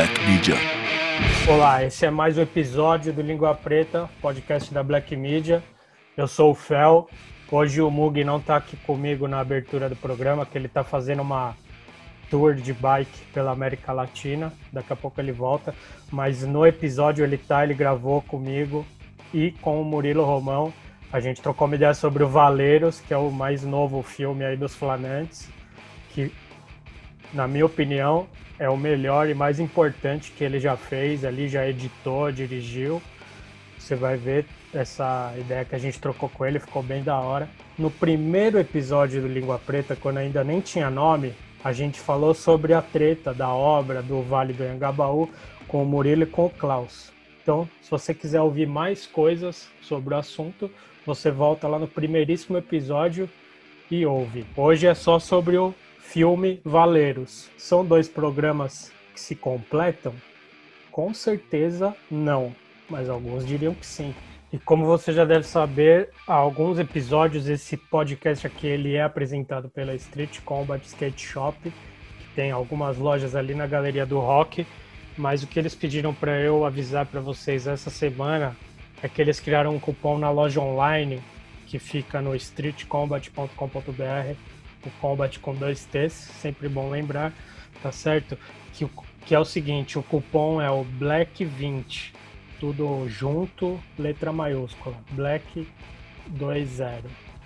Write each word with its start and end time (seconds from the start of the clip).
Black 0.00 0.18
Media. 0.24 0.54
Olá, 1.46 1.84
esse 1.84 2.06
é 2.06 2.10
mais 2.10 2.38
um 2.38 2.40
episódio 2.40 3.12
do 3.12 3.20
Língua 3.20 3.54
Preta, 3.54 4.08
podcast 4.22 4.72
da 4.72 4.82
Black 4.82 5.14
Media. 5.14 5.62
Eu 6.16 6.26
sou 6.26 6.52
o 6.52 6.54
Fel. 6.54 7.06
Hoje 7.52 7.82
o 7.82 7.90
Mug 7.90 8.24
não 8.24 8.38
está 8.38 8.56
aqui 8.56 8.78
comigo 8.78 9.28
na 9.28 9.40
abertura 9.40 9.90
do 9.90 9.96
programa, 9.96 10.46
que 10.46 10.56
ele 10.56 10.68
está 10.68 10.82
fazendo 10.82 11.20
uma 11.20 11.54
tour 12.30 12.54
de 12.54 12.72
bike 12.72 13.26
pela 13.34 13.50
América 13.50 13.92
Latina. 13.92 14.50
Daqui 14.72 14.90
a 14.90 14.96
pouco 14.96 15.20
ele 15.20 15.32
volta. 15.32 15.74
Mas 16.10 16.46
no 16.46 16.66
episódio 16.66 17.22
ele 17.22 17.36
tá, 17.36 17.62
ele 17.62 17.74
gravou 17.74 18.22
comigo 18.22 18.86
e 19.34 19.50
com 19.60 19.82
o 19.82 19.84
Murilo 19.84 20.24
Romão. 20.24 20.72
A 21.12 21.20
gente 21.20 21.42
trocou 21.42 21.66
uma 21.66 21.76
ideia 21.76 21.92
sobre 21.92 22.24
o 22.24 22.28
Valeiros, 22.28 23.00
que 23.00 23.12
é 23.12 23.18
o 23.18 23.30
mais 23.30 23.64
novo 23.64 24.02
filme 24.02 24.46
aí 24.46 24.56
dos 24.56 24.74
Flanantes, 24.74 25.50
que, 26.08 26.32
na 27.32 27.46
minha 27.46 27.66
opinião, 27.66 28.26
é 28.58 28.68
o 28.68 28.76
melhor 28.76 29.28
e 29.28 29.34
mais 29.34 29.58
importante 29.58 30.32
que 30.32 30.44
ele 30.44 30.60
já 30.60 30.76
fez. 30.76 31.24
Ali 31.24 31.48
já 31.48 31.66
editou, 31.66 32.30
dirigiu. 32.30 33.00
Você 33.78 33.94
vai 33.94 34.16
ver 34.16 34.44
essa 34.72 35.32
ideia 35.38 35.64
que 35.64 35.74
a 35.74 35.78
gente 35.78 35.98
trocou 35.98 36.28
com 36.28 36.44
ele, 36.44 36.58
ficou 36.58 36.82
bem 36.82 37.02
da 37.02 37.18
hora. 37.18 37.48
No 37.78 37.90
primeiro 37.90 38.58
episódio 38.58 39.22
do 39.22 39.28
Língua 39.28 39.58
Preta, 39.58 39.96
quando 39.96 40.18
ainda 40.18 40.44
nem 40.44 40.60
tinha 40.60 40.90
nome, 40.90 41.34
a 41.64 41.72
gente 41.72 41.98
falou 41.98 42.34
sobre 42.34 42.72
a 42.74 42.82
treta 42.82 43.32
da 43.32 43.48
obra 43.48 44.02
do 44.02 44.22
Vale 44.22 44.52
do 44.52 44.62
Anhangabaú 44.62 45.28
com 45.66 45.82
o 45.82 45.86
Murilo 45.86 46.24
e 46.24 46.26
com 46.26 46.46
o 46.46 46.50
Klaus. 46.50 47.12
Então, 47.42 47.68
se 47.80 47.90
você 47.90 48.12
quiser 48.12 48.40
ouvir 48.40 48.66
mais 48.66 49.06
coisas 49.06 49.68
sobre 49.80 50.14
o 50.14 50.16
assunto, 50.16 50.70
você 51.06 51.30
volta 51.30 51.66
lá 51.66 51.78
no 51.78 51.88
primeiríssimo 51.88 52.58
episódio 52.58 53.28
e 53.90 54.04
ouve. 54.04 54.44
Hoje 54.56 54.86
é 54.86 54.94
só 54.94 55.18
sobre 55.18 55.56
o 55.56 55.74
filme 56.12 56.60
Valeiros. 56.64 57.48
São 57.56 57.84
dois 57.84 58.08
programas 58.08 58.92
que 59.14 59.20
se 59.20 59.36
completam? 59.36 60.12
Com 60.90 61.14
certeza 61.14 61.94
não, 62.10 62.52
mas 62.88 63.08
alguns 63.08 63.46
diriam 63.46 63.74
que 63.74 63.86
sim. 63.86 64.12
E 64.52 64.58
como 64.58 64.84
você 64.84 65.12
já 65.12 65.24
deve 65.24 65.46
saber, 65.46 66.10
há 66.26 66.34
alguns 66.34 66.80
episódios 66.80 67.48
esse 67.48 67.76
podcast 67.76 68.44
aqui 68.44 68.66
ele 68.66 68.96
é 68.96 69.04
apresentado 69.04 69.68
pela 69.68 69.94
Street 69.94 70.40
Combat 70.40 70.84
Skate 70.84 71.24
Shop, 71.24 71.56
que 71.62 72.34
tem 72.34 72.50
algumas 72.50 72.98
lojas 72.98 73.36
ali 73.36 73.54
na 73.54 73.68
Galeria 73.68 74.04
do 74.04 74.18
Rock, 74.18 74.66
mas 75.16 75.44
o 75.44 75.46
que 75.46 75.60
eles 75.60 75.76
pediram 75.76 76.12
para 76.12 76.40
eu 76.40 76.64
avisar 76.64 77.06
para 77.06 77.20
vocês 77.20 77.68
essa 77.68 77.88
semana 77.88 78.56
é 79.00 79.08
que 79.08 79.22
eles 79.22 79.38
criaram 79.38 79.76
um 79.76 79.78
cupom 79.78 80.18
na 80.18 80.30
loja 80.30 80.60
online 80.60 81.22
que 81.68 81.78
fica 81.78 82.20
no 82.20 82.34
streetcombat.com.br, 82.34 84.34
o 84.84 84.90
combat 85.00 85.38
com 85.38 85.54
dois 85.54 85.84
T's, 85.84 86.12
sempre 86.12 86.68
bom 86.68 86.90
lembrar, 86.90 87.32
tá 87.82 87.92
certo? 87.92 88.38
Que, 88.72 88.88
que 89.26 89.34
é 89.34 89.38
o 89.38 89.44
seguinte, 89.44 89.98
o 89.98 90.02
cupom 90.02 90.60
é 90.60 90.70
o 90.70 90.84
Black20 90.84 92.12
tudo 92.60 93.08
junto, 93.08 93.80
letra 93.98 94.30
maiúscula. 94.32 94.94
Black 95.12 95.66
20, 96.28 97.04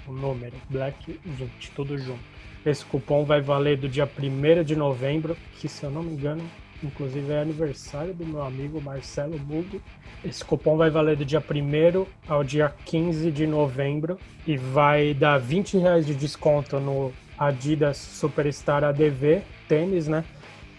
o 0.08 0.12
número, 0.12 0.54
Black 0.68 1.18
20, 1.24 1.70
tudo 1.70 1.96
junto. 1.96 2.34
Esse 2.66 2.84
cupom 2.84 3.24
vai 3.24 3.40
valer 3.40 3.76
do 3.76 3.88
dia 3.88 4.06
1 4.06 4.64
de 4.64 4.74
novembro, 4.74 5.36
que 5.60 5.68
se 5.68 5.84
eu 5.84 5.90
não 5.90 6.02
me 6.02 6.14
engano, 6.14 6.42
inclusive 6.82 7.32
é 7.32 7.40
aniversário 7.40 8.12
do 8.12 8.26
meu 8.26 8.42
amigo 8.42 8.80
Marcelo 8.80 9.38
Mug. 9.38 9.80
Esse 10.24 10.44
cupom 10.44 10.76
vai 10.76 10.90
valer 10.90 11.16
do 11.16 11.24
dia 11.24 11.40
1 11.40 12.06
ao 12.26 12.42
dia 12.42 12.74
15 12.84 13.30
de 13.30 13.46
novembro 13.46 14.18
e 14.46 14.56
vai 14.56 15.14
dar 15.14 15.38
20 15.38 15.78
reais 15.78 16.06
de 16.06 16.14
desconto 16.14 16.80
no 16.80 17.12
Adidas 17.38 17.96
Superstar 17.96 18.84
ADV, 18.84 19.42
tênis, 19.68 20.08
né? 20.08 20.24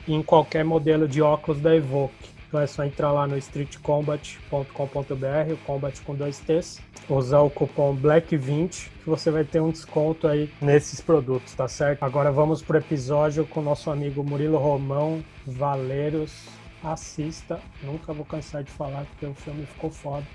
Em 0.07 0.21
qualquer 0.21 0.63
modelo 0.63 1.07
de 1.07 1.19
óculos 1.21 1.61
da 1.61 1.75
Evoque. 1.75 2.29
Então 2.47 2.61
é 2.61 2.67
só 2.67 2.85
entrar 2.85 3.11
lá 3.11 3.27
no 3.27 3.37
streetcombat.com.br, 3.37 5.53
o 5.53 5.57
combat 5.65 5.99
com 6.01 6.15
dois 6.15 6.39
T's, 6.39 6.79
usar 7.09 7.41
o 7.41 7.49
cupom 7.49 7.97
BLACK20 7.97 8.95
que 9.05 9.09
você 9.09 9.29
vai 9.29 9.43
ter 9.43 9.59
um 9.59 9.69
desconto 9.69 10.27
aí 10.27 10.51
nesses 10.59 10.99
produtos, 10.99 11.53
tá 11.53 11.67
certo? 11.67 12.01
Agora 12.01 12.31
vamos 12.31 12.63
pro 12.63 12.77
episódio 12.77 13.45
com 13.45 13.61
nosso 13.61 13.91
amigo 13.91 14.23
Murilo 14.23 14.57
Romão, 14.57 15.23
Valeiros. 15.45 16.47
Assista, 16.83 17.59
nunca 17.83 18.13
vou 18.13 18.25
cansar 18.25 18.63
de 18.63 18.71
falar 18.71 19.05
porque 19.05 19.25
o 19.25 19.33
filme 19.33 19.65
ficou 19.65 19.91
foda. 19.91 20.25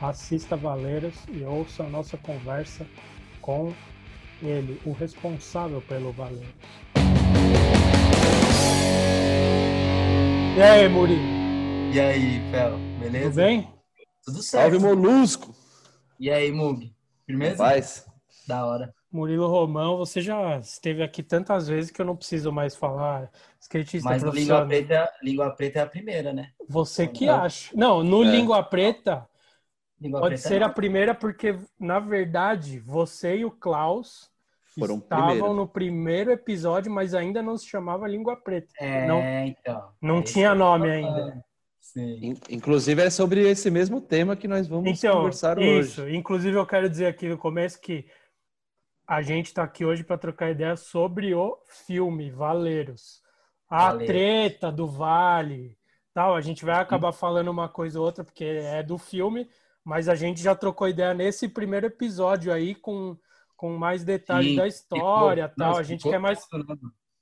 Assista 0.00 0.56
Valeiros 0.56 1.14
e 1.28 1.44
ouça 1.44 1.82
a 1.82 1.88
nossa 1.88 2.16
conversa 2.16 2.86
com 3.40 3.72
ele, 4.42 4.80
o 4.84 4.92
responsável 4.92 5.80
pelo 5.82 6.12
Valeiros. 6.12 6.48
E 10.56 10.62
aí, 10.62 10.88
Murilo? 10.88 11.22
E 11.92 12.00
aí, 12.00 12.50
Fel, 12.50 12.78
beleza? 13.00 13.24
Tudo 13.30 13.34
bem? 13.36 13.72
Tudo 14.24 14.42
certo. 14.42 14.70
Salve, 14.72 14.78
Molusco! 14.78 15.54
E 16.18 16.30
aí, 16.30 16.50
Mug? 16.52 16.92
Firmeza? 17.26 17.56
Paz. 17.56 18.06
Da 18.46 18.64
hora. 18.64 18.94
Murilo 19.10 19.46
Romão, 19.48 19.96
você 19.96 20.20
já 20.20 20.58
esteve 20.58 21.02
aqui 21.02 21.22
tantas 21.22 21.68
vezes 21.68 21.90
que 21.90 22.00
eu 22.00 22.04
não 22.06 22.16
preciso 22.16 22.50
mais 22.52 22.74
falar. 22.76 23.30
Skatista 23.60 24.08
Mas 24.08 24.22
profissional. 24.22 24.62
língua 24.66 24.68
preta, 24.86 25.12
língua 25.22 25.50
preta 25.50 25.78
é 25.78 25.82
a 25.82 25.86
primeira, 25.86 26.32
né? 26.32 26.48
Você 26.68 27.06
que 27.06 27.26
Não. 27.26 27.34
acha. 27.42 27.70
Não, 27.76 28.02
no 28.02 28.24
É. 28.24 28.26
Língua 28.26 28.62
Preta 28.62 29.26
Língua 30.04 30.20
pode 30.20 30.34
preta 30.34 30.48
ser 30.48 30.60
não. 30.60 30.66
a 30.66 30.70
primeira 30.70 31.14
porque, 31.14 31.58
na 31.80 31.98
verdade, 31.98 32.78
você 32.78 33.38
e 33.38 33.44
o 33.44 33.50
Klaus 33.50 34.30
Foram 34.78 34.98
estavam 34.98 35.26
primeiro. 35.28 35.54
no 35.54 35.66
primeiro 35.68 36.30
episódio, 36.30 36.92
mas 36.92 37.14
ainda 37.14 37.42
não 37.42 37.56
se 37.56 37.66
chamava 37.66 38.06
Língua 38.06 38.36
Preta. 38.36 38.72
É, 38.78 39.06
não 39.06 39.20
então. 39.46 39.88
não 40.02 40.18
É 40.18 40.22
tinha 40.22 40.48
isso. 40.50 40.58
nome 40.58 40.90
ainda. 40.90 41.44
Sim. 41.80 42.18
In- 42.22 42.36
Inclusive 42.50 43.02
é 43.02 43.10
sobre 43.10 43.48
esse 43.48 43.70
mesmo 43.70 44.00
tema 44.00 44.34
que 44.36 44.48
nós 44.48 44.66
vamos 44.66 44.98
Então, 44.98 45.16
conversar 45.16 45.58
isso. 45.60 46.02
hoje. 46.02 46.16
Inclusive, 46.16 46.56
eu 46.56 46.66
quero 46.66 46.88
dizer 46.88 47.06
aqui 47.06 47.28
no 47.28 47.38
começo 47.38 47.80
que 47.80 48.06
a 49.06 49.20
gente 49.22 49.46
está 49.46 49.62
aqui 49.62 49.84
hoje 49.84 50.02
para 50.02 50.16
trocar 50.18 50.50
ideia 50.50 50.76
sobre 50.76 51.34
o 51.34 51.58
filme 51.86 52.30
Valeiros. 52.30 53.22
A 53.68 53.88
Valeiros. 53.92 54.06
treta 54.06 54.72
do 54.72 54.86
Vale, 54.88 55.76
tal. 56.12 56.34
A 56.34 56.40
gente 56.40 56.64
vai 56.64 56.76
acabar 56.80 57.12
falando 57.12 57.48
uma 57.48 57.68
coisa 57.68 57.98
ou 58.00 58.06
outra 58.06 58.24
porque 58.24 58.44
é 58.44 58.82
do 58.82 58.96
filme, 58.98 59.46
mas 59.84 60.08
a 60.08 60.14
gente 60.14 60.40
já 60.42 60.54
trocou 60.54 60.88
ideia 60.88 61.12
nesse 61.12 61.48
primeiro 61.48 61.86
episódio 61.86 62.52
aí 62.52 62.74
com, 62.74 63.16
com 63.56 63.76
mais 63.76 64.02
detalhes 64.02 64.50
Sim, 64.50 64.56
da 64.56 64.66
história, 64.66 65.48
Ficou- 65.48 65.64
tal. 65.64 65.76
a 65.76 65.82
gente 65.82 66.02
quer 66.02 66.18
mais 66.18 66.46
né, 66.52 66.76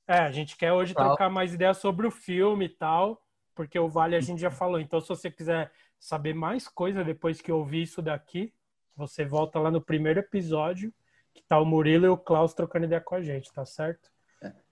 é, 0.07 0.19
a 0.19 0.31
gente 0.31 0.57
quer 0.57 0.73
hoje 0.73 0.95
Tal. 0.95 1.09
trocar 1.09 1.31
mais 1.31 1.55
ideias 1.55 1.79
sobre 1.79 2.07
o 2.07 2.11
filme 2.11 2.67
e 2.67 2.69
tal, 2.69 3.23
porque 3.55 3.79
o 3.79 3.89
Vale 3.89 4.17
a 4.17 4.21
gente 4.21 4.41
já 4.41 4.51
falou. 4.51 4.81
Então, 4.81 5.01
se 5.01 5.09
você 5.09 5.31
quiser 5.31 5.71
saber 5.99 6.35
mais 6.35 6.67
coisa 6.69 7.05
depois 7.05 7.41
que 7.41 7.53
ouvir 7.53 7.83
isso 7.83 8.03
daqui, 8.03 8.53
você 8.97 9.25
volta 9.25 9.59
lá 9.59 9.71
no 9.71 9.81
primeiro 9.81 10.21
episódio, 10.21 10.93
que 11.33 11.43
tá 11.43 11.59
o 11.59 11.65
Murilo 11.65 12.05
e 12.05 12.09
o 12.09 12.17
Klaus 12.17 12.53
trocando 12.53 12.85
ideia 12.87 13.01
com 13.01 13.15
a 13.15 13.23
gente, 13.23 13.53
tá 13.53 13.65
certo? 13.65 14.11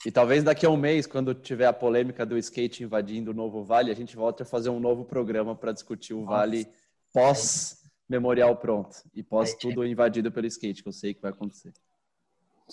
E 0.04 0.10
talvez 0.10 0.42
daqui 0.42 0.66
a 0.66 0.70
um 0.70 0.76
mês, 0.76 1.06
quando 1.06 1.32
tiver 1.32 1.66
a 1.66 1.72
polêmica 1.72 2.26
do 2.26 2.36
skate 2.36 2.82
invadindo 2.82 3.30
o 3.30 3.34
novo 3.34 3.62
Vale, 3.62 3.90
a 3.92 3.94
gente 3.94 4.16
volte 4.16 4.42
a 4.42 4.44
fazer 4.44 4.68
um 4.68 4.80
novo 4.80 5.04
programa 5.04 5.54
para 5.54 5.72
discutir 5.72 6.12
o 6.12 6.22
Nossa. 6.22 6.36
Vale 6.36 6.66
pós 7.12 7.79
memorial 8.10 8.56
pronto 8.58 8.96
e 9.14 9.22
pós 9.22 9.54
Aí, 9.54 9.58
tudo 9.60 9.86
invadido 9.86 10.32
pelo 10.32 10.46
skate, 10.48 10.82
que 10.82 10.88
eu 10.88 10.92
sei 10.92 11.14
que 11.14 11.22
vai 11.22 11.30
acontecer. 11.32 11.72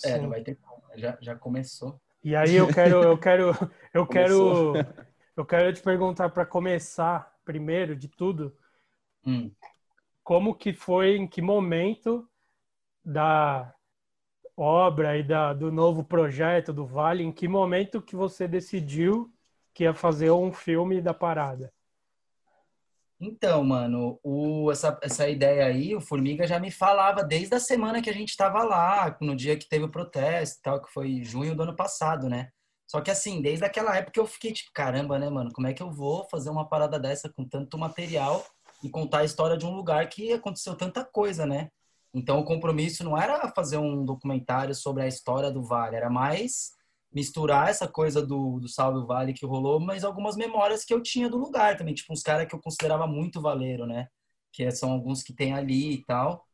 É, 0.02 0.18
Sim. 0.18 0.22
não 0.22 0.28
vai 0.28 0.42
ter 0.42 0.56
como. 0.56 0.82
Já, 0.96 1.18
já 1.20 1.36
começou. 1.36 2.00
E 2.22 2.34
aí 2.36 2.54
eu 2.54 2.68
quero, 2.68 2.96
eu 3.04 3.18
quero, 3.18 3.52
eu 3.94 4.06
quero, 4.06 4.84
eu 5.36 5.46
quero 5.46 5.72
te 5.72 5.82
perguntar 5.82 6.30
para 6.30 6.44
começar 6.44 7.36
primeiro 7.44 7.96
de 7.96 8.08
tudo, 8.08 8.56
Hum. 9.24 9.54
como 10.22 10.54
que 10.54 10.72
foi, 10.72 11.16
em 11.16 11.26
que 11.26 11.40
momento 11.42 12.28
da 13.04 13.74
obra 14.56 15.18
e 15.18 15.24
da, 15.24 15.54
do 15.54 15.72
novo 15.72 16.04
projeto 16.04 16.72
do 16.72 16.86
Vale, 16.86 17.24
em 17.24 17.32
que 17.32 17.48
momento 17.48 18.02
que 18.02 18.16
você 18.16 18.48
decidiu 18.48 19.32
que 19.74 19.84
ia 19.84 19.94
fazer 19.94 20.30
um 20.32 20.52
filme 20.52 21.00
da 21.02 21.14
parada? 21.14 21.72
Então, 23.20 23.64
mano, 23.64 24.20
o, 24.22 24.70
essa, 24.70 24.96
essa 25.02 25.28
ideia 25.28 25.66
aí, 25.66 25.94
o 25.94 26.00
Formiga 26.00 26.46
já 26.46 26.60
me 26.60 26.70
falava 26.70 27.24
desde 27.24 27.54
a 27.54 27.60
semana 27.60 28.00
que 28.00 28.08
a 28.08 28.12
gente 28.12 28.36
tava 28.36 28.62
lá, 28.62 29.16
no 29.20 29.34
dia 29.34 29.56
que 29.58 29.68
teve 29.68 29.84
o 29.84 29.90
protesto 29.90 30.60
tal, 30.62 30.80
que 30.80 30.92
foi 30.92 31.24
junho 31.24 31.54
do 31.56 31.64
ano 31.64 31.74
passado, 31.74 32.28
né? 32.28 32.50
Só 32.86 33.00
que 33.00 33.10
assim, 33.10 33.42
desde 33.42 33.64
aquela 33.64 33.96
época 33.96 34.20
eu 34.20 34.26
fiquei 34.26 34.52
tipo, 34.52 34.70
caramba, 34.72 35.18
né, 35.18 35.28
mano? 35.28 35.50
Como 35.52 35.66
é 35.66 35.74
que 35.74 35.82
eu 35.82 35.90
vou 35.90 36.28
fazer 36.30 36.48
uma 36.48 36.68
parada 36.68 36.98
dessa 36.98 37.28
com 37.28 37.44
tanto 37.44 37.76
material 37.76 38.44
e 38.82 38.88
contar 38.88 39.18
a 39.18 39.24
história 39.24 39.56
de 39.56 39.66
um 39.66 39.74
lugar 39.74 40.08
que 40.08 40.32
aconteceu 40.32 40.76
tanta 40.76 41.04
coisa, 41.04 41.44
né? 41.44 41.68
Então 42.14 42.38
o 42.38 42.44
compromisso 42.44 43.04
não 43.04 43.18
era 43.18 43.48
fazer 43.50 43.78
um 43.78 44.04
documentário 44.04 44.74
sobre 44.74 45.02
a 45.02 45.08
história 45.08 45.50
do 45.50 45.62
Vale, 45.62 45.96
era 45.96 46.08
mais 46.08 46.77
misturar 47.12 47.68
essa 47.68 47.88
coisa 47.88 48.24
do, 48.24 48.60
do 48.60 48.68
Salve 48.68 48.98
o 49.00 49.06
Vale 49.06 49.32
que 49.32 49.46
rolou, 49.46 49.80
mas 49.80 50.04
algumas 50.04 50.36
memórias 50.36 50.84
que 50.84 50.92
eu 50.94 51.02
tinha 51.02 51.28
do 51.28 51.38
lugar 51.38 51.76
também, 51.76 51.94
tipo 51.94 52.12
uns 52.12 52.22
caras 52.22 52.46
que 52.48 52.54
eu 52.54 52.60
considerava 52.60 53.06
muito 53.06 53.40
valeiro, 53.40 53.86
né? 53.86 54.08
Que 54.52 54.70
são 54.70 54.92
alguns 54.92 55.22
que 55.22 55.32
tem 55.34 55.52
ali 55.54 55.94
e 55.94 56.04
tal. 56.04 56.46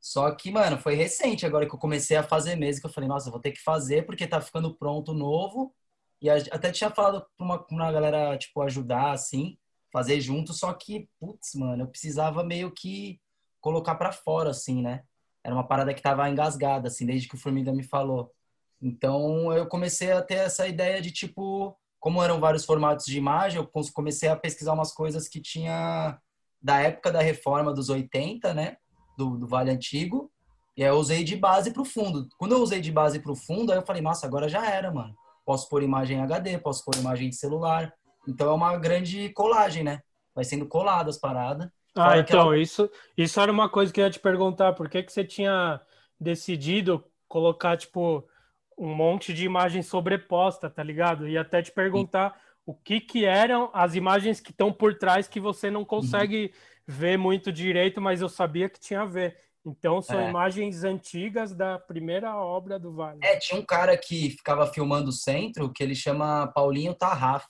Só 0.00 0.30
que, 0.34 0.50
mano, 0.52 0.78
foi 0.78 0.94
recente 0.94 1.44
agora 1.46 1.66
que 1.68 1.74
eu 1.74 1.78
comecei 1.78 2.16
a 2.16 2.22
fazer 2.22 2.56
mesmo, 2.56 2.80
que 2.82 2.86
eu 2.86 2.92
falei, 2.92 3.08
nossa, 3.08 3.30
vou 3.30 3.40
ter 3.40 3.52
que 3.52 3.62
fazer 3.62 4.06
porque 4.06 4.26
tá 4.26 4.40
ficando 4.40 4.74
pronto 4.76 5.12
novo. 5.12 5.74
E 6.20 6.30
até 6.30 6.70
tinha 6.72 6.90
falado 6.90 7.26
pra 7.36 7.44
uma, 7.44 7.66
uma 7.70 7.92
galera, 7.92 8.38
tipo, 8.38 8.62
ajudar, 8.62 9.12
assim, 9.12 9.58
fazer 9.92 10.20
junto, 10.20 10.52
só 10.52 10.72
que, 10.72 11.08
putz, 11.18 11.54
mano, 11.54 11.84
eu 11.84 11.88
precisava 11.88 12.44
meio 12.44 12.70
que 12.72 13.20
colocar 13.60 13.96
para 13.96 14.12
fora, 14.12 14.50
assim, 14.50 14.82
né? 14.82 15.04
Era 15.44 15.54
uma 15.54 15.66
parada 15.66 15.94
que 15.94 16.02
tava 16.02 16.28
engasgada, 16.30 16.88
assim, 16.88 17.06
desde 17.06 17.28
que 17.28 17.34
o 17.34 17.38
Formiga 17.38 17.72
me 17.72 17.82
falou. 17.82 18.34
Então, 18.80 19.52
eu 19.52 19.66
comecei 19.66 20.12
a 20.12 20.22
ter 20.22 20.34
essa 20.34 20.66
ideia 20.66 21.00
de, 21.00 21.10
tipo, 21.10 21.76
como 21.98 22.22
eram 22.22 22.40
vários 22.40 22.64
formatos 22.64 23.06
de 23.06 23.18
imagem, 23.18 23.58
eu 23.58 23.70
comecei 23.92 24.28
a 24.28 24.36
pesquisar 24.36 24.72
umas 24.72 24.92
coisas 24.92 25.28
que 25.28 25.40
tinha 25.40 26.18
da 26.60 26.80
época 26.80 27.10
da 27.10 27.20
reforma 27.20 27.72
dos 27.72 27.88
80, 27.88 28.54
né? 28.54 28.76
Do, 29.16 29.38
do 29.38 29.46
Vale 29.46 29.70
Antigo. 29.70 30.30
E 30.76 30.84
aí 30.84 30.90
eu 30.90 30.96
usei 30.96 31.24
de 31.24 31.36
base 31.36 31.72
pro 31.72 31.84
fundo. 31.84 32.28
Quando 32.36 32.52
eu 32.52 32.62
usei 32.62 32.80
de 32.80 32.92
base 32.92 33.18
pro 33.18 33.34
fundo, 33.34 33.72
aí 33.72 33.78
eu 33.78 33.86
falei, 33.86 34.02
nossa, 34.02 34.26
agora 34.26 34.48
já 34.48 34.66
era, 34.68 34.92
mano. 34.92 35.14
Posso 35.44 35.68
pôr 35.68 35.82
imagem 35.82 36.20
HD, 36.20 36.58
posso 36.58 36.84
pôr 36.84 36.96
imagem 36.96 37.30
de 37.30 37.36
celular. 37.36 37.92
Então 38.28 38.50
é 38.50 38.52
uma 38.52 38.76
grande 38.76 39.30
colagem, 39.30 39.82
né? 39.82 40.00
Vai 40.34 40.44
sendo 40.44 40.66
colado 40.66 41.08
as 41.08 41.16
paradas. 41.16 41.68
Ah, 41.96 42.18
então, 42.18 42.52
ela... 42.52 42.58
isso, 42.58 42.90
isso 43.16 43.40
era 43.40 43.50
uma 43.50 43.70
coisa 43.70 43.90
que 43.92 44.00
eu 44.00 44.04
ia 44.04 44.10
te 44.10 44.20
perguntar. 44.20 44.74
Por 44.74 44.88
que, 44.88 45.02
que 45.02 45.12
você 45.12 45.24
tinha 45.24 45.80
decidido 46.20 47.02
colocar, 47.26 47.76
tipo, 47.76 48.28
um 48.76 48.94
monte 48.94 49.32
de 49.32 49.44
imagem 49.44 49.82
sobreposta, 49.82 50.68
tá 50.68 50.82
ligado? 50.82 51.28
E 51.28 51.38
até 51.38 51.62
te 51.62 51.72
perguntar 51.72 52.32
Sim. 52.32 52.40
o 52.66 52.74
que 52.74 53.00
que 53.00 53.24
eram 53.24 53.70
as 53.72 53.94
imagens 53.94 54.40
que 54.40 54.50
estão 54.50 54.72
por 54.72 54.98
trás 54.98 55.26
que 55.26 55.40
você 55.40 55.70
não 55.70 55.84
consegue 55.84 56.46
uhum. 56.46 56.50
ver 56.86 57.16
muito 57.16 57.52
direito, 57.52 58.00
mas 58.00 58.20
eu 58.20 58.28
sabia 58.28 58.68
que 58.68 58.78
tinha 58.78 59.02
a 59.02 59.06
ver. 59.06 59.38
Então 59.64 60.00
são 60.00 60.20
é. 60.20 60.28
imagens 60.30 60.84
antigas 60.84 61.52
da 61.52 61.76
primeira 61.78 62.36
obra 62.36 62.78
do 62.78 62.92
Vale. 62.92 63.18
É, 63.22 63.36
tinha 63.36 63.60
um 63.60 63.64
cara 63.64 63.96
que 63.96 64.30
ficava 64.30 64.66
filmando 64.66 65.10
o 65.10 65.12
centro 65.12 65.72
que 65.72 65.82
ele 65.82 65.94
chama 65.94 66.46
Paulinho 66.48 66.94
Tarraf. 66.94 67.48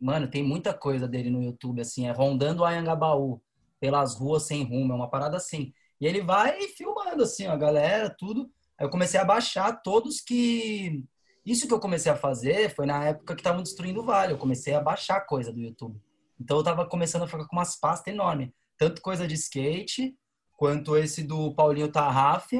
Mano, 0.00 0.28
tem 0.28 0.42
muita 0.42 0.74
coisa 0.74 1.06
dele 1.06 1.30
no 1.30 1.42
YouTube, 1.42 1.80
assim, 1.80 2.08
é 2.08 2.12
rondando 2.12 2.62
o 2.62 2.64
Anhangabaú, 2.64 3.40
pelas 3.80 4.16
ruas 4.16 4.44
sem 4.44 4.64
rumo, 4.64 4.92
é 4.92 4.96
uma 4.96 5.10
parada 5.10 5.36
assim. 5.36 5.72
E 6.00 6.06
ele 6.06 6.20
vai 6.20 6.60
filmando, 6.68 7.22
assim, 7.22 7.46
ó, 7.46 7.52
a 7.52 7.56
galera, 7.56 8.10
tudo. 8.10 8.50
Aí 8.78 8.86
eu 8.86 8.90
comecei 8.90 9.18
a 9.18 9.24
baixar 9.24 9.72
todos 9.82 10.20
que. 10.20 11.04
Isso 11.44 11.66
que 11.66 11.74
eu 11.74 11.80
comecei 11.80 12.12
a 12.12 12.16
fazer 12.16 12.74
foi 12.74 12.86
na 12.86 13.04
época 13.06 13.34
que 13.34 13.40
estavam 13.40 13.62
destruindo 13.62 14.00
o 14.00 14.04
vale. 14.04 14.32
Eu 14.32 14.38
comecei 14.38 14.74
a 14.74 14.80
baixar 14.80 15.20
coisa 15.22 15.52
do 15.52 15.60
YouTube. 15.60 16.00
Então 16.38 16.58
eu 16.58 16.62
tava 16.62 16.86
começando 16.86 17.22
a 17.22 17.26
ficar 17.26 17.46
com 17.46 17.56
umas 17.56 17.74
pastas 17.78 18.12
enormes. 18.12 18.50
Tanto 18.76 19.02
coisa 19.02 19.26
de 19.26 19.34
skate, 19.34 20.16
quanto 20.56 20.96
esse 20.96 21.24
do 21.24 21.52
Paulinho 21.54 21.90
Tarraf. 21.90 22.52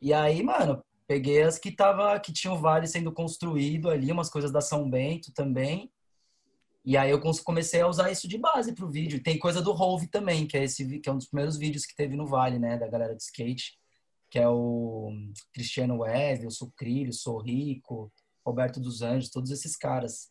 E 0.00 0.12
aí, 0.12 0.42
mano, 0.42 0.84
peguei 1.06 1.42
as 1.42 1.58
que 1.58 1.70
tava, 1.70 2.18
que 2.20 2.32
tinham 2.32 2.60
vale 2.60 2.86
sendo 2.86 3.12
construído 3.12 3.88
ali, 3.88 4.12
umas 4.12 4.28
coisas 4.28 4.52
da 4.52 4.60
São 4.60 4.90
Bento 4.90 5.32
também. 5.32 5.90
E 6.84 6.96
aí 6.96 7.10
eu 7.10 7.20
comecei 7.44 7.80
a 7.80 7.86
usar 7.86 8.10
isso 8.10 8.26
de 8.28 8.36
base 8.36 8.74
pro 8.74 8.90
vídeo. 8.90 9.22
Tem 9.22 9.38
coisa 9.38 9.62
do 9.62 9.72
Rove 9.72 10.08
também, 10.08 10.46
que 10.46 10.56
é 10.56 10.64
esse 10.64 10.98
que 10.98 11.08
é 11.08 11.12
um 11.12 11.18
dos 11.18 11.28
primeiros 11.28 11.56
vídeos 11.56 11.86
que 11.86 11.94
teve 11.94 12.16
no 12.16 12.26
Vale, 12.26 12.58
né, 12.58 12.76
da 12.76 12.88
galera 12.88 13.14
de 13.14 13.22
skate 13.22 13.77
que 14.30 14.38
é 14.38 14.48
o 14.48 15.10
Cristiano 15.52 15.98
Wesley, 16.00 16.46
o 16.46 16.50
Sucrilho, 16.50 17.10
o 17.10 17.14
Sorrico, 17.14 18.12
Roberto 18.44 18.80
dos 18.80 19.02
Anjos, 19.02 19.30
todos 19.30 19.50
esses 19.50 19.76
caras. 19.76 20.30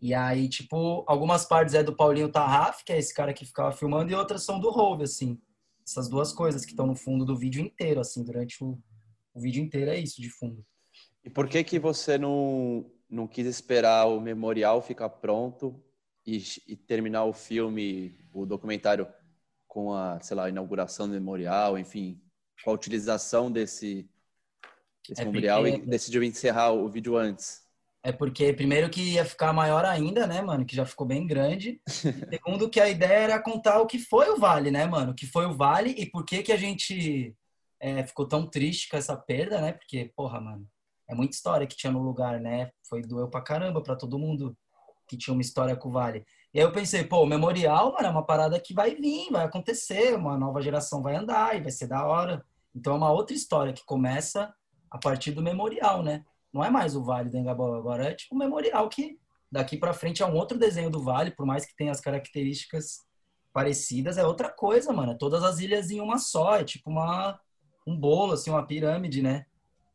E 0.00 0.14
aí, 0.14 0.48
tipo, 0.48 1.04
algumas 1.06 1.44
partes 1.44 1.74
é 1.74 1.82
do 1.82 1.94
Paulinho 1.94 2.30
Tarraf, 2.30 2.82
que 2.84 2.92
é 2.92 2.98
esse 2.98 3.14
cara 3.14 3.32
que 3.32 3.46
ficava 3.46 3.72
filmando, 3.72 4.10
e 4.10 4.14
outras 4.14 4.44
são 4.44 4.58
do 4.58 4.70
Rove, 4.70 5.04
assim. 5.04 5.40
Essas 5.86 6.08
duas 6.08 6.32
coisas 6.32 6.64
que 6.64 6.72
estão 6.72 6.86
no 6.86 6.96
fundo 6.96 7.24
do 7.24 7.36
vídeo 7.36 7.62
inteiro, 7.62 8.00
assim, 8.00 8.24
durante 8.24 8.62
o, 8.64 8.78
o 9.34 9.40
vídeo 9.40 9.62
inteiro 9.62 9.90
é 9.90 9.98
isso, 9.98 10.20
de 10.20 10.28
fundo. 10.28 10.64
E 11.24 11.30
por 11.30 11.48
que 11.48 11.62
que 11.62 11.78
você 11.78 12.18
não, 12.18 12.90
não 13.08 13.28
quis 13.28 13.46
esperar 13.46 14.06
o 14.06 14.20
memorial 14.20 14.82
ficar 14.82 15.08
pronto 15.08 15.80
e, 16.26 16.42
e 16.66 16.76
terminar 16.76 17.24
o 17.24 17.32
filme, 17.32 18.16
o 18.32 18.44
documentário 18.44 19.06
com 19.68 19.94
a, 19.94 20.20
sei 20.20 20.36
lá, 20.36 20.48
inauguração 20.48 21.06
do 21.06 21.14
memorial, 21.14 21.78
enfim, 21.78 22.20
com 22.64 22.70
a 22.70 22.74
utilização 22.74 23.50
desse, 23.50 24.08
desse 25.08 25.20
é 25.20 25.24
memorial 25.24 25.62
porque... 25.62 25.76
e 25.78 25.86
decidiu 25.86 26.22
encerrar 26.22 26.72
o 26.72 26.88
vídeo 26.88 27.16
antes? 27.16 27.62
É 28.04 28.10
porque, 28.10 28.52
primeiro, 28.52 28.90
que 28.90 29.14
ia 29.14 29.24
ficar 29.24 29.52
maior 29.52 29.84
ainda, 29.84 30.26
né, 30.26 30.42
mano? 30.42 30.66
Que 30.66 30.74
já 30.74 30.84
ficou 30.84 31.06
bem 31.06 31.24
grande. 31.24 31.80
segundo, 31.86 32.68
que 32.68 32.80
a 32.80 32.88
ideia 32.88 33.20
era 33.20 33.42
contar 33.42 33.80
o 33.80 33.86
que 33.86 33.98
foi 33.98 34.28
o 34.28 34.38
Vale, 34.38 34.72
né, 34.72 34.86
mano? 34.86 35.12
O 35.12 35.14
que 35.14 35.24
foi 35.24 35.46
o 35.46 35.54
Vale 35.54 35.90
e 35.90 36.10
por 36.10 36.24
que 36.24 36.42
que 36.42 36.50
a 36.50 36.56
gente 36.56 37.36
é, 37.78 38.04
ficou 38.04 38.26
tão 38.26 38.44
triste 38.44 38.88
com 38.88 38.96
essa 38.96 39.16
perda, 39.16 39.60
né? 39.60 39.72
Porque, 39.72 40.10
porra, 40.16 40.40
mano, 40.40 40.68
é 41.08 41.14
muita 41.14 41.36
história 41.36 41.66
que 41.66 41.76
tinha 41.76 41.92
no 41.92 42.02
lugar, 42.02 42.40
né? 42.40 42.72
Foi 42.88 43.02
doeu 43.02 43.28
pra 43.28 43.40
caramba 43.40 43.80
pra 43.80 43.94
todo 43.94 44.18
mundo 44.18 44.56
que 45.06 45.16
tinha 45.16 45.32
uma 45.32 45.42
história 45.42 45.76
com 45.76 45.88
o 45.88 45.92
Vale. 45.92 46.24
E 46.54 46.60
aí 46.60 46.64
eu 46.66 46.72
pensei, 46.72 47.04
pô, 47.04 47.22
o 47.22 47.26
memorial, 47.26 47.92
mano, 47.92 48.06
é 48.06 48.10
uma 48.10 48.26
parada 48.26 48.60
que 48.60 48.74
vai 48.74 48.94
vir, 48.94 49.30
vai 49.30 49.44
acontecer, 49.44 50.14
uma 50.14 50.36
nova 50.36 50.60
geração 50.60 51.02
vai 51.02 51.16
andar 51.16 51.56
e 51.56 51.62
vai 51.62 51.70
ser 51.70 51.86
da 51.86 52.04
hora. 52.04 52.44
Então 52.74 52.92
é 52.92 52.96
uma 52.96 53.10
outra 53.10 53.34
história 53.34 53.72
que 53.72 53.84
começa 53.86 54.52
a 54.90 54.98
partir 54.98 55.32
do 55.32 55.42
memorial, 55.42 56.02
né? 56.02 56.24
Não 56.52 56.62
é 56.62 56.68
mais 56.68 56.94
o 56.94 57.02
Vale 57.02 57.30
do 57.30 57.38
Engabaú, 57.38 57.74
agora 57.74 58.10
é 58.10 58.14
tipo 58.14 58.34
um 58.34 58.38
memorial 58.38 58.86
que 58.88 59.18
daqui 59.50 59.78
para 59.78 59.94
frente 59.94 60.22
é 60.22 60.26
um 60.26 60.34
outro 60.34 60.58
desenho 60.58 60.90
do 60.90 61.02
Vale, 61.02 61.30
por 61.30 61.46
mais 61.46 61.64
que 61.64 61.74
tenha 61.74 61.90
as 61.90 62.00
características 62.00 62.98
parecidas, 63.52 64.18
é 64.18 64.26
outra 64.26 64.50
coisa, 64.50 64.92
mano. 64.92 65.12
É 65.12 65.16
todas 65.16 65.42
as 65.42 65.58
ilhas 65.58 65.90
em 65.90 66.00
uma 66.00 66.18
só, 66.18 66.56
é 66.56 66.64
tipo 66.64 66.90
uma 66.90 67.38
um 67.86 67.98
bolo 67.98 68.34
assim, 68.34 68.50
uma 68.50 68.66
pirâmide, 68.66 69.22
né? 69.22 69.46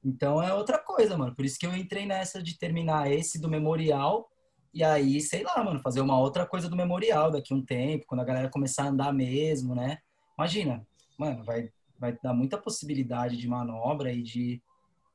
Então 0.04 0.42
é 0.42 0.54
outra 0.54 0.78
coisa, 0.80 1.18
mano. 1.18 1.36
Por 1.36 1.46
isso 1.46 1.60
que 1.60 1.66
eu 1.66 1.76
entrei 1.76 2.06
nessa 2.06 2.42
de 2.42 2.58
terminar 2.58 3.12
esse 3.12 3.40
do 3.40 3.48
memorial 3.50 4.28
e 4.74 4.84
aí, 4.84 5.22
sei 5.22 5.44
lá, 5.44 5.64
mano, 5.64 5.80
fazer 5.80 6.02
uma 6.02 6.20
outra 6.20 6.46
coisa 6.46 6.70
do 6.70 6.76
memorial 6.76 7.32
daqui 7.32 7.54
a 7.54 7.56
um 7.56 7.64
tempo, 7.64 8.06
quando 8.08 8.22
a 8.22 8.26
galera 8.26 8.50
começar 8.50 8.84
a 8.84 8.90
andar 8.90 9.14
mesmo, 9.14 9.74
né? 9.76 10.00
Imagina, 10.38 10.86
mano, 11.18 11.44
vai 11.44 11.72
vai 12.00 12.18
dar 12.22 12.34
muita 12.34 12.58
possibilidade 12.58 13.38
de 13.38 13.48
manobra 13.48 14.12
e 14.12 14.22
de, 14.22 14.62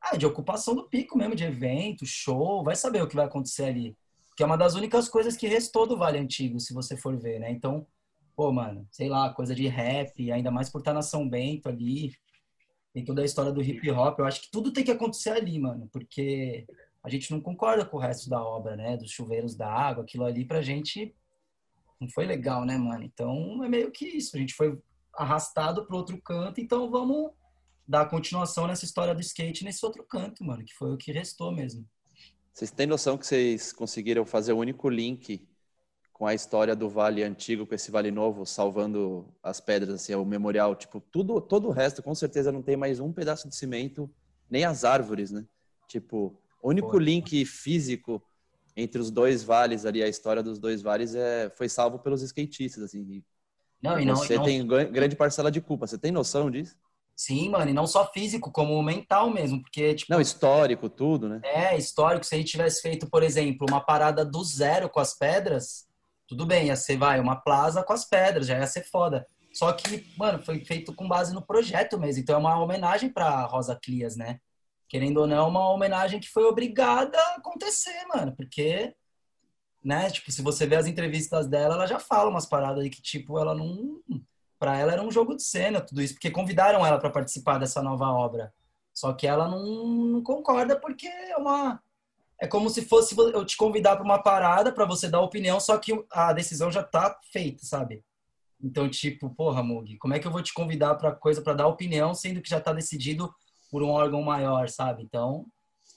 ah, 0.01 0.17
de 0.17 0.27
ocupação 0.27 0.75
do 0.75 0.89
pico 0.89 1.17
mesmo, 1.17 1.35
de 1.35 1.45
evento, 1.45 2.05
show, 2.05 2.63
vai 2.63 2.77
saber 2.77 3.03
o 3.03 3.09
que 3.09 3.17
vai 3.17 3.25
acontecer 3.25 3.65
ali. 3.65 3.97
Que 4.37 4.43
é 4.43 4.47
uma 4.47 4.59
das 4.59 4.75
únicas 4.75 5.09
coisas 5.09 5.37
que 5.37 5.47
restou 5.47 5.87
do 5.87 5.97
Vale 5.97 6.19
Antigo, 6.19 6.59
se 6.59 6.75
você 6.75 6.97
for 6.97 7.17
ver, 7.17 7.39
né? 7.39 7.51
Então, 7.51 7.87
pô, 8.35 8.51
mano, 8.53 8.87
sei 8.91 9.09
lá, 9.09 9.33
coisa 9.33 9.55
de 9.55 9.67
rap, 9.69 10.33
ainda 10.33 10.51
mais 10.51 10.71
por 10.71 10.79
estar 10.79 10.95
na 10.95 11.03
São 11.03 11.29
Bento 11.29 11.69
ali, 11.69 12.13
tem 12.93 13.05
toda 13.05 13.23
a 13.23 13.25
história 13.25 13.53
do 13.53 13.63
hip 13.63 13.91
hop, 13.91 14.19
eu 14.19 14.27
acho 14.27 14.43
que 14.43 14.51
tudo 14.51 14.73
tem 14.73 14.85
que 14.85 14.91
acontecer 14.91 15.31
ali, 15.31 15.59
mano, 15.59 15.89
porque 15.93 16.67
a 17.03 17.11
gente 17.11 17.31
não 17.31 17.41
concorda 17.41 17.85
com 17.85 17.97
o 17.97 18.01
resto 18.01 18.31
da 18.31 18.43
obra, 18.43 18.77
né? 18.77 18.97
Dos 18.97 19.11
chuveiros 19.11 19.57
da 19.57 19.69
água, 19.69 20.05
aquilo 20.05 20.25
ali 20.25 20.45
pra 20.45 20.63
gente 20.63 21.15
não 22.01 22.09
foi 22.09 22.27
legal, 22.27 22.65
né, 22.65 22.77
mano? 22.77 23.05
Então 23.05 23.63
é 23.65 23.69
meio 23.69 23.91
que 23.91 24.05
isso. 24.05 24.37
A 24.37 24.39
gente 24.39 24.55
foi 24.55 24.79
arrastado 25.15 25.87
para 25.87 25.97
outro 25.97 26.21
canto, 26.21 26.61
então 26.61 26.91
vamos 26.91 27.31
dar 27.87 28.09
continuação 28.09 28.67
nessa 28.67 28.85
história 28.85 29.15
do 29.15 29.21
skate 29.21 29.65
nesse 29.65 29.85
outro 29.85 30.05
canto, 30.05 30.45
mano, 30.45 30.65
que 30.65 30.75
foi 30.75 30.93
o 30.93 30.97
que 30.97 31.13
restou 31.13 31.53
mesmo. 31.53 31.87
Vocês 32.53 32.71
têm 32.71 32.87
noção 32.87 33.17
que 33.17 33.27
vocês 33.27 33.73
conseguiram 33.73 34.25
fazer 34.25 34.53
o 34.53 34.59
único 34.59 34.89
link 34.89 35.49
com 36.13 36.27
a 36.27 36.35
história 36.35 36.77
do 36.77 36.89
Vale 36.89 37.23
Antigo 37.23 37.67
com 37.67 37.75
esse 37.75 37.91
Vale 37.91 38.11
Novo, 38.11 38.47
salvando 38.47 39.35
as 39.43 39.61
pedras, 39.61 39.95
assim, 39.95 40.15
o 40.15 40.25
memorial, 40.25 40.77
tipo, 40.77 41.01
tudo, 41.01 41.41
todo 41.41 41.69
o 41.69 41.73
resto, 41.73 42.03
com 42.03 42.15
certeza 42.15 42.53
não 42.53 42.63
tem 42.63 42.77
mais 42.77 43.01
um 43.01 43.13
pedaço 43.13 43.49
de 43.49 43.57
cimento, 43.57 44.09
nem 44.49 44.65
as 44.65 44.85
árvores, 44.85 45.31
né? 45.31 45.45
Tipo, 45.89 46.39
o 46.63 46.71
único 46.71 46.99
link 46.99 47.45
físico 47.45 48.23
entre 48.75 49.01
os 49.01 49.11
dois 49.11 49.43
vales 49.43 49.85
ali, 49.85 50.03
a 50.03 50.09
história 50.09 50.43
dos 50.43 50.59
dois 50.59 50.81
vales 50.81 51.15
é, 51.15 51.51
foi 51.51 51.69
salvo 51.69 51.99
pelos 51.99 52.23
skatistas, 52.23 52.85
assim, 52.85 53.23
não, 53.83 53.99
e 53.99 54.05
não, 54.05 54.15
você 54.15 54.35
e 54.35 54.37
não... 54.37 54.45
tem 54.45 54.67
grande 54.67 55.17
parcela 55.17 55.51
de 55.51 55.61
culpa. 55.61 55.87
Você 55.89 55.99
tem 55.99 56.13
noção 56.13 56.49
disso? 56.49 56.77
Sim, 57.17 57.51
mano, 57.51 57.71
e 57.71 57.75
não 57.75 57.87
só 57.87 58.11
físico, 58.11 58.51
como 58.51 58.81
mental 58.83 59.29
mesmo, 59.29 59.61
porque, 59.61 59.95
tipo... 59.95 60.11
Não, 60.11 60.21
histórico, 60.21 60.89
tudo, 60.89 61.29
né? 61.29 61.41
É, 61.43 61.77
histórico. 61.77 62.25
Se 62.25 62.35
a 62.35 62.39
gente 62.39 62.53
tivesse 62.53 62.81
feito, 62.81 63.09
por 63.11 63.23
exemplo, 63.23 63.67
uma 63.69 63.81
parada 63.81 64.25
do 64.25 64.43
zero 64.45 64.89
com 64.89 65.01
as 65.01 65.17
pedras, 65.19 65.87
tudo 66.27 66.47
bem, 66.47 66.67
ia 66.67 66.77
ser, 66.77 66.97
vai, 66.97 67.21
uma 67.21 67.37
plaza 67.37 67.83
com 67.83 67.93
as 67.93 68.05
pedras, 68.05 68.47
já 68.47 68.59
ia 68.59 68.67
ser 68.67 68.85
foda. 68.85 69.27
Só 69.53 69.71
que, 69.73 70.07
mano, 70.17 70.43
foi 70.43 70.65
feito 70.65 70.95
com 70.95 71.07
base 71.07 71.35
no 71.35 71.45
projeto 71.45 71.99
mesmo, 71.99 72.23
então 72.23 72.37
é 72.37 72.39
uma 72.39 72.59
homenagem 72.59 73.11
pra 73.11 73.45
Rosa 73.45 73.79
Clias, 73.81 74.17
né? 74.17 74.41
Querendo 74.93 75.23
ou 75.23 75.27
não, 75.27 75.47
é 75.47 75.49
uma 75.49 75.71
homenagem 75.71 76.21
que 76.21 76.29
foi 76.29 76.45
obrigada 76.45 77.19
a 77.19 77.37
acontecer, 77.37 78.05
mano, 78.15 78.37
porque 78.37 78.95
né? 79.83 80.11
Tipo, 80.11 80.31
se 80.31 80.43
você 80.43 80.67
vê 80.67 80.77
as 80.77 80.87
entrevistas 80.87 81.49
dela, 81.49 81.77
ela 81.77 81.87
já 81.87 81.99
fala 81.99 82.29
umas 82.29 82.45
paradas 82.45 82.85
aí 82.85 82.91
que, 82.91 83.01
tipo, 83.01 83.39
ela 83.39 83.55
não. 83.55 84.03
Pra 84.59 84.77
ela 84.77 84.93
era 84.93 85.03
um 85.03 85.11
jogo 85.11 85.35
de 85.35 85.43
cena, 85.43 85.81
tudo 85.81 86.03
isso, 86.03 86.13
porque 86.13 86.31
convidaram 86.31 86.85
ela 86.85 86.99
para 86.99 87.09
participar 87.09 87.57
dessa 87.57 87.81
nova 87.81 88.05
obra. 88.11 88.53
Só 88.93 89.15
que 89.15 89.27
ela 89.27 89.49
não, 89.49 89.87
não, 89.87 90.23
concorda 90.23 90.79
porque 90.79 91.09
é 91.09 91.39
uma. 91.39 91.83
É 92.39 92.47
como 92.47 92.69
se 92.69 92.83
fosse 92.83 93.17
eu 93.17 93.47
te 93.47 93.57
convidar 93.57 93.97
para 93.97 94.05
uma 94.05 94.23
parada 94.23 94.71
para 94.71 94.85
você 94.85 95.09
dar 95.09 95.23
opinião, 95.23 95.59
só 95.59 95.79
que 95.79 96.05
a 96.13 96.35
decisão 96.35 96.71
já 96.71 96.83
tá 96.83 97.19
feita, 97.33 97.65
sabe? 97.65 98.05
Então, 98.63 98.91
tipo, 98.91 99.31
porra, 99.31 99.63
Mug, 99.63 99.97
como 99.97 100.13
é 100.13 100.19
que 100.19 100.27
eu 100.27 100.31
vou 100.31 100.43
te 100.43 100.53
convidar 100.53 100.97
para 100.97 101.13
coisa 101.13 101.41
para 101.41 101.55
dar 101.55 101.67
opinião, 101.67 102.13
sendo 102.13 102.43
que 102.43 102.51
já 102.51 102.61
tá 102.61 102.75
decidido 102.75 103.35
por 103.73 103.83
um 103.83 103.89
órgão 103.89 104.21
maior, 104.23 104.69
sabe? 104.69 105.03
Então, 105.03 105.47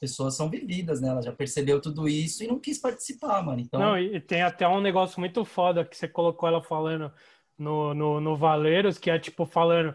pessoas 0.06 0.36
são 0.36 0.50
vividas, 0.50 1.02
né? 1.02 1.10
Ela 1.10 1.22
já 1.22 1.34
percebeu 1.34 1.82
tudo 1.82 2.08
isso 2.08 2.44
e 2.44 2.48
não 2.48 2.60
quis 2.60 2.78
participar, 2.78 3.44
mano. 3.44 3.60
Então... 3.60 3.80
Não, 3.80 4.00
e 4.00 4.20
tem 4.22 4.42
até 4.42 4.66
um 4.66 4.80
negócio 4.80 5.20
muito 5.20 5.44
foda 5.44 5.84
que 5.84 5.98
você 5.98 6.08
colocou 6.08 6.48
ela 6.48 6.62
falando 6.62 7.12
no, 7.58 7.94
no, 7.94 8.22
no 8.22 8.36
Valeiros, 8.38 8.98
que 8.98 9.10
é 9.10 9.20
tipo 9.20 9.46
falando, 9.46 9.94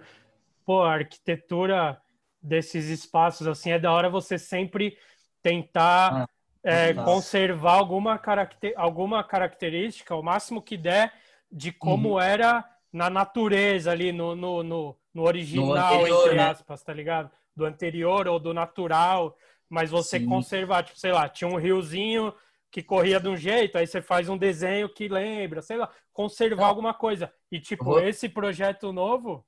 pô, 0.64 0.82
a 0.82 0.92
arquitetura 0.92 2.00
desses 2.42 2.87
espaços, 2.87 3.46
assim, 3.46 3.70
é 3.70 3.78
da 3.78 3.92
hora 3.92 4.10
você 4.10 4.38
sempre 4.38 4.96
tentar 5.42 6.25
ah, 6.25 6.28
é, 6.62 6.92
conservar 6.92 7.75
alguma, 7.75 8.18
caracter, 8.18 8.75
alguma 8.76 9.25
característica, 9.25 10.14
o 10.14 10.22
máximo 10.22 10.60
que 10.60 10.76
der, 10.76 11.12
de 11.50 11.72
como 11.72 12.10
uhum. 12.10 12.20
era 12.20 12.64
na 12.92 13.08
natureza 13.08 13.90
ali, 13.90 14.12
no, 14.12 14.34
no, 14.34 14.62
no, 14.62 14.96
no 15.14 15.22
original, 15.22 15.66
no 15.66 15.75
anterior, 15.75 16.25
entre 16.25 16.37
né? 16.37 16.50
aspas, 16.50 16.80
né? 16.80 16.84
tá 16.87 16.92
ligado? 16.92 17.30
Do 17.57 17.64
anterior 17.64 18.28
ou 18.28 18.38
do 18.38 18.54
natural, 18.54 19.37
mas 19.69 19.90
você 19.90 20.19
Sim. 20.19 20.26
conservar, 20.26 20.83
tipo, 20.83 20.99
sei 20.99 21.12
lá, 21.12 21.28
tinha 21.28 21.49
um 21.49 21.57
riozinho 21.57 22.33
que 22.71 22.83
corria 22.83 23.19
de 23.19 23.28
um 23.28 23.37
jeito, 23.37 23.76
aí 23.76 23.87
você 23.87 24.00
faz 24.00 24.28
um 24.28 24.38
desenho 24.38 24.88
que 24.88 25.09
lembra, 25.09 25.61
sei 25.61 25.76
lá, 25.76 25.90
conservar 26.12 26.66
alguma 26.66 26.95
coisa. 26.95 27.33
E, 27.50 27.61
tipo, 27.61 27.85
vou... 27.85 28.00
esse 28.00 28.28
projeto 28.28 28.92
novo 28.92 29.45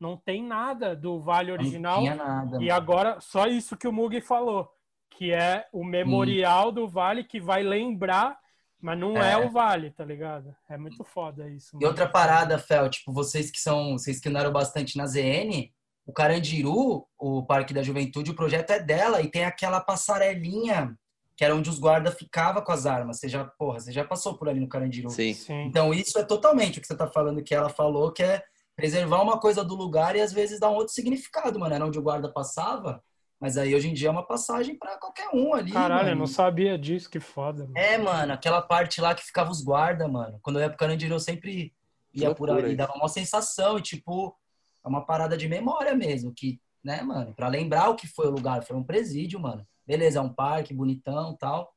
não 0.00 0.16
tem 0.16 0.42
nada 0.42 0.96
do 0.96 1.20
Vale 1.20 1.52
original. 1.52 1.96
Não 1.96 2.02
tinha 2.02 2.14
nada. 2.14 2.62
E 2.62 2.70
agora, 2.70 3.20
só 3.20 3.46
isso 3.46 3.76
que 3.76 3.86
o 3.86 3.92
Mug 3.92 4.20
falou, 4.22 4.70
que 5.10 5.32
é 5.32 5.68
o 5.72 5.84
memorial 5.84 6.72
do 6.72 6.88
Vale 6.88 7.24
que 7.24 7.40
vai 7.40 7.62
lembrar 7.62 8.40
mas 8.82 8.98
não 8.98 9.16
é. 9.16 9.34
é. 9.34 9.36
o 9.38 9.48
Vale, 9.48 9.92
tá 9.92 10.04
ligado? 10.04 10.54
É 10.68 10.76
muito 10.76 11.04
foda 11.04 11.48
isso. 11.48 11.76
Mano. 11.76 11.86
E 11.86 11.88
outra 11.88 12.08
parada, 12.08 12.58
Fel, 12.58 12.90
tipo, 12.90 13.12
vocês 13.12 13.48
que 13.48 13.60
são, 13.60 13.92
vocês 13.92 14.18
que 14.18 14.28
andaram 14.28 14.50
bastante 14.50 14.98
na 14.98 15.06
ZN, 15.06 15.70
o 16.06 16.12
Carandiru, 16.12 17.06
o 17.18 17.44
Parque 17.44 17.72
da 17.72 17.82
Juventude, 17.82 18.30
o 18.30 18.36
projeto 18.36 18.70
é 18.70 18.80
dela 18.80 19.20
e 19.20 19.30
tem 19.30 19.44
aquela 19.44 19.80
passarelinha 19.80 20.96
que 21.36 21.44
era 21.44 21.54
onde 21.54 21.70
os 21.70 21.78
guardas 21.78 22.14
ficavam 22.14 22.62
com 22.62 22.72
as 22.72 22.86
armas. 22.86 23.18
Você 23.18 23.28
já, 23.28 23.44
porra, 23.44 23.80
você 23.80 23.90
já 23.90 24.04
passou 24.04 24.36
por 24.36 24.48
ali 24.48 24.60
no 24.60 24.68
Carandiru. 24.68 25.10
Sim. 25.10 25.32
Sim. 25.32 25.62
Então 25.62 25.92
isso 25.92 26.18
é 26.18 26.24
totalmente 26.24 26.78
o 26.78 26.80
que 26.80 26.86
você 26.86 26.96
tá 26.96 27.06
falando, 27.06 27.42
que 27.42 27.54
ela 27.54 27.68
falou, 27.68 28.12
que 28.12 28.22
é 28.22 28.42
preservar 28.76 29.22
uma 29.22 29.38
coisa 29.38 29.64
do 29.64 29.74
lugar 29.74 30.16
e 30.16 30.20
às 30.20 30.32
vezes 30.32 30.60
dar 30.60 30.70
um 30.70 30.74
outro 30.74 30.92
significado, 30.92 31.58
mano. 31.58 31.74
Era 31.74 31.86
onde 31.86 31.98
o 31.98 32.02
guarda 32.02 32.32
passava, 32.32 33.02
mas 33.40 33.56
aí 33.56 33.74
hoje 33.74 33.88
em 33.88 33.94
dia 33.94 34.08
é 34.08 34.10
uma 34.10 34.26
passagem 34.26 34.76
para 34.76 34.96
qualquer 34.98 35.28
um 35.32 35.54
ali. 35.54 35.72
Caralho, 35.72 36.02
mano. 36.02 36.10
eu 36.10 36.16
não 36.16 36.26
sabia 36.26 36.78
disso, 36.78 37.10
que 37.10 37.20
foda. 37.20 37.64
Mano. 37.64 37.78
É, 37.78 37.98
mano, 37.98 38.32
aquela 38.32 38.62
parte 38.62 39.00
lá 39.00 39.14
que 39.14 39.24
ficava 39.24 39.50
os 39.50 39.62
guardas, 39.62 40.10
mano. 40.10 40.38
Quando 40.42 40.56
eu 40.56 40.62
ia 40.62 40.68
pro 40.68 40.78
Carandiru, 40.78 41.14
eu 41.14 41.20
sempre 41.20 41.72
ia 42.14 42.34
por 42.34 42.50
ali, 42.50 42.76
dava 42.76 42.92
uma 42.92 43.08
sensação, 43.08 43.78
e 43.78 43.82
tipo, 43.82 44.36
é 44.84 44.88
uma 44.88 45.04
parada 45.04 45.36
de 45.36 45.48
memória 45.48 45.94
mesmo, 45.94 46.32
que, 46.34 46.60
né, 46.82 47.02
mano, 47.02 47.34
para 47.34 47.48
lembrar 47.48 47.90
o 47.90 47.96
que 47.96 48.06
foi 48.06 48.26
o 48.26 48.32
lugar, 48.32 48.62
foi 48.64 48.76
um 48.76 48.84
presídio, 48.84 49.38
mano. 49.40 49.66
Beleza, 49.86 50.18
é 50.18 50.22
um 50.22 50.32
parque 50.32 50.74
bonitão 50.74 51.36
tal, 51.36 51.72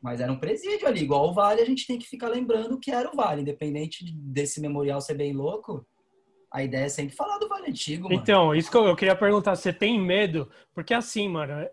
mas 0.00 0.20
era 0.20 0.32
um 0.32 0.38
presídio 0.38 0.86
ali, 0.86 1.02
igual 1.02 1.28
o 1.28 1.34
Vale, 1.34 1.62
a 1.62 1.64
gente 1.64 1.86
tem 1.86 1.98
que 1.98 2.06
ficar 2.06 2.28
lembrando 2.28 2.78
que 2.78 2.90
era 2.90 3.10
o 3.10 3.16
Vale, 3.16 3.42
independente 3.42 4.04
desse 4.14 4.60
memorial 4.60 5.00
ser 5.00 5.14
bem 5.14 5.32
louco, 5.32 5.86
a 6.50 6.62
ideia 6.62 6.84
é 6.84 6.88
sempre 6.88 7.16
falar 7.16 7.38
do 7.38 7.48
Vale 7.48 7.70
Antigo, 7.70 8.08
mano. 8.08 8.20
Então, 8.20 8.54
isso 8.54 8.70
que 8.70 8.76
eu, 8.76 8.84
eu 8.84 8.94
queria 8.94 9.16
perguntar, 9.16 9.56
você 9.56 9.72
tem 9.72 10.00
medo? 10.00 10.50
Porque 10.72 10.94
assim, 10.94 11.28
mano, 11.28 11.68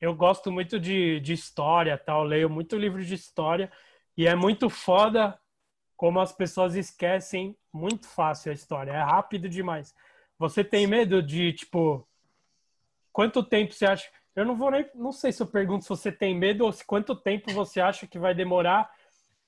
eu 0.00 0.14
gosto 0.14 0.50
muito 0.50 0.78
de, 0.80 1.20
de 1.20 1.32
história, 1.32 1.98
tal, 1.98 2.24
leio 2.24 2.48
muito 2.48 2.76
livro 2.76 3.04
de 3.04 3.14
história 3.14 3.70
e 4.16 4.26
é 4.26 4.34
muito 4.34 4.70
foda 4.70 5.38
como 5.96 6.20
as 6.20 6.32
pessoas 6.32 6.74
esquecem 6.74 7.56
muito 7.72 8.06
fácil 8.08 8.50
a 8.50 8.54
história, 8.54 8.92
é 8.92 9.00
rápido 9.00 9.48
demais. 9.48 9.94
Você 10.38 10.64
tem 10.64 10.86
medo 10.86 11.22
de, 11.22 11.52
tipo, 11.52 12.06
quanto 13.12 13.42
tempo 13.42 13.72
você 13.72 13.86
acha? 13.86 14.08
Eu 14.34 14.44
não 14.44 14.56
vou 14.56 14.70
nem, 14.70 14.88
não 14.94 15.12
sei 15.12 15.30
se 15.30 15.42
eu 15.42 15.46
pergunto 15.46 15.84
se 15.84 15.88
você 15.88 16.10
tem 16.10 16.36
medo 16.36 16.64
ou 16.64 16.72
se 16.72 16.84
quanto 16.84 17.14
tempo 17.14 17.52
você 17.52 17.80
acha 17.80 18.06
que 18.06 18.18
vai 18.18 18.34
demorar, 18.34 18.90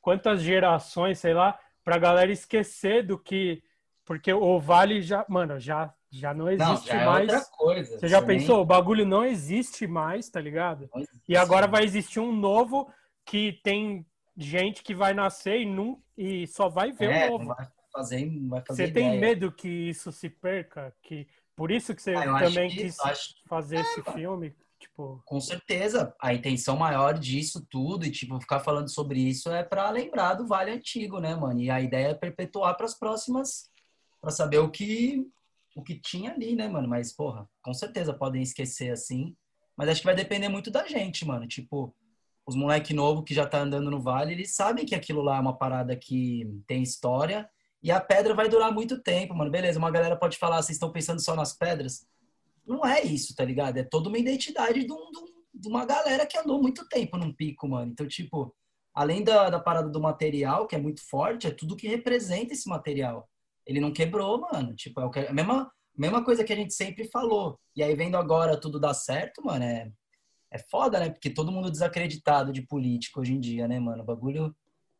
quantas 0.00 0.40
gerações, 0.40 1.18
sei 1.18 1.34
lá, 1.34 1.58
pra 1.82 1.98
galera 1.98 2.30
esquecer 2.30 3.04
do 3.04 3.18
que 3.18 3.62
porque 4.06 4.32
o 4.32 4.60
Vale 4.60 5.02
já, 5.02 5.26
mano, 5.28 5.58
já, 5.58 5.92
já 6.08 6.32
não 6.32 6.48
existe 6.48 6.88
não, 6.88 6.98
já 6.98 7.02
é 7.02 7.04
mais. 7.04 7.28
É 7.28 7.34
outra 7.34 7.50
coisa. 7.50 7.98
Você 7.98 8.08
já 8.08 8.22
pensou? 8.22 8.62
O 8.62 8.64
bagulho 8.64 9.04
não 9.04 9.24
existe 9.24 9.84
mais, 9.84 10.30
tá 10.30 10.40
ligado? 10.40 10.88
E 11.28 11.36
agora 11.36 11.66
vai 11.66 11.82
existir 11.82 12.20
um 12.20 12.32
novo 12.32 12.88
que 13.24 13.60
tem 13.64 14.06
gente 14.36 14.84
que 14.84 14.94
vai 14.94 15.12
nascer 15.12 15.60
e, 15.60 15.66
não, 15.66 16.00
e 16.16 16.46
só 16.46 16.68
vai 16.68 16.92
ver 16.92 17.10
é, 17.10 17.26
o 17.28 17.32
novo. 17.32 17.54
Vai 17.54 17.68
fazer, 17.92 18.48
vai 18.48 18.62
fazer 18.62 18.84
você 18.84 18.90
ideia. 18.90 19.10
tem 19.10 19.20
medo 19.20 19.52
que 19.52 19.68
isso 19.68 20.10
se 20.12 20.28
perca? 20.28 20.94
Que, 21.02 21.26
por 21.54 21.70
isso 21.70 21.94
que 21.94 22.02
você 22.02 22.14
ah, 22.14 22.38
também 22.38 22.70
que, 22.70 22.76
quis 22.76 22.98
acho... 23.00 23.34
fazer 23.46 23.76
é, 23.76 23.80
esse 23.80 24.00
mano. 24.00 24.12
filme? 24.18 24.54
Tipo... 24.78 25.22
Com 25.24 25.40
certeza. 25.40 26.14
A 26.20 26.34
intenção 26.34 26.76
maior 26.76 27.18
disso 27.18 27.66
tudo 27.70 28.04
e, 28.04 28.10
tipo, 28.10 28.40
ficar 28.40 28.60
falando 28.60 28.88
sobre 28.88 29.20
isso 29.20 29.50
é 29.50 29.62
para 29.62 29.88
lembrar 29.90 30.34
do 30.34 30.46
Vale 30.46 30.70
Antigo, 30.70 31.18
né, 31.18 31.34
mano? 31.34 31.60
E 31.60 31.70
a 31.70 31.80
ideia 31.80 32.08
é 32.08 32.14
perpetuar 32.14 32.76
para 32.76 32.86
as 32.86 32.94
próximas 32.94 33.70
para 34.20 34.30
saber 34.30 34.58
o 34.58 34.70
que 34.70 35.26
o 35.74 35.82
que 35.82 35.94
tinha 35.94 36.32
ali, 36.32 36.56
né, 36.56 36.68
mano? 36.68 36.88
Mas, 36.88 37.12
porra, 37.12 37.46
com 37.62 37.74
certeza 37.74 38.14
podem 38.14 38.42
esquecer 38.42 38.90
assim. 38.90 39.36
Mas 39.76 39.90
acho 39.90 40.00
que 40.00 40.06
vai 40.06 40.14
depender 40.14 40.48
muito 40.48 40.70
da 40.70 40.86
gente, 40.86 41.24
mano. 41.26 41.46
Tipo, 41.46 41.94
os 42.46 42.54
moleque 42.54 42.94
novo 42.94 43.22
que 43.22 43.34
já 43.34 43.46
tá 43.46 43.60
andando 43.60 43.90
no 43.90 44.00
vale, 44.00 44.32
eles 44.32 44.54
sabem 44.54 44.86
que 44.86 44.94
aquilo 44.94 45.22
lá 45.22 45.36
é 45.36 45.40
uma 45.40 45.56
parada 45.56 45.96
que 45.96 46.48
tem 46.66 46.82
história 46.82 47.48
e 47.82 47.90
a 47.90 48.00
pedra 48.00 48.34
vai 48.34 48.48
durar 48.48 48.72
muito 48.72 49.02
tempo, 49.02 49.34
mano. 49.34 49.50
Beleza, 49.50 49.78
uma 49.78 49.90
galera 49.90 50.16
pode 50.16 50.38
falar, 50.38 50.62
vocês 50.62 50.76
estão 50.76 50.92
pensando 50.92 51.20
só 51.20 51.34
nas 51.34 51.52
pedras? 51.52 52.06
Não 52.66 52.86
é 52.86 53.02
isso, 53.02 53.34
tá 53.34 53.44
ligado? 53.44 53.78
É 53.78 53.82
toda 53.82 54.08
uma 54.08 54.18
identidade 54.18 54.84
de, 54.84 54.92
um, 54.92 55.10
de 55.54 55.68
uma 55.68 55.84
galera 55.84 56.26
que 56.26 56.38
andou 56.38 56.60
muito 56.62 56.88
tempo 56.88 57.16
num 57.16 57.32
pico, 57.32 57.68
mano. 57.68 57.92
Então, 57.92 58.06
tipo, 58.06 58.54
além 58.94 59.22
da, 59.22 59.50
da 59.50 59.60
parada 59.60 59.88
do 59.88 60.00
material, 60.00 60.66
que 60.66 60.74
é 60.74 60.78
muito 60.78 61.06
forte, 61.08 61.46
é 61.46 61.50
tudo 61.50 61.76
que 61.76 61.88
representa 61.88 62.54
esse 62.54 62.68
material 62.68 63.28
ele 63.66 63.80
não 63.80 63.92
quebrou, 63.92 64.40
mano. 64.40 64.74
Tipo, 64.74 65.00
é 65.00 65.28
a 65.28 65.32
mesma, 65.32 65.70
mesma 65.96 66.24
coisa 66.24 66.44
que 66.44 66.52
a 66.52 66.56
gente 66.56 66.72
sempre 66.72 67.08
falou. 67.08 67.58
E 67.74 67.82
aí, 67.82 67.94
vendo 67.94 68.16
agora 68.16 68.58
tudo 68.58 68.78
dar 68.78 68.94
certo, 68.94 69.44
mano, 69.44 69.64
é, 69.64 69.90
é 70.50 70.58
foda, 70.58 71.00
né? 71.00 71.10
Porque 71.10 71.30
todo 71.30 71.52
mundo 71.52 71.70
desacreditado 71.70 72.52
de 72.52 72.62
político 72.62 73.20
hoje 73.20 73.34
em 73.34 73.40
dia, 73.40 73.66
né, 73.66 73.78
mano? 73.78 74.02
O 74.02 74.06
bagulho, 74.06 74.54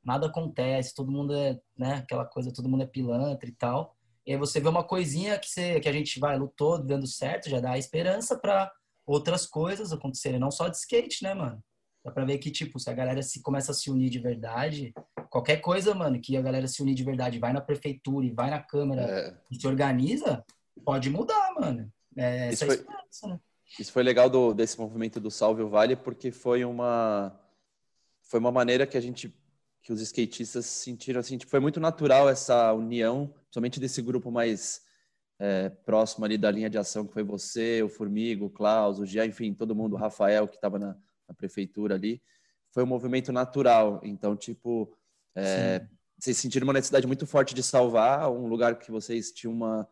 nada 0.04 0.26
acontece, 0.26 0.94
todo 0.94 1.10
mundo 1.10 1.34
é, 1.34 1.58
né? 1.76 1.96
Aquela 1.96 2.24
coisa, 2.24 2.52
todo 2.52 2.68
mundo 2.68 2.82
é 2.82 2.86
pilantra 2.86 3.48
e 3.48 3.52
tal. 3.52 3.96
E 4.26 4.32
aí 4.32 4.38
você 4.38 4.60
vê 4.60 4.68
uma 4.68 4.82
coisinha 4.82 5.38
que, 5.38 5.48
você, 5.48 5.78
que 5.78 5.88
a 5.88 5.92
gente 5.92 6.18
vai, 6.18 6.36
lutou, 6.36 6.82
dando 6.82 7.06
certo, 7.06 7.48
já 7.48 7.60
dá 7.60 7.78
esperança 7.78 8.36
para 8.36 8.72
outras 9.06 9.46
coisas 9.46 9.92
acontecerem, 9.92 10.40
não 10.40 10.50
só 10.50 10.68
de 10.68 10.76
skate, 10.76 11.22
né, 11.22 11.32
mano? 11.32 11.62
Dá 12.04 12.10
pra 12.10 12.24
ver 12.24 12.38
que, 12.38 12.50
tipo, 12.50 12.78
se 12.78 12.90
a 12.90 12.92
galera 12.92 13.22
se 13.22 13.40
começa 13.40 13.70
a 13.70 13.74
se 13.74 13.90
unir 13.90 14.10
de 14.10 14.18
verdade, 14.18 14.92
qualquer 15.30 15.58
coisa, 15.58 15.94
mano, 15.94 16.20
que 16.20 16.36
a 16.36 16.42
galera 16.42 16.66
se 16.66 16.82
unir 16.82 16.94
de 16.94 17.04
verdade, 17.04 17.38
vai 17.38 17.52
na 17.52 17.60
prefeitura 17.60 18.26
e 18.26 18.30
vai 18.30 18.50
na 18.50 18.60
Câmara 18.60 19.02
é. 19.02 19.36
e 19.50 19.60
se 19.60 19.66
organiza, 19.66 20.44
pode 20.84 21.08
mudar, 21.08 21.54
mano. 21.58 21.92
É, 22.16 22.52
isso, 22.52 22.66
foi, 22.66 22.76
né? 22.76 23.40
Isso 23.78 23.92
foi 23.92 24.02
legal 24.02 24.30
do, 24.30 24.54
desse 24.54 24.78
movimento 24.78 25.20
do 25.20 25.30
Salve 25.30 25.62
o 25.62 25.68
Vale, 25.68 25.96
porque 25.96 26.30
foi 26.30 26.64
uma, 26.64 27.38
foi 28.22 28.40
uma 28.40 28.52
maneira 28.52 28.86
que 28.86 28.96
a 28.96 29.00
gente, 29.00 29.34
que 29.82 29.92
os 29.92 30.00
skatistas 30.00 30.66
sentiram, 30.66 31.20
assim, 31.20 31.36
tipo, 31.36 31.50
foi 31.50 31.60
muito 31.60 31.80
natural 31.80 32.28
essa 32.28 32.72
união, 32.72 33.34
somente 33.50 33.80
desse 33.80 34.00
grupo 34.00 34.30
mais 34.30 34.82
é, 35.38 35.68
próximo 35.68 36.24
ali 36.24 36.38
da 36.38 36.50
linha 36.50 36.70
de 36.70 36.78
ação, 36.78 37.06
que 37.06 37.12
foi 37.12 37.22
você, 37.22 37.82
o 37.82 37.88
Formigo, 37.88 38.46
o 38.46 38.50
Klaus, 38.50 38.98
o 38.98 39.06
Gia, 39.06 39.26
enfim, 39.26 39.52
todo 39.52 39.74
mundo, 39.74 39.94
o 39.94 39.98
Rafael, 39.98 40.48
que 40.48 40.56
estava 40.56 40.78
na, 40.78 40.96
na 41.28 41.34
prefeitura 41.34 41.94
ali, 41.94 42.22
foi 42.70 42.82
um 42.82 42.86
movimento 42.86 43.32
natural. 43.32 44.00
Então, 44.02 44.36
tipo, 44.36 44.96
é, 45.34 45.86
vocês 46.18 46.36
sentiram 46.38 46.66
uma 46.66 46.72
necessidade 46.72 47.06
muito 47.06 47.26
forte 47.26 47.54
de 47.54 47.62
salvar 47.62 48.30
um 48.30 48.46
lugar 48.46 48.78
que 48.78 48.90
vocês 48.90 49.30
tinham 49.30 49.52
uma, 49.52 49.88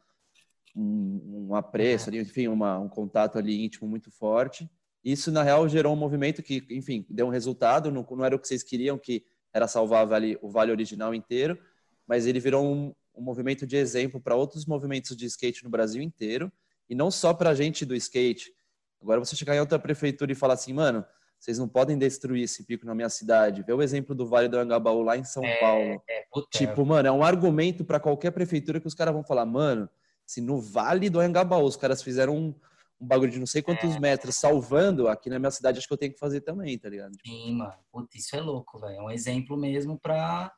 um, 0.74 1.46
um 1.48 1.54
apreço 1.54 2.08
ali, 2.08 2.18
enfim, 2.18 2.48
uma, 2.48 2.78
um 2.78 2.88
contato 2.88 3.38
ali 3.38 3.64
íntimo 3.64 3.88
muito 3.88 4.10
forte. 4.10 4.68
Isso, 5.04 5.30
na 5.30 5.42
real, 5.42 5.68
gerou 5.68 5.92
um 5.92 5.96
movimento 5.96 6.42
que, 6.42 6.66
enfim, 6.70 7.06
deu 7.08 7.26
um 7.26 7.30
resultado, 7.30 7.90
não, 7.90 8.06
não 8.10 8.24
era 8.24 8.34
o 8.34 8.38
que 8.38 8.48
vocês 8.48 8.62
queriam, 8.62 8.98
que 8.98 9.24
era 9.52 9.68
salvar 9.68 10.04
o 10.04 10.08
vale, 10.08 10.38
o 10.42 10.50
vale 10.50 10.72
original 10.72 11.14
inteiro, 11.14 11.58
mas 12.06 12.26
ele 12.26 12.40
virou 12.40 12.64
um, 12.64 12.94
um 13.14 13.22
movimento 13.22 13.66
de 13.66 13.76
exemplo 13.76 14.20
para 14.20 14.34
outros 14.34 14.66
movimentos 14.66 15.16
de 15.16 15.26
skate 15.26 15.62
no 15.62 15.70
Brasil 15.70 16.02
inteiro, 16.02 16.50
e 16.88 16.94
não 16.94 17.10
só 17.10 17.32
para 17.32 17.50
a 17.50 17.54
gente 17.54 17.84
do 17.84 17.94
skate. 17.94 18.52
Agora, 19.00 19.20
você 19.20 19.36
chegar 19.36 19.54
em 19.54 19.60
outra 19.60 19.78
prefeitura 19.78 20.32
e 20.32 20.34
falar 20.34 20.54
assim, 20.54 20.72
mano, 20.72 21.04
vocês 21.38 21.58
não 21.58 21.68
podem 21.68 21.98
destruir 21.98 22.44
esse 22.44 22.64
pico 22.64 22.86
na 22.86 22.94
minha 22.94 23.10
cidade. 23.10 23.62
Vê 23.62 23.72
o 23.72 23.82
exemplo 23.82 24.14
do 24.14 24.26
Vale 24.26 24.48
do 24.48 24.58
Angabaú 24.58 25.02
lá 25.02 25.16
em 25.16 25.24
São 25.24 25.44
é, 25.44 25.60
Paulo. 25.60 26.02
É, 26.08 26.24
tipo, 26.50 26.86
mano, 26.86 27.06
é 27.06 27.12
um 27.12 27.22
argumento 27.22 27.84
para 27.84 28.00
qualquer 28.00 28.30
prefeitura 28.30 28.80
que 28.80 28.86
os 28.86 28.94
caras 28.94 29.12
vão 29.12 29.22
falar, 29.22 29.44
mano, 29.44 29.88
se 30.26 30.40
no 30.40 30.60
Vale 30.60 31.10
do 31.10 31.20
Angabaú 31.20 31.64
os 31.64 31.76
caras 31.76 32.02
fizeram 32.02 32.36
um, 32.36 32.54
um 33.00 33.06
bagulho 33.06 33.30
de 33.30 33.38
não 33.38 33.46
sei 33.46 33.62
quantos 33.62 33.94
é. 33.94 34.00
metros 34.00 34.36
salvando, 34.36 35.08
aqui 35.08 35.28
na 35.28 35.38
minha 35.38 35.50
cidade 35.50 35.78
acho 35.78 35.86
que 35.86 35.92
eu 35.92 35.98
tenho 35.98 36.12
que 36.12 36.18
fazer 36.18 36.40
também, 36.40 36.78
tá 36.78 36.88
ligado? 36.88 37.12
Tipo... 37.12 37.28
Sim, 37.28 37.52
mano. 37.56 37.74
Puta, 37.90 38.16
isso 38.16 38.34
é 38.36 38.40
louco, 38.40 38.78
velho. 38.78 38.96
É 38.96 39.02
um 39.02 39.10
exemplo 39.10 39.56
mesmo 39.56 39.98
pra, 39.98 40.52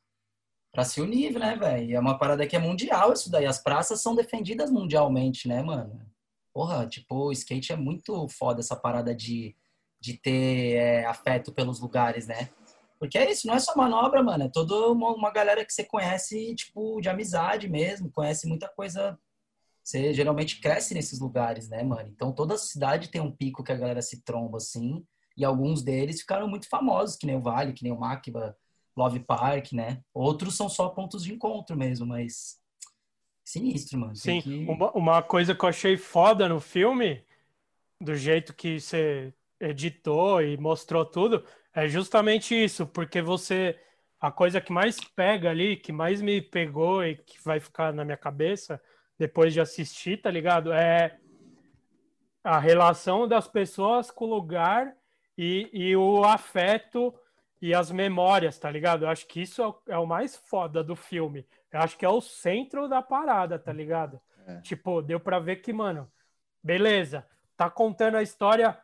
pra 0.73 0.85
se 0.85 1.00
unir, 1.00 1.38
né, 1.38 1.56
velho? 1.56 1.96
É 1.96 2.00
uma 2.00 2.18
parada 2.18 2.46
que 2.46 2.56
é 2.56 2.58
mundial 2.58 3.12
isso 3.12 3.30
daí. 3.30 3.46
As 3.46 3.62
praças 3.62 4.00
são 4.00 4.14
defendidas 4.14 4.70
mundialmente, 4.70 5.49
né, 5.49 5.62
mano? 5.62 6.00
Porra, 6.52 6.87
tipo, 6.87 7.26
o 7.26 7.32
skate 7.32 7.73
é 7.73 7.76
muito 7.76 8.26
foda 8.28 8.61
essa 8.61 8.75
parada 8.75 9.14
de 9.14 9.54
de 10.00 10.14
ter 10.14 10.76
é, 10.76 11.04
afeto 11.04 11.52
pelos 11.52 11.80
lugares, 11.80 12.26
né? 12.26 12.49
Porque 12.99 13.18
é 13.18 13.30
isso, 13.30 13.46
não 13.46 13.54
é 13.54 13.58
só 13.58 13.75
manobra, 13.76 14.23
mano. 14.23 14.44
É 14.44 14.49
toda 14.49 14.75
uma, 14.90 15.12
uma 15.14 15.30
galera 15.30 15.64
que 15.64 15.73
você 15.73 15.85
conhece, 15.85 16.54
tipo, 16.54 17.00
de 17.00 17.08
amizade 17.08 17.68
mesmo. 17.68 18.11
Conhece 18.11 18.46
muita 18.46 18.68
coisa. 18.68 19.18
Você 19.87 20.12
geralmente 20.12 20.61
cresce 20.61 20.95
nesses 20.95 21.21
lugares, 21.21 21.69
né, 21.69 21.81
mano? 21.85 22.11
Então 22.12 22.33
toda 22.33 22.59
cidade 22.59 23.09
tem 23.09 23.21
um 23.21 23.31
pico 23.31 23.62
que 23.62 23.71
a 23.71 23.76
galera 23.76 24.02
se 24.02 24.21
tromba, 24.25 24.57
assim. 24.57 25.07
E 25.37 25.45
alguns 25.45 25.81
deles 25.81 26.21
ficaram 26.23 26.49
muito 26.49 26.69
famosos, 26.69 27.14
que 27.14 27.25
nem 27.25 27.37
o 27.37 27.40
Vale, 27.40 27.73
que 27.73 27.85
nem 27.85 27.93
o 27.93 28.00
Makiba, 28.00 28.57
Love 28.97 29.21
Park, 29.21 29.75
né? 29.75 30.02
Outros 30.12 30.57
são 30.57 30.69
só 30.69 30.88
pontos 30.88 31.23
de 31.23 31.33
encontro 31.33 31.76
mesmo, 31.76 32.05
mas. 32.05 32.61
Sinistro, 33.45 34.00
mano. 34.00 34.16
Sim, 34.16 34.40
que... 34.40 34.66
uma, 34.69 34.90
uma 34.90 35.23
coisa 35.23 35.55
que 35.55 35.64
eu 35.64 35.69
achei 35.69 35.97
foda 35.97 36.49
no 36.49 36.59
filme, 36.59 37.25
do 38.00 38.16
jeito 38.16 38.52
que 38.52 38.81
você 38.81 39.33
editou 39.61 40.43
e 40.43 40.57
mostrou 40.57 41.05
tudo, 41.05 41.45
é 41.73 41.87
justamente 41.87 42.57
isso, 42.57 42.88
porque 42.88 43.23
você. 43.23 43.78
A 44.19 44.33
coisa 44.33 44.61
que 44.61 44.73
mais 44.73 44.99
pega 45.14 45.49
ali, 45.49 45.76
que 45.76 45.93
mais 45.93 46.21
me 46.21 46.43
pegou 46.43 47.05
e 47.05 47.14
que 47.14 47.40
vai 47.45 47.61
ficar 47.61 47.93
na 47.93 48.05
minha 48.05 48.16
cabeça 48.16 48.83
depois 49.18 49.52
de 49.52 49.61
assistir, 49.61 50.20
tá 50.20 50.30
ligado? 50.30 50.73
É 50.73 51.18
a 52.44 52.58
relação 52.58 53.26
das 53.26 53.49
pessoas 53.49 54.11
com 54.11 54.26
o 54.26 54.35
lugar 54.35 54.94
e, 55.37 55.68
e 55.73 55.96
o 55.96 56.25
afeto 56.25 57.14
e 57.61 57.75
as 57.75 57.90
memórias, 57.90 58.58
tá 58.58 58.70
ligado? 58.70 59.04
Eu 59.04 59.08
acho 59.08 59.26
que 59.26 59.40
isso 59.40 59.62
é, 59.88 59.94
é 59.94 59.99
o 59.99 60.06
mais 60.06 60.37
foda 60.37 60.85
do 60.85 60.94
filme. 60.94 61.46
Eu 61.73 61.80
acho 61.80 61.96
que 61.96 62.04
é 62.04 62.08
o 62.08 62.20
centro 62.20 62.88
da 62.88 63.02
parada, 63.02 63.58
tá 63.58 63.73
ligado? 63.73 64.20
É. 64.46 64.61
Tipo, 64.61 65.02
deu 65.02 65.18
pra 65.18 65.38
ver 65.38 65.56
que, 65.56 65.73
mano, 65.73 66.11
beleza, 66.62 67.26
tá 67.56 67.68
contando 67.68 68.16
a 68.16 68.23
história 68.23 68.78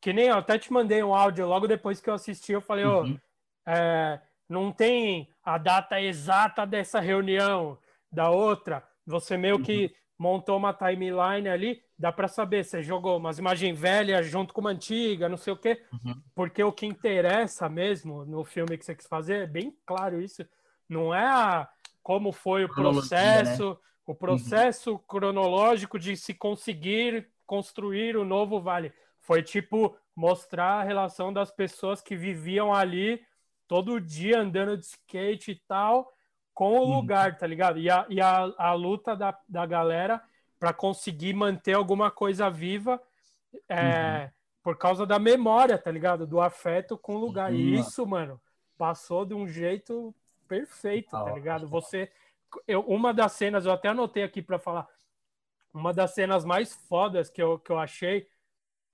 que 0.00 0.12
nem 0.12 0.26
eu 0.26 0.36
até 0.36 0.58
te 0.58 0.72
mandei 0.72 1.02
um 1.02 1.14
áudio 1.14 1.46
logo 1.46 1.66
depois 1.66 2.00
que 2.00 2.10
eu 2.10 2.14
assisti, 2.14 2.52
eu 2.52 2.60
falei, 2.60 2.84
ô, 2.84 3.02
uhum. 3.02 3.18
oh, 3.66 3.70
é, 3.70 4.20
não 4.48 4.72
tem 4.72 5.28
a 5.44 5.58
data 5.58 6.00
exata 6.00 6.66
dessa 6.66 7.00
reunião 7.00 7.78
da 8.10 8.30
outra. 8.30 8.82
Você 9.08 9.36
meio 9.36 9.56
uhum. 9.56 9.62
que 9.62 9.92
montou 10.18 10.56
uma 10.56 10.74
timeline 10.74 11.48
ali, 11.48 11.80
dá 11.96 12.10
para 12.10 12.26
saber, 12.26 12.64
você 12.64 12.82
jogou 12.82 13.16
umas 13.16 13.38
imagens 13.38 13.78
velhas 13.78 14.26
junto 14.26 14.52
com 14.52 14.60
uma 14.60 14.70
antiga, 14.70 15.28
não 15.28 15.36
sei 15.36 15.52
o 15.52 15.56
quê, 15.56 15.80
uhum. 15.92 16.20
porque 16.34 16.62
o 16.62 16.72
que 16.72 16.86
interessa 16.86 17.68
mesmo 17.68 18.24
no 18.24 18.44
filme 18.44 18.76
que 18.76 18.84
você 18.84 18.94
quis 18.94 19.06
fazer, 19.06 19.44
é 19.44 19.46
bem 19.46 19.76
claro 19.86 20.20
isso, 20.20 20.44
não 20.88 21.14
é 21.14 21.24
a, 21.24 21.68
como 22.02 22.32
foi 22.32 22.64
o 22.64 22.74
processo, 22.74 23.70
né? 23.70 23.76
o 24.06 24.14
processo 24.14 24.92
uhum. 24.92 24.98
cronológico 25.06 25.98
de 25.98 26.16
se 26.16 26.34
conseguir 26.34 27.28
construir 27.46 28.16
o 28.16 28.24
novo 28.24 28.60
vale. 28.60 28.92
Foi 29.20 29.42
tipo 29.42 29.96
mostrar 30.16 30.80
a 30.80 30.82
relação 30.82 31.32
das 31.32 31.52
pessoas 31.52 32.02
que 32.02 32.16
viviam 32.16 32.74
ali 32.74 33.20
todo 33.68 34.00
dia 34.00 34.40
andando 34.40 34.76
de 34.76 34.84
skate 34.84 35.52
e 35.52 35.62
tal, 35.68 36.10
com 36.58 36.76
o 36.76 36.82
uhum. 36.82 36.96
lugar, 36.96 37.38
tá 37.38 37.46
ligado? 37.46 37.78
E 37.78 37.88
a, 37.88 38.04
e 38.08 38.20
a, 38.20 38.52
a 38.58 38.72
luta 38.72 39.14
da, 39.14 39.38
da 39.48 39.64
galera 39.64 40.20
para 40.58 40.72
conseguir 40.72 41.32
manter 41.32 41.74
alguma 41.74 42.10
coisa 42.10 42.50
viva 42.50 43.00
é, 43.68 44.24
uhum. 44.24 44.30
por 44.60 44.76
causa 44.76 45.06
da 45.06 45.20
memória, 45.20 45.78
tá 45.78 45.88
ligado? 45.88 46.26
Do 46.26 46.40
afeto 46.40 46.98
com 46.98 47.14
o 47.14 47.18
lugar. 47.20 47.52
Uhum. 47.52 47.56
E 47.56 47.78
isso, 47.78 48.04
mano, 48.04 48.40
passou 48.76 49.24
de 49.24 49.34
um 49.34 49.46
jeito 49.46 50.12
perfeito, 50.48 51.12
tá 51.12 51.32
ligado? 51.32 51.68
Você. 51.68 52.10
Eu, 52.66 52.80
uma 52.80 53.14
das 53.14 53.30
cenas, 53.34 53.64
eu 53.64 53.70
até 53.70 53.90
anotei 53.90 54.24
aqui 54.24 54.42
para 54.42 54.58
falar, 54.58 54.88
uma 55.72 55.94
das 55.94 56.12
cenas 56.12 56.44
mais 56.44 56.74
fodas 56.88 57.30
que 57.30 57.40
eu, 57.40 57.60
que 57.60 57.70
eu 57.70 57.78
achei 57.78 58.26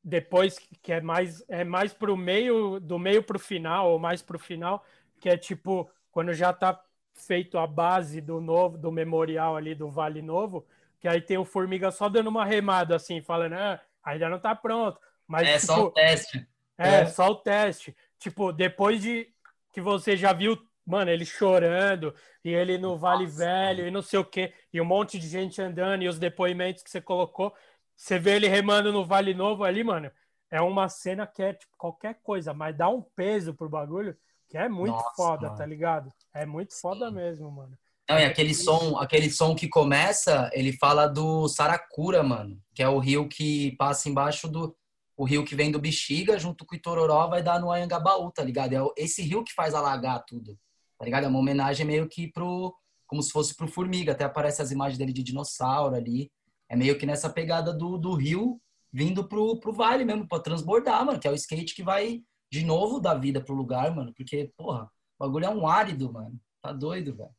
depois 0.05 0.59
que 0.83 0.93
é 0.93 1.01
mais 1.01 1.43
é 1.49 1.65
mais 1.65 1.95
pro 1.95 2.15
meio 2.15 2.79
do 2.79 2.99
meio 2.99 3.23
pro 3.23 3.39
final 3.39 3.91
ou 3.91 3.99
mais 3.99 4.21
pro 4.21 4.39
final 4.39 4.85
que 5.19 5.31
é 5.31 5.37
tipo 5.39 5.91
quando 6.13 6.35
já 6.35 6.53
tá 6.53 6.79
feito 7.15 7.59
a 7.59 7.67
base 7.67 8.21
do 8.21 8.41
novo 8.41 8.77
do 8.77 8.91
memorial 8.91 9.57
ali 9.57 9.75
do 9.75 9.89
Vale 9.89 10.21
Novo 10.21 10.67
que 11.05 11.09
aí 11.09 11.21
tem 11.21 11.37
o 11.37 11.45
formiga 11.45 11.91
só 11.91 12.09
dando 12.09 12.29
uma 12.29 12.47
remada 12.47 12.97
assim 12.97 13.21
falando 13.21 13.53
ah, 13.55 13.79
ainda 14.03 14.27
não 14.29 14.39
tá 14.39 14.55
pronto. 14.55 14.99
Mas 15.27 15.47
é 15.47 15.59
tipo, 15.59 15.67
só 15.67 15.85
o 15.85 15.91
teste. 15.91 16.49
é, 16.79 16.89
é. 17.01 17.07
só 17.07 17.29
o 17.29 17.35
teste. 17.35 17.95
Tipo 18.19 18.51
depois 18.51 19.03
de 19.03 19.31
que 19.71 19.83
você 19.83 20.17
já 20.17 20.33
viu 20.33 20.59
mano 20.87 21.11
ele 21.11 21.27
chorando 21.27 22.15
e 22.43 22.49
ele 22.51 22.79
no 22.79 22.97
Vale 22.97 23.27
Velho 23.27 23.87
e 23.87 23.91
não 23.91 24.01
sei 24.01 24.19
o 24.19 24.25
que 24.25 24.53
e 24.73 24.81
um 24.81 24.85
monte 24.85 25.19
de 25.19 25.29
gente 25.29 25.61
andando 25.61 26.03
e 26.03 26.09
os 26.09 26.19
depoimentos 26.19 26.83
que 26.83 26.91
você 26.91 27.03
colocou 27.03 27.55
você 27.95 28.19
vê 28.19 28.37
ele 28.37 28.49
remando 28.49 28.91
no 28.91 29.05
Vale 29.05 29.35
Novo 29.35 29.63
ali, 29.63 29.85
mano. 29.85 30.11
É 30.51 30.61
uma 30.63 30.89
cena 30.89 31.27
que 31.27 31.43
é 31.43 31.53
tipo 31.53 31.77
qualquer 31.77 32.15
coisa, 32.23 32.55
mas 32.55 32.75
dá 32.75 32.89
um 32.89 33.03
peso 33.03 33.53
pro 33.53 33.69
bagulho 33.69 34.17
que 34.55 34.59
é 34.59 34.69
muito 34.69 34.93
Nossa, 34.93 35.11
foda, 35.17 35.47
mano. 35.49 35.59
tá 35.59 35.67
ligado? 35.67 36.13
É 36.33 36.47
muito 36.47 36.81
foda 36.81 37.09
Sim. 37.09 37.17
mesmo, 37.17 37.51
mano. 37.51 37.77
Não, 38.09 38.21
e 38.21 38.25
aquele 38.25 38.55
som, 38.55 38.97
aquele 38.99 39.29
som 39.29 39.53
que 39.53 39.69
começa, 39.69 40.49
ele 40.53 40.73
fala 40.75 41.09
do 41.09 41.49
Saracura, 41.49 42.23
mano, 42.23 42.63
que 42.73 42.81
é 42.81 42.89
o 42.89 43.01
rio 43.01 43.29
que 43.29 43.75
passa 43.77 44.09
embaixo 44.09 44.47
do 44.47 44.73
o 45.17 45.25
rio 45.25 45.45
que 45.45 45.57
vem 45.57 45.73
do 45.73 45.81
Bexiga 45.81 46.39
junto 46.39 46.65
com 46.65 46.75
o 46.75 46.79
Itororó 46.79 47.27
vai 47.27 47.43
dar 47.43 47.61
no 47.61 47.73
Anhangabaú, 47.73 48.31
tá 48.31 48.45
ligado? 48.45 48.75
É 48.75 48.81
esse 48.97 49.23
rio 49.23 49.43
que 49.43 49.53
faz 49.53 49.75
alagar 49.75 50.25
tudo. 50.25 50.57
Tá 50.99 51.05
ligado? 51.05 51.25
É 51.25 51.29
uma 51.29 51.39
homenagem 51.41 51.85
meio 51.85 52.09
que 52.09 52.31
pro 52.31 52.73
como 53.09 53.23
se 53.23 53.33
fosse 53.33 53.57
pro 53.57 53.67
Formiga, 53.67 54.13
até 54.13 54.23
aparece 54.23 54.63
as 54.63 54.71
imagens 54.71 54.99
dele 54.99 55.13
de 55.13 55.23
dinossauro 55.23 55.97
ali. 55.97 56.31
É 56.69 56.77
meio 56.77 56.97
que 56.97 57.07
nessa 57.07 57.29
pegada 57.29 57.73
do, 57.73 57.99
do 57.99 58.15
rio 58.15 58.61
vindo 58.93 59.29
pro, 59.29 59.59
pro 59.59 59.73
vale 59.73 60.05
mesmo, 60.05 60.29
pra 60.29 60.39
transbordar, 60.39 61.05
mano. 61.05 61.19
Que 61.19 61.27
é 61.27 61.31
o 61.31 61.35
skate 61.35 61.75
que 61.75 61.83
vai 61.83 62.23
de 62.55 62.65
novo 62.65 63.01
dar 63.01 63.15
vida 63.15 63.41
pro 63.41 63.55
lugar, 63.55 63.93
mano. 63.93 64.15
Porque, 64.15 64.53
porra, 64.57 64.85
o 65.19 65.25
bagulho 65.25 65.47
é 65.47 65.51
um 65.51 65.67
árido, 65.67 66.13
mano. 66.13 66.39
Tá 66.63 66.73
doido, 66.73 67.17
velho. 67.17 67.35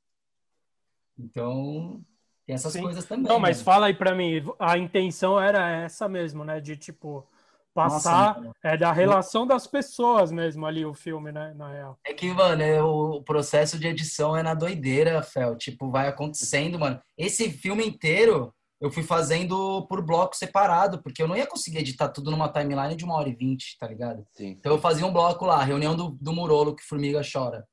Então, 1.17 2.04
tem 2.45 2.56
essas 2.56 2.73
Sim. 2.73 2.82
coisas 2.82 3.06
também. 3.06 3.23
Não, 3.23 3.39
mas 3.39 3.58
mano. 3.58 3.65
fala 3.65 3.86
aí 3.88 3.93
pra 3.93 4.13
mim, 4.13 4.43
a 4.60 4.78
intenção 4.78 5.39
era 5.39 5.69
essa 5.69 6.10
mesmo, 6.10 6.43
né? 6.43 6.60
De 6.60 6.75
tipo, 6.75 7.25
passar 7.73 8.41
Nossa, 8.41 8.51
é 8.62 8.75
da 8.75 8.91
relação 8.91 9.47
das 9.47 9.65
pessoas 9.65 10.34
mesmo 10.34 10.65
ali 10.65 10.86
o 10.86 10.93
filme, 10.93 11.32
né, 11.32 11.54
na 11.56 11.71
real. 11.71 11.97
É 12.06 12.13
que, 12.13 12.30
mano, 12.34 12.62
é, 12.62 12.84
o 12.84 13.21
processo 13.21 13.80
de 13.80 13.88
edição 13.88 14.36
é 14.36 14.43
na 14.43 14.54
doideira, 14.54 15.23
Fel, 15.23 15.56
tipo, 15.56 15.89
vai 15.89 16.10
acontecendo, 16.10 16.78
mano. 16.78 17.01
Esse 17.17 17.49
filme 17.49 17.88
inteiro 17.88 18.54
eu 18.79 18.91
fui 18.91 19.03
fazendo 19.03 19.85
por 19.88 20.01
bloco 20.05 20.35
separado, 20.35 21.01
porque 21.01 21.21
eu 21.21 21.27
não 21.27 21.35
ia 21.35 21.47
conseguir 21.47 21.79
editar 21.79 22.09
tudo 22.09 22.29
numa 22.29 22.51
timeline 22.51 22.95
de 22.95 23.05
uma 23.05 23.15
hora 23.15 23.29
e 23.29 23.35
vinte, 23.35 23.77
tá 23.79 23.88
ligado? 23.88 24.25
Sim. 24.33 24.49
Então 24.49 24.73
eu 24.73 24.81
fazia 24.81 25.05
um 25.05 25.13
bloco 25.13 25.45
lá, 25.45 25.63
reunião 25.63 25.95
do, 25.95 26.17
do 26.21 26.33
Murolo, 26.33 26.75
que 26.75 26.83
Formiga 26.83 27.21
chora. 27.21 27.65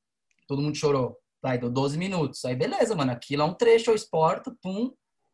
Todo 0.46 0.62
mundo 0.62 0.76
chorou. 0.76 1.16
Aí 1.44 1.58
deu 1.58 1.70
12 1.70 1.98
minutos. 1.98 2.44
Aí 2.44 2.54
beleza, 2.54 2.94
mano, 2.94 3.12
aquilo 3.12 3.42
é 3.42 3.44
um 3.44 3.54
trecho, 3.54 3.90
eu 3.90 3.94
exporto, 3.94 4.56
pum, 4.62 4.92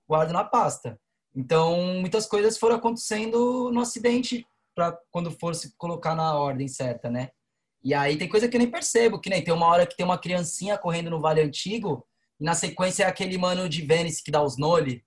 guardo 0.08 0.32
na 0.32 0.44
pasta. 0.44 0.98
Então, 1.36 1.76
muitas 2.00 2.26
coisas 2.26 2.58
foram 2.58 2.76
acontecendo 2.76 3.70
no 3.70 3.80
acidente 3.80 4.46
para 4.74 4.98
quando 5.10 5.30
fosse 5.30 5.74
colocar 5.76 6.14
na 6.14 6.34
ordem 6.34 6.66
certa, 6.66 7.10
né? 7.10 7.28
E 7.82 7.94
aí 7.94 8.16
tem 8.16 8.28
coisa 8.28 8.48
que 8.48 8.56
eu 8.56 8.58
nem 8.58 8.70
percebo, 8.70 9.20
que 9.20 9.30
nem 9.30 9.42
tem 9.42 9.52
uma 9.52 9.66
hora 9.66 9.86
que 9.86 9.96
tem 9.96 10.04
uma 10.04 10.18
criancinha 10.18 10.78
correndo 10.78 11.10
no 11.10 11.20
Vale 11.20 11.40
Antigo, 11.40 12.06
e 12.40 12.44
na 12.44 12.54
sequência 12.54 13.04
é 13.04 13.06
aquele 13.06 13.36
mano 13.36 13.68
de 13.68 13.82
Vênice 13.82 14.22
que 14.22 14.30
dá 14.30 14.42
os 14.42 14.56
nole, 14.56 15.04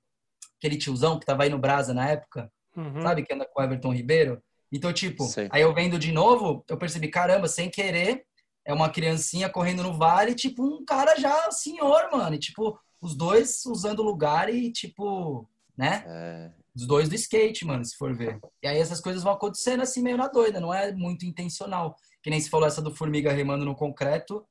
aquele 0.62 0.78
tiozão 0.78 1.20
que 1.20 1.26
tava 1.26 1.44
aí 1.44 1.50
no 1.50 1.58
Brasa 1.58 1.92
na 1.92 2.08
época, 2.08 2.52
uhum. 2.78 3.02
sabe? 3.02 3.24
Que 3.24 3.34
anda 3.34 3.48
com 3.52 3.60
o 3.60 3.64
Everton 3.64 3.92
Ribeiro. 3.92 4.42
Então, 4.72 4.94
tipo, 4.94 5.26
Sei. 5.26 5.50
aí 5.52 5.64
eu 5.64 5.74
vendo 5.74 5.98
de 5.98 6.12
novo, 6.12 6.64
eu 6.70 6.78
percebi, 6.78 7.08
caramba, 7.08 7.48
sem 7.48 7.70
querer, 7.70 8.24
é 8.64 8.72
uma 8.72 8.90
criancinha 8.90 9.50
correndo 9.50 9.82
no 9.82 9.98
vale, 9.98 10.36
tipo, 10.36 10.64
um 10.64 10.86
cara 10.86 11.20
já 11.20 11.52
senhor, 11.52 12.10
mano. 12.12 12.36
E, 12.36 12.40
tipo, 12.40 12.80
os 13.02 13.16
dois 13.16 13.66
usando 13.66 14.00
o 14.00 14.06
lugar 14.06 14.54
e, 14.54 14.72
tipo, 14.72 15.50
né? 15.76 16.04
É. 16.06 16.52
Os 16.74 16.86
dois 16.86 17.10
do 17.10 17.16
skate, 17.16 17.66
mano, 17.66 17.84
se 17.84 17.98
for 17.98 18.16
ver. 18.16 18.40
E 18.64 18.68
aí 18.68 18.78
essas 18.78 19.02
coisas 19.02 19.24
vão 19.24 19.34
acontecendo 19.34 19.82
assim, 19.82 20.02
meio 20.02 20.16
na 20.16 20.28
doida, 20.28 20.62
não 20.62 20.74
é 20.74 20.94
muito 20.94 21.26
intencional. 21.26 21.98
Que 22.22 22.30
nem 22.30 22.40
se 22.40 22.50
falou 22.50 22.68
essa 22.68 22.82
do 22.82 22.96
Formiga 22.96 23.34
remando 23.34 23.66
no 23.66 23.76
concreto, 23.76 24.46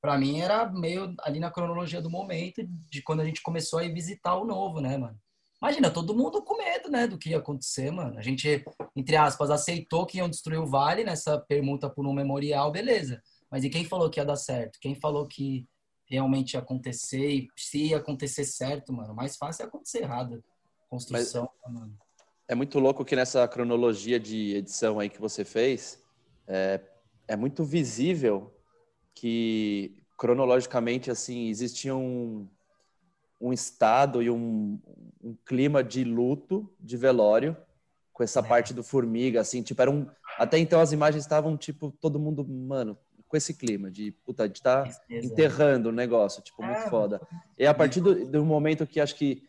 para 0.00 0.16
mim 0.16 0.40
era 0.40 0.64
meio 0.70 1.14
ali 1.20 1.38
na 1.38 1.50
cronologia 1.50 2.00
do 2.00 2.08
momento, 2.08 2.64
de 2.88 3.02
quando 3.02 3.20
a 3.20 3.24
gente 3.26 3.42
começou 3.42 3.80
a 3.80 3.84
ir 3.84 3.92
visitar 3.92 4.36
o 4.36 4.46
novo, 4.46 4.80
né, 4.80 4.96
mano? 4.96 5.18
Imagina, 5.60 5.90
todo 5.90 6.14
mundo 6.14 6.42
com 6.42 6.58
medo, 6.58 6.90
né, 6.90 7.06
do 7.06 7.18
que 7.18 7.30
ia 7.30 7.38
acontecer, 7.38 7.90
mano. 7.90 8.18
A 8.18 8.22
gente, 8.22 8.64
entre 8.94 9.16
aspas, 9.16 9.50
aceitou 9.50 10.04
que 10.04 10.18
iam 10.18 10.28
destruir 10.28 10.58
o 10.58 10.66
Vale 10.66 11.02
nessa 11.02 11.38
permuta 11.38 11.88
por 11.88 12.06
um 12.06 12.12
memorial, 12.12 12.70
beleza. 12.70 13.22
Mas 13.50 13.64
e 13.64 13.70
quem 13.70 13.84
falou 13.84 14.10
que 14.10 14.20
ia 14.20 14.24
dar 14.24 14.36
certo? 14.36 14.78
Quem 14.80 14.94
falou 14.94 15.26
que 15.26 15.66
realmente 16.04 16.54
ia 16.54 16.60
acontecer 16.60 17.28
e 17.28 17.48
se 17.56 17.86
ia 17.86 17.96
acontecer 17.96 18.44
certo, 18.44 18.92
mano? 18.92 19.14
Mais 19.14 19.36
fácil 19.36 19.64
é 19.64 19.66
acontecer 19.66 20.02
errado. 20.02 20.44
Construção, 20.88 21.48
Mas 21.64 21.74
mano. 21.74 21.98
É 22.48 22.54
muito 22.54 22.78
louco 22.78 23.04
que 23.04 23.16
nessa 23.16 23.46
cronologia 23.48 24.20
de 24.20 24.54
edição 24.54 25.00
aí 25.00 25.08
que 25.08 25.20
você 25.20 25.44
fez, 25.44 26.00
é, 26.46 26.80
é 27.26 27.34
muito 27.34 27.64
visível 27.64 28.54
que 29.14 29.96
cronologicamente, 30.16 31.10
assim, 31.10 31.48
existiam 31.48 32.48
um 33.40 33.52
estado 33.52 34.22
e 34.22 34.30
um, 34.30 34.78
um 35.22 35.36
clima 35.44 35.82
de 35.82 36.04
luto, 36.04 36.72
de 36.80 36.96
velório, 36.96 37.56
com 38.12 38.22
essa 38.22 38.40
é. 38.40 38.42
parte 38.42 38.72
do 38.72 38.82
formiga, 38.82 39.40
assim, 39.40 39.62
tipo, 39.62 39.80
era 39.82 39.90
um, 39.90 40.06
Até 40.38 40.58
então 40.58 40.80
as 40.80 40.92
imagens 40.92 41.24
estavam, 41.24 41.56
tipo, 41.56 41.90
todo 42.00 42.18
mundo, 42.18 42.46
mano, 42.46 42.96
com 43.28 43.36
esse 43.36 43.52
clima 43.52 43.90
de, 43.90 44.12
puta, 44.24 44.46
gente 44.46 44.62
tá 44.62 44.88
enterrando 45.10 45.90
o 45.90 45.92
negócio, 45.92 46.42
tipo, 46.42 46.62
muito 46.62 46.78
É, 46.78 46.88
foda. 46.88 47.20
E 47.58 47.66
a 47.66 47.74
partir 47.74 48.00
do, 48.00 48.26
do 48.26 48.44
momento 48.44 48.86
que 48.86 49.00
acho 49.00 49.14
que 49.14 49.42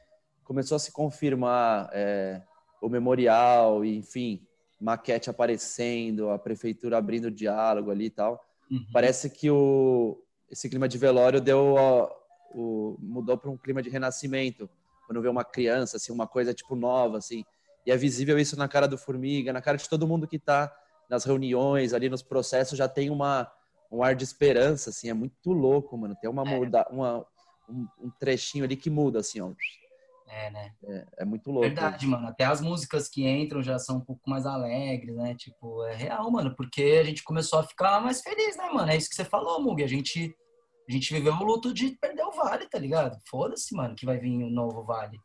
começou 0.43 0.76
a 0.76 0.80
se 0.80 0.91
confirmar 0.91 1.89
é, 1.93 2.41
o 2.82 2.89
memorial, 2.89 3.86
e, 3.86 3.97
enfim, 3.97 4.45
maquete 4.80 5.30
aparecendo, 5.30 6.30
a 6.30 6.38
prefeitura 6.39 6.97
abrindo 6.97 7.32
diálogo 7.32 7.91
ali 7.91 8.06
e 8.06 8.10
tal, 8.10 8.43
Uhum. 8.69 8.86
parece 8.91 9.30
que 9.30 9.50
o, 9.50 10.21
esse 10.52 10.69
clima 10.69 10.89
de 10.89 10.97
velório 10.97 11.39
deu 11.39 11.76
ó, 11.76 12.10
o, 12.52 12.98
mudou 13.00 13.38
para 13.38 13.50
um 13.50 13.58
clima 13.58 13.82
de 13.82 13.90
renascimento. 13.90 14.70
Quando 15.06 15.22
vê 15.22 15.30
uma 15.30 15.44
criança, 15.44 15.98
assim, 15.98 16.12
uma 16.12 16.28
coisa 16.28 16.54
tipo 16.54 16.76
nova, 16.76 17.18
assim, 17.18 17.44
e 17.86 17.92
é 17.92 17.96
visível 17.96 18.38
isso 18.38 18.58
na 18.58 18.68
cara 18.68 18.88
do 18.88 18.98
Formiga, 18.98 19.54
na 19.54 19.62
cara 19.62 19.78
de 19.78 19.88
todo 19.88 20.08
mundo 20.08 20.28
que 20.28 20.36
está 20.36 20.76
nas 21.10 21.24
reuniões, 21.24 21.94
ali 21.94 22.10
nos 22.10 22.22
processos, 22.22 22.78
já 22.78 22.90
tem 22.90 23.10
uma, 23.10 23.50
um 23.90 24.04
ar 24.04 24.14
de 24.14 24.26
esperança, 24.26 24.90
assim, 24.90 25.10
é 25.10 25.14
muito 25.14 25.52
louco, 25.52 25.98
mano. 25.98 26.16
Tem 26.20 26.30
uma 26.30 26.44
muda, 26.44 26.86
uma, 26.92 27.26
um, 27.70 27.88
um 27.98 28.12
trechinho 28.20 28.66
ali 28.66 28.76
que 28.76 28.90
muda, 28.90 29.20
assim, 29.20 29.40
ó. 29.40 29.54
É, 30.30 30.52
né? 30.52 30.74
É 31.18 31.24
muito 31.24 31.50
louco. 31.50 31.68
Verdade, 31.68 32.06
mano. 32.06 32.28
Até 32.28 32.44
as 32.44 32.60
músicas 32.60 33.08
que 33.08 33.26
entram 33.26 33.64
já 33.64 33.80
são 33.80 33.98
um 33.98 34.02
pouco 34.02 34.30
mais 34.30 34.46
alegres, 34.46 35.16
né? 35.16 35.34
Tipo, 35.36 35.84
é 35.86 35.96
real, 35.96 36.30
mano. 36.30 36.54
Porque 36.54 37.00
a 37.00 37.04
gente 37.06 37.24
começou 37.24 37.60
a 37.60 37.64
ficar 37.64 38.02
mais 38.02 38.22
feliz, 38.22 38.58
né, 38.58 38.70
mano? 38.70 38.92
É 38.92 38.98
isso 38.98 39.10
que 39.10 39.16
você 39.16 39.24
falou, 39.24 39.62
Mug. 39.62 39.82
A 39.82 39.88
gente, 39.88 40.36
a 40.88 40.91
gente 40.91 41.13
viveu 41.13 41.34
o 41.34 41.43
luto 41.43 41.73
de 41.73 41.91
perder 41.91 42.23
o 42.23 42.32
Vale, 42.32 42.67
tá 42.67 42.80
ligado? 42.80 43.19
Foda-se, 43.30 43.76
mano, 43.76 43.95
que 43.95 44.06
vai 44.06 44.17
vir 44.17 44.43
o 44.43 44.50
novo 44.50 44.84
Vale. 44.84 45.19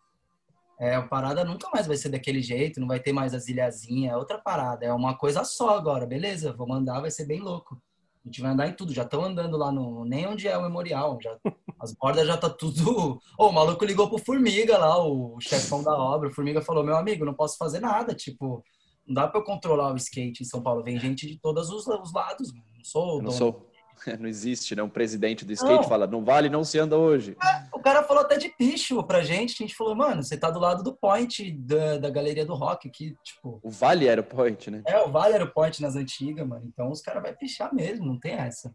É, 0.80 0.96
a 0.96 1.02
parada 1.02 1.44
nunca 1.44 1.68
mais 1.72 1.86
vai 1.86 1.96
ser 1.96 2.08
daquele 2.08 2.42
jeito, 2.42 2.80
não 2.80 2.88
vai 2.88 2.98
ter 2.98 3.12
mais 3.12 3.32
as 3.34 3.46
ilhazinhas, 3.46 4.12
é 4.12 4.16
outra 4.16 4.38
parada. 4.38 4.84
É 4.84 4.92
uma 4.92 5.16
coisa 5.16 5.44
só 5.44 5.76
agora, 5.76 6.04
beleza? 6.04 6.52
Vou 6.52 6.66
mandar, 6.66 7.00
vai 7.00 7.10
ser 7.10 7.24
bem 7.24 7.40
louco. 7.40 7.80
A 8.24 8.28
gente 8.28 8.40
vai 8.40 8.52
andar 8.52 8.68
em 8.68 8.72
tudo, 8.72 8.92
já 8.92 9.02
estão 9.02 9.24
andando 9.24 9.56
lá 9.56 9.70
no. 9.72 10.04
Nem 10.04 10.26
onde 10.26 10.46
é 10.46 10.56
o 10.56 10.62
memorial. 10.62 11.18
Já, 11.20 11.36
as 11.80 11.92
bordas 11.92 12.26
já 12.26 12.36
tá 12.36 12.48
tudo. 12.48 13.20
Ô, 13.38 13.46
o 13.46 13.52
maluco 13.52 13.84
ligou 13.84 14.08
pro 14.08 14.18
Formiga 14.18 14.78
lá, 14.78 15.04
o 15.04 15.38
chefão 15.40 15.82
da 15.82 15.92
obra. 15.96 16.28
O 16.28 16.32
Formiga 16.32 16.60
falou: 16.62 16.84
meu 16.84 16.96
amigo, 16.96 17.24
não 17.24 17.34
posso 17.34 17.56
fazer 17.56 17.80
nada. 17.80 18.14
Tipo, 18.14 18.64
não 19.06 19.14
dá 19.14 19.26
pra 19.26 19.40
eu 19.40 19.44
controlar 19.44 19.92
o 19.92 19.96
skate 19.96 20.42
em 20.42 20.46
São 20.46 20.62
Paulo. 20.62 20.84
Vem 20.84 20.98
gente 20.98 21.26
de 21.26 21.38
todos 21.38 21.70
os, 21.70 21.86
os 21.86 22.12
lados, 22.12 22.52
mano. 22.52 22.64
Não 22.76 22.84
sou. 22.84 23.08
Eu 23.08 23.16
não 23.16 23.24
dono. 23.24 23.32
sou. 23.32 23.71
Não 24.18 24.28
existe, 24.28 24.74
né? 24.74 24.82
Um 24.82 24.88
presidente 24.88 25.44
do 25.44 25.52
skate 25.52 25.82
Não. 25.82 25.88
fala, 25.88 26.06
não 26.06 26.24
vale, 26.24 26.48
não 26.48 26.64
se 26.64 26.78
anda 26.78 26.96
hoje. 26.96 27.36
O 27.72 27.80
cara 27.80 28.02
falou 28.02 28.22
até 28.22 28.36
de 28.36 28.48
picho 28.48 29.02
pra 29.04 29.22
gente. 29.22 29.54
A 29.54 29.66
gente 29.66 29.74
falou, 29.74 29.94
mano, 29.94 30.22
você 30.22 30.36
tá 30.36 30.50
do 30.50 30.58
lado 30.58 30.82
do 30.82 30.94
point 30.94 31.52
da, 31.52 31.98
da 31.98 32.10
galeria 32.10 32.44
do 32.44 32.54
rock 32.54 32.88
aqui, 32.88 33.16
tipo. 33.22 33.60
O 33.62 33.70
Vale 33.70 34.06
era 34.06 34.20
o 34.20 34.24
point, 34.24 34.70
né? 34.70 34.82
É, 34.86 35.00
o 35.00 35.10
Vale 35.10 35.34
era 35.34 35.44
o 35.44 35.52
point 35.52 35.80
nas 35.80 35.96
antigas, 35.96 36.46
mano. 36.46 36.64
Então 36.66 36.90
os 36.90 37.00
caras 37.00 37.22
vão 37.22 37.34
pichar 37.34 37.74
mesmo, 37.74 38.06
não 38.06 38.18
tem 38.18 38.32
essa. 38.32 38.74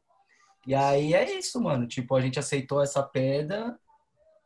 E 0.65 0.75
aí 0.75 1.13
é 1.13 1.37
isso, 1.37 1.61
mano. 1.61 1.87
Tipo, 1.87 2.15
a 2.15 2.21
gente 2.21 2.39
aceitou 2.39 2.81
essa 2.81 3.01
perda 3.01 3.77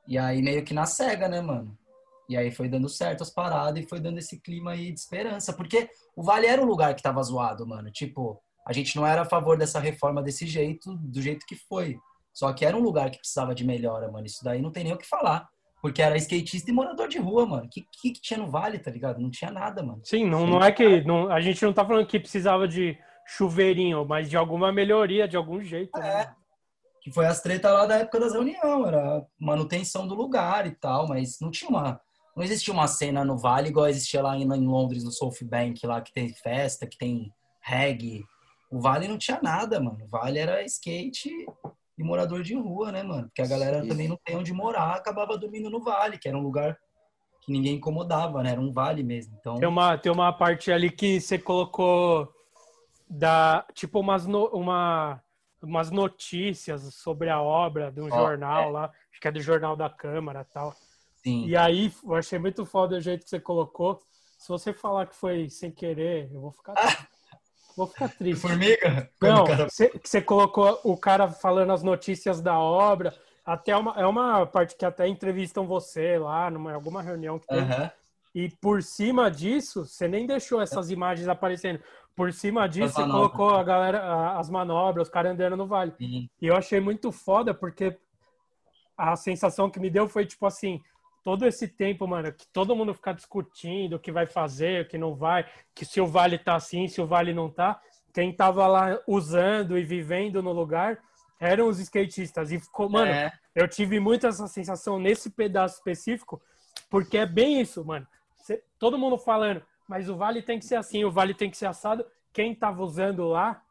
e 0.07 0.17
aí 0.17 0.41
meio 0.41 0.63
que 0.63 0.73
na 0.73 0.85
cega, 0.85 1.27
né, 1.27 1.41
mano? 1.41 1.77
E 2.29 2.37
aí 2.37 2.51
foi 2.51 2.69
dando 2.69 2.87
certo 2.87 3.23
as 3.23 3.29
paradas 3.29 3.83
e 3.83 3.87
foi 3.87 3.99
dando 3.99 4.19
esse 4.19 4.39
clima 4.39 4.71
aí 4.71 4.91
de 4.91 4.99
esperança. 4.99 5.51
Porque 5.51 5.89
o 6.15 6.23
Vale 6.23 6.47
era 6.47 6.61
um 6.61 6.65
lugar 6.65 6.95
que 6.95 7.01
tava 7.03 7.21
zoado, 7.23 7.67
mano. 7.67 7.91
Tipo, 7.91 8.41
a 8.65 8.73
gente 8.73 8.95
não 8.95 9.05
era 9.05 9.21
a 9.21 9.25
favor 9.25 9.57
dessa 9.57 9.79
reforma 9.79 10.21
desse 10.21 10.45
jeito, 10.45 10.95
do 10.97 11.21
jeito 11.21 11.45
que 11.45 11.55
foi. 11.55 11.97
Só 12.33 12.53
que 12.53 12.65
era 12.65 12.77
um 12.77 12.81
lugar 12.81 13.09
que 13.11 13.17
precisava 13.17 13.53
de 13.53 13.65
melhora, 13.65 14.11
mano. 14.11 14.25
Isso 14.25 14.43
daí 14.43 14.61
não 14.61 14.71
tem 14.71 14.83
nem 14.83 14.93
o 14.93 14.97
que 14.97 15.07
falar. 15.07 15.47
Porque 15.81 16.01
era 16.01 16.15
skatista 16.17 16.69
e 16.69 16.73
morador 16.73 17.07
de 17.07 17.17
rua, 17.17 17.45
mano. 17.45 17.65
O 17.65 17.69
que, 17.69 17.81
que, 17.81 18.11
que 18.11 18.21
tinha 18.21 18.39
no 18.39 18.49
Vale, 18.49 18.77
tá 18.77 18.91
ligado? 18.91 19.19
Não 19.19 19.31
tinha 19.31 19.51
nada, 19.51 19.81
mano. 19.81 20.01
Sim, 20.03 20.29
não, 20.29 20.45
não 20.45 20.63
é 20.63 20.71
que. 20.71 21.01
Não, 21.01 21.29
a 21.31 21.41
gente 21.41 21.63
não 21.65 21.73
tá 21.73 21.83
falando 21.83 22.05
que 22.05 22.19
precisava 22.19 22.67
de 22.67 22.97
chuveirinho, 23.25 24.05
mas 24.05 24.29
de 24.29 24.37
alguma 24.37 24.71
melhoria, 24.71 25.27
de 25.27 25.35
algum 25.35 25.59
jeito. 25.61 25.97
né? 25.99 26.35
que 27.01 27.11
foi 27.11 27.25
as 27.25 27.41
tretas 27.41 27.71
lá 27.71 27.85
da 27.85 27.97
época 27.97 28.19
das 28.19 28.33
reuniões, 28.33 28.87
era 28.87 29.25
manutenção 29.39 30.07
do 30.07 30.13
lugar 30.13 30.67
e 30.67 30.71
tal, 30.71 31.07
mas 31.07 31.39
não 31.41 31.49
tinha 31.49 31.69
uma. 31.69 31.99
Não 32.35 32.43
existia 32.43 32.73
uma 32.73 32.87
cena 32.87 33.25
no 33.25 33.37
Vale 33.37 33.69
igual 33.69 33.87
existia 33.87 34.21
lá 34.21 34.37
em, 34.37 34.43
em 34.43 34.67
Londres, 34.67 35.03
no 35.03 35.11
South 35.11 35.35
Bank, 35.41 35.85
lá 35.85 35.99
que 35.99 36.13
tem 36.13 36.29
festa, 36.29 36.87
que 36.87 36.97
tem 36.97 37.33
reggae. 37.59 38.23
O 38.71 38.79
Vale 38.79 39.07
não 39.07 39.17
tinha 39.17 39.39
nada, 39.41 39.79
mano. 39.79 40.03
O 40.05 40.07
Vale 40.07 40.39
era 40.39 40.63
skate 40.63 41.29
e 41.97 42.03
morador 42.03 42.41
de 42.41 42.55
rua, 42.55 42.91
né, 42.91 43.03
mano? 43.03 43.23
Porque 43.27 43.41
a 43.41 43.47
galera 43.47 43.81
Sim. 43.81 43.89
também 43.89 44.07
não 44.07 44.17
tem 44.23 44.37
onde 44.37 44.53
morar, 44.53 44.95
acabava 44.95 45.37
dormindo 45.37 45.69
no 45.69 45.81
Vale, 45.81 46.17
que 46.17 46.27
era 46.27 46.37
um 46.37 46.41
lugar 46.41 46.77
que 47.41 47.51
ninguém 47.51 47.75
incomodava, 47.75 48.41
né? 48.43 48.51
Era 48.51 48.61
um 48.61 48.71
vale 48.71 49.03
mesmo. 49.03 49.35
Então, 49.39 49.55
Tem 49.57 49.67
uma, 49.67 49.97
tem 49.97 50.11
uma 50.11 50.31
parte 50.31 50.71
ali 50.71 50.89
que 50.91 51.19
você 51.19 51.37
colocou 51.37 52.31
da 53.09 53.65
tipo 53.73 53.99
umas, 53.99 54.25
no- 54.25 54.47
uma, 54.49 55.21
umas 55.61 55.91
notícias 55.91 56.81
sobre 56.93 57.29
a 57.29 57.41
obra 57.41 57.91
de 57.91 57.99
um 57.99 58.09
Ó, 58.09 58.09
jornal 58.09 58.71
lá, 58.71 58.85
acho 59.11 59.19
que 59.19 59.27
é 59.27 59.31
do 59.31 59.41
Jornal 59.41 59.75
da 59.75 59.89
Câmara 59.89 60.45
e 60.49 60.53
tal. 60.53 60.73
sim. 61.15 61.47
E 61.47 61.57
aí, 61.57 61.91
eu 62.03 62.15
achei 62.15 62.39
muito 62.39 62.65
foda 62.65 62.97
o 62.97 63.01
jeito 63.01 63.23
que 63.23 63.29
você 63.29 63.39
colocou. 63.39 64.01
Se 64.37 64.47
você 64.47 64.73
falar 64.73 65.07
que 65.07 65.15
foi 65.15 65.49
sem 65.49 65.71
querer, 65.71 66.29
eu 66.31 66.41
vou 66.41 66.51
ficar, 66.51 66.73
vou 67.75 67.87
ficar 67.87 68.09
triste. 68.09 68.41
Formiga? 68.41 69.09
Não, 69.21 69.43
cara- 69.45 69.67
você, 69.69 70.21
colocou 70.21 70.79
o 70.83 70.97
cara 70.97 71.29
falando 71.29 71.71
as 71.71 71.83
notícias 71.83 72.41
da 72.41 72.57
obra. 72.59 73.13
Até 73.45 73.75
uma, 73.75 73.93
é 73.99 74.05
uma 74.05 74.45
parte 74.45 74.75
que 74.75 74.85
até 74.85 75.07
entrevistam 75.07 75.65
você 75.65 76.17
lá, 76.17 76.49
numa 76.49 76.73
alguma 76.73 77.01
reunião 77.01 77.39
que 77.39 77.47
teve. 77.47 77.61
Aham. 77.61 77.91
E 78.33 78.49
por 78.61 78.81
cima 78.81 79.29
disso, 79.29 79.85
você 79.85 80.07
nem 80.07 80.25
deixou 80.25 80.61
essas 80.61 80.89
imagens 80.89 81.27
aparecendo. 81.27 81.81
Por 82.15 82.31
cima 82.31 82.67
disso, 82.69 82.93
você 82.93 83.03
colocou 83.03 83.49
a 83.55 83.63
galera, 83.63 84.01
a- 84.01 84.39
as 84.39 84.49
manobras, 84.49 85.07
os 85.07 85.13
caras 85.13 85.31
andando 85.33 85.57
no 85.57 85.65
vale. 85.67 85.91
Sim. 85.97 86.29
E 86.41 86.47
eu 86.47 86.55
achei 86.55 86.79
muito 86.79 87.11
foda, 87.11 87.53
porque 87.53 87.97
a 88.97 89.15
sensação 89.15 89.69
que 89.69 89.79
me 89.79 89.89
deu 89.89 90.07
foi 90.07 90.25
tipo 90.25 90.45
assim: 90.45 90.81
todo 91.23 91.45
esse 91.45 91.67
tempo, 91.67 92.07
mano, 92.07 92.31
que 92.33 92.47
todo 92.47 92.75
mundo 92.75 92.93
ficar 92.93 93.13
discutindo 93.13 93.95
o 93.95 93.99
que 93.99 94.11
vai 94.11 94.25
fazer, 94.25 94.83
o 94.83 94.87
que 94.87 94.97
não 94.97 95.13
vai, 95.15 95.45
que 95.75 95.85
se 95.85 96.01
o 96.01 96.07
vale 96.07 96.37
tá 96.37 96.55
assim, 96.55 96.87
se 96.87 96.99
o 97.01 97.05
vale 97.07 97.33
não 97.33 97.49
tá. 97.49 97.79
Quem 98.13 98.33
tava 98.33 98.67
lá 98.67 98.99
usando 99.07 99.77
e 99.77 99.83
vivendo 99.83 100.41
no 100.43 100.51
lugar 100.51 100.99
eram 101.39 101.67
os 101.67 101.79
skatistas. 101.79 102.51
E 102.51 102.59
ficou, 102.59 102.89
mano, 102.89 103.11
É. 103.11 103.31
eu 103.55 103.67
tive 103.67 103.99
muito 103.99 104.27
essa 104.27 104.47
sensação 104.47 104.99
nesse 104.99 105.29
pedaço 105.29 105.75
específico, 105.75 106.41
porque 106.89 107.17
é 107.17 107.25
bem 107.25 107.61
isso, 107.61 107.83
mano. 107.85 108.05
Cê- 108.37 108.63
todo 108.77 108.97
mundo 108.97 109.17
falando, 109.17 109.61
mas 109.87 110.09
o 110.09 110.15
vale 110.17 110.41
tem 110.41 110.59
que 110.59 110.65
ser 110.65 110.75
assim, 110.75 111.03
o 111.03 111.11
vale 111.11 111.33
tem 111.33 111.49
que 111.49 111.57
ser 111.57 111.67
assado. 111.67 112.05
Quem 112.33 112.53
tava 112.55 112.83
usando 112.83 113.27
lá 113.27 113.61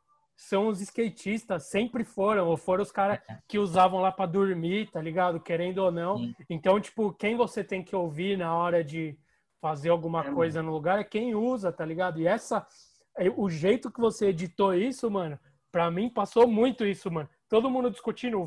são 0.41 0.69
os 0.69 0.81
skatistas, 0.81 1.69
sempre 1.69 2.03
foram, 2.03 2.49
ou 2.49 2.57
foram 2.57 2.83
os 2.83 2.91
caras 2.91 3.21
que 3.47 3.59
usavam 3.59 4.01
lá 4.01 4.11
pra 4.11 4.25
dormir, 4.25 4.91
tá 4.91 4.99
ligado? 4.99 5.39
Querendo 5.39 5.79
ou 5.79 5.93
não. 5.93 6.17
Sim. 6.17 6.35
Então, 6.49 6.81
tipo, 6.81 7.13
quem 7.13 7.37
você 7.37 7.63
tem 7.63 7.85
que 7.85 7.95
ouvir 7.95 8.39
na 8.39 8.55
hora 8.55 8.83
de 8.83 9.19
fazer 9.61 9.91
alguma 9.91 10.27
É, 10.27 10.33
coisa 10.33 10.63
no 10.63 10.73
lugar 10.73 10.99
é 10.99 11.05
quem 11.05 11.35
usa, 11.35 11.71
tá 11.71 11.85
ligado? 11.85 12.19
E 12.19 12.27
essa, 12.27 12.67
é, 13.19 13.29
o 13.29 13.51
jeito 13.51 13.91
que 13.91 14.01
você 14.01 14.29
editou 14.29 14.73
isso, 14.73 15.11
mano, 15.11 15.39
pra 15.71 15.91
mim 15.91 16.09
passou 16.09 16.49
muito 16.49 16.87
isso, 16.87 17.11
mano. 17.11 17.29
Todo 17.47 17.71
mundo 17.71 17.91
discutindo, 17.91 18.43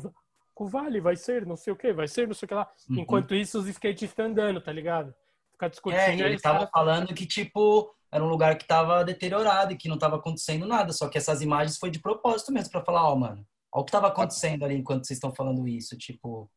o 0.56 0.66
vale 0.66 1.00
vai 1.00 1.14
ser 1.14 1.46
não 1.46 1.56
sei 1.56 1.72
o 1.72 1.76
que, 1.76 1.92
vai 1.92 2.08
ser 2.08 2.26
não 2.26 2.34
sei 2.34 2.46
o 2.46 2.48
que 2.48 2.54
lá. 2.54 2.68
Uhum. 2.90 2.98
Enquanto 2.98 3.36
isso, 3.36 3.60
os 3.60 3.68
skatistas 3.68 4.26
andando, 4.26 4.60
tá 4.60 4.72
ligado? 4.72 5.14
Ficar 5.52 5.68
discutindo. 5.68 6.00
É, 6.00 6.26
ele 6.26 6.40
tava 6.40 6.66
falando 6.66 7.14
que, 7.14 7.24
tipo, 7.24 7.94
era 8.14 8.22
um 8.22 8.28
lugar 8.28 8.56
que 8.56 8.64
tava 8.64 9.04
deteriorado 9.04 9.72
e 9.72 9.76
que 9.76 9.88
não 9.88 9.98
tava 9.98 10.14
acontecendo 10.14 10.64
nada. 10.66 10.92
Só 10.92 11.08
que 11.08 11.18
essas 11.18 11.42
imagens 11.42 11.76
foi 11.76 11.90
de 11.90 11.98
propósito 11.98 12.52
mesmo, 12.52 12.70
pra 12.70 12.84
falar, 12.84 13.10
ó, 13.10 13.16
mano, 13.16 13.44
ó 13.72 13.80
o 13.80 13.84
que 13.84 13.90
tava 13.90 14.06
acontecendo 14.06 14.64
ali 14.64 14.76
enquanto 14.76 15.04
vocês 15.04 15.16
estão 15.16 15.34
falando 15.34 15.66
isso. 15.66 15.98
Tipo, 15.98 16.48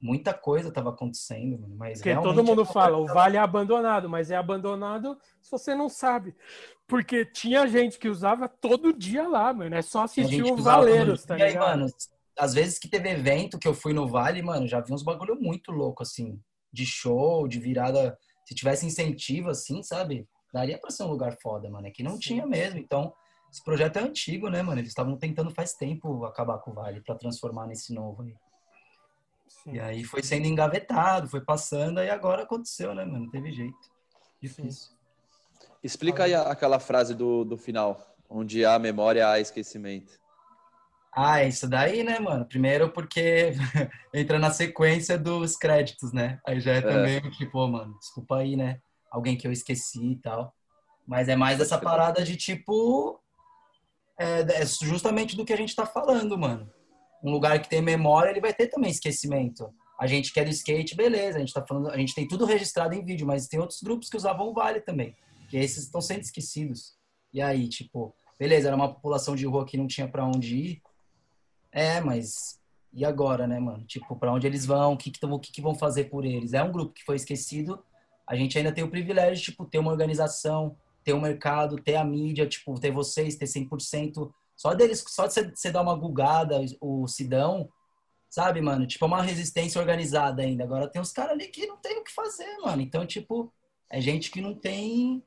muita 0.00 0.32
coisa 0.32 0.72
tava 0.72 0.88
acontecendo, 0.88 1.58
mano. 1.60 1.76
Mas 1.76 1.98
Porque 1.98 2.14
todo 2.14 2.42
mundo 2.42 2.62
é 2.62 2.64
um 2.64 2.66
fala, 2.66 2.96
o 2.96 3.04
vale 3.04 3.36
é 3.36 3.40
abandonado, 3.40 4.08
mas 4.08 4.30
é 4.30 4.36
abandonado 4.36 5.18
se 5.42 5.50
você 5.50 5.74
não 5.74 5.90
sabe. 5.90 6.34
Porque 6.86 7.26
tinha 7.26 7.66
gente 7.66 7.98
que 7.98 8.08
usava 8.08 8.48
todo 8.48 8.90
dia 8.90 9.28
lá, 9.28 9.52
mano. 9.52 9.74
É 9.74 9.82
só 9.82 10.04
assistir 10.04 10.36
gente 10.36 10.50
o 10.50 10.54
usava 10.54 10.78
todo 10.78 10.86
Valeiros, 10.86 11.26
tá 11.26 11.36
dia. 11.36 11.44
E 11.44 11.46
aí, 11.48 11.52
ligado? 11.52 11.68
mano, 11.68 11.86
às 12.38 12.54
vezes 12.54 12.78
que 12.78 12.88
teve 12.88 13.10
evento 13.10 13.58
que 13.58 13.68
eu 13.68 13.74
fui 13.74 13.92
no 13.92 14.08
Vale, 14.08 14.40
mano, 14.40 14.66
já 14.66 14.80
vi 14.80 14.94
uns 14.94 15.02
bagulho 15.02 15.36
muito 15.38 15.70
louco, 15.70 16.02
assim, 16.02 16.40
de 16.72 16.86
show, 16.86 17.46
de 17.46 17.60
virada. 17.60 18.16
Se 18.46 18.54
tivesse 18.54 18.86
incentivo, 18.86 19.50
assim, 19.50 19.82
sabe? 19.82 20.26
Daria 20.52 20.78
pra 20.78 20.90
ser 20.90 21.04
um 21.04 21.08
lugar 21.08 21.36
foda, 21.40 21.68
mano. 21.68 21.86
É 21.86 21.90
que 21.90 22.02
não 22.02 22.12
Sim. 22.12 22.18
tinha 22.20 22.46
mesmo. 22.46 22.78
Então, 22.78 23.12
esse 23.50 23.62
projeto 23.62 23.98
é 23.98 24.02
antigo, 24.02 24.48
né, 24.48 24.62
mano? 24.62 24.80
Eles 24.80 24.90
estavam 24.90 25.16
tentando 25.16 25.50
faz 25.50 25.74
tempo 25.74 26.24
acabar 26.24 26.58
com 26.58 26.70
o 26.70 26.74
Vale 26.74 27.00
pra 27.00 27.14
transformar 27.14 27.66
nesse 27.66 27.92
novo 27.94 28.22
aí. 28.22 28.34
Sim. 29.48 29.74
E 29.74 29.80
aí 29.80 30.04
foi 30.04 30.22
sendo 30.22 30.46
engavetado, 30.46 31.28
foi 31.28 31.40
passando, 31.40 31.98
aí 31.98 32.10
agora 32.10 32.42
aconteceu, 32.42 32.94
né, 32.94 33.04
mano? 33.04 33.24
Não 33.24 33.30
teve 33.30 33.52
jeito. 33.52 33.78
Difícil. 34.40 34.94
Explica 35.82 36.24
aí 36.24 36.34
a- 36.34 36.42
aquela 36.42 36.78
frase 36.80 37.14
do, 37.14 37.44
do 37.44 37.56
final, 37.56 38.00
onde 38.28 38.64
há 38.64 38.78
memória, 38.78 39.28
há 39.28 39.38
esquecimento. 39.40 40.12
Ah, 41.14 41.42
isso 41.44 41.66
daí, 41.68 42.04
né, 42.04 42.18
mano? 42.18 42.44
Primeiro 42.46 42.90
porque 42.92 43.52
entra 44.12 44.38
na 44.38 44.50
sequência 44.50 45.18
dos 45.18 45.56
créditos, 45.56 46.12
né? 46.12 46.38
Aí 46.46 46.60
já 46.60 46.72
é 46.74 46.82
também 46.82 47.20
tipo, 47.30 47.52
pô, 47.52 47.66
mano, 47.68 47.96
desculpa 47.98 48.36
aí, 48.38 48.54
né? 48.56 48.80
Alguém 49.10 49.36
que 49.36 49.46
eu 49.46 49.52
esqueci 49.52 50.12
e 50.12 50.16
tal. 50.16 50.54
Mas 51.06 51.28
é 51.28 51.36
mais 51.36 51.60
essa 51.60 51.78
parada 51.78 52.22
de 52.24 52.36
tipo. 52.36 53.20
É, 54.18 54.62
é 54.62 54.66
justamente 54.66 55.36
do 55.36 55.44
que 55.44 55.52
a 55.52 55.56
gente 55.56 55.74
tá 55.74 55.86
falando, 55.86 56.36
mano. 56.38 56.70
Um 57.22 57.30
lugar 57.30 57.60
que 57.60 57.68
tem 57.68 57.82
memória, 57.82 58.30
ele 58.30 58.40
vai 58.40 58.52
ter 58.52 58.68
também 58.68 58.90
esquecimento. 58.90 59.72
A 59.98 60.06
gente 60.06 60.32
quer 60.32 60.44
do 60.44 60.50
skate, 60.50 60.94
beleza, 60.94 61.38
a 61.38 61.40
gente 61.40 61.52
tá 61.52 61.64
falando, 61.66 61.90
a 61.90 61.96
gente 61.96 62.14
tem 62.14 62.28
tudo 62.28 62.44
registrado 62.44 62.94
em 62.94 63.04
vídeo, 63.04 63.26
mas 63.26 63.48
tem 63.48 63.58
outros 63.58 63.80
grupos 63.80 64.10
que 64.10 64.16
usavam 64.16 64.48
o 64.48 64.52
Vale 64.52 64.80
também, 64.80 65.16
que 65.48 65.56
esses 65.56 65.84
estão 65.84 66.02
sendo 66.02 66.20
esquecidos. 66.20 66.94
E 67.32 67.40
aí, 67.40 67.66
tipo, 67.68 68.14
beleza, 68.38 68.68
era 68.68 68.76
uma 68.76 68.92
população 68.92 69.34
de 69.34 69.46
rua 69.46 69.64
que 69.64 69.78
não 69.78 69.86
tinha 69.86 70.06
para 70.06 70.26
onde 70.26 70.56
ir. 70.56 70.82
É, 71.72 72.00
mas 72.00 72.60
e 72.96 73.04
agora, 73.04 73.46
né, 73.46 73.58
mano? 73.58 73.84
Tipo, 73.84 74.16
para 74.16 74.32
onde 74.32 74.46
eles 74.46 74.64
vão? 74.64 74.94
O 74.94 74.96
que 74.96 75.10
que, 75.10 75.24
o 75.24 75.38
que 75.38 75.52
que 75.52 75.60
vão 75.60 75.74
fazer 75.74 76.04
por 76.04 76.24
eles? 76.24 76.54
É 76.54 76.62
um 76.62 76.72
grupo 76.72 76.94
que 76.94 77.04
foi 77.04 77.16
esquecido. 77.16 77.84
A 78.26 78.34
gente 78.34 78.58
ainda 78.58 78.72
tem 78.72 78.82
o 78.82 78.90
privilégio 78.90 79.36
de, 79.36 79.42
tipo, 79.42 79.64
ter 79.64 79.78
uma 79.78 79.90
organização, 79.90 80.76
ter 81.04 81.12
um 81.12 81.20
mercado, 81.20 81.76
ter 81.76 81.96
a 81.96 82.04
mídia, 82.04 82.46
tipo, 82.46 82.78
ter 82.80 82.90
vocês, 82.90 83.36
ter 83.36 83.46
100%. 83.46 84.30
Só 84.56 84.74
deles, 84.74 85.04
só 85.06 85.26
de 85.26 85.34
você 85.54 85.70
dar 85.70 85.82
uma 85.82 85.94
gulgada, 85.94 86.60
o 86.80 87.06
Sidão, 87.06 87.68
sabe, 88.28 88.60
mano? 88.60 88.86
Tipo, 88.86 89.04
é 89.04 89.08
uma 89.08 89.22
resistência 89.22 89.80
organizada 89.80 90.42
ainda. 90.42 90.64
Agora 90.64 90.88
tem 90.88 91.00
uns 91.00 91.12
caras 91.12 91.32
ali 91.32 91.46
que 91.48 91.66
não 91.66 91.76
tem 91.76 91.98
o 91.98 92.04
que 92.04 92.12
fazer, 92.12 92.58
mano. 92.58 92.82
Então, 92.82 93.06
tipo, 93.06 93.52
é 93.90 94.00
gente 94.00 94.30
que 94.30 94.40
não 94.40 94.54
tem 94.54 95.22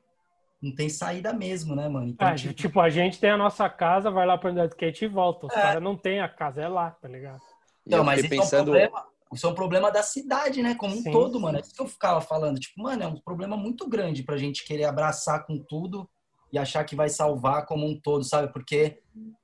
não 0.62 0.74
tem 0.74 0.90
saída 0.90 1.32
mesmo, 1.32 1.74
né, 1.74 1.88
mano? 1.88 2.08
Então, 2.08 2.28
é, 2.28 2.34
tipo... 2.34 2.52
tipo... 2.52 2.80
a 2.80 2.90
gente 2.90 3.18
tem 3.18 3.30
a 3.30 3.36
nossa 3.36 3.68
casa, 3.68 4.10
vai 4.10 4.26
lá 4.26 4.36
para 4.36 4.50
andar 4.50 4.66
de 4.66 4.74
skate 4.74 5.06
e 5.06 5.08
volta. 5.08 5.46
Os 5.46 5.52
é. 5.52 5.56
caras 5.56 5.82
não 5.82 5.96
tem 5.96 6.20
a 6.20 6.28
casa, 6.28 6.60
é 6.60 6.68
lá, 6.68 6.90
tá 6.90 7.08
ligado? 7.08 7.40
Não, 7.86 8.04
mas 8.04 8.20
isso 8.20 8.28
pensando... 8.28 8.76
é 8.76 8.86
um 8.86 8.90
problema. 8.90 9.10
Isso 9.32 9.46
é 9.46 9.50
um 9.50 9.54
problema 9.54 9.90
da 9.90 10.02
cidade, 10.02 10.62
né? 10.62 10.74
Como 10.74 10.94
um 10.94 11.02
sim, 11.02 11.10
todo, 11.10 11.34
sim. 11.34 11.40
mano. 11.40 11.58
É 11.58 11.60
isso 11.60 11.74
que 11.74 11.80
eu 11.80 11.86
ficava 11.86 12.20
falando. 12.20 12.58
Tipo, 12.58 12.82
mano, 12.82 13.02
é 13.02 13.06
um 13.06 13.20
problema 13.20 13.56
muito 13.56 13.88
grande 13.88 14.24
pra 14.24 14.36
gente 14.36 14.64
querer 14.64 14.84
abraçar 14.84 15.46
com 15.46 15.58
tudo 15.58 16.08
e 16.52 16.58
achar 16.58 16.84
que 16.84 16.96
vai 16.96 17.08
salvar 17.08 17.64
como 17.64 17.86
um 17.86 17.98
todo, 18.00 18.24
sabe? 18.24 18.52
Porque 18.52 18.98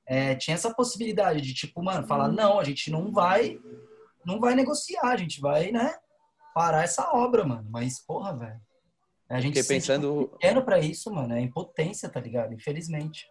é, 0.05 0.35
tinha 0.35 0.55
essa 0.55 0.73
possibilidade 0.73 1.41
de, 1.41 1.53
tipo, 1.53 1.81
mano, 1.81 2.05
falar, 2.05 2.27
não, 2.27 2.59
a 2.59 2.63
gente 2.65 2.91
não 2.91 3.11
vai, 3.11 3.57
não 4.25 4.39
vai 4.41 4.55
negociar, 4.55 5.11
a 5.11 5.17
gente 5.17 5.39
vai, 5.39 5.71
né, 5.71 5.95
parar 6.53 6.83
essa 6.83 7.09
obra, 7.13 7.45
mano. 7.45 7.67
Mas, 7.69 7.99
porra, 7.99 8.35
velho. 8.35 8.61
A 9.29 9.41
gente 9.41 9.61
Fiquei 9.61 9.77
pensando 9.77 10.29
pequeno 10.33 10.63
para 10.63 10.79
isso, 10.79 11.11
mano. 11.11 11.33
É 11.33 11.41
impotência, 11.41 12.09
tá 12.09 12.19
ligado? 12.19 12.53
Infelizmente. 12.53 13.25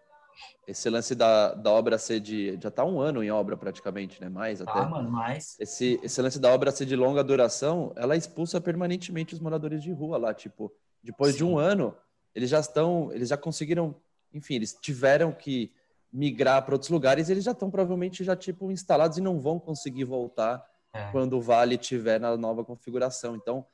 Esse 0.66 0.90
lance 0.90 1.14
da, 1.14 1.54
da 1.54 1.70
obra 1.70 1.96
ser 1.98 2.20
de. 2.20 2.58
Já 2.60 2.70
tá 2.70 2.84
um 2.84 3.00
ano 3.00 3.22
em 3.22 3.30
obra 3.30 3.56
praticamente, 3.56 4.20
né? 4.20 4.28
Mais 4.28 4.60
até. 4.60 4.78
Ah, 4.78 4.88
mano, 4.88 5.10
mais. 5.10 5.56
Esse, 5.60 6.00
esse 6.02 6.20
lance 6.20 6.38
da 6.38 6.52
obra 6.52 6.70
ser 6.70 6.86
de 6.86 6.96
longa 6.96 7.22
duração, 7.22 7.92
ela 7.96 8.16
expulsa 8.16 8.60
permanentemente 8.60 9.34
os 9.34 9.40
moradores 9.40 9.82
de 9.82 9.92
rua 9.92 10.18
lá. 10.18 10.34
Tipo, 10.34 10.72
depois 11.02 11.32
Sim. 11.32 11.38
de 11.38 11.44
um 11.44 11.58
ano, 11.58 11.94
eles 12.34 12.50
já 12.50 12.60
estão. 12.60 13.10
Eles 13.12 13.28
já 13.28 13.36
conseguiram. 13.36 13.94
Enfim, 14.32 14.54
eles 14.54 14.72
tiveram 14.74 15.32
que 15.32 15.72
migrar 16.12 16.64
para 16.64 16.74
outros 16.74 16.90
lugares, 16.90 17.28
eles 17.28 17.44
já 17.44 17.52
estão 17.52 17.70
provavelmente 17.70 18.24
já 18.24 18.34
tipo 18.34 18.70
instalados 18.70 19.18
e 19.18 19.20
não 19.20 19.38
vão 19.38 19.58
conseguir 19.58 20.04
voltar 20.04 20.64
é. 20.92 21.10
quando 21.10 21.36
o 21.36 21.40
Vale 21.40 21.76
tiver 21.76 22.18
na 22.18 22.36
nova 22.36 22.64
configuração. 22.64 23.36
Então, 23.36 23.66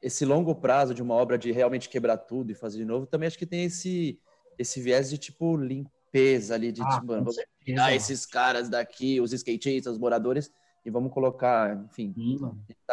esse 0.00 0.24
longo 0.24 0.54
prazo 0.54 0.94
de 0.94 1.02
uma 1.02 1.14
obra 1.14 1.36
de 1.36 1.52
realmente 1.52 1.88
quebrar 1.88 2.18
tudo 2.18 2.50
e 2.52 2.54
fazer 2.54 2.78
de 2.78 2.84
novo, 2.84 3.06
também 3.06 3.26
acho 3.26 3.38
que 3.38 3.46
tem 3.46 3.64
esse, 3.64 4.18
esse 4.62 4.80
viés 4.80 5.10
de 5.10 5.18
tipo 5.18 5.56
limpeza 5.56 6.54
ali, 6.54 6.72
de 6.72 6.82
ah, 6.82 6.88
tipo, 6.94 7.06
vamos 7.06 7.36
tirar 7.64 7.94
esses 7.94 8.26
caras 8.26 8.68
daqui, 8.68 9.20
os 9.20 9.32
skatistas, 9.32 9.94
os 9.94 9.98
moradores, 9.98 10.50
e 10.84 10.90
vamos 10.90 11.12
colocar, 11.12 11.76
enfim. 11.84 12.12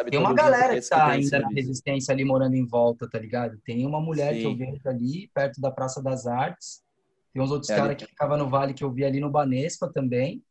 tem 0.10 0.20
uma 0.20 0.34
galera 0.34 0.80
que 0.80 0.88
tá 0.88 1.08
ainda 1.08 1.40
na 1.40 1.50
resistência 1.50 2.14
ali 2.14 2.24
morando 2.24 2.56
em 2.56 2.66
volta, 2.66 3.10
tá 3.10 3.18
ligado? 3.18 3.58
Tem 3.66 3.86
uma 3.86 4.00
mulher 4.00 4.34
Sim. 4.34 4.40
que 4.40 4.46
eu 4.46 4.56
vejo 4.56 4.90
ali, 4.90 5.28
perto 5.34 5.60
da 5.60 5.72
Praça 5.72 6.02
das 6.02 6.28
Artes. 6.28 6.84
Tem 7.34 7.42
uns 7.42 7.52
outros 7.52 7.70
é 7.70 7.76
caras 7.76 7.96
que 7.96 8.06
ficavam 8.06 8.38
no 8.38 8.50
Vale 8.50 8.74
que 8.74 8.84
eu 8.84 8.92
vi 8.92 9.04
ali 9.04 9.20
no 9.20 9.30
Banespa 9.30 9.92
também. 9.92 10.44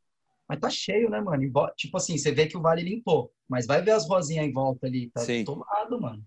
Mas 0.49 0.59
tá 0.59 0.71
cheio, 0.71 1.11
né, 1.11 1.21
mano? 1.21 1.45
Tipo 1.77 1.97
assim, 1.97 2.19
você 2.19 2.33
vê 2.33 2.47
que 2.47 2.57
o 2.57 2.63
Vale 2.63 2.83
limpou. 2.83 3.33
Mas 3.49 3.67
vai 3.67 3.83
ver 3.83 3.93
as 3.93 4.09
rosinhas 4.09 4.47
em 4.47 4.53
volta 4.53 4.87
ali. 4.87 5.11
Tá 5.11 5.21
Sim. 5.21 5.45
tomado, 5.45 6.01
mano 6.01 6.25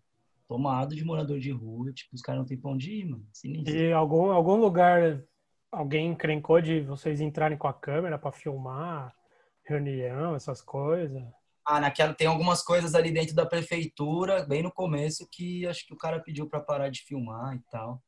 tomado 0.51 0.93
de 0.93 1.05
morador 1.05 1.39
de 1.39 1.49
rua, 1.49 1.93
tipo, 1.93 2.13
os 2.13 2.21
caras 2.21 2.39
não 2.39 2.45
têm 2.45 2.57
pra 2.57 2.71
onde 2.71 2.91
ir, 2.91 3.05
mano. 3.05 3.25
Sinistro. 3.31 3.73
E 3.73 3.93
algum, 3.93 4.31
algum 4.31 4.57
lugar, 4.57 5.23
alguém 5.71 6.09
encrencou 6.09 6.59
de 6.59 6.81
vocês 6.81 7.21
entrarem 7.21 7.57
com 7.57 7.69
a 7.69 7.73
câmera 7.73 8.19
para 8.19 8.33
filmar 8.33 9.15
reunião, 9.63 10.35
essas 10.35 10.61
coisas? 10.61 11.23
Ah, 11.65 11.79
naquela 11.79 12.13
tem 12.13 12.27
algumas 12.27 12.61
coisas 12.61 12.93
ali 12.95 13.11
dentro 13.11 13.33
da 13.33 13.45
prefeitura, 13.45 14.45
bem 14.45 14.61
no 14.61 14.69
começo, 14.69 15.25
que 15.31 15.65
acho 15.65 15.87
que 15.87 15.93
o 15.93 15.97
cara 15.97 16.19
pediu 16.19 16.49
para 16.49 16.59
parar 16.59 16.89
de 16.89 17.01
filmar 17.03 17.55
e 17.55 17.61
tal. 17.71 18.03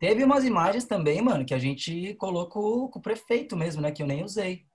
Teve 0.00 0.24
umas 0.24 0.44
imagens 0.44 0.84
também, 0.86 1.22
mano, 1.22 1.44
que 1.44 1.54
a 1.54 1.58
gente 1.60 2.14
colocou 2.14 2.90
com 2.90 2.98
o 2.98 3.02
prefeito 3.02 3.56
mesmo, 3.56 3.80
né? 3.80 3.92
Que 3.92 4.02
eu 4.02 4.08
nem 4.08 4.24
usei. 4.24 4.66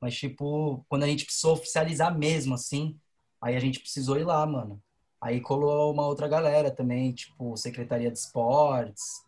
Mas, 0.00 0.14
tipo, 0.14 0.86
quando 0.88 1.02
a 1.02 1.08
gente 1.08 1.24
precisou 1.24 1.54
oficializar 1.54 2.16
mesmo, 2.16 2.54
assim, 2.54 2.96
aí 3.42 3.56
a 3.56 3.60
gente 3.60 3.80
precisou 3.80 4.16
ir 4.16 4.24
lá, 4.24 4.46
mano. 4.46 4.80
Aí 5.20 5.40
colou 5.40 5.92
uma 5.92 6.06
outra 6.06 6.28
galera 6.28 6.70
também, 6.70 7.12
tipo, 7.12 7.56
Secretaria 7.56 8.10
de 8.10 8.18
Esportes, 8.18 9.26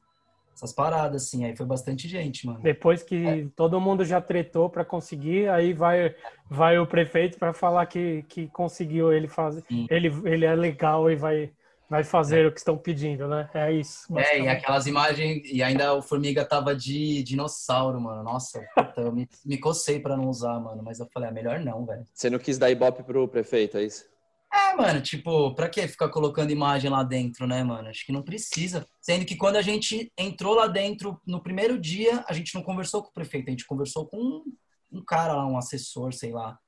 essas 0.58 0.72
paradas, 0.72 1.24
assim. 1.24 1.44
Aí 1.44 1.56
foi 1.56 1.66
bastante 1.66 2.08
gente, 2.08 2.46
mano. 2.46 2.60
Depois 2.60 3.02
que 3.02 3.26
é. 3.26 3.46
todo 3.56 3.80
mundo 3.80 4.04
já 4.04 4.20
tretou 4.20 4.68
para 4.68 4.84
conseguir, 4.84 5.48
aí 5.48 5.72
vai, 5.72 6.14
vai 6.50 6.78
o 6.78 6.86
prefeito 6.86 7.38
para 7.38 7.52
falar 7.52 7.86
que, 7.86 8.24
que 8.28 8.48
conseguiu 8.48 9.12
ele 9.12 9.28
fazer. 9.28 9.64
Ele, 9.88 10.12
ele 10.24 10.44
é 10.44 10.54
legal 10.54 11.10
e 11.10 11.16
vai, 11.16 11.52
vai 11.88 12.02
fazer 12.02 12.44
é. 12.44 12.48
o 12.48 12.52
que 12.52 12.58
estão 12.58 12.76
pedindo, 12.76 13.28
né? 13.28 13.48
É 13.54 13.72
isso. 13.72 14.06
É, 14.18 14.40
e 14.40 14.48
aquelas 14.48 14.86
imagens. 14.86 15.42
E 15.44 15.62
ainda 15.62 15.94
o 15.94 16.02
Formiga 16.02 16.44
tava 16.44 16.74
de 16.74 17.22
dinossauro, 17.22 18.00
mano. 18.00 18.22
Nossa, 18.24 18.60
puta, 18.74 19.00
eu 19.00 19.12
me, 19.12 19.28
me 19.46 19.58
cocei 19.58 20.00
para 20.00 20.16
não 20.16 20.28
usar, 20.28 20.58
mano. 20.58 20.82
Mas 20.82 20.98
eu 20.98 21.06
falei, 21.14 21.30
é 21.30 21.32
melhor 21.32 21.60
não, 21.60 21.86
velho. 21.86 22.04
Você 22.12 22.28
não 22.28 22.38
quis 22.38 22.58
dar 22.58 22.70
ibope 22.70 23.04
pro 23.04 23.28
prefeito, 23.28 23.78
é 23.78 23.84
isso? 23.84 24.04
É, 24.52 24.74
mano, 24.74 25.00
tipo, 25.02 25.54
pra 25.54 25.68
que 25.68 25.86
ficar 25.86 26.08
colocando 26.08 26.50
imagem 26.50 26.90
lá 26.90 27.02
dentro, 27.02 27.46
né, 27.46 27.62
mano? 27.62 27.88
Acho 27.88 28.04
que 28.04 28.12
não 28.12 28.22
precisa. 28.22 28.86
Sendo 29.00 29.26
que 29.26 29.36
quando 29.36 29.56
a 29.56 29.62
gente 29.62 30.10
entrou 30.16 30.54
lá 30.54 30.66
dentro, 30.66 31.20
no 31.26 31.42
primeiro 31.42 31.78
dia, 31.78 32.24
a 32.26 32.32
gente 32.32 32.54
não 32.54 32.62
conversou 32.62 33.02
com 33.02 33.10
o 33.10 33.12
prefeito, 33.12 33.48
a 33.48 33.50
gente 33.50 33.66
conversou 33.66 34.06
com 34.06 34.16
um, 34.16 34.44
um 34.90 35.04
cara 35.04 35.34
lá, 35.34 35.46
um 35.46 35.58
assessor, 35.58 36.14
sei 36.14 36.32
lá. 36.32 36.58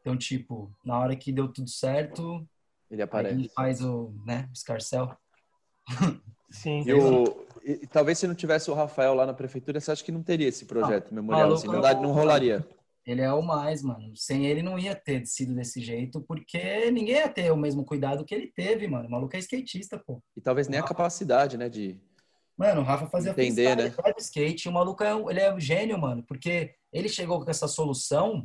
Então, 0.00 0.16
tipo, 0.16 0.72
na 0.84 0.98
hora 0.98 1.14
que 1.14 1.30
deu 1.30 1.52
tudo 1.52 1.70
certo, 1.70 2.44
ele 2.90 3.02
aparece. 3.02 3.34
Ele 3.34 3.48
faz 3.50 3.80
o, 3.80 4.12
né, 4.26 4.48
o 4.50 4.52
escarcel. 4.52 5.16
Sim. 6.50 6.82
E, 6.84 6.92
o, 6.92 7.46
e, 7.62 7.86
talvez 7.86 8.18
se 8.18 8.26
não 8.26 8.34
tivesse 8.34 8.72
o 8.72 8.74
Rafael 8.74 9.14
lá 9.14 9.24
na 9.24 9.32
prefeitura, 9.32 9.78
você 9.78 9.92
acha 9.92 10.02
que 10.02 10.10
não 10.10 10.20
teria 10.20 10.48
esse 10.48 10.64
projeto 10.64 11.14
memorial? 11.14 11.52
Assim, 11.52 11.68
não, 11.68 12.02
não 12.02 12.12
rolaria. 12.12 12.66
Ele 13.06 13.22
é 13.22 13.32
o 13.32 13.42
mais, 13.42 13.82
mano. 13.82 14.14
Sem 14.14 14.46
ele 14.46 14.62
não 14.62 14.78
ia 14.78 14.94
ter 14.94 15.26
sido 15.26 15.54
desse 15.54 15.80
jeito, 15.80 16.20
porque 16.20 16.90
ninguém 16.90 17.16
ia 17.16 17.28
ter 17.28 17.50
o 17.50 17.56
mesmo 17.56 17.84
cuidado 17.84 18.24
que 18.24 18.34
ele 18.34 18.46
teve, 18.48 18.86
mano. 18.86 19.08
O 19.08 19.10
maluco 19.10 19.34
é 19.34 19.38
skatista, 19.38 19.98
pô. 19.98 20.22
E 20.36 20.40
talvez 20.40 20.68
nem 20.68 20.78
a 20.78 20.84
capacidade, 20.84 21.56
né, 21.56 21.68
de... 21.68 21.98
Mano, 22.56 22.82
o 22.82 22.84
Rafa 22.84 23.06
fazia 23.06 23.30
entender, 23.30 23.74
né? 23.74 23.90
faz 23.90 24.14
skate. 24.18 24.68
O 24.68 24.72
maluco 24.72 25.02
é 25.02 25.14
um, 25.14 25.30
ele 25.30 25.40
é 25.40 25.52
um 25.52 25.58
gênio, 25.58 25.98
mano, 25.98 26.22
porque 26.22 26.74
ele 26.92 27.08
chegou 27.08 27.42
com 27.42 27.50
essa 27.50 27.66
solução, 27.66 28.44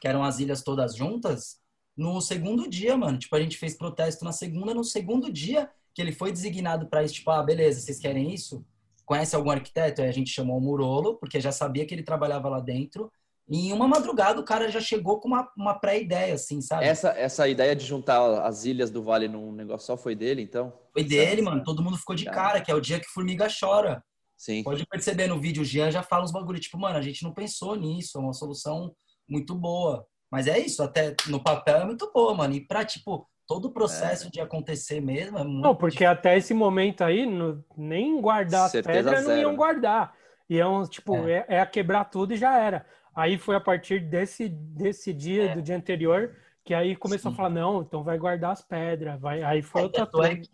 que 0.00 0.08
eram 0.08 0.24
as 0.24 0.40
ilhas 0.40 0.62
todas 0.62 0.96
juntas, 0.96 1.60
no 1.96 2.20
segundo 2.20 2.68
dia, 2.68 2.96
mano. 2.96 3.18
Tipo, 3.18 3.36
a 3.36 3.40
gente 3.40 3.56
fez 3.56 3.76
protesto 3.76 4.24
na 4.24 4.32
segunda, 4.32 4.74
no 4.74 4.82
segundo 4.82 5.32
dia 5.32 5.70
que 5.94 6.00
ele 6.00 6.12
foi 6.12 6.32
designado 6.32 6.86
para 6.86 7.04
isso, 7.04 7.14
tipo, 7.14 7.30
ah, 7.30 7.42
beleza, 7.42 7.80
vocês 7.80 7.98
querem 7.98 8.32
isso? 8.32 8.64
Conhece 9.04 9.36
algum 9.36 9.50
arquiteto? 9.50 10.00
Aí 10.00 10.08
a 10.08 10.12
gente 10.12 10.30
chamou 10.30 10.56
o 10.56 10.60
Murolo, 10.60 11.16
porque 11.16 11.40
já 11.40 11.52
sabia 11.52 11.84
que 11.84 11.94
ele 11.94 12.02
trabalhava 12.02 12.48
lá 12.48 12.60
dentro. 12.60 13.12
Em 13.48 13.72
uma 13.72 13.88
madrugada 13.88 14.40
o 14.40 14.44
cara 14.44 14.70
já 14.70 14.80
chegou 14.80 15.20
com 15.20 15.28
uma, 15.28 15.50
uma 15.56 15.74
pré-ideia, 15.74 16.34
assim, 16.34 16.60
sabe? 16.60 16.84
Essa, 16.84 17.10
essa 17.10 17.48
ideia 17.48 17.74
de 17.74 17.84
juntar 17.84 18.44
as 18.44 18.64
ilhas 18.64 18.90
do 18.90 19.02
Vale 19.02 19.28
num 19.28 19.52
negócio 19.52 19.86
só 19.86 19.96
foi 19.96 20.14
dele, 20.14 20.42
então? 20.42 20.72
Foi 20.92 21.04
dele, 21.04 21.42
mano. 21.42 21.62
Todo 21.62 21.82
mundo 21.82 21.98
ficou 21.98 22.14
de 22.14 22.24
cara, 22.24 22.60
que 22.60 22.70
é 22.70 22.74
o 22.74 22.80
dia 22.80 23.00
que 23.00 23.08
formiga 23.08 23.48
chora. 23.48 24.02
Sim. 24.36 24.62
Pode 24.62 24.86
perceber 24.86 25.26
no 25.26 25.38
vídeo, 25.38 25.62
o 25.62 25.64
Jean 25.64 25.90
já 25.90 26.02
fala 26.02 26.24
uns 26.24 26.32
bagulho, 26.32 26.58
tipo, 26.58 26.78
mano, 26.78 26.98
a 26.98 27.02
gente 27.02 27.22
não 27.22 27.32
pensou 27.32 27.76
nisso, 27.76 28.18
é 28.18 28.20
uma 28.20 28.32
solução 28.32 28.92
muito 29.28 29.54
boa. 29.54 30.06
Mas 30.30 30.46
é 30.46 30.58
isso, 30.58 30.82
até 30.82 31.14
no 31.28 31.42
papel 31.42 31.76
é 31.76 31.84
muito 31.84 32.10
boa, 32.12 32.34
mano. 32.34 32.54
E 32.54 32.60
pra, 32.66 32.84
tipo, 32.84 33.28
todo 33.46 33.66
o 33.66 33.72
processo 33.72 34.28
é. 34.28 34.30
de 34.30 34.40
acontecer 34.40 35.00
mesmo 35.00 35.38
é 35.38 35.44
muito 35.44 35.62
Não, 35.62 35.76
porque 35.76 35.98
difícil. 35.98 36.10
até 36.10 36.36
esse 36.36 36.54
momento 36.54 37.04
aí, 37.04 37.26
no, 37.26 37.62
nem 37.76 38.20
guardar 38.20 38.70
Certeza 38.70 38.98
as 38.98 39.04
pedras 39.04 39.24
zero. 39.24 39.36
não 39.36 39.42
iam 39.42 39.56
guardar. 39.56 40.14
E 40.48 40.58
é 40.58 40.66
um, 40.66 40.84
tipo, 40.84 41.14
é. 41.28 41.44
é, 41.48 41.56
é 41.56 41.60
a 41.60 41.66
quebrar 41.66 42.06
tudo 42.06 42.32
e 42.32 42.36
já 42.36 42.58
era. 42.58 42.86
Aí 43.14 43.38
foi 43.38 43.56
a 43.56 43.60
partir 43.60 44.00
desse, 44.00 44.48
desse 44.48 45.12
dia, 45.12 45.50
é. 45.50 45.54
do 45.54 45.62
dia 45.62 45.76
anterior, 45.76 46.34
que 46.64 46.72
aí 46.72 46.96
começou 46.96 47.30
Sim. 47.30 47.34
a 47.34 47.36
falar, 47.36 47.50
não, 47.50 47.82
então 47.82 48.02
vai 48.02 48.18
guardar 48.18 48.52
as 48.52 48.62
pedras, 48.62 49.20
vai. 49.20 49.42
Aí 49.42 49.62
foi 49.62 49.82
é, 49.82 49.84
outra 49.84 50.06
tanto 50.06 50.22
é, 50.22 50.36
que, 50.36 50.48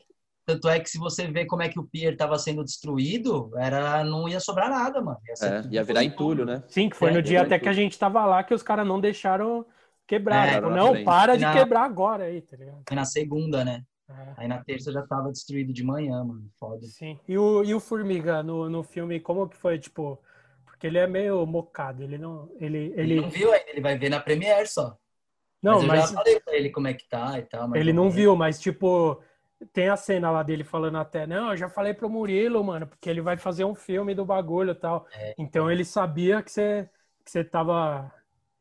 tanto 0.44 0.68
é 0.68 0.80
que 0.80 0.90
se 0.90 0.98
você 0.98 1.28
vê 1.28 1.44
como 1.44 1.62
é 1.62 1.68
que 1.68 1.78
o 1.78 1.84
pier 1.84 2.12
estava 2.12 2.38
sendo 2.38 2.64
destruído, 2.64 3.52
era, 3.56 4.02
não 4.02 4.28
ia 4.28 4.40
sobrar 4.40 4.70
nada, 4.70 5.00
mano. 5.00 5.18
Ia, 5.26 5.48
é, 5.48 5.62
ia 5.70 5.84
virar 5.84 6.02
entulho, 6.02 6.44
né? 6.44 6.62
Sim, 6.66 6.88
que 6.88 6.96
foi 6.96 7.10
é, 7.10 7.14
no 7.14 7.22
dia 7.22 7.42
até 7.42 7.56
entulho. 7.56 7.62
que 7.62 7.68
a 7.68 7.72
gente 7.72 7.98
tava 7.98 8.24
lá 8.24 8.42
que 8.42 8.54
os 8.54 8.62
caras 8.62 8.86
não 8.86 9.00
deixaram 9.00 9.64
quebrar. 10.06 10.48
É, 10.48 10.54
tipo, 10.54 10.70
não, 10.70 11.04
para 11.04 11.36
de 11.36 11.44
na... 11.44 11.52
quebrar 11.52 11.84
agora 11.84 12.24
aí, 12.24 12.40
tá 12.40 12.56
ligado? 12.56 12.82
Foi 12.88 12.96
na 12.96 13.04
segunda, 13.04 13.64
né? 13.64 13.84
É. 14.08 14.32
Aí 14.38 14.48
na 14.48 14.64
terça 14.64 14.90
já 14.90 15.02
tava 15.02 15.30
destruído 15.30 15.70
de 15.70 15.84
manhã, 15.84 16.24
mano. 16.24 16.48
Foda. 16.58 16.86
Sim. 16.86 17.20
E 17.28 17.36
o, 17.36 17.62
e 17.62 17.74
o 17.74 17.78
Formiga 17.78 18.42
no, 18.42 18.70
no 18.70 18.82
filme, 18.82 19.20
como 19.20 19.48
que 19.48 19.56
foi, 19.56 19.78
tipo... 19.78 20.18
Porque 20.78 20.86
ele 20.86 20.98
é 20.98 21.08
meio 21.08 21.44
mocado, 21.44 22.04
ele 22.04 22.16
não... 22.16 22.48
Ele, 22.60 22.92
ele... 22.94 23.14
ele 23.14 23.20
não 23.20 23.28
viu 23.28 23.52
ainda, 23.52 23.68
ele 23.68 23.80
vai 23.80 23.98
ver 23.98 24.08
na 24.08 24.20
Premiere 24.20 24.68
só. 24.68 24.96
Não, 25.60 25.82
mas 25.82 25.82
eu 25.82 25.88
mas... 25.88 26.10
já 26.10 26.14
falei 26.14 26.40
pra 26.40 26.54
ele 26.54 26.70
como 26.70 26.86
é 26.86 26.94
que 26.94 27.08
tá 27.08 27.36
e 27.36 27.42
tal. 27.42 27.74
ele 27.74 27.92
não 27.92 28.08
viu, 28.08 28.36
mas 28.36 28.60
tipo... 28.60 29.20
Tem 29.72 29.88
a 29.88 29.96
cena 29.96 30.30
lá 30.30 30.44
dele 30.44 30.62
falando 30.62 30.98
até, 30.98 31.26
não, 31.26 31.50
eu 31.50 31.56
já 31.56 31.68
falei 31.68 31.92
pro 31.92 32.08
Murilo, 32.08 32.62
mano, 32.62 32.86
porque 32.86 33.10
ele 33.10 33.20
vai 33.20 33.36
fazer 33.36 33.64
um 33.64 33.74
filme 33.74 34.14
do 34.14 34.24
bagulho 34.24 34.70
e 34.70 34.74
tal. 34.76 35.04
É. 35.12 35.34
Então 35.36 35.68
ele 35.68 35.84
sabia 35.84 36.40
que 36.40 36.52
você, 36.52 36.88
que 37.24 37.28
você 37.32 37.42
tava 37.42 38.08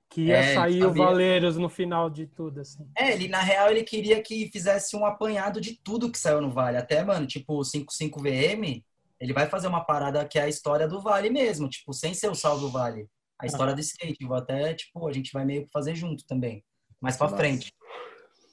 que 0.10 0.24
ia 0.24 0.38
é, 0.38 0.54
sair 0.56 0.84
o 0.84 0.92
Valeiros 0.92 1.56
no 1.56 1.70
final 1.70 2.10
de 2.10 2.26
tudo, 2.26 2.62
assim. 2.62 2.90
É, 2.98 3.12
ele, 3.12 3.28
na 3.28 3.42
real, 3.42 3.70
ele 3.70 3.84
queria 3.84 4.20
que 4.24 4.50
fizesse 4.52 4.96
um 4.96 5.06
apanhado 5.06 5.62
de 5.62 5.76
tudo 5.76 6.12
que 6.12 6.18
saiu 6.18 6.42
no 6.42 6.50
Vale. 6.50 6.78
Até, 6.78 7.04
mano, 7.04 7.28
tipo, 7.28 7.60
55VM, 7.60 8.84
ele 9.20 9.34
vai 9.34 9.48
fazer 9.48 9.68
uma 9.68 9.84
parada 9.84 10.26
que 10.26 10.38
é 10.38 10.44
a 10.44 10.50
história 10.50 10.88
do 10.88 11.02
Vale 11.02 11.30
mesmo, 11.30 11.68
tipo, 11.70 11.94
sem 11.94 12.14
ser 12.14 12.30
o 12.30 12.36
Salve 12.36 12.72
Vale. 12.72 13.08
A 13.40 13.46
história 13.46 13.74
do 13.74 13.82
skate. 13.82 14.26
Vou 14.26 14.38
até, 14.38 14.74
tipo, 14.74 15.08
a 15.08 15.14
gente 15.14 15.32
vai 15.32 15.46
meio 15.46 15.66
que 15.66 15.72
fazer 15.72 15.96
junto 15.96 16.26
também. 16.26 16.64
Mais 17.00 17.16
pra 17.16 17.28
Nossa. 17.28 17.38
frente. 17.38 17.72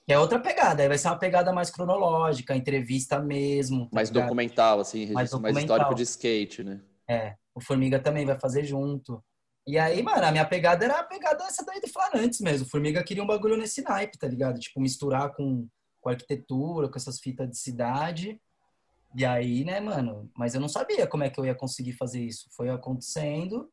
Que 0.07 0.13
é 0.13 0.19
outra 0.19 0.39
pegada, 0.39 0.83
aí 0.83 0.89
vai 0.89 0.99
ser 0.99 1.09
uma 1.09 1.19
pegada 1.19 1.51
mais 1.51 1.71
cronológica, 1.71 2.55
entrevista 2.55 3.19
mesmo. 3.19 3.85
Tá 3.85 3.91
mais 3.95 4.11
ligado? 4.11 4.25
documental, 4.25 4.81
assim, 4.81 5.11
mais, 5.13 5.31
documental. 5.31 5.55
mais 5.55 5.65
histórico 5.65 5.95
de 5.95 6.03
skate, 6.03 6.63
né? 6.63 6.81
É, 7.09 7.35
o 7.55 7.61
Formiga 7.61 7.99
também 7.99 8.27
vai 8.27 8.39
fazer 8.39 8.65
junto. 8.65 9.25
E 9.67 9.79
aí, 9.79 10.03
mano, 10.03 10.27
a 10.27 10.31
minha 10.31 10.45
pegada 10.45 10.85
era 10.85 11.01
a 11.01 11.05
pegada 11.05 11.45
essa 11.45 11.65
daí 11.65 11.81
do 11.81 11.89
Flanantes 11.89 12.41
mesmo. 12.41 12.69
Formiga 12.69 13.03
queria 13.03 13.23
um 13.23 13.27
bagulho 13.27 13.57
nesse 13.57 13.81
naipe, 13.81 14.19
tá 14.19 14.29
ligado? 14.29 14.61
Tipo, 14.61 14.79
misturar 14.79 15.35
com, 15.35 15.67
com 16.03 16.11
arquitetura, 16.11 16.87
com 16.87 16.99
essas 16.99 17.19
fitas 17.19 17.49
de 17.49 17.57
cidade. 17.57 18.39
E 19.17 19.25
aí, 19.25 19.65
né, 19.65 19.81
mano, 19.81 20.31
mas 20.37 20.55
eu 20.55 20.61
não 20.61 20.69
sabia 20.69 21.07
como 21.07 21.23
é 21.23 21.31
que 21.31 21.39
eu 21.39 21.45
ia 21.45 21.55
conseguir 21.55 21.93
fazer 21.93 22.21
isso. 22.25 22.49
Foi 22.57 22.69
acontecendo 22.69 23.71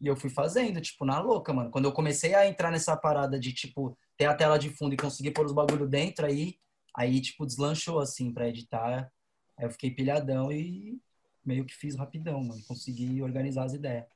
e 0.00 0.06
eu 0.06 0.16
fui 0.16 0.30
fazendo, 0.30 0.80
tipo, 0.80 1.04
na 1.04 1.20
louca, 1.20 1.52
mano. 1.52 1.70
Quando 1.70 1.84
eu 1.84 1.92
comecei 1.92 2.34
a 2.34 2.46
entrar 2.48 2.70
nessa 2.72 2.96
parada 2.96 3.38
de, 3.38 3.52
tipo, 3.52 3.96
ter 4.16 4.26
a 4.26 4.34
tela 4.34 4.58
de 4.58 4.70
fundo 4.70 4.94
e 4.94 4.96
conseguir 4.96 5.30
pôr 5.30 5.46
os 5.46 5.52
bagulho 5.52 5.86
dentro, 5.86 6.26
aí, 6.26 6.56
aí 6.96 7.20
tipo, 7.20 7.46
deslanchou, 7.46 8.00
assim, 8.00 8.32
pra 8.32 8.48
editar. 8.48 9.12
Aí 9.56 9.66
eu 9.66 9.70
fiquei 9.70 9.90
pilhadão 9.90 10.50
e 10.50 10.98
meio 11.44 11.64
que 11.64 11.74
fiz 11.74 11.94
rapidão, 11.94 12.42
mano. 12.42 12.60
Consegui 12.66 13.22
organizar 13.22 13.64
as 13.64 13.74
ideias. 13.74 14.06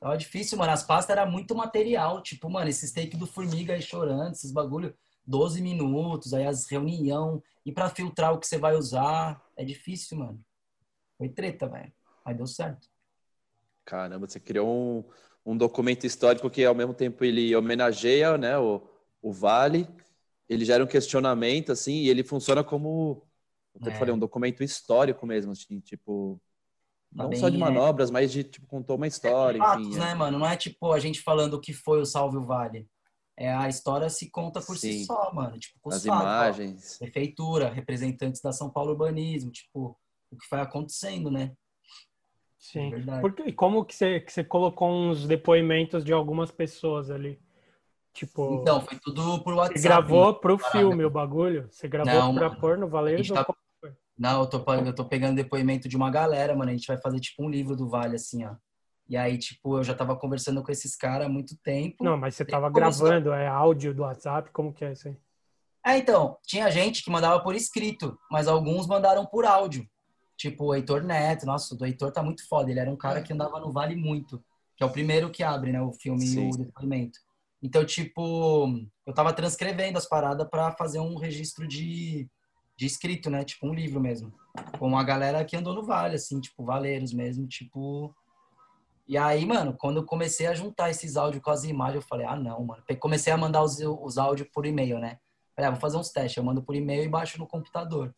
Tava 0.00 0.16
difícil, 0.16 0.58
mano. 0.58 0.72
As 0.72 0.82
pastas 0.82 1.16
era 1.16 1.24
muito 1.24 1.54
material. 1.54 2.20
Tipo, 2.22 2.50
mano, 2.50 2.68
esses 2.68 2.90
take 2.90 3.16
do 3.16 3.26
Formiga 3.26 3.74
aí 3.74 3.82
chorando, 3.82 4.32
esses 4.32 4.50
bagulho, 4.50 4.96
12 5.26 5.60
minutos, 5.60 6.34
aí 6.34 6.46
as 6.46 6.68
reunião. 6.70 7.42
E 7.64 7.72
para 7.72 7.88
filtrar 7.88 8.32
o 8.32 8.38
que 8.38 8.46
você 8.46 8.58
vai 8.58 8.74
usar, 8.74 9.42
é 9.56 9.64
difícil, 9.64 10.18
mano. 10.18 10.40
Foi 11.16 11.28
treta, 11.28 11.68
velho. 11.68 11.92
Mas 12.24 12.36
deu 12.36 12.46
certo. 12.46 12.88
Caramba, 13.84 14.28
você 14.28 14.38
criou 14.38 14.68
um, 14.68 15.04
um 15.52 15.56
documento 15.56 16.04
histórico 16.04 16.50
que 16.50 16.64
ao 16.64 16.74
mesmo 16.74 16.94
tempo 16.94 17.24
ele 17.24 17.54
homenageia, 17.54 18.38
né, 18.38 18.56
o, 18.58 18.82
o 19.20 19.32
Vale, 19.32 19.88
ele 20.48 20.64
gera 20.64 20.84
um 20.84 20.86
questionamento, 20.86 21.72
assim, 21.72 21.94
e 21.94 22.08
ele 22.08 22.22
funciona 22.22 22.62
como, 22.62 23.26
eu 23.80 23.90
é. 23.90 23.94
falei, 23.94 24.14
um 24.14 24.18
documento 24.18 24.62
histórico 24.62 25.26
mesmo, 25.26 25.52
assim, 25.52 25.80
tipo, 25.80 26.40
Tá 27.16 27.24
não 27.24 27.36
só 27.36 27.48
de 27.48 27.58
manobras, 27.58 28.08
é... 28.08 28.12
mas 28.12 28.32
de, 28.32 28.42
tipo, 28.42 28.66
contou 28.66 28.96
uma 28.96 29.06
história, 29.06 29.58
é 29.58 29.60
fatos, 29.60 29.86
enfim. 29.88 29.96
É. 29.96 30.00
né, 30.00 30.14
mano? 30.14 30.38
Não 30.38 30.46
é, 30.46 30.56
tipo, 30.56 30.92
a 30.92 30.98
gente 30.98 31.20
falando 31.20 31.54
o 31.54 31.60
que 31.60 31.72
foi 31.72 32.00
o 32.00 32.06
Salve 32.06 32.38
o 32.38 32.42
Vale. 32.42 32.88
É, 33.42 33.52
a 33.52 33.68
história 33.68 34.08
se 34.08 34.30
conta 34.30 34.60
por 34.60 34.76
Sim. 34.76 34.92
si 34.92 35.04
só, 35.04 35.32
mano. 35.34 35.58
Tipo, 35.58 35.80
com 35.80 35.90
As 35.90 36.06
fatos, 36.06 36.06
imagens. 36.06 36.94
Ó, 36.94 36.98
prefeitura, 37.00 37.70
representantes 37.70 38.40
da 38.40 38.52
São 38.52 38.70
Paulo 38.70 38.92
Urbanismo, 38.92 39.50
tipo, 39.50 39.98
o 40.30 40.36
que 40.36 40.46
foi 40.46 40.60
acontecendo, 40.60 41.28
né? 41.28 41.52
Sim. 42.56 42.92
É 42.94 43.20
Porque, 43.20 43.42
e 43.42 43.52
como 43.52 43.84
que 43.84 43.96
você, 43.96 44.20
que 44.20 44.32
você 44.32 44.44
colocou 44.44 44.88
uns 44.88 45.26
depoimentos 45.26 46.04
de 46.04 46.12
algumas 46.12 46.52
pessoas 46.52 47.10
ali? 47.10 47.36
Tipo, 48.14 48.60
então, 48.60 48.80
foi 48.80 48.96
tudo 49.00 49.42
por 49.42 49.54
WhatsApp. 49.54 49.80
Você 49.80 49.88
gravou 49.88 50.34
pro 50.34 50.56
filme 50.56 51.04
o 51.04 51.10
bagulho? 51.10 51.66
Você 51.68 51.88
gravou 51.88 52.14
não, 52.14 52.34
pra 52.34 52.48
mano. 52.48 52.60
pôr 52.60 52.78
no 52.78 52.88
Valeiros? 52.88 53.26
Tá, 53.26 53.44
não, 54.16 54.42
eu 54.42 54.46
tô, 54.46 54.64
eu 54.72 54.94
tô 54.94 55.04
pegando 55.04 55.34
depoimento 55.34 55.88
de 55.88 55.96
uma 55.96 56.12
galera, 56.12 56.54
mano. 56.54 56.70
A 56.70 56.74
gente 56.74 56.86
vai 56.86 57.00
fazer 57.00 57.18
tipo 57.18 57.42
um 57.42 57.50
livro 57.50 57.74
do 57.74 57.88
Vale, 57.88 58.14
assim, 58.14 58.44
ó. 58.44 58.54
E 59.12 59.16
aí, 59.18 59.36
tipo, 59.36 59.76
eu 59.76 59.84
já 59.84 59.92
tava 59.92 60.16
conversando 60.16 60.62
com 60.62 60.72
esses 60.72 60.96
caras 60.96 61.26
há 61.26 61.28
muito 61.28 61.54
tempo. 61.58 62.02
Não, 62.02 62.16
mas 62.16 62.34
você 62.34 62.46
tava 62.46 62.70
gravando, 62.70 63.30
é 63.30 63.46
áudio 63.46 63.92
do 63.92 64.04
WhatsApp? 64.04 64.50
Como 64.52 64.72
que 64.72 64.86
é 64.86 64.92
isso 64.92 65.06
aí? 65.06 65.16
É, 65.84 65.98
então, 65.98 66.38
tinha 66.46 66.70
gente 66.70 67.04
que 67.04 67.10
mandava 67.10 67.38
por 67.42 67.54
escrito, 67.54 68.18
mas 68.30 68.48
alguns 68.48 68.86
mandaram 68.86 69.26
por 69.26 69.44
áudio. 69.44 69.86
Tipo, 70.34 70.68
o 70.68 70.74
Heitor 70.74 71.02
Neto, 71.02 71.44
nossa, 71.44 71.76
o 71.78 71.84
Heitor 71.84 72.10
tá 72.10 72.22
muito 72.22 72.48
foda. 72.48 72.70
Ele 72.70 72.80
era 72.80 72.90
um 72.90 72.96
cara 72.96 73.20
que 73.20 73.34
andava 73.34 73.60
no 73.60 73.70
Vale 73.70 73.94
muito, 73.94 74.42
que 74.78 74.82
é 74.82 74.86
o 74.86 74.90
primeiro 74.90 75.28
que 75.28 75.42
abre, 75.42 75.72
né, 75.72 75.82
o 75.82 75.92
filme 75.92 76.26
Sim. 76.26 76.48
e 76.48 76.50
o 76.50 76.56
depoimento. 76.56 77.18
Então, 77.62 77.84
tipo, 77.84 78.66
eu 79.06 79.12
tava 79.12 79.34
transcrevendo 79.34 79.98
as 79.98 80.08
paradas 80.08 80.48
para 80.48 80.72
fazer 80.72 81.00
um 81.00 81.18
registro 81.18 81.68
de, 81.68 82.26
de 82.78 82.86
escrito, 82.86 83.28
né? 83.28 83.44
Tipo 83.44 83.66
um 83.66 83.74
livro 83.74 84.00
mesmo. 84.00 84.32
Com 84.78 84.96
a 84.96 85.04
galera 85.04 85.44
que 85.44 85.54
andou 85.54 85.74
no 85.74 85.84
vale, 85.84 86.14
assim, 86.14 86.40
tipo, 86.40 86.64
valeiros 86.64 87.12
mesmo, 87.12 87.46
tipo. 87.46 88.14
E 89.06 89.18
aí, 89.18 89.44
mano, 89.44 89.76
quando 89.76 89.98
eu 89.98 90.04
comecei 90.04 90.46
a 90.46 90.54
juntar 90.54 90.90
esses 90.90 91.16
áudios 91.16 91.42
com 91.42 91.50
as 91.50 91.64
imagens, 91.64 92.02
eu 92.02 92.08
falei, 92.08 92.26
ah, 92.26 92.36
não, 92.36 92.64
mano. 92.64 92.82
Comecei 93.00 93.32
a 93.32 93.36
mandar 93.36 93.62
os, 93.62 93.78
os 93.78 94.16
áudios 94.16 94.48
por 94.52 94.64
e-mail, 94.64 94.98
né? 94.98 95.18
Falei, 95.54 95.68
ah, 95.68 95.72
vou 95.72 95.80
fazer 95.80 95.96
uns 95.96 96.10
testes. 96.10 96.36
Eu 96.36 96.44
mando 96.44 96.62
por 96.62 96.74
e-mail 96.74 97.04
e 97.04 97.08
baixo 97.08 97.38
no 97.38 97.46
computador. 97.46 98.14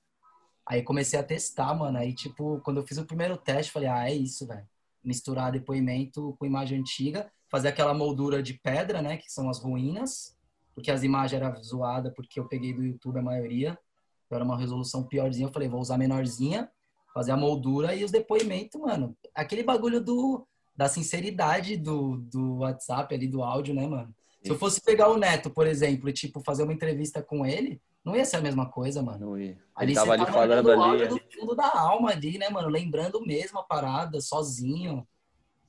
Aí 0.66 0.83
comecei 0.83 1.18
a 1.18 1.23
testar, 1.23 1.75
mano. 1.75 1.99
Aí, 1.99 2.14
tipo, 2.14 2.61
quando 2.61 2.79
eu 2.79 2.87
fiz 2.87 2.99
o 2.99 3.07
primeiro 3.07 3.37
teste, 3.37 3.73
falei, 3.73 3.88
ah, 3.88 4.09
é 4.09 4.14
isso, 4.14 4.47
velho. 4.47 4.66
Misturar 5.03 5.53
depoimento 5.53 6.35
com 6.38 6.47
imagem 6.47 6.79
antiga, 6.79 7.31
fazer 7.51 7.68
aquela 7.68 7.94
moldura 7.94 8.42
de 8.42 8.55
pedra, 8.55 9.03
né? 9.03 9.16
Que 9.16 9.31
são 9.33 9.49
as 9.49 9.59
ruínas, 9.59 10.37
porque 10.75 10.90
as 10.90 11.03
imagens 11.03 11.42
eram 11.42 11.62
zoadas, 11.62 12.12
porque 12.14 12.38
eu 12.38 12.47
peguei 12.47 12.73
do 12.73 12.85
YouTube 12.85 13.18
a 13.18 13.23
maioria. 13.23 13.79
Então 14.27 14.37
era 14.37 14.44
uma 14.44 14.59
resolução 14.59 15.03
piorzinha. 15.03 15.49
Eu 15.49 15.53
falei, 15.53 15.68
vou 15.68 15.81
usar 15.81 15.99
menorzinha, 15.99 16.70
fazer 17.12 17.33
a 17.33 17.37
moldura 17.37 17.94
e 17.94 18.05
os 18.05 18.11
depoimentos, 18.11 18.81
mano. 18.81 19.16
Aquele 19.35 19.62
bagulho 19.62 20.03
do, 20.03 20.47
da 20.76 20.88
sinceridade 20.88 21.76
do, 21.76 22.16
do 22.18 22.58
WhatsApp 22.58 23.14
ali, 23.14 23.28
do 23.28 23.42
áudio, 23.42 23.74
né, 23.74 23.87
mano? 23.87 24.14
Se 24.42 24.50
eu 24.50 24.58
fosse 24.58 24.80
pegar 24.80 25.08
o 25.08 25.16
Neto, 25.16 25.48
por 25.48 25.66
exemplo, 25.66 26.08
e, 26.08 26.12
tipo, 26.12 26.40
fazer 26.40 26.64
uma 26.64 26.72
entrevista 26.72 27.22
com 27.22 27.46
ele, 27.46 27.80
não 28.04 28.14
ia 28.14 28.26
ser 28.26 28.37
a 28.37 28.42
mesma 28.42 28.68
coisa, 28.68 29.02
mano. 29.02 29.30
Não 29.30 29.38
ia. 29.38 29.52
Ele 29.52 29.58
ali 29.76 29.94
tava 29.94 30.12
ali 30.12 30.26
tá 30.26 30.32
falando 30.32 30.70
ali. 30.70 31.08
Do 31.08 31.20
fundo 31.32 31.56
da 31.56 31.74
alma 31.74 32.10
ali, 32.10 32.37
né, 32.37 32.50
mano? 32.50 32.68
Lembrando 32.68 33.24
mesmo 33.24 33.58
a 33.58 33.62
parada, 33.62 34.20
sozinho. 34.20 35.06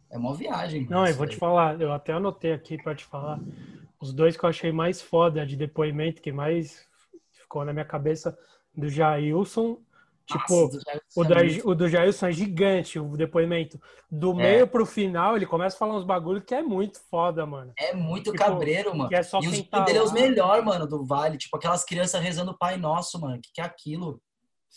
É 0.09 0.17
uma 0.17 0.35
viagem. 0.35 0.85
Não, 0.89 1.07
eu 1.07 1.15
vou 1.15 1.25
te 1.25 1.37
falar, 1.37 1.79
eu 1.79 1.93
até 1.93 2.11
anotei 2.11 2.51
aqui 2.51 2.77
para 2.77 2.93
te 2.93 3.05
falar. 3.05 3.39
Os 3.99 4.13
dois 4.13 4.35
que 4.35 4.43
eu 4.43 4.49
achei 4.49 4.73
mais 4.73 5.01
foda 5.01 5.45
de 5.45 5.55
depoimento, 5.55 6.21
que 6.21 6.31
mais 6.31 6.85
ficou 7.31 7.63
na 7.63 7.71
minha 7.71 7.85
cabeça 7.85 8.37
do 8.75 8.89
Jailson. 8.89 9.79
Tipo, 10.25 10.63
Nossa, 10.65 10.79
o, 11.15 11.23
do, 11.23 11.69
o 11.69 11.75
do 11.75 11.88
Jailson 11.88 12.28
é 12.28 12.32
gigante, 12.32 12.99
o 12.99 13.15
depoimento. 13.15 13.80
Do 14.12 14.32
é. 14.34 14.36
meio 14.36 14.67
pro 14.67 14.86
final, 14.86 15.36
ele 15.36 15.45
começa 15.45 15.75
a 15.75 15.80
falar 15.80 15.95
uns 15.95 16.04
bagulho 16.04 16.41
que 16.41 16.54
é 16.54 16.62
muito 16.62 16.99
foda, 17.10 17.45
mano. 17.45 17.71
É 17.80 17.93
muito 17.93 18.32
tipo, 18.32 18.43
cabreiro, 18.43 18.95
mano. 18.95 19.10
Que 19.10 19.15
é 19.15 19.23
só 19.23 19.39
e 19.41 19.47
os 19.47 19.62
tá 19.63 19.80
dele 19.82 19.99
é 19.99 20.04
os 20.04 20.12
melhor, 20.12 20.62
mano, 20.63 20.86
do 20.86 21.06
Vale. 21.06 21.38
Tipo, 21.38 21.58
aquelas 21.58 21.84
crianças 21.86 22.21
rezando 22.21 22.51
o 22.51 22.58
Pai 22.58 22.78
Nosso, 22.78 23.19
mano. 23.19 23.39
Que 23.41 23.49
que 23.54 23.62
é 23.62 23.63
aquilo? 23.63 24.21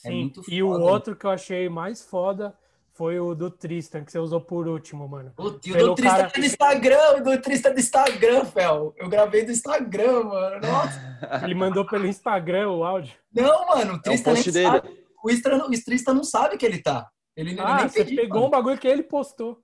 É 0.05 0.09
Sim. 0.09 0.09
É 0.09 0.21
muito 0.21 0.43
foda. 0.43 0.55
E 0.55 0.63
o 0.63 0.71
outro 0.71 1.17
que 1.17 1.27
eu 1.27 1.31
achei 1.31 1.69
mais 1.69 2.05
foda 2.05 2.55
foi 2.99 3.21
o 3.21 3.33
do 3.33 3.49
Tristan, 3.49 4.05
que 4.05 4.11
você 4.11 4.19
usou 4.19 4.41
por 4.41 4.67
último, 4.67 5.09
mano. 5.09 5.33
O, 5.37 5.51
do 5.51 5.95
Tristan 5.95 6.17
cara... 6.17 6.33
do 6.35 6.45
Instagram, 6.45 7.17
o 7.19 7.23
do 7.23 7.41
Tristan 7.41 7.69
é 7.69 7.73
do 7.73 7.81
Instagram, 7.81 8.45
Fel. 8.45 8.95
Eu 8.97 9.09
gravei 9.09 9.45
do 9.45 9.53
Instagram, 9.53 10.25
mano. 10.25 10.61
Nossa. 10.67 11.45
Ele 11.45 11.55
mandou 11.55 11.87
pelo 11.87 12.07
Instagram 12.07 12.71
o 12.71 12.85
áudio. 12.85 13.15
Não, 13.33 13.67
mano, 13.69 13.95
o 13.95 14.03
Tristan 14.03 14.31
é 14.31 14.41
o 14.41 14.53
dele. 14.53 14.67
sabe. 14.67 15.08
O 15.23 15.29
Tristan, 15.29 15.65
o 15.65 15.85
Tristan 15.85 16.15
não 16.15 16.25
sabe 16.25 16.57
que 16.57 16.67
ele 16.67 16.83
tá. 16.83 17.09
Ele, 17.37 17.59
ah, 17.61 17.77
nem 17.77 17.89
você 17.89 18.05
pediu, 18.05 18.23
pegou 18.23 18.37
mano. 18.37 18.49
um 18.49 18.51
bagulho 18.51 18.79
que 18.79 18.89
ele 18.89 19.03
postou. 19.03 19.63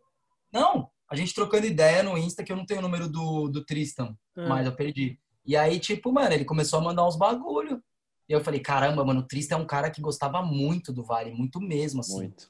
Não, 0.53 0.89
a 1.11 1.17
gente 1.17 1.35
trocando 1.35 1.67
ideia 1.67 2.03
no 2.03 2.17
Insta, 2.17 2.45
que 2.45 2.53
eu 2.53 2.57
não 2.57 2.65
tenho 2.65 2.81
o 2.81 2.83
número 2.83 3.09
do, 3.09 3.49
do 3.49 3.65
Tristan, 3.65 4.17
hum. 4.37 4.49
mas 4.49 4.67
eu 4.67 4.75
perdi. 4.75 5.19
E 5.45 5.57
aí, 5.57 5.79
tipo, 5.79 6.13
mano, 6.13 6.33
ele 6.33 6.45
começou 6.45 6.79
a 6.79 6.83
mandar 6.83 7.07
uns 7.07 7.17
bagulho. 7.17 7.83
E 8.29 8.33
eu 8.33 8.43
falei, 8.43 8.61
caramba, 8.61 9.05
mano, 9.05 9.21
o 9.21 9.27
Tristan 9.27 9.57
é 9.57 9.59
um 9.59 9.67
cara 9.67 9.91
que 9.91 10.01
gostava 10.01 10.41
muito 10.41 10.93
do 10.93 11.05
Vale, 11.05 11.31
muito 11.31 11.61
mesmo, 11.61 12.01
assim. 12.01 12.19
Muito. 12.19 12.49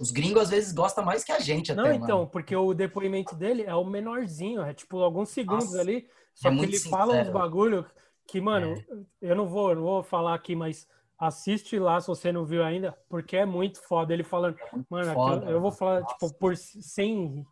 Os 0.00 0.10
gringos 0.10 0.42
às 0.42 0.50
vezes 0.50 0.72
gostam 0.72 1.04
mais 1.04 1.24
que 1.24 1.32
a 1.32 1.38
gente 1.38 1.72
até, 1.72 1.80
Não, 1.80 1.92
então, 1.92 2.18
mano. 2.18 2.30
porque 2.30 2.54
o 2.54 2.74
depoimento 2.74 3.34
dele 3.34 3.62
é 3.62 3.74
o 3.74 3.84
menorzinho, 3.84 4.62
é 4.62 4.74
tipo 4.74 4.98
alguns 4.98 5.30
segundos 5.30 5.66
Nossa, 5.66 5.80
ali, 5.80 6.06
só 6.34 6.50
é 6.50 6.56
que 6.56 6.62
ele 6.64 6.76
sincero. 6.76 6.90
fala 6.90 7.14
uns 7.14 7.30
bagulho 7.30 7.86
que, 8.26 8.40
mano, 8.40 8.74
é. 8.74 9.30
eu 9.30 9.36
não 9.36 9.46
vou, 9.46 9.74
não 9.74 9.82
vou 9.82 10.02
falar 10.02 10.34
aqui, 10.34 10.54
mas 10.54 10.86
assiste 11.18 11.78
lá 11.78 12.00
se 12.00 12.08
você 12.08 12.30
não 12.30 12.44
viu 12.44 12.62
ainda, 12.62 12.96
porque 13.08 13.36
é 13.36 13.46
muito 13.46 13.80
foda 13.82 14.12
ele 14.12 14.22
falando, 14.22 14.56
é 14.58 14.78
mano, 14.88 15.12
foda, 15.12 15.46
eu, 15.46 15.52
eu, 15.52 15.60
vou 15.60 15.72
falar, 15.72 16.00
Nossa. 16.00 16.14
tipo, 16.14 16.34
por 16.34 16.56
sem 16.56 17.46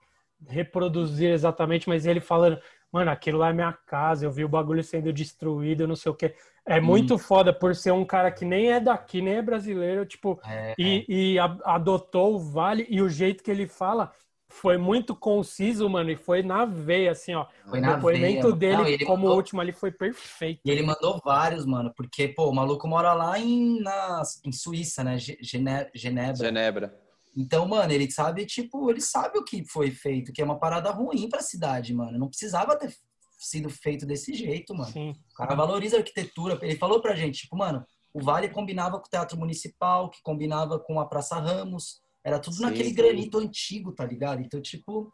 reproduzir 0.47 1.31
exatamente, 1.31 1.89
mas 1.89 2.07
ele 2.07 2.21
falando, 2.21 2.59
mano, 2.93 3.11
aquilo 3.11 3.39
lá 3.39 3.49
é 3.49 3.53
minha 3.53 3.73
casa, 3.73 4.25
eu 4.25 4.31
vi 4.31 4.45
o 4.45 4.49
bagulho 4.49 4.83
sendo 4.83 5.12
destruído, 5.12 5.87
não 5.87 5.97
sei 5.97 6.12
o 6.12 6.15
quê. 6.15 6.35
É 6.67 6.81
muito 6.81 7.15
hum. 7.15 7.19
foda 7.19 7.53
por 7.53 7.75
ser 7.75 7.93
um 7.93 8.05
cara 8.05 8.31
que 8.31 8.45
nem 8.45 8.71
é 8.73 8.81
daqui, 8.81 9.21
nem 9.21 9.35
é 9.35 9.43
brasileiro, 9.43 10.07
tipo, 10.07 10.41
é, 10.47 10.75
e, 10.79 11.05
e 11.09 11.39
a, 11.39 11.57
adotou 11.65 12.35
o 12.35 12.39
Vale 12.39 12.87
e 12.89 13.03
o 13.03 13.09
jeito 13.09 13.43
que 13.43 13.51
ele 13.51 13.67
fala 13.67 14.12
foi 14.55 14.79
muito 14.79 15.17
conciso, 15.17 15.89
mano, 15.91 16.11
e 16.11 16.17
foi 16.17 16.43
na 16.43 16.65
veia, 16.65 17.11
assim, 17.11 17.35
ó. 17.35 17.47
Foi 17.69 17.81
o 17.81 17.83
depoimento 17.83 18.55
veia, 18.55 18.77
dele 18.77 18.99
não, 18.99 19.07
como 19.07 19.23
mandou... 19.25 19.37
último 19.37 19.61
ali 19.61 19.73
foi 19.73 19.91
perfeito. 19.91 20.61
E 20.65 20.71
ele 20.71 20.83
mandou 20.83 21.21
vários, 21.25 21.67
mano, 21.67 21.93
porque, 21.95 22.29
pô, 22.29 22.49
o 22.49 22.55
maluco 22.55 22.87
mora 22.87 23.13
lá 23.13 23.39
em, 23.39 23.81
na, 23.81 24.23
em 24.45 24.53
Suíça, 24.53 25.03
né? 25.03 25.19
Gene, 25.19 25.89
Genebra. 25.93 26.37
Genebra. 26.37 27.01
Então, 27.37 27.67
mano, 27.67 27.93
ele 27.93 28.09
sabe, 28.11 28.47
tipo, 28.47 28.89
ele 28.89 29.01
sabe 29.01 29.39
o 29.39 29.45
que 29.45 29.65
foi 29.67 29.91
feito, 29.91 30.33
que 30.33 30.41
é 30.41 30.45
uma 30.45 30.59
parada 30.59 30.91
ruim 30.91 31.29
pra 31.29 31.43
cidade, 31.43 31.93
mano. 31.93 32.17
Não 32.17 32.29
precisava 32.29 32.79
ter 32.79 32.95
sido 33.37 33.69
feito 33.69 34.07
desse 34.07 34.33
jeito, 34.35 34.73
mano. 34.73 34.93
Sim. 34.93 35.15
O 35.33 35.35
cara 35.35 35.57
valoriza 35.57 35.97
a 35.97 35.99
arquitetura. 35.99 36.59
Ele 36.63 36.77
falou 36.77 37.03
pra 37.03 37.17
gente, 37.17 37.43
tipo, 37.43 37.57
mano, 37.57 37.85
o 38.13 38.23
Vale 38.23 38.49
combinava 38.49 39.01
com 39.01 39.07
o 39.07 39.11
Teatro 39.11 39.37
Municipal, 39.37 40.09
que 40.11 40.23
combinava 40.23 40.79
com 40.79 41.01
a 41.01 41.07
Praça 41.07 41.41
Ramos, 41.41 42.04
era 42.25 42.39
tudo 42.39 42.57
sim, 42.57 42.62
naquele 42.62 42.89
sim. 42.89 42.95
granito 42.95 43.39
antigo, 43.39 43.93
tá 43.93 44.05
ligado? 44.05 44.41
Então, 44.41 44.61
tipo, 44.61 45.12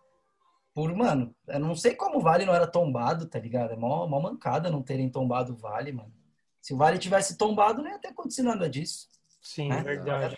por, 0.73 0.95
mano, 0.95 1.35
eu 1.49 1.59
não 1.59 1.75
sei 1.75 1.95
como 1.95 2.19
o 2.19 2.23
Vale 2.23 2.47
não 2.47 2.55
era 2.55 2.67
tombado, 2.67 3.27
tá 3.27 3.39
ligado? 3.39 3.73
É 3.73 3.77
mó, 3.77 4.07
mó 4.07 4.21
mancada 4.21 4.71
não 4.71 4.83
terem 4.83 5.11
tombado 5.11 5.53
o 5.53 5.57
Vale, 5.57 5.93
mano. 5.93 6.13
Se 6.61 6.73
o 6.73 6.77
Vale 6.77 6.99
tivesse 6.99 7.37
tombado, 7.37 7.83
não 7.83 7.91
ia 7.91 7.99
ter 7.99 8.09
acontecido 8.09 8.47
nada 8.47 8.71
disso. 8.71 9.09
Sim, 9.43 9.69
né? 9.69 9.83
verdade. 9.83 10.37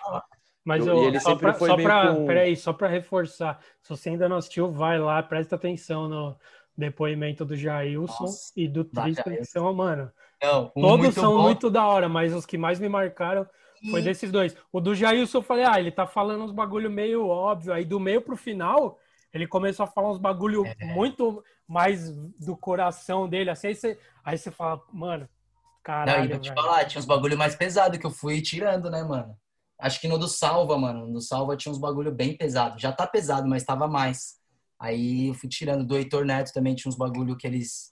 Mas 0.64 0.86
eu, 0.86 1.20
só 1.20 1.34
pra, 1.36 1.54
só 1.54 1.76
pra 1.76 2.14
com... 2.14 2.24
peraí, 2.24 2.56
só 2.56 2.72
pra 2.72 2.88
reforçar, 2.88 3.60
se 3.82 3.90
você 3.90 4.10
ainda 4.10 4.28
não 4.28 4.36
assistiu, 4.36 4.70
vai 4.70 4.98
lá, 4.98 5.20
presta 5.22 5.56
atenção 5.56 6.08
no 6.08 6.36
depoimento 6.76 7.44
do 7.44 7.56
Jailson 7.56 8.22
Nossa, 8.22 8.52
e 8.56 8.68
do 8.68 8.84
Tristan, 8.84 9.36
que 9.36 9.44
são, 9.44 9.74
mano, 9.74 10.10
não, 10.40 10.68
todos 10.68 11.14
são 11.14 11.36
bom. 11.36 11.42
muito 11.42 11.68
da 11.68 11.84
hora, 11.84 12.08
mas 12.08 12.32
os 12.32 12.46
que 12.46 12.56
mais 12.56 12.78
me 12.78 12.88
marcaram 12.88 13.46
foi 13.90 14.02
desses 14.02 14.30
dois. 14.30 14.56
O 14.72 14.80
do 14.80 14.94
Jailson 14.94 15.38
eu 15.38 15.42
falei, 15.42 15.64
ah, 15.64 15.78
ele 15.78 15.90
tá 15.90 16.06
falando 16.06 16.44
uns 16.44 16.52
bagulho 16.52 16.90
meio 16.90 17.26
óbvio. 17.26 17.72
Aí 17.72 17.84
do 17.84 17.98
meio 17.98 18.22
pro 18.22 18.36
final, 18.36 18.98
ele 19.32 19.46
começou 19.46 19.84
a 19.84 19.86
falar 19.86 20.10
uns 20.10 20.18
bagulho 20.18 20.64
é. 20.66 20.84
muito 20.86 21.42
mais 21.66 22.10
do 22.38 22.56
coração 22.56 23.28
dele. 23.28 23.50
Assim, 23.50 23.68
aí 23.68 23.74
você, 23.74 23.98
aí 24.24 24.38
você 24.38 24.50
fala, 24.50 24.80
mano, 24.92 25.28
caralho. 25.82 26.30
Não, 26.30 26.36
e 26.36 26.40
te 26.40 26.52
falar, 26.52 26.84
tinha 26.84 27.00
uns 27.00 27.06
bagulho 27.06 27.36
mais 27.36 27.54
pesado 27.54 27.98
que 27.98 28.06
eu 28.06 28.10
fui 28.10 28.40
tirando, 28.40 28.90
né, 28.90 29.02
mano? 29.02 29.36
Acho 29.78 30.00
que 30.00 30.06
no 30.06 30.18
do 30.18 30.28
Salva, 30.28 30.78
mano. 30.78 31.06
No 31.06 31.20
Salva 31.20 31.56
tinha 31.56 31.72
uns 31.72 31.78
bagulho 31.78 32.12
bem 32.12 32.36
pesado. 32.36 32.78
Já 32.78 32.92
tá 32.92 33.06
pesado, 33.06 33.48
mas 33.48 33.64
tava 33.64 33.88
mais. 33.88 34.40
Aí 34.78 35.28
eu 35.28 35.34
fui 35.34 35.48
tirando. 35.48 35.84
Do 35.84 35.96
Heitor 35.96 36.24
Neto 36.24 36.52
também 36.52 36.74
tinha 36.74 36.88
uns 36.88 36.96
bagulho 36.96 37.36
que 37.36 37.46
eles 37.46 37.91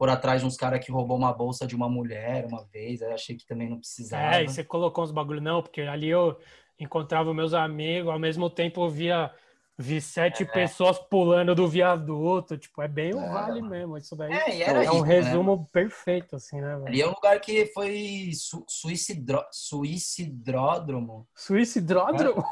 foram 0.00 0.14
atrás 0.14 0.40
de 0.40 0.46
uns 0.46 0.56
caras 0.56 0.82
que 0.82 0.90
roubou 0.90 1.14
uma 1.14 1.30
bolsa 1.30 1.66
de 1.66 1.76
uma 1.76 1.86
mulher 1.86 2.46
uma 2.46 2.64
vez, 2.72 3.02
aí 3.02 3.12
achei 3.12 3.36
que 3.36 3.44
também 3.44 3.68
não 3.68 3.78
precisava. 3.78 4.36
É, 4.36 4.44
e 4.44 4.48
você 4.48 4.64
colocou 4.64 5.04
uns 5.04 5.12
bagulho, 5.12 5.42
não, 5.42 5.60
porque 5.60 5.82
ali 5.82 6.08
eu 6.08 6.38
encontrava 6.78 7.34
meus 7.34 7.52
amigos, 7.52 8.10
ao 8.10 8.18
mesmo 8.18 8.48
tempo 8.48 8.82
eu 8.82 8.88
via 8.88 9.30
vi 9.76 10.00
sete 10.00 10.42
é. 10.42 10.46
pessoas 10.46 10.98
pulando 10.98 11.54
do 11.54 11.68
viaduto, 11.68 12.56
tipo, 12.56 12.80
é 12.80 12.88
bem 12.88 13.14
o 13.14 13.20
é. 13.20 13.28
vale 13.28 13.60
mesmo, 13.60 13.98
isso 13.98 14.16
daí 14.16 14.32
é, 14.32 14.62
é 14.62 14.90
um 14.90 15.02
né? 15.02 15.08
resumo 15.08 15.56
né? 15.56 15.66
perfeito, 15.70 16.34
assim, 16.34 16.62
né? 16.62 16.82
Ali 16.86 17.02
é 17.02 17.06
um 17.06 17.12
lugar 17.12 17.38
que 17.38 17.66
foi 17.66 18.30
su 18.32 18.64
suicidro... 18.66 19.44
suicidródromo. 19.52 21.28
Suicidródromo? 21.34 22.42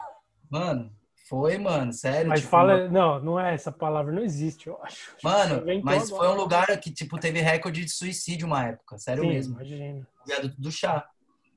Mano, 0.51 0.93
foi, 1.29 1.59
mano, 1.59 1.93
sério. 1.93 2.29
Mas 2.29 2.41
tipo, 2.41 2.51
fala, 2.51 2.74
uma... 2.74 2.89
não, 2.89 3.20
não 3.20 3.41
é 3.41 3.55
essa 3.55 3.70
palavra, 3.70 4.12
não 4.12 4.22
existe, 4.22 4.66
eu 4.66 4.83
acho. 4.83 5.14
Mano, 5.22 5.62
mas 5.83 6.09
foi 6.09 6.26
um 6.29 6.35
lugar 6.35 6.66
que, 6.81 6.91
tipo, 6.91 7.18
teve 7.18 7.41
recorde 7.41 7.85
de 7.85 7.91
suicídio 7.91 8.47
uma 8.47 8.66
época, 8.66 8.99
sério 8.99 9.22
Sim, 9.22 9.29
mesmo. 9.29 9.55
Imagina. 9.55 10.09
Viaduto 10.26 10.61
do 10.61 10.72
chá. 10.72 11.07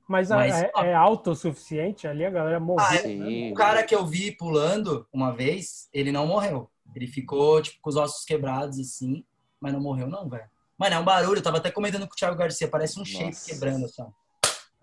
Mas, 0.06 0.28
mas 0.28 0.62
é, 0.62 0.70
é 0.76 0.94
autossuficiente 0.94 2.06
ali, 2.06 2.24
a 2.24 2.30
galera 2.30 2.60
morreu. 2.60 2.84
Ah, 2.86 3.08
né? 3.08 3.50
O 3.50 3.54
cara 3.54 3.82
que 3.82 3.94
eu 3.94 4.04
vi 4.04 4.32
pulando 4.32 5.06
uma 5.12 5.32
vez, 5.32 5.88
ele 5.92 6.12
não 6.12 6.26
morreu. 6.26 6.70
Ele 6.94 7.06
ficou, 7.06 7.62
tipo, 7.62 7.80
com 7.80 7.88
os 7.88 7.96
ossos 7.96 8.24
quebrados, 8.24 8.78
assim, 8.78 9.24
mas 9.58 9.72
não 9.72 9.80
morreu, 9.80 10.06
não, 10.06 10.28
velho. 10.28 10.44
Mano, 10.76 10.94
é 10.94 10.98
um 10.98 11.04
barulho, 11.04 11.38
eu 11.38 11.42
tava 11.42 11.56
até 11.56 11.70
comentando 11.70 12.06
com 12.06 12.12
o 12.12 12.16
Thiago 12.16 12.36
Garcia, 12.36 12.68
parece 12.68 13.00
um 13.00 13.04
shape 13.04 13.36
quebrando, 13.46 13.86
assim. 13.86 14.04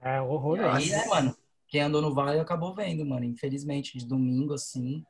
É 0.02 0.20
horror. 0.20 0.60
Aí, 0.62 0.90
né, 0.90 1.06
mano? 1.06 1.36
Quem 1.70 1.82
andou 1.82 2.02
no 2.02 2.14
Vale 2.14 2.40
acabou 2.40 2.74
vendo, 2.74 3.06
mano. 3.06 3.24
Infelizmente, 3.24 3.98
de 3.98 4.06
domingo, 4.06 4.54
assim, 4.54 5.06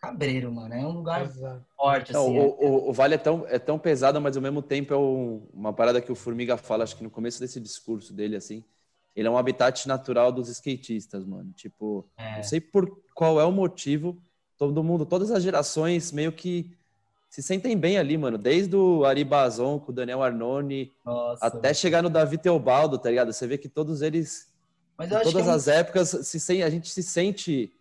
cabreiro, 0.00 0.52
mano. 0.52 0.74
É 0.74 0.84
um 0.84 0.90
lugar 0.90 1.22
Exato. 1.22 1.64
forte, 1.76 2.12
Não, 2.12 2.24
assim. 2.24 2.38
O, 2.38 2.42
é... 2.42 2.66
o, 2.66 2.88
o, 2.90 2.92
Vale 2.92 3.14
é 3.14 3.18
tão, 3.18 3.46
é 3.46 3.58
tão 3.58 3.78
pesado, 3.78 4.20
mas 4.20 4.36
ao 4.36 4.42
mesmo 4.42 4.60
tempo 4.60 4.92
é 4.92 4.98
um, 4.98 5.46
uma 5.54 5.72
parada 5.72 6.00
que 6.00 6.10
o 6.10 6.16
Formiga 6.16 6.56
fala, 6.56 6.82
acho 6.82 6.96
que 6.96 7.04
no 7.04 7.10
começo 7.10 7.38
desse 7.38 7.60
discurso 7.60 8.12
dele, 8.12 8.36
assim. 8.36 8.64
Ele 9.14 9.28
é 9.28 9.30
um 9.30 9.38
habitat 9.38 9.86
natural 9.86 10.32
dos 10.32 10.48
skatistas, 10.48 11.24
mano. 11.24 11.52
Tipo, 11.52 12.04
é. 12.16 12.36
não 12.36 12.42
sei 12.42 12.60
por 12.60 13.00
qual 13.14 13.40
é 13.40 13.44
o 13.44 13.52
motivo, 13.52 14.20
todo 14.58 14.82
mundo, 14.82 15.06
todas 15.06 15.30
as 15.30 15.44
gerações 15.44 16.10
meio 16.10 16.32
que 16.32 16.76
se 17.30 17.40
sentem 17.40 17.76
bem 17.76 17.98
ali, 17.98 18.18
mano. 18.18 18.36
Desde 18.36 18.74
o 18.74 19.04
Ari 19.04 19.22
Bazon 19.22 19.78
com 19.78 19.92
o 19.92 19.94
Daniel 19.94 20.24
Arnone, 20.24 20.92
Nossa, 21.04 21.46
até 21.46 21.68
mano. 21.68 21.74
chegar 21.74 22.02
no 22.02 22.10
Davi 22.10 22.36
Teobaldo, 22.36 22.98
tá 22.98 23.08
ligado? 23.10 23.32
Você 23.32 23.46
vê 23.46 23.56
que 23.56 23.68
todos 23.68 24.02
eles 24.02 24.52
mas 24.96 25.10
eu 25.10 25.20
em 25.20 25.22
todas 25.22 25.46
é 25.46 25.50
as 25.50 25.68
épocas, 25.68 26.08
se, 26.22 26.62
a 26.62 26.70
gente 26.70 26.88
se 26.88 27.02
sente 27.02 27.72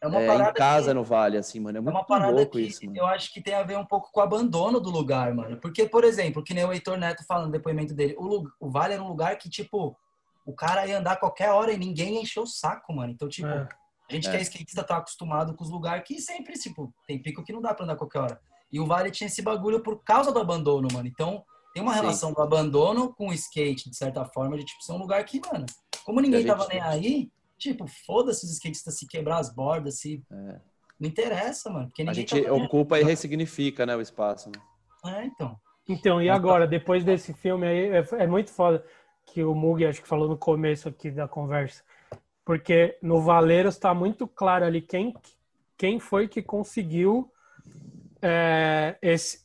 é 0.00 0.06
é, 0.06 0.50
em 0.50 0.52
casa 0.52 0.88
que, 0.88 0.94
no 0.94 1.02
Vale, 1.02 1.38
assim, 1.38 1.60
mano. 1.60 1.78
É, 1.78 1.80
muito 1.80 1.94
é 1.94 1.98
uma 1.98 2.04
parada 2.04 2.32
louco 2.32 2.52
que 2.52 2.60
isso, 2.60 2.84
mano. 2.84 2.98
eu 2.98 3.06
acho 3.06 3.32
que 3.32 3.40
tem 3.40 3.54
a 3.54 3.62
ver 3.62 3.78
um 3.78 3.86
pouco 3.86 4.10
com 4.12 4.20
o 4.20 4.22
abandono 4.22 4.78
do 4.78 4.90
lugar, 4.90 5.32
mano. 5.34 5.56
Porque, 5.58 5.86
por 5.86 6.04
exemplo, 6.04 6.42
que 6.42 6.52
nem 6.52 6.64
o 6.64 6.72
Heitor 6.72 6.98
Neto 6.98 7.24
falando 7.26 7.46
no 7.46 7.52
depoimento 7.52 7.94
dele, 7.94 8.14
o, 8.18 8.44
o 8.60 8.70
Vale 8.70 8.94
era 8.94 9.02
um 9.02 9.08
lugar 9.08 9.38
que, 9.38 9.48
tipo, 9.48 9.96
o 10.44 10.52
cara 10.52 10.86
ia 10.86 10.98
andar 10.98 11.16
qualquer 11.16 11.50
hora 11.50 11.72
e 11.72 11.78
ninguém 11.78 12.20
encheu 12.22 12.42
o 12.42 12.46
saco, 12.46 12.92
mano. 12.92 13.12
Então, 13.12 13.28
tipo, 13.28 13.48
é. 13.48 13.66
a 14.10 14.14
gente 14.14 14.28
é. 14.28 14.30
que 14.30 14.36
é 14.36 14.42
skatista 14.42 14.84
tá 14.84 14.98
acostumado 14.98 15.54
com 15.54 15.64
os 15.64 15.70
lugares 15.70 16.04
que 16.06 16.20
sempre, 16.20 16.52
tipo, 16.54 16.92
tem 17.06 17.22
pico 17.22 17.42
que 17.42 17.52
não 17.52 17.62
dá 17.62 17.72
pra 17.72 17.84
andar 17.84 17.96
qualquer 17.96 18.18
hora. 18.18 18.40
E 18.70 18.78
o 18.78 18.86
Vale 18.86 19.10
tinha 19.10 19.28
esse 19.28 19.40
bagulho 19.40 19.82
por 19.82 20.02
causa 20.04 20.30
do 20.30 20.38
abandono, 20.38 20.88
mano. 20.92 21.08
Então, 21.08 21.42
tem 21.72 21.82
uma 21.82 21.94
Sim. 21.94 22.00
relação 22.00 22.32
do 22.32 22.42
abandono 22.42 23.14
com 23.14 23.28
o 23.28 23.32
skate, 23.32 23.88
de 23.88 23.96
certa 23.96 24.24
forma, 24.26 24.58
de, 24.58 24.64
tipo, 24.64 24.82
ser 24.82 24.92
um 24.92 24.98
lugar 24.98 25.24
que, 25.24 25.40
mano 25.40 25.64
como 26.04 26.20
ninguém 26.20 26.44
tava 26.44 26.66
nem 26.68 26.80
aí, 26.80 27.30
tipo, 27.58 27.86
foda-se 28.06 28.44
os 28.44 28.52
skatistas 28.52 28.98
se 28.98 29.06
quebrar 29.06 29.38
as 29.38 29.52
bordas, 29.52 29.98
se. 29.98 30.22
É. 30.30 30.60
Não 31.00 31.08
interessa, 31.08 31.70
mano. 31.70 31.86
Porque 31.88 32.02
a 32.02 32.12
gente 32.12 32.38
ocupa 32.48 33.00
e 33.00 33.02
ressignifica, 33.02 33.84
né, 33.84 33.96
o 33.96 34.00
espaço. 34.00 34.50
Né? 34.50 35.18
É, 35.18 35.24
então. 35.24 35.58
Então, 35.88 36.22
e 36.22 36.30
agora, 36.30 36.66
depois 36.66 37.04
desse 37.04 37.32
filme 37.34 37.66
aí, 37.66 37.88
é, 37.88 38.06
é 38.18 38.26
muito 38.26 38.50
foda 38.50 38.84
que 39.26 39.42
o 39.42 39.54
Mug 39.54 39.84
acho 39.84 40.00
que 40.00 40.08
falou 40.08 40.28
no 40.28 40.36
começo 40.36 40.88
aqui 40.88 41.10
da 41.10 41.26
conversa. 41.26 41.82
Porque 42.44 42.96
no 43.02 43.20
Valeiros 43.20 43.74
está 43.74 43.92
muito 43.92 44.26
claro 44.26 44.64
ali 44.64 44.80
quem, 44.80 45.14
quem 45.76 45.98
foi 45.98 46.28
que 46.28 46.42
conseguiu 46.42 47.30
é, 48.22 48.96
esse, 49.02 49.44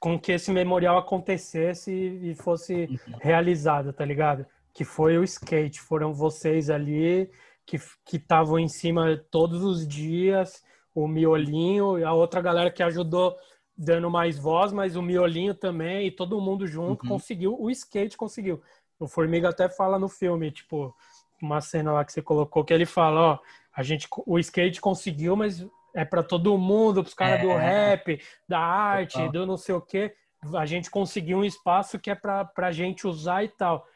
com 0.00 0.18
que 0.18 0.32
esse 0.32 0.50
memorial 0.50 0.98
acontecesse 0.98 1.92
e 1.92 2.34
fosse 2.34 2.74
uhum. 2.74 3.18
realizado, 3.20 3.92
tá 3.92 4.04
ligado? 4.04 4.46
Que 4.76 4.84
foi 4.84 5.16
o 5.16 5.24
skate. 5.24 5.80
Foram 5.80 6.12
vocês 6.12 6.68
ali 6.68 7.30
que 7.64 7.80
estavam 8.12 8.58
em 8.58 8.68
cima 8.68 9.16
todos 9.30 9.64
os 9.64 9.88
dias, 9.88 10.62
o 10.94 11.08
Miolinho 11.08 11.98
e 11.98 12.04
a 12.04 12.12
outra 12.12 12.42
galera 12.42 12.70
que 12.70 12.82
ajudou 12.82 13.34
dando 13.76 14.10
mais 14.10 14.38
voz, 14.38 14.72
mas 14.72 14.94
o 14.94 15.00
Miolinho 15.00 15.54
também 15.54 16.06
e 16.06 16.10
todo 16.10 16.40
mundo 16.42 16.66
junto 16.66 17.04
uhum. 17.04 17.08
conseguiu, 17.08 17.56
o 17.58 17.70
skate 17.70 18.18
conseguiu. 18.18 18.62
O 19.00 19.08
Formiga 19.08 19.48
até 19.48 19.66
fala 19.66 19.98
no 19.98 20.10
filme, 20.10 20.50
tipo, 20.50 20.94
uma 21.40 21.62
cena 21.62 21.92
lá 21.92 22.04
que 22.04 22.12
você 22.12 22.20
colocou 22.20 22.62
que 22.62 22.72
ele 22.72 22.86
fala, 22.86 23.20
ó, 23.20 23.38
a 23.74 23.82
gente 23.82 24.06
o 24.26 24.38
skate 24.38 24.80
conseguiu, 24.80 25.36
mas 25.36 25.66
é 25.94 26.04
para 26.04 26.22
todo 26.22 26.56
mundo, 26.58 27.02
para 27.02 27.08
os 27.08 27.14
caras 27.14 27.40
é. 27.40 27.42
do 27.42 27.48
rap, 27.48 28.20
da 28.46 28.60
arte, 28.60 29.26
do 29.30 29.46
não 29.46 29.56
sei 29.56 29.74
o 29.74 29.80
quê. 29.80 30.14
A 30.54 30.66
gente 30.66 30.90
conseguiu 30.90 31.38
um 31.38 31.44
espaço 31.44 31.98
que 31.98 32.10
é 32.10 32.14
para 32.14 32.50
a 32.58 32.72
gente 32.72 33.06
usar 33.06 33.42
e 33.42 33.48
tal 33.48 33.86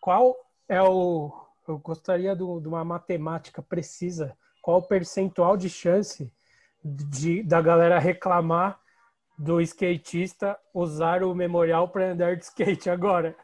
qual 0.00 0.36
é 0.68 0.82
o. 0.82 1.32
Eu 1.66 1.78
gostaria 1.78 2.34
de 2.34 2.42
uma 2.42 2.84
matemática 2.84 3.60
precisa. 3.60 4.36
Qual 4.62 4.78
o 4.78 4.82
percentual 4.82 5.56
de 5.56 5.68
chance 5.68 6.32
de, 6.82 7.42
da 7.42 7.60
galera 7.60 7.98
reclamar 7.98 8.80
do 9.38 9.60
skatista 9.60 10.58
usar 10.74 11.22
o 11.22 11.34
memorial 11.34 11.88
para 11.88 12.12
andar 12.12 12.36
de 12.36 12.44
skate 12.44 12.90
agora? 12.90 13.36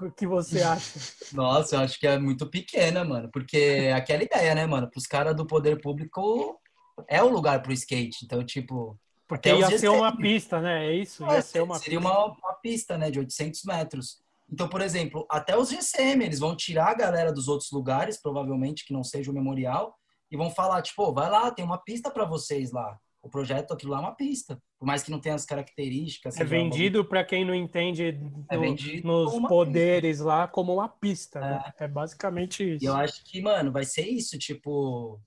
O 0.00 0.10
que 0.10 0.26
você 0.26 0.60
acha? 0.62 0.98
Nossa, 1.32 1.76
eu 1.76 1.80
acho 1.80 2.00
que 2.00 2.06
é 2.06 2.18
muito 2.18 2.46
pequena, 2.48 3.04
mano. 3.04 3.30
Porque 3.30 3.56
é 3.56 3.92
aquela 3.92 4.24
ideia, 4.24 4.54
né, 4.54 4.66
mano? 4.66 4.90
Para 4.90 4.98
os 4.98 5.06
caras 5.06 5.36
do 5.36 5.46
poder 5.46 5.80
público 5.80 6.60
é 7.08 7.22
o 7.22 7.28
lugar 7.28 7.62
pro 7.62 7.72
skate. 7.72 8.24
Então, 8.24 8.44
tipo. 8.44 8.98
Porque 9.28 9.52
ia 9.52 9.78
ser 9.78 9.88
uma 9.88 10.16
pista, 10.16 10.60
né? 10.60 10.86
É 10.86 10.94
isso? 10.94 11.24
Ia 11.24 11.34
é, 11.34 11.40
ser 11.40 11.62
uma 11.62 11.78
seria 11.78 11.98
pista. 11.98 12.12
Uma, 12.12 12.26
uma 12.26 12.54
pista, 12.54 12.98
né? 12.98 13.10
De 13.10 13.20
800 13.20 13.62
metros. 13.64 14.23
Então, 14.52 14.68
por 14.68 14.80
exemplo, 14.80 15.26
até 15.30 15.56
os 15.56 15.70
GCM, 15.70 16.24
eles 16.24 16.38
vão 16.38 16.54
tirar 16.56 16.88
a 16.90 16.94
galera 16.94 17.32
dos 17.32 17.48
outros 17.48 17.70
lugares, 17.72 18.20
provavelmente 18.20 18.84
que 18.84 18.92
não 18.92 19.02
seja 19.02 19.30
o 19.30 19.34
memorial, 19.34 19.94
e 20.30 20.36
vão 20.36 20.50
falar, 20.50 20.82
tipo, 20.82 21.02
oh, 21.02 21.12
vai 21.14 21.30
lá, 21.30 21.50
tem 21.50 21.64
uma 21.64 21.78
pista 21.78 22.10
para 22.10 22.24
vocês 22.24 22.70
lá. 22.72 22.98
o 23.22 23.30
projeto, 23.30 23.72
aquilo 23.72 23.92
lá 23.92 23.98
é 23.98 24.00
uma 24.02 24.14
pista. 24.14 24.60
Por 24.78 24.84
mais 24.84 25.02
que 25.02 25.10
não 25.10 25.18
tenha 25.18 25.34
as 25.34 25.46
características. 25.46 26.36
É 26.38 26.44
vendido 26.44 27.02
para 27.06 27.24
quem 27.24 27.42
não 27.42 27.54
entende 27.54 28.20
É 28.50 28.54
no- 28.54 28.60
vendido 28.60 29.06
nos 29.08 29.48
poderes 29.48 30.20
lá 30.20 30.46
como 30.46 30.74
uma 30.74 30.90
pista. 30.90 31.40
né? 31.40 31.72
É 31.78 31.88
basicamente 31.88 32.62
E 32.62 32.74
isso. 32.76 32.84
eu 32.86 32.94
acho 32.94 33.24
que, 33.24 33.40
mano, 33.40 33.72
vai 33.72 33.82
ser 33.84 34.06
isso, 34.06 34.38
tipo. 34.38 35.18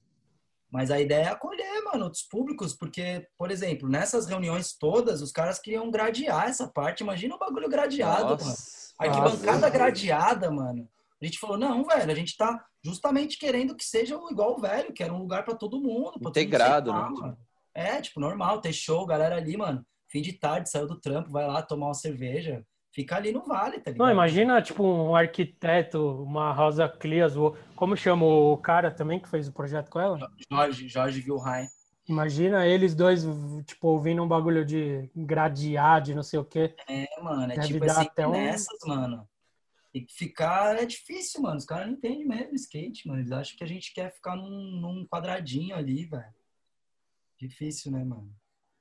Mas 0.71 0.91
a 0.91 0.99
ideia 0.99 1.25
é 1.25 1.29
acolher, 1.29 1.83
mano, 1.83 2.05
outros 2.05 2.23
públicos, 2.23 2.75
porque, 2.75 3.25
por 3.37 3.51
exemplo, 3.51 3.87
nessas 3.87 4.25
reuniões 4.27 4.73
todas, 4.77 5.21
os 5.21 5.31
caras 5.31 5.59
queriam 5.59 5.89
gradear 5.89 6.47
essa 6.49 6.67
parte. 6.67 7.01
Imagina 7.01 7.35
o 7.35 7.39
bagulho 7.39 7.69
gradeado, 7.69 8.23
mano. 8.23 8.37
Nossa. 8.37 8.93
Arquibancada 8.99 9.59
Nossa. 9.59 9.69
gradeada, 9.69 10.51
mano. 10.51 10.89
A 11.21 11.25
gente 11.25 11.39
falou, 11.39 11.57
não, 11.57 11.83
velho, 11.83 12.11
a 12.11 12.15
gente 12.15 12.35
tá 12.35 12.63
justamente 12.83 13.37
querendo 13.39 13.75
que 13.75 13.83
seja 13.83 14.19
igual 14.29 14.55
o 14.55 14.61
velho, 14.61 14.93
que 14.93 15.01
era 15.01 15.13
um 15.13 15.19
lugar 15.19 15.43
pra 15.43 15.55
todo 15.55 15.79
mundo. 15.79 16.11
pra 16.11 16.11
todo 16.11 16.23
mundo 16.25 16.29
Integrado, 16.37 16.91
sentar, 16.91 17.11
né? 17.11 17.17
mano. 17.19 17.37
É, 17.73 18.01
tipo, 18.01 18.19
normal, 18.19 18.59
ter 18.59 18.73
show, 18.73 19.05
galera 19.05 19.37
ali, 19.37 19.55
mano. 19.55 19.85
Fim 20.09 20.21
de 20.21 20.33
tarde, 20.33 20.69
saiu 20.69 20.87
do 20.87 20.99
trampo, 20.99 21.31
vai 21.31 21.45
lá 21.47 21.61
tomar 21.61 21.87
uma 21.87 21.93
cerveja. 21.93 22.65
Fica 22.91 23.15
ali 23.15 23.31
no 23.31 23.43
vale, 23.43 23.79
tá 23.79 23.91
ligado? 23.91 24.05
Não, 24.07 24.11
imagina, 24.11 24.61
tipo, 24.61 24.83
um 24.83 25.15
arquiteto, 25.15 26.23
uma 26.23 26.51
Rosa 26.51 26.89
Clias, 26.89 27.33
como 27.75 27.95
chama 27.95 28.25
o 28.25 28.57
cara 28.57 28.89
também 28.89 29.19
que 29.19 29.29
fez 29.29 29.47
o 29.47 29.53
projeto 29.53 29.89
com 29.89 29.99
ela? 29.99 30.17
Jorge, 30.49 30.87
Jorge 30.87 31.21
Vilheim. 31.21 31.67
Imagina 32.07 32.65
eles 32.65 32.95
dois, 32.95 33.23
tipo, 33.65 33.89
ouvindo 33.89 34.23
um 34.23 34.27
bagulho 34.27 34.65
de 34.65 35.09
gradear, 35.15 36.01
de 36.01 36.15
não 36.15 36.23
sei 36.23 36.39
o 36.39 36.45
quê. 36.45 36.73
É, 36.87 37.05
mano, 37.21 37.51
é 37.51 37.55
Deve 37.55 37.67
tipo, 37.67 37.85
é 37.85 37.89
sempre 37.89 38.07
até 38.07 38.27
um- 38.27 38.31
nessas, 38.31 38.79
mano. 38.85 39.27
Tem 39.91 40.05
que 40.05 40.13
ficar, 40.13 40.77
é 40.81 40.85
difícil, 40.85 41.41
mano. 41.41 41.57
Os 41.57 41.65
caras 41.65 41.87
não 41.87 41.93
entendem 41.93 42.25
mesmo 42.25 42.55
skate, 42.55 43.07
mano. 43.07 43.19
Eles 43.19 43.31
acham 43.31 43.57
que 43.57 43.63
a 43.63 43.67
gente 43.67 43.93
quer 43.93 44.13
ficar 44.13 44.35
num, 44.35 44.49
num 44.79 45.05
quadradinho 45.05 45.75
ali, 45.75 46.05
velho. 46.05 46.33
Difícil, 47.37 47.91
né, 47.91 48.03
mano? 48.03 48.33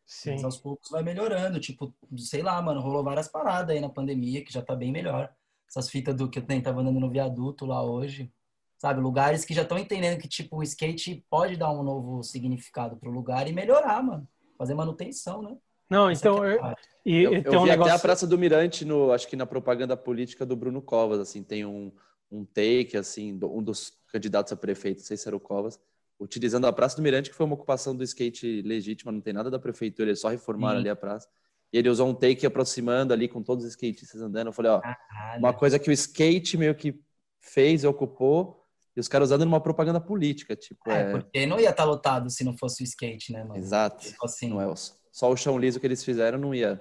Sim. 0.07 0.33
Mas 0.33 0.45
aos 0.45 0.57
poucos 0.57 0.89
vai 0.91 1.03
melhorando. 1.03 1.59
Tipo, 1.59 1.93
sei 2.17 2.43
lá, 2.43 2.61
mano, 2.63 2.81
rolou 2.81 3.03
várias 3.03 3.29
paradas 3.29 3.75
aí 3.75 3.81
na 3.81 3.89
pandemia 3.89 4.45
que 4.45 4.53
já 4.53 4.63
tá 4.63 4.75
bem 4.77 4.93
melhor. 4.93 5.31
Essas 5.69 5.91
fitas 5.91 6.15
do 6.15 6.31
que 6.31 6.39
eu 6.39 6.45
nem 6.49 6.61
tava 6.63 6.81
andando 6.81 7.01
no 7.01 7.11
viaduto 7.11 7.67
lá 7.67 7.83
hoje. 7.83 8.33
Sabe, 8.79 9.01
lugares 9.01 9.45
que 9.45 9.55
já 9.55 9.63
estão 9.63 9.79
entendendo 9.79 10.21
que, 10.21 10.29
tipo, 10.29 10.59
o 10.59 10.63
skate 10.63 11.25
pode 11.31 11.57
dar 11.57 11.73
um 11.73 11.83
novo 11.83 12.23
significado 12.23 12.97
pro 12.97 13.11
lugar 13.11 13.49
e 13.49 13.53
melhorar, 13.53 14.03
mano. 14.03 14.29
Fazer 14.57 14.75
manutenção, 14.75 15.43
né? 15.43 15.57
Não, 15.91 16.11
Essa 16.11 16.21
então, 16.29 16.45
é 16.45 16.59
a 16.61 16.71
eu- 16.71 16.77
e, 17.05 17.23
Eu, 17.23 17.33
eu 17.33 17.61
um 17.61 17.65
vi 17.65 17.71
negócio... 17.71 17.83
até 17.83 17.91
a 17.91 17.99
Praça 17.99 18.27
do 18.27 18.39
Mirante, 18.39 18.85
no, 18.85 19.13
acho 19.13 19.27
que 19.29 19.37
na 19.37 19.47
propaganda 19.47 19.97
política 19.97 20.45
do 20.45 20.55
Bruno 20.57 20.83
Covas, 20.83 21.19
assim, 21.21 21.43
tem 21.43 21.65
um, 21.65 21.91
um 22.31 22.45
take, 22.45 22.97
assim, 22.97 23.37
do- 23.37 23.51
um 23.53 23.63
dos 23.63 23.93
candidatos 24.09 24.53
a 24.53 24.57
prefeito, 24.57 24.99
não 24.99 25.05
sei 25.05 25.17
se 25.17 25.27
era 25.27 25.37
o 25.37 25.41
Covas, 25.41 25.81
utilizando 26.19 26.67
a 26.67 26.73
Praça 26.73 26.97
do 26.97 27.03
Mirante, 27.03 27.31
que 27.31 27.37
foi 27.37 27.45
uma 27.47 27.55
ocupação 27.55 27.95
do 27.95 28.03
skate 28.03 28.62
legítima, 28.62 29.12
não 29.12 29.21
tem 29.21 29.33
nada 29.33 29.51
da 29.51 29.59
prefeitura, 29.59 30.09
eles 30.11 30.21
só 30.21 30.29
reformaram 30.29 30.77
Sim. 30.77 30.81
ali 30.81 30.89
a 30.89 30.97
praça. 30.97 31.29
E 31.73 31.79
ele 31.79 31.89
usou 31.89 32.09
um 32.09 32.14
take 32.14 32.47
aproximando 32.47 33.12
ali 33.12 33.29
com 33.29 33.43
todos 33.43 33.64
os 33.64 33.71
skatistas 33.73 34.21
andando. 34.23 34.47
Eu 34.47 34.53
falei, 34.53 34.71
ó, 34.71 34.81
Caralho. 34.81 35.39
uma 35.41 35.53
coisa 35.53 35.79
que 35.79 35.91
o 35.91 35.93
skate 35.93 36.57
meio 36.57 36.75
que 36.75 36.99
fez 37.41 37.85
e 37.85 37.87
ocupou, 37.87 38.62
e 38.97 39.01
os 39.01 39.09
caras 39.09 39.29
usando 39.29 39.45
numa 39.45 39.61
propaganda 39.61 40.01
política, 40.01 40.57
tipo, 40.57 40.91
É, 40.91 41.03
é... 41.03 41.11
porque 41.11 41.45
não 41.45 41.61
ia 41.61 41.71
estar 41.71 41.85
lotado 41.85 42.31
se 42.31 42.43
não 42.45 42.57
fosse 42.57 42.83
o 42.83 42.85
skate, 42.85 43.33
né, 43.33 43.45
mano? 43.45 43.57
Exato. 43.57 44.07
Tipo 44.07 44.25
assim, 44.25 44.49
Não 44.49 44.61
é 44.61 44.67
o- 44.67 44.75
só 45.12 45.31
o 45.31 45.37
chão 45.37 45.59
liso 45.59 45.79
que 45.79 45.87
eles 45.87 46.03
fizeram 46.03 46.39
não 46.39 46.55
ia 46.55 46.81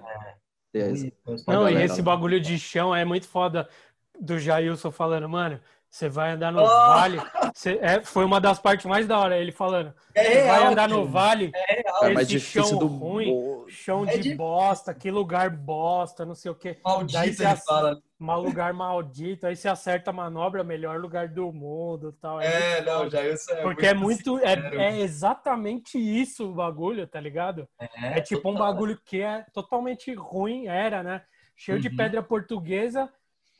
ter 0.72 0.92
não 1.46 1.68
e 1.68 1.74
esse 1.82 2.00
bagulho 2.02 2.40
de 2.40 2.58
chão 2.58 2.94
é 2.94 3.04
muito 3.04 3.26
foda 3.28 3.68
do 4.20 4.38
Jailson 4.38 4.90
falando, 4.90 5.28
mano, 5.28 5.60
você 5.96 6.10
vai 6.10 6.32
andar 6.32 6.52
no 6.52 6.60
Oh! 6.62 6.66
vale. 6.66 7.18
Você- 7.54 7.78
é, 7.80 8.04
foi 8.04 8.24
uma 8.26 8.38
das 8.38 8.58
partes 8.58 8.84
mais 8.84 9.06
da 9.06 9.18
hora, 9.18 9.38
ele 9.38 9.50
falando, 9.50 9.94
É 10.14 10.24
você 10.24 10.46
vai 10.46 10.64
andar 10.66 10.88
no 10.88 11.06
vale, 11.06 11.50
É 11.54 11.82
real. 11.82 12.04
É 12.04 12.12
mais 12.12 12.26
esse 12.28 12.36
difícil 12.38 12.64
chão 12.64 12.78
do 12.78 12.86
ruim, 12.86 13.32
chão 13.68 14.02
É 14.02 14.06
de 14.08 14.12
difícil. 14.18 14.36
bosta, 14.36 14.92
que 14.92 15.10
lugar 15.10 15.48
bosta, 15.48 16.26
não 16.26 16.34
sei 16.34 16.50
o 16.50 16.54
quê. 16.54 16.78
Daí 16.84 16.84
Maldito, 16.84 17.36
você. 17.42 18.00
Mal 18.18 18.40
lugar 18.42 18.72
maldito, 18.72 19.46
aí 19.46 19.54
você 19.56 19.68
acerta 19.68 20.10
a 20.10 20.12
manobra, 20.12 20.64
melhor 20.64 20.98
lugar 20.98 21.28
do 21.28 21.52
mundo 21.52 22.12
tal. 22.20 22.40
É, 22.40 22.76
muito 22.76 22.84
não, 22.90 23.10
já 23.10 23.26
isso 23.26 23.52
é 23.52 23.62
Porque 23.62 23.86
é 23.86 23.94
muito. 23.94 24.38
É, 24.38 24.54
é 24.76 25.00
exatamente 25.00 25.98
isso 25.98 26.50
o 26.50 26.54
bagulho, 26.54 27.06
tá 27.06 27.20
ligado? 27.20 27.68
É, 27.78 28.20
tipo 28.22 28.48
um 28.48 28.52
total. 28.52 28.68
bagulho 28.72 28.98
que 29.04 29.20
é 29.20 29.44
totalmente 29.52 30.12
ruim, 30.14 30.66
era, 30.66 31.02
né? 31.02 31.22
Cheio 31.54 31.78
de 31.78 31.88
Uhum. 31.88 31.96
pedra 31.96 32.22
portuguesa, 32.22 33.10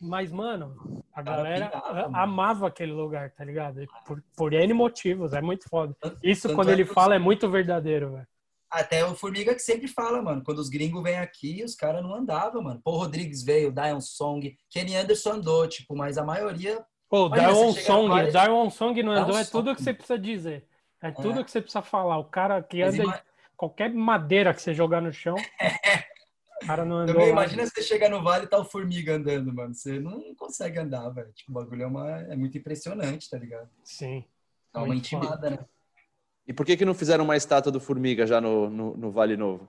mas, 0.01 0.31
mano, 0.33 1.03
a 1.13 1.23
galera 1.23 1.69
pirava, 1.69 1.89
a- 1.89 2.03
mano. 2.03 2.17
amava 2.17 2.67
aquele 2.69 2.93
lugar, 2.93 3.31
tá 3.31 3.45
ligado? 3.45 3.81
Por, 4.07 4.23
por 4.37 4.53
N 4.53 4.73
motivos, 4.75 5.33
é 5.33 5.41
muito 5.41 5.69
foda. 5.69 5.95
Isso, 6.23 6.43
tanto 6.49 6.55
quando 6.57 6.69
é 6.71 6.73
ele 6.73 6.85
fala, 6.85 7.15
é 7.15 7.19
muito 7.19 7.49
verdadeiro, 7.51 8.13
velho. 8.13 8.27
Até 8.71 9.05
o 9.05 9.15
Formiga 9.15 9.55
que 9.55 9.61
sempre 9.61 9.87
fala, 9.89 10.21
mano. 10.21 10.43
Quando 10.45 10.59
os 10.59 10.69
gringos 10.69 11.03
vêm 11.03 11.19
aqui, 11.19 11.63
os 11.65 11.75
caras 11.75 12.03
não 12.03 12.15
andavam, 12.15 12.61
mano. 12.63 12.81
Paul 12.83 12.99
Rodrigues 12.99 13.43
veio, 13.43 13.71
Dion 13.73 14.01
Song, 14.01 14.57
Kenny 14.69 14.97
Anderson 14.97 15.35
andou, 15.35 15.67
tipo, 15.69 15.97
mas 15.97 16.19
a 16.19 16.25
maioria. 16.25 16.85
Pô, 17.09 17.29
no 17.29 17.73
Song, 17.73 18.09
vale- 18.09 18.33
Darwin 18.33 18.69
Song 18.71 19.01
não 19.05 19.13
andou, 19.13 19.39
é 19.39 19.45
tudo 19.45 19.67
Song. 19.69 19.77
que 19.77 19.83
você 19.85 19.95
precisa 19.95 20.19
dizer. 20.19 20.67
É 21.01 21.13
tudo 21.13 21.41
É. 21.41 21.45
que 21.45 21.51
você 21.51 21.61
precisa 21.61 21.81
falar. 21.83 22.19
O 22.19 22.25
cara 22.25 22.61
que 22.61 22.85
Mas 22.85 22.95
anda 22.95 23.05
ima- 23.05 23.21
qualquer 23.57 23.91
madeira 23.95 24.53
que 24.53 24.61
você 24.61 24.75
jogar 24.75 25.01
no 25.01 25.13
chão, 25.13 25.37
cara 26.61 26.85
não 26.85 26.97
andou. 26.97 27.15
Também 27.15 27.31
imagina 27.31 27.67
você 27.67 27.83
chegar 27.83 28.09
no 28.09 28.23
vale 28.23 28.45
e 28.45 28.49
tá 28.49 28.59
o 28.59 28.65
Formiga 28.65 29.15
andando, 29.15 29.53
mano. 29.53 29.75
Você 29.75 29.99
não 30.01 30.35
consegue 30.35 30.79
andar, 30.79 31.09
velho. 31.11 31.33
Tipo, 31.33 31.51
o 31.51 31.55
bagulho 31.55 31.83
é, 31.83 31.87
uma... 31.87 32.21
é 32.23 32.37
muito 32.37 32.57
impressionante, 32.57 33.29
tá 33.29 33.39
ligado? 33.39 33.69
Sim. 33.85 34.25
É 34.75 34.79
uma 34.79 34.87
Muito 34.87 35.01
intimada, 35.01 35.51
né? 35.51 35.59
E 36.47 36.53
por 36.53 36.65
que 36.65 36.77
que 36.77 36.85
não 36.85 36.95
fizeram 36.95 37.25
uma 37.25 37.37
estátua 37.37 37.73
do 37.73 37.81
Formiga 37.81 38.27
já 38.27 38.41
no, 38.41 38.71
no, 38.71 38.97
no 38.97 39.11
Vale 39.11 39.37
Novo? 39.37 39.69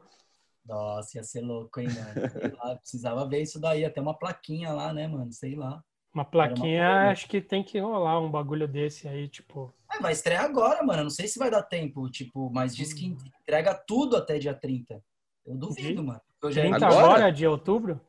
Nossa, 0.65 1.17
ia 1.17 1.23
ser 1.23 1.41
louco, 1.41 1.79
hein, 1.79 1.87
mano. 1.87 2.29
Sei 2.29 2.51
lá, 2.51 2.75
precisava 2.77 3.27
ver 3.27 3.41
isso 3.41 3.59
daí. 3.59 3.85
Até 3.85 4.01
uma 4.01 4.13
plaquinha 4.13 4.73
lá, 4.73 4.93
né, 4.93 5.07
mano? 5.07 5.31
Sei 5.31 5.55
lá. 5.55 5.81
Uma 6.13 6.25
plaquinha, 6.25 6.87
coisa. 6.87 7.11
acho 7.11 7.27
que 7.27 7.39
tem 7.41 7.63
que 7.63 7.79
rolar 7.79 8.19
um 8.19 8.29
bagulho 8.29 8.67
desse 8.67 9.07
aí, 9.07 9.27
tipo. 9.27 9.73
Ah, 9.89 9.99
vai 10.01 10.11
estrear 10.11 10.43
agora, 10.43 10.83
mano. 10.83 11.03
Não 11.03 11.09
sei 11.09 11.27
se 11.27 11.39
vai 11.39 11.49
dar 11.49 11.63
tempo, 11.63 12.09
tipo, 12.09 12.49
mas 12.51 12.75
diz 12.75 12.91
que 12.93 13.05
entrega 13.05 13.73
tudo 13.73 14.17
até 14.17 14.37
dia 14.37 14.53
30. 14.53 15.01
Eu 15.45 15.55
duvido, 15.55 16.03
mano. 16.03 16.21
Eu 16.41 16.51
já- 16.51 16.61
30 16.61 16.85
Agora? 16.87 17.05
agora 17.05 17.31
de 17.31 17.47
outubro? 17.47 17.99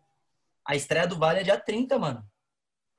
A 0.64 0.76
estreia 0.76 1.06
do 1.06 1.16
Vale 1.16 1.40
é 1.40 1.42
dia 1.42 1.58
30, 1.58 1.98
mano. 1.98 2.24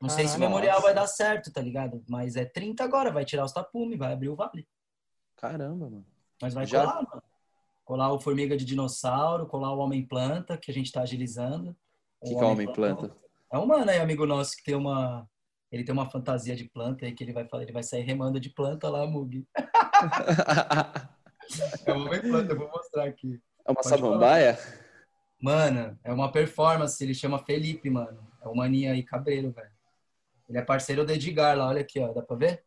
Não 0.01 0.09
sei 0.09 0.25
se 0.27 0.31
o 0.35 0.39
Caralho. 0.39 0.49
memorial 0.49 0.75
Nossa. 0.77 0.87
vai 0.87 0.95
dar 0.95 1.07
certo, 1.07 1.51
tá 1.51 1.61
ligado? 1.61 2.03
Mas 2.07 2.35
é 2.35 2.45
30 2.45 2.83
agora, 2.83 3.11
vai 3.11 3.25
tirar 3.25 3.43
os 3.43 3.51
tapumes, 3.51 3.97
vai 3.99 4.13
abrir 4.13 4.29
o 4.29 4.35
Vale. 4.35 4.67
Caramba, 5.35 5.89
mano. 5.89 6.05
Mas 6.41 6.53
vai 6.53 6.65
Já- 6.65 6.81
colar, 6.85 7.03
mano. 7.03 7.23
Colar 7.83 8.13
o 8.13 8.19
Formiga 8.19 8.55
de 8.55 8.63
Dinossauro, 8.65 9.45
colar 9.47 9.73
o 9.73 9.79
Homem-Planta, 9.79 10.57
que 10.57 10.69
a 10.71 10.73
gente 10.73 10.91
tá 10.91 11.01
agilizando. 11.01 11.75
O 12.21 12.27
que, 12.27 12.35
que 12.35 12.41
é 12.41 12.45
o 12.45 12.51
Homem-Planta? 12.51 13.15
É 13.51 13.57
um 13.57 13.65
mano 13.65 13.89
aí, 13.89 13.99
amigo 13.99 14.25
nosso, 14.25 14.55
que 14.57 14.63
tem 14.63 14.75
uma... 14.75 15.27
Ele 15.71 15.83
tem 15.83 15.93
uma 15.93 16.09
fantasia 16.09 16.55
de 16.55 16.63
planta 16.65 17.05
aí 17.05 17.13
que 17.13 17.23
ele 17.23 17.33
vai 17.33 17.45
falar, 17.47 17.61
ele 17.63 17.71
vai 17.71 17.83
sair 17.83 18.01
remando 18.01 18.39
de 18.39 18.49
planta 18.49 18.89
lá, 18.89 19.05
Mug. 19.05 19.45
É 21.85 21.93
o 21.93 22.05
Homem-Planta, 22.05 22.53
eu 22.53 22.57
vou 22.57 22.69
mostrar 22.69 23.05
aqui. 23.05 23.41
É 23.65 23.71
uma 23.71 23.75
Pode 23.81 23.87
samambaia? 23.89 24.59
Mano, 25.41 25.97
é 26.03 26.11
uma 26.11 26.31
performance, 26.31 27.01
ele 27.03 27.13
chama 27.13 27.39
Felipe, 27.39 27.89
mano. 27.89 28.27
É 28.41 28.47
o 28.47 28.55
maninho 28.55 28.91
aí, 28.91 29.03
cabreiro, 29.03 29.51
velho. 29.51 29.71
Ele 30.47 30.57
é 30.57 30.61
parceiro 30.61 31.05
do 31.05 31.11
Edgar 31.11 31.57
lá, 31.57 31.67
olha 31.67 31.81
aqui, 31.81 31.99
ó. 31.99 32.11
Dá 32.11 32.21
pra 32.21 32.35
ver? 32.35 32.63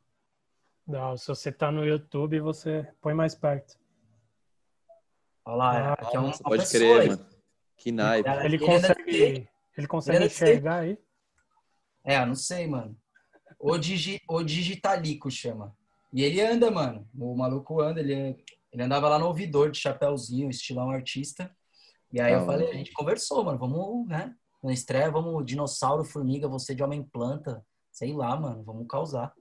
Não, 0.86 1.16
se 1.16 1.26
você 1.28 1.52
tá 1.52 1.70
no 1.70 1.84
YouTube, 1.84 2.40
você 2.40 2.86
põe 3.00 3.12
mais 3.14 3.34
perto. 3.34 3.78
Olha 5.44 5.56
lá, 5.56 5.70
Ah, 5.90 5.92
aqui 5.94 6.16
é 6.16 6.20
Nossa, 6.20 6.42
uma 6.42 6.48
pode 6.50 6.62
pessoa 6.62 6.80
crer, 6.80 7.00
aí. 7.00 7.08
mano. 7.08 7.26
Que 7.76 7.92
naipe. 7.92 8.28
Ele 8.44 8.58
de 8.58 8.64
consegue, 8.64 9.48
ele 9.76 9.86
consegue 9.86 10.18
de 10.20 10.26
skate. 10.26 10.50
enxergar 10.52 10.76
aí? 10.80 10.98
É, 12.04 12.16
eu 12.18 12.26
não 12.26 12.34
sei, 12.34 12.66
mano. 12.66 12.96
O, 13.58 13.76
digi, 13.76 14.20
o 14.28 14.42
Digitalico 14.42 15.30
chama. 15.30 15.76
E 16.12 16.22
ele 16.22 16.40
anda, 16.40 16.70
mano. 16.70 17.08
O 17.18 17.34
maluco 17.36 17.80
anda, 17.80 18.00
ele, 18.00 18.14
é- 18.14 18.36
ele 18.72 18.82
andava 18.82 19.08
lá 19.08 19.18
no 19.18 19.26
ouvidor 19.26 19.70
de 19.70 19.78
chapéuzinho, 19.78 20.48
estilão 20.50 20.90
artista. 20.90 21.54
E 22.12 22.20
aí 22.20 22.32
Da 22.32 22.40
eu 22.40 22.46
falei, 22.46 22.70
a 22.70 22.74
gente 22.74 22.92
conversou, 22.92 23.44
mano. 23.44 23.58
Vamos, 23.58 24.06
né? 24.08 24.34
Na 24.62 24.72
estreia, 24.72 25.10
vamos 25.10 25.44
dinossauro, 25.44 26.04
formiga, 26.04 26.46
você 26.46 26.74
de 26.74 26.82
homem-planta. 26.82 27.64
Sei 27.90 28.12
lá, 28.12 28.36
mano. 28.36 28.62
Vamos 28.62 28.86
causar. 28.86 29.32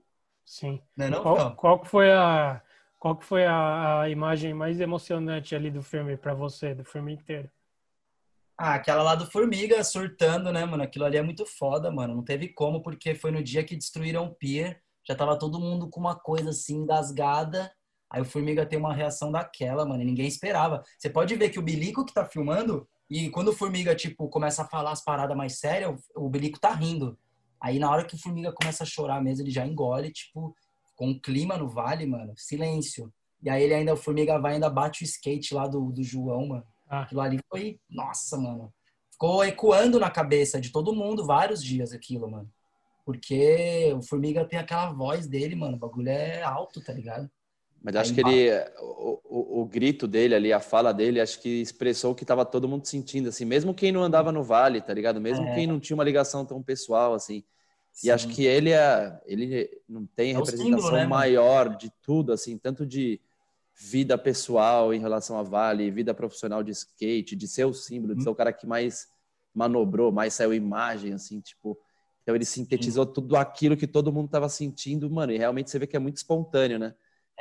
Sim. 0.45 0.81
Não 0.95 1.05
é 1.05 1.09
não, 1.09 1.21
Qual, 1.21 1.55
qual 1.55 1.79
que 1.79 1.87
foi 1.87 2.11
a 2.11 2.61
qual 3.01 3.15
que 3.15 3.25
foi 3.25 3.43
a, 3.47 4.01
a 4.01 4.09
imagem 4.09 4.53
mais 4.53 4.79
emocionante 4.79 5.55
ali 5.55 5.71
do 5.71 5.81
filme 5.81 6.15
pra 6.15 6.35
você, 6.35 6.75
do 6.75 6.85
filme 6.85 7.11
inteiro? 7.11 7.49
Ah, 8.55 8.75
aquela 8.75 9.01
lá 9.01 9.15
do 9.15 9.25
Formiga 9.25 9.83
surtando, 9.83 10.51
né, 10.51 10.63
mano? 10.65 10.83
Aquilo 10.83 11.05
ali 11.05 11.17
é 11.17 11.21
muito 11.23 11.43
foda, 11.43 11.89
mano. 11.89 12.13
Não 12.13 12.23
teve 12.23 12.49
como, 12.49 12.83
porque 12.83 13.15
foi 13.15 13.31
no 13.31 13.43
dia 13.43 13.63
que 13.63 13.75
destruíram 13.75 14.25
o 14.25 14.35
Pier. 14.35 14.83
Já 15.03 15.15
tava 15.15 15.39
todo 15.39 15.59
mundo 15.59 15.89
com 15.89 15.99
uma 15.99 16.15
coisa 16.15 16.51
assim, 16.51 16.75
engasgada. 16.75 17.73
Aí 18.11 18.21
o 18.21 18.25
Formiga 18.25 18.65
tem 18.65 18.77
uma 18.77 18.93
reação 18.93 19.31
daquela, 19.31 19.85
mano. 19.85 20.01
E 20.01 20.05
ninguém 20.05 20.27
esperava. 20.27 20.83
Você 20.97 21.09
pode 21.09 21.33
ver 21.35 21.49
que 21.49 21.59
o 21.59 21.61
Bilico 21.61 22.05
que 22.05 22.13
tá 22.13 22.25
filmando, 22.25 22.87
e 23.09 23.29
quando 23.29 23.47
o 23.47 23.53
Formiga, 23.53 23.95
tipo, 23.95 24.27
começa 24.27 24.63
a 24.63 24.67
falar 24.67 24.91
as 24.91 25.03
paradas 25.03 25.35
mais 25.35 25.59
sérias, 25.59 25.97
o 26.15 26.29
Bilico 26.29 26.59
tá 26.59 26.73
rindo. 26.73 27.17
Aí 27.59 27.79
na 27.79 27.89
hora 27.89 28.03
que 28.03 28.15
o 28.15 28.19
Formiga 28.19 28.51
começa 28.51 28.83
a 28.83 28.87
chorar 28.87 29.21
mesmo, 29.21 29.43
ele 29.43 29.51
já 29.51 29.65
engole, 29.65 30.11
tipo, 30.11 30.53
com 30.95 31.09
um 31.09 31.19
clima 31.19 31.57
no 31.57 31.69
vale, 31.69 32.05
mano. 32.05 32.33
Silêncio. 32.35 33.13
E 33.41 33.49
aí 33.49 33.63
ele 33.63 33.73
ainda, 33.73 33.93
o 33.93 33.97
Formiga 33.97 34.39
vai 34.39 34.55
ainda 34.55 34.69
bate 34.69 35.03
o 35.03 35.05
skate 35.05 35.53
lá 35.53 35.67
do, 35.67 35.91
do 35.91 36.03
João, 36.03 36.47
mano. 36.47 36.65
Ah. 36.87 37.03
Aquilo 37.03 37.21
ali 37.21 37.39
foi, 37.49 37.79
nossa, 37.89 38.37
mano. 38.37 38.73
Ficou 39.11 39.43
ecoando 39.45 39.99
na 39.99 40.11
cabeça 40.11 40.59
de 40.59 40.71
todo 40.71 40.93
mundo 40.93 41.25
vários 41.25 41.63
dias 41.63 41.93
aquilo, 41.93 42.29
mano. 42.29 42.51
Porque 43.05 43.93
o 43.95 44.01
Formiga 44.01 44.45
tem 44.45 44.59
aquela 44.59 44.91
voz 44.91 45.27
dele, 45.27 45.55
mano. 45.55 45.77
O 45.77 45.79
bagulho 45.79 46.09
é 46.09 46.43
alto, 46.43 46.83
tá 46.83 46.91
ligado? 46.91 47.29
Mas 47.81 47.95
acho 47.95 48.13
Aí 48.13 48.15
que 48.15 48.21
ele, 48.21 48.49
o, 48.79 49.19
o, 49.25 49.61
o 49.61 49.65
grito 49.65 50.07
dele 50.07 50.35
ali, 50.35 50.53
a 50.53 50.59
fala 50.59 50.93
dele, 50.93 51.19
acho 51.19 51.41
que 51.41 51.49
expressou 51.61 52.11
o 52.11 52.15
que 52.15 52.25
tava 52.25 52.45
todo 52.45 52.67
mundo 52.69 52.85
sentindo, 52.85 53.29
assim, 53.29 53.43
mesmo 53.45 53.73
quem 53.73 53.91
não 53.91 54.03
andava 54.03 54.31
no 54.31 54.43
vale, 54.43 54.81
tá 54.81 54.93
ligado? 54.93 55.19
Mesmo 55.19 55.47
É. 55.47 55.47
quem 55.49 55.65
não 55.67 55.79
tinha 55.79 55.95
uma 55.97 56.03
ligação 56.03 56.45
tão 56.45 56.61
pessoal, 56.61 57.13
assim. 57.13 57.43
E 58.03 58.11
Sim. 58.11 58.11
acho 58.11 58.27
que 58.29 58.45
ele 58.45 58.71
é, 58.71 59.19
ele 59.25 59.69
não 59.89 60.05
tem 60.07 60.33
É 60.33 60.43
representação 60.43 60.45
símbolo, 60.45 60.91
né, 60.91 61.07
mano? 61.07 61.31
maior 61.31 61.75
de 61.77 61.91
tudo, 62.01 62.33
assim, 62.33 62.57
tanto 62.57 62.85
de 62.85 63.21
vida 63.75 64.17
pessoal 64.17 64.93
em 64.93 64.99
relação 64.99 65.37
a 65.39 65.43
Vale, 65.43 65.89
vida 65.91 66.13
profissional 66.13 66.63
de 66.63 66.71
skate, 66.71 67.35
de 67.35 67.47
ser 67.47 67.65
o 67.65 67.73
símbolo, 67.73 68.15
de 68.15 68.23
ser 68.23 68.29
o 68.29 68.35
cara 68.35 68.53
que 68.53 68.67
mais 68.67 69.07
manobrou, 69.53 70.11
mais 70.11 70.33
saiu 70.33 70.53
imagem, 70.53 71.13
assim, 71.13 71.41
tipo. 71.41 71.79
Então 72.23 72.35
ele 72.35 72.45
sintetizou 72.45 73.05
tudo 73.05 73.35
aquilo 73.35 73.75
que 73.77 73.87
todo 73.87 74.13
mundo 74.13 74.29
tava 74.29 74.47
sentindo, 74.49 75.09
mano, 75.09 75.31
e 75.33 75.37
realmente 75.37 75.71
você 75.71 75.79
vê 75.79 75.87
que 75.87 75.95
é 75.95 75.99
muito 75.99 76.17
espontâneo, 76.17 76.77
né? 76.79 76.93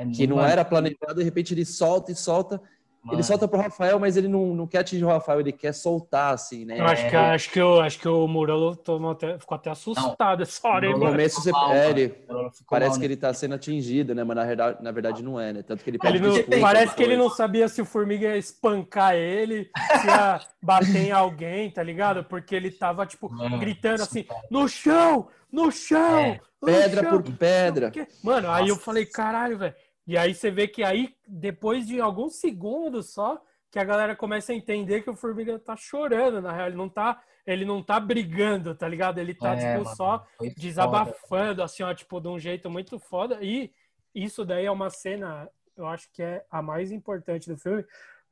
É 0.02 0.06
Que 0.06 0.26
não 0.26 0.40
era 0.44 0.64
planejado, 0.64 1.14
de 1.16 1.22
repente 1.24 1.54
ele 1.54 1.64
solta 1.64 2.10
e 2.12 2.14
solta. 2.14 2.60
Ele 3.02 3.12
mano. 3.12 3.24
solta 3.24 3.48
pro 3.48 3.58
Rafael, 3.58 3.98
mas 3.98 4.14
ele 4.18 4.28
não, 4.28 4.54
não 4.54 4.66
quer 4.66 4.80
atingir 4.80 5.02
o 5.06 5.08
Rafael, 5.08 5.40
ele 5.40 5.52
quer 5.52 5.72
soltar, 5.72 6.34
assim, 6.34 6.66
né? 6.66 6.78
Eu 6.78 6.84
acho 6.84 7.08
que, 7.08 7.16
acho 7.16 7.50
que, 7.50 7.58
eu, 7.58 7.80
acho 7.80 7.98
que 7.98 8.06
o 8.06 8.28
Murilo 8.28 8.76
tomou 8.76 9.12
até, 9.12 9.38
ficou 9.38 9.54
até 9.56 9.70
assustado 9.70 10.42
essa 10.42 10.68
hora, 10.68 10.90
No 10.90 10.98
começo 11.00 11.40
você, 11.40 11.50
mal, 11.50 11.72
é, 11.72 11.88
ele, 11.88 12.14
Ela 12.28 12.50
ficou 12.50 12.66
parece 12.68 12.90
mal, 12.90 12.96
que 13.00 13.00
né? 13.00 13.04
ele 13.06 13.16
tá 13.16 13.32
sendo 13.32 13.54
atingido, 13.54 14.14
né? 14.14 14.22
Mas 14.22 14.36
na 14.36 14.44
verdade, 14.44 14.82
na 14.82 14.92
verdade 14.92 15.22
não 15.22 15.40
é, 15.40 15.50
né? 15.50 15.62
Tanto 15.62 15.82
que 15.82 15.88
ele 15.88 15.98
Ele 16.04 16.20
não- 16.20 16.28
desculpa 16.34 16.60
parece 16.60 16.94
que 16.94 17.02
ele 17.02 17.16
não 17.16 17.30
sabia 17.30 17.68
se 17.68 17.80
o 17.80 17.86
Formiga 17.86 18.28
ia 18.28 18.36
espancar 18.36 19.14
ele, 19.14 19.70
se 20.02 20.06
ia 20.06 20.40
bater 20.62 20.96
em 21.06 21.10
alguém, 21.10 21.70
tá 21.70 21.82
ligado? 21.82 22.22
Porque 22.24 22.54
ele 22.54 22.70
tava, 22.70 23.06
tipo, 23.06 23.32
Mano, 23.32 23.58
gritando 23.58 24.02
assim, 24.02 24.24
cara. 24.24 24.42
no 24.50 24.68
chão, 24.68 25.28
no 25.50 25.72
chão, 25.72 26.18
É, 26.18 26.40
no 26.60 26.66
Pedra 26.66 27.02
chão. 27.02 27.22
por 27.22 27.32
pedra. 27.32 27.90
Mano, 28.22 28.50
aí 28.50 28.64
eu 28.68 28.74
Nossa. 28.74 28.84
falei, 28.84 29.06
caralho, 29.06 29.56
velho. 29.56 29.74
E 30.10 30.18
aí 30.18 30.34
você 30.34 30.50
vê 30.50 30.66
que 30.66 30.82
aí, 30.82 31.14
depois 31.24 31.86
de 31.86 32.00
alguns 32.00 32.34
segundos 32.40 33.10
só, 33.14 33.40
que 33.70 33.78
a 33.78 33.84
galera 33.84 34.16
começa 34.16 34.50
a 34.50 34.56
entender 34.56 35.02
que 35.02 35.10
o 35.10 35.14
Formiga 35.14 35.56
tá 35.56 35.76
chorando, 35.76 36.42
na 36.42 36.50
real. 36.52 36.66
Ele 36.66 36.76
não 36.76 36.88
tá, 36.88 37.22
ele 37.46 37.64
não 37.64 37.80
tá 37.80 38.00
brigando, 38.00 38.74
tá 38.74 38.88
ligado? 38.88 39.18
Ele 39.18 39.32
tá, 39.32 39.52
É, 39.54 39.58
tipo, 39.58 39.84
mano, 39.84 39.94
só 39.94 40.26
foda. 40.36 40.52
desabafando, 40.56 41.62
assim, 41.62 41.84
ó, 41.84 41.94
tipo, 41.94 42.20
de 42.20 42.26
um 42.26 42.40
jeito 42.40 42.68
muito 42.68 42.98
foda. 42.98 43.38
E 43.40 43.72
isso 44.12 44.44
daí 44.44 44.66
é 44.66 44.70
uma 44.72 44.90
cena, 44.90 45.48
eu 45.76 45.86
acho 45.86 46.10
que 46.12 46.24
é 46.24 46.44
a 46.50 46.60
mais 46.60 46.90
importante 46.90 47.48
do 47.48 47.56
filme, 47.56 47.84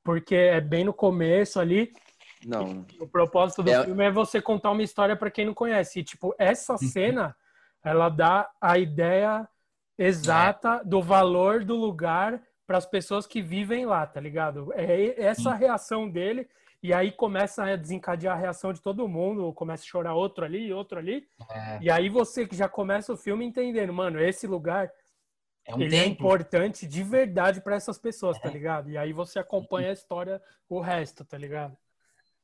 porque 0.03 0.35
é 0.35 0.61
bem 0.61 0.83
no 0.83 0.93
começo 0.93 1.61
ali. 1.61 1.93
Não, 2.45 2.85
O 2.99 3.07
propósito 3.07 3.63
do 3.63 3.71
É- 3.71 3.85
filme 3.85 4.05
é 4.05 4.11
você 4.11 4.43
contar 4.43 4.73
uma 4.73 4.83
história 4.83 5.15
para 5.15 5.31
quem 5.31 5.47
não 5.47 5.55
conhece. 5.55 6.01
E, 6.01 6.03
tipo, 6.03 6.35
essa 6.41 6.77
cena, 7.23 7.37
ela 7.85 8.09
dá 8.09 8.51
a 8.61 8.77
ideia 8.79 9.49
exata 9.99 10.83
do 10.85 11.03
valor 11.03 11.65
do 11.65 11.75
lugar 11.75 12.41
para 12.67 12.79
as 12.79 12.87
pessoas 12.87 13.27
que 13.27 13.43
vivem 13.43 13.85
lá, 13.87 14.07
tá 14.07 14.21
ligado? 14.21 14.73
É 14.75 15.21
essa 15.21 15.53
reação 15.55 16.09
dele. 16.09 16.49
E 16.81 16.95
aí 16.95 17.11
começa 17.11 17.65
a 17.65 17.75
desencadear 17.77 18.37
a 18.37 18.41
reação 18.41 18.73
de 18.73 18.81
todo 18.81 19.09
mundo, 19.09 19.53
começa 19.53 19.83
a 19.83 19.87
chorar 19.87 20.15
outro 20.15 20.45
ali, 20.45 20.73
outro 20.73 20.99
ali. 20.99 21.27
É, 21.51 21.79
E 21.83 21.91
aí 21.91 22.09
você 22.09 22.47
que 22.47 22.55
já 22.55 22.69
começa 22.69 23.13
o 23.13 23.17
filme 23.17 23.45
entendendo, 23.45 23.93
mano, 23.93 24.21
esse 24.21 24.47
lugar 24.47 24.89
é 25.65 25.75
um 25.75 25.81
ele 25.81 25.97
é 25.97 26.07
importante 26.07 26.87
de 26.87 27.03
verdade 27.03 27.61
para 27.61 27.75
essas 27.75 27.99
pessoas, 27.99 28.39
tá 28.39 28.49
É. 28.49 28.53
ligado? 28.53 28.91
E 28.91 28.97
aí 28.97 29.13
você 29.13 29.41
acompanha 29.41 29.91
a 29.91 29.93
história, 29.93 30.41
o 30.69 30.79
resto, 30.81 31.25
tá 31.25 31.37
ligado? 31.37 31.77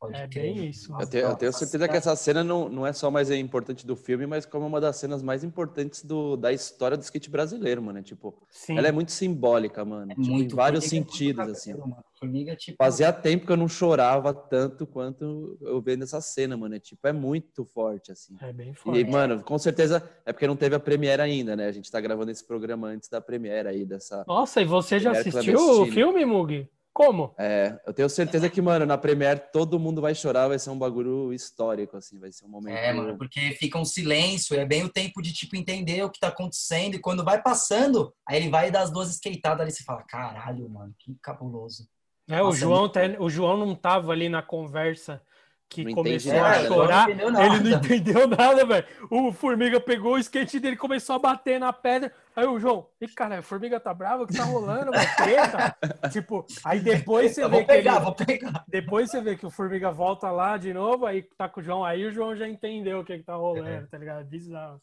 Pode 0.07 0.21
É 0.21 0.29
crer. 0.29 0.55
bem 0.55 0.69
isso. 0.69 0.95
eu 1.01 1.07
tenho, 1.07 1.25
eu 1.27 1.37
tenho 1.37 1.53
certeza 1.53 1.89
que 1.89 1.97
essa 1.97 2.15
cena 2.17 2.43
não, 2.45 2.69
não 2.69 2.87
é 2.87 2.93
só 2.93 3.11
mais 3.11 3.31
importante 3.31 3.87
do 3.87 3.97
filme, 3.97 4.27
mas 4.27 4.45
como 4.47 4.67
uma 4.67 4.81
das 4.81 4.97
cenas 4.97 5.23
mais 5.23 5.43
importantes 5.45 6.05
do, 6.05 6.37
da 6.37 6.53
história 6.53 6.97
do 6.97 7.03
skate 7.03 7.31
brasileiro, 7.31 7.83
mano. 7.83 7.99
É, 7.99 8.03
Tipo, 8.03 8.35
Sim. 8.51 8.77
ela 8.79 8.89
é 8.89 8.93
muito 8.93 9.13
simbólica, 9.13 9.85
mano. 9.85 10.13
É 10.13 10.15
tipo, 10.15 10.29
muito. 10.31 10.53
em 10.53 10.57
vários 10.57 10.85
Formiga 10.85 11.05
é 11.07 11.11
sentidos, 11.11 11.49
assim. 11.49 11.75
mano. 11.75 11.97
Formiga, 12.19 12.57
tipo. 12.57 12.77
Fazia 12.79 13.13
tempo 13.13 13.45
que 13.45 13.53
eu 13.53 13.57
não 13.57 13.69
chorava 13.69 14.33
tanto 14.33 14.87
quanto 14.87 15.59
eu 15.61 15.81
vendo 15.81 16.05
essa 16.05 16.21
cena, 16.21 16.57
mano. 16.57 16.75
É, 16.75 16.79
tipo, 16.79 17.07
é 17.07 17.13
muito 17.13 17.65
forte, 17.65 18.13
assim. 18.13 18.37
É 18.41 18.53
bem 18.53 18.71
E, 18.71 18.75
forte. 18.75 19.05
mano, 19.05 19.43
com 19.43 19.59
certeza 19.59 20.03
é 20.25 20.33
porque 20.33 20.47
não 20.47 20.57
teve 20.57 20.75
a 20.75 20.81
premiere 20.81 21.21
ainda, 21.23 21.57
né? 21.57 21.67
A 21.67 21.73
gente 21.73 21.91
tá 21.91 22.01
gravando 22.01 22.31
esse 22.31 22.45
programa 22.45 22.89
antes 22.89 23.09
da 23.09 23.21
premiere 23.21 23.69
aí, 23.69 23.85
dessa. 23.85 24.25
Nossa, 24.27 24.61
e 24.63 24.65
você 24.65 24.99
já 24.99 25.11
assistiu 25.13 25.59
o 25.83 25.87
filme, 25.87 26.25
Mug? 26.25 26.69
Como? 26.95 27.35
É, 27.37 27.77
eu 27.85 27.93
tenho 27.93 28.09
certeza 28.09 28.49
que, 28.49 28.63
mano, 28.63 28.87
na 28.87 28.97
premiere 28.97 29.41
todo 29.53 29.81
mundo 29.81 30.01
vai 30.01 30.15
chorar, 30.15 30.47
vai 30.47 30.61
ser 30.61 30.71
um 30.71 30.79
bagulho 30.79 31.33
histórico, 31.33 31.97
assim, 31.97 32.21
vai 32.21 32.31
ser 32.31 32.45
um 32.45 32.49
momento. 32.49 32.77
É, 32.77 32.93
mano, 32.93 33.19
porque 33.19 33.51
fica 33.59 33.77
um 33.77 33.85
silêncio, 33.85 34.55
é 34.57 34.65
bem 34.65 34.85
o 34.85 34.89
tempo 34.89 35.21
de, 35.21 35.33
tipo, 35.33 35.57
entender 35.57 36.05
o 36.05 36.11
que 36.11 36.21
tá 36.21 36.29
acontecendo, 36.29 36.95
e 36.95 37.01
quando 37.01 37.25
vai 37.25 37.43
passando, 37.43 38.15
aí 38.27 38.37
ele 38.37 38.49
vai 38.49 38.71
dar 38.71 38.83
as 38.83 38.93
duas 38.93 39.11
skateadas 39.11 39.63
ali, 39.63 39.73
você 39.73 39.83
fala, 39.83 40.05
caralho, 40.05 40.71
mano, 40.71 40.95
que 40.97 41.17
cabuloso. 41.21 41.89
É, 42.29 42.41
o, 42.41 42.47
Nossa, 42.47 42.59
João 42.59 42.81
muito 42.83 42.93
tá- 42.93 43.17
o 43.19 43.29
João 43.29 43.57
não 43.57 43.75
tava 43.75 44.13
ali 44.13 44.29
na 44.29 44.41
conversa 44.41 45.21
que 45.69 45.85
Não 45.85 45.93
começou 45.95 46.33
a 46.33 46.41
nada, 46.41 46.67
chorar. 46.69 47.09
Não. 47.09 47.43
Ele 47.43 47.71
não 47.71 47.79
entendeu 47.79 48.27
nada, 48.29 48.65
velho. 48.65 48.87
O 49.11 49.33
Formiga 49.33 49.81
pegou 49.81 50.15
o 50.15 50.19
skate 50.19 50.61
dele 50.61 50.75
e 50.75 50.79
começou 50.79 51.17
a 51.17 51.19
bater 51.19 51.59
na 51.59 51.73
pedra. 51.73 52.13
Aí 52.37 52.47
o 52.47 52.61
João, 52.61 52.87
e 53.01 53.09
cara, 53.09 53.39
a 53.39 53.43
Formiga 53.43 53.81
tá 53.81 53.93
brava? 53.93 54.23
O 54.23 54.27
que 54.27 54.37
tá 54.37 54.45
rolando? 54.45 54.93
Treta? 55.17 55.77
tipo, 56.13 56.47
aí 56.65 56.81
depois 56.81 57.33
você 57.35 57.43
Eu 57.43 57.49
vê 57.51 57.57
vou 57.57 57.67
que 57.67 57.73
ele... 57.73 57.83
pegar, 57.83 57.99
vou 57.99 58.15
pegar. 58.15 58.65
Depois 58.69 59.11
você 59.11 59.21
vê 59.21 59.37
que 59.37 59.47
o 59.47 59.51
Formiga 59.51 59.91
volta 59.91 60.31
lá 60.31 60.57
de 60.57 60.73
novo, 60.73 61.07
aí 61.07 61.23
tá 61.37 61.49
com 61.49 61.61
o 61.61 61.63
João. 61.63 61.85
Aí 61.85 62.05
o 62.07 62.13
João 62.13 62.37
já 62.37 62.47
entendeu 62.49 63.01
o 63.01 63.05
que 63.05 63.19
que 63.19 63.25
tá 63.25 63.35
rolando, 63.35 63.69
É. 63.69 63.87
tá 63.87 63.99
ligado? 63.99 64.25
Bizarro. 64.27 64.81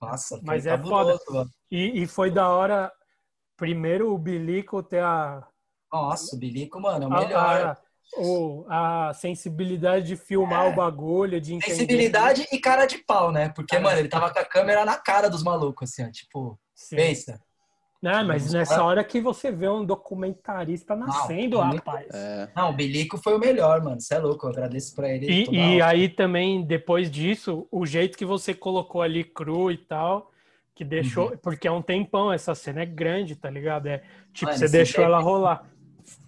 Nossa, 0.00 0.40
Mas 0.42 0.64
é 0.64 0.70
cabuloso, 0.70 1.20
mano. 1.30 1.50
E, 1.70 2.02
e 2.02 2.06
foi 2.06 2.30
da 2.30 2.48
hora, 2.48 2.90
primeiro 3.58 4.10
o 4.14 4.16
Bilico 4.18 4.82
ter 4.82 5.02
a, 5.02 5.46
Nossa, 5.92 6.34
o 6.34 6.38
Bilico, 6.38 6.80
mano, 6.80 7.04
é 7.04 7.08
o 7.08 7.12
a, 7.12 7.20
melhor. 7.20 7.76
A, 8.16 8.20
o- 8.20 8.66
a 8.68 9.12
sensibilidade 9.14 10.06
de 10.06 10.16
filmar 10.16 10.68
o 10.68 10.74
bagulho, 10.74 11.40
de 11.40 11.54
entender. 11.54 11.74
Sensibilidade 11.74 12.46
e 12.52 12.58
cara 12.58 12.86
de 12.86 12.98
pau, 12.98 13.30
né? 13.32 13.48
Porque, 13.50 13.76
Cara 13.76 13.82
mano, 13.82 13.98
ele 13.98 14.08
tava 14.08 14.30
com 14.32 14.38
a 14.38 14.44
câmera 14.44 14.84
na 14.84 14.96
cara 14.96 15.28
dos 15.28 15.42
malucos, 15.42 15.90
assim, 15.90 16.04
ó, 16.06 16.10
tipo, 16.10 16.58
Sim. 16.74 16.96
pensa. 16.96 17.40
Não, 18.02 18.24
mas 18.24 18.44
Vamos 18.44 18.54
nessa 18.54 18.78
lá. 18.78 18.84
hora 18.84 19.04
que 19.04 19.20
você 19.20 19.52
vê 19.52 19.68
um 19.68 19.84
documentarista 19.84 20.96
nascendo, 20.96 21.58
Não, 21.58 21.64
rapaz. 21.74 22.06
É, 22.14 22.48
Não, 22.56 22.70
o 22.70 22.72
Bilico 22.72 23.18
foi 23.18 23.34
o 23.36 23.38
melhor, 23.38 23.82
mano, 23.82 24.00
você 24.00 24.14
é 24.14 24.18
louco, 24.18 24.46
eu 24.46 24.50
agradeço 24.50 24.94
pra 24.96 25.10
ele. 25.10 25.26
E, 25.30 25.76
e 25.76 25.82
aí 25.82 26.08
também, 26.08 26.64
depois 26.64 27.10
disso, 27.10 27.68
o 27.70 27.84
jeito 27.84 28.16
que 28.16 28.24
você 28.24 28.54
colocou 28.54 29.02
ali 29.02 29.22
cru 29.22 29.70
e 29.70 29.76
tal, 29.76 30.30
que 30.74 30.82
deixou. 30.82 31.32
Uhum. 31.32 31.36
Porque 31.36 31.68
é 31.68 31.70
um 31.70 31.82
tempão, 31.82 32.32
essa 32.32 32.54
cena 32.54 32.80
é 32.80 32.86
grande, 32.86 33.36
tá 33.36 33.50
ligado? 33.50 33.86
É, 33.86 34.02
tipo, 34.32 34.46
Mano, 34.46 34.58
você 34.58 34.68
deixou 34.68 35.04
ela 35.04 35.20
rolar. 35.20 35.66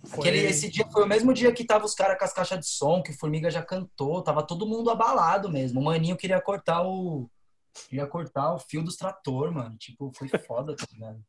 Foi- 0.04 0.18
Aquele, 0.28 0.38
esse 0.46 0.68
dia 0.70 0.86
foi 0.90 1.04
o 1.04 1.06
mesmo 1.06 1.32
dia 1.32 1.52
que 1.52 1.64
tava 1.64 1.84
os 1.84 1.94
caras 1.94 2.18
com 2.18 2.24
as 2.24 2.32
caixas 2.32 2.58
de 2.60 2.66
som, 2.66 3.02
que 3.02 3.10
o 3.12 3.18
Formiga 3.18 3.50
já 3.50 3.62
cantou, 3.62 4.22
tava 4.22 4.42
todo 4.42 4.66
mundo 4.66 4.90
abalado 4.90 5.48
mesmo. 5.50 5.80
O 5.80 5.84
Maninho 5.84 6.16
queria 6.16 6.40
cortar 6.40 6.82
o. 6.86 7.28
Queria 7.88 8.06
cortar 8.06 8.54
o 8.54 8.58
fio 8.58 8.82
dos 8.82 8.96
trator, 8.96 9.50
mano. 9.52 9.76
Tipo, 9.78 10.10
foi 10.14 10.28
foda, 10.28 10.74
tá 10.76 10.84
ligado? 10.92 11.22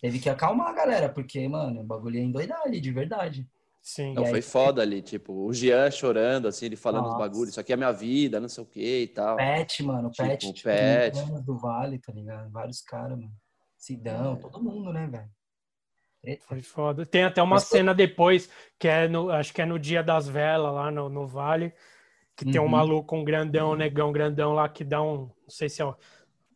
Teve 0.00 0.18
que 0.20 0.28
acalmar 0.28 0.68
a 0.68 0.72
galera, 0.74 1.08
porque, 1.08 1.48
mano, 1.48 1.80
o 1.80 1.84
bagulho 1.84 2.16
ia 2.16 2.22
endoidar 2.22 2.60
ali, 2.62 2.80
de 2.80 2.92
verdade. 2.92 3.48
Sim. 3.86 4.14
não, 4.14 4.24
aí- 4.24 4.30
foi 4.30 4.40
foda 4.40 4.80
ali, 4.80 5.02
tipo, 5.02 5.30
o 5.44 5.52
Jean 5.52 5.90
chorando, 5.90 6.48
assim, 6.48 6.64
ele 6.64 6.74
falando 6.76 7.04
os 7.04 7.10
Nossa. 7.12 7.18
bagulhos, 7.22 7.50
isso 7.50 7.60
aqui 7.60 7.70
é 7.70 7.76
minha 7.76 7.92
vida, 7.92 8.40
não 8.40 8.48
sei 8.48 8.64
o 8.64 8.66
que 8.66 9.02
e 9.02 9.06
tal. 9.08 9.36
Pet, 9.36 9.82
mano, 9.82 10.10
Tipo, 10.10 10.26
Pet, 10.28 10.52
tipo, 10.54 10.64
Pet. 10.68 11.22
do 11.42 11.58
Vale, 11.58 11.98
tá 11.98 12.10
ligado? 12.10 12.50
Vários 12.50 12.80
caras, 12.80 13.18
mano. 13.18 13.32
Sidão, 13.76 14.32
É. 14.32 14.36
todo 14.36 14.62
mundo, 14.62 14.90
né, 14.90 15.06
velho? 15.06 15.28
Foi 16.46 16.62
foda. 16.62 17.04
Tem 17.06 17.24
até 17.24 17.42
uma 17.42 17.56
Mas 17.56 17.68
foi- 17.68 17.78
cena 17.78 17.94
depois, 17.94 18.50
que 18.78 18.88
é 18.88 19.06
no, 19.08 19.30
acho 19.30 19.52
que 19.52 19.60
é 19.62 19.66
no 19.66 19.78
dia 19.78 20.02
das 20.02 20.28
velas 20.28 20.72
lá 20.72 20.90
no, 20.90 21.08
no 21.08 21.26
Vale, 21.26 21.72
que 22.36 22.44
tem 22.44 22.60
um 22.60 22.64
Uhum. 22.64 22.70
maluco, 22.70 23.16
um 23.16 23.24
grandão, 23.24 23.72
um 23.72 23.74
negão 23.76 24.10
grandão 24.12 24.52
lá 24.54 24.68
que 24.68 24.82
dá 24.84 25.00
um, 25.02 25.18
não 25.26 25.48
sei 25.48 25.68
se 25.68 25.82
é 25.82 25.86
um, 25.86 25.94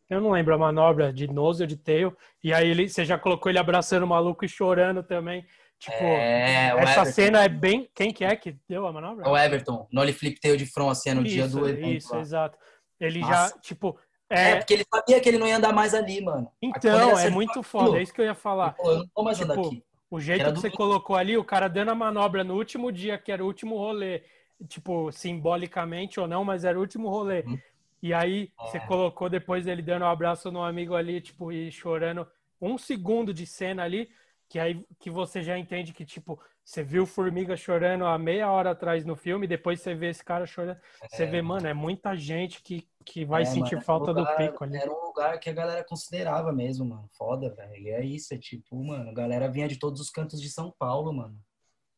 eu 0.09 0.19
não 0.19 0.31
lembro 0.31 0.53
a 0.55 0.57
manobra 0.57 1.13
de 1.13 1.27
nose 1.27 1.61
ou 1.63 1.67
de 1.67 1.77
tail, 1.77 2.15
e 2.43 2.51
aí 2.51 2.67
ele, 2.67 2.89
você 2.89 3.05
já 3.05 3.17
colocou 3.17 3.49
ele 3.49 3.59
abraçando 3.59 4.03
o 4.03 4.07
maluco 4.07 4.43
e 4.43 4.49
chorando 4.49 5.03
também. 5.03 5.45
Tipo, 5.77 5.93
É, 6.03 6.67
essa 6.81 7.05
cena 7.05 7.43
é 7.43 7.47
bem, 7.47 7.89
quem 7.95 8.11
que 8.11 8.25
é 8.25 8.35
que 8.35 8.57
deu 8.67 8.85
a 8.85 8.91
manobra? 8.91 9.25
É 9.25 9.29
o 9.29 9.37
Everton, 9.37 9.87
no 9.91 10.01
Flip 10.11 10.39
Tail 10.39 10.57
de 10.57 10.65
front, 10.65 10.89
assim, 10.91 11.11
é 11.11 11.13
no 11.13 11.23
dia 11.23 11.45
isso, 11.45 11.57
do 11.59 11.69
evento. 11.69 11.95
isso, 11.97 12.13
lá. 12.13 12.19
exato. 12.19 12.57
Ele 12.99 13.21
Nossa. 13.21 13.53
já, 13.53 13.59
tipo, 13.61 13.97
É, 14.29 14.51
é, 14.51 14.55
porque 14.57 14.73
ele 14.73 14.85
sabia 14.93 15.19
que 15.19 15.27
ele 15.29 15.37
não 15.37 15.47
ia 15.47 15.57
andar 15.57 15.73
mais 15.73 15.93
ali, 15.93 16.21
mano. 16.21 16.51
Então, 16.61 17.17
é 17.17 17.29
muito 17.29 17.63
foda, 17.63 17.97
é 17.97 18.03
isso 18.03 18.13
que 18.13 18.21
eu 18.21 18.25
ia 18.25 18.35
falar. 18.35 18.73
falou, 18.73 18.91
eu 18.93 18.99
não 18.99 19.09
vou 19.15 19.23
mais 19.23 19.41
andar 19.41 19.55
Tipo, 19.55 19.67
aqui. 19.67 19.83
O 20.11 20.19
jeito 20.19 20.45
que 20.45 20.51
do- 20.51 20.61
você 20.61 20.69
colocou 20.69 21.15
ali, 21.15 21.37
o 21.37 21.43
cara 21.43 21.67
dando 21.67 21.91
a 21.91 21.95
manobra 21.95 22.43
no 22.43 22.55
último 22.55 22.91
dia, 22.91 23.17
que 23.17 23.31
era 23.31 23.43
o 23.43 23.47
último 23.47 23.77
rolê, 23.77 24.23
tipo, 24.67 25.11
simbolicamente 25.11 26.19
ou 26.19 26.27
não, 26.27 26.43
mas 26.43 26.63
era 26.63 26.77
o 26.77 26.81
último 26.81 27.09
rolê. 27.09 27.41
Uhum. 27.41 27.59
E 28.01 28.13
aí 28.13 28.51
É. 28.59 28.65
você 28.67 28.79
colocou 28.81 29.29
depois 29.29 29.67
ele 29.67 29.81
dando 29.81 30.03
um 30.03 30.07
abraço 30.07 30.51
no 30.51 30.63
amigo 30.63 30.95
ali, 30.95 31.21
tipo, 31.21 31.51
e 31.51 31.71
chorando 31.71 32.25
um 32.61 32.77
segundo 32.77 33.33
de 33.33 33.45
cena 33.45 33.83
ali. 33.83 34.09
que 34.51 34.57
aí 34.57 34.83
que 34.99 35.11
você 35.11 35.43
já 35.43 35.59
entende 35.59 35.93
que, 35.93 36.03
tipo, 36.03 36.39
você 36.69 36.83
viu 36.83 37.03
Formiga 37.07 37.57
chorando 37.57 38.05
há 38.05 38.15
meia 38.15 38.51
hora 38.51 38.69
atrás 38.69 39.03
no 39.03 39.15
filme, 39.15 39.47
depois 39.47 39.81
você 39.81 39.95
vê 39.95 40.09
esse 40.09 40.23
cara 40.23 40.45
chorando. 40.45 40.77
É, 41.01 41.07
você 41.09 41.25
vê, 41.25 41.41
mano, 41.41 41.65
é 41.65 41.73
muita 41.73 42.15
gente 42.15 42.61
que, 42.61 42.87
que 43.03 43.25
vai 43.25 43.41
é, 43.41 43.45
sentir 43.45 43.73
mano, 43.73 43.85
falta 43.85 44.11
lugar, 44.11 44.35
do 44.35 44.37
pico 44.37 44.63
ali. 44.63 44.77
Era 44.77 44.91
um 44.91 45.07
lugar 45.07 45.39
que 45.39 45.49
a 45.49 45.53
galera 45.53 45.83
considerava 45.83 46.53
mesmo, 46.53 46.85
mano. 46.85 47.09
Foda, 47.17 47.49
velho. 47.55 47.75
E 47.75 47.89
é 47.89 48.05
isso, 48.05 48.35
é 48.35 48.37
tipo, 48.37 48.83
mano, 48.83 49.09
a 49.09 49.13
galera 49.15 49.49
vinha 49.49 49.67
de 49.67 49.79
todos 49.79 49.99
os 49.99 50.11
cantos 50.11 50.39
de 50.39 50.47
São 50.47 50.71
Paulo, 50.77 51.11
mano. 51.11 51.35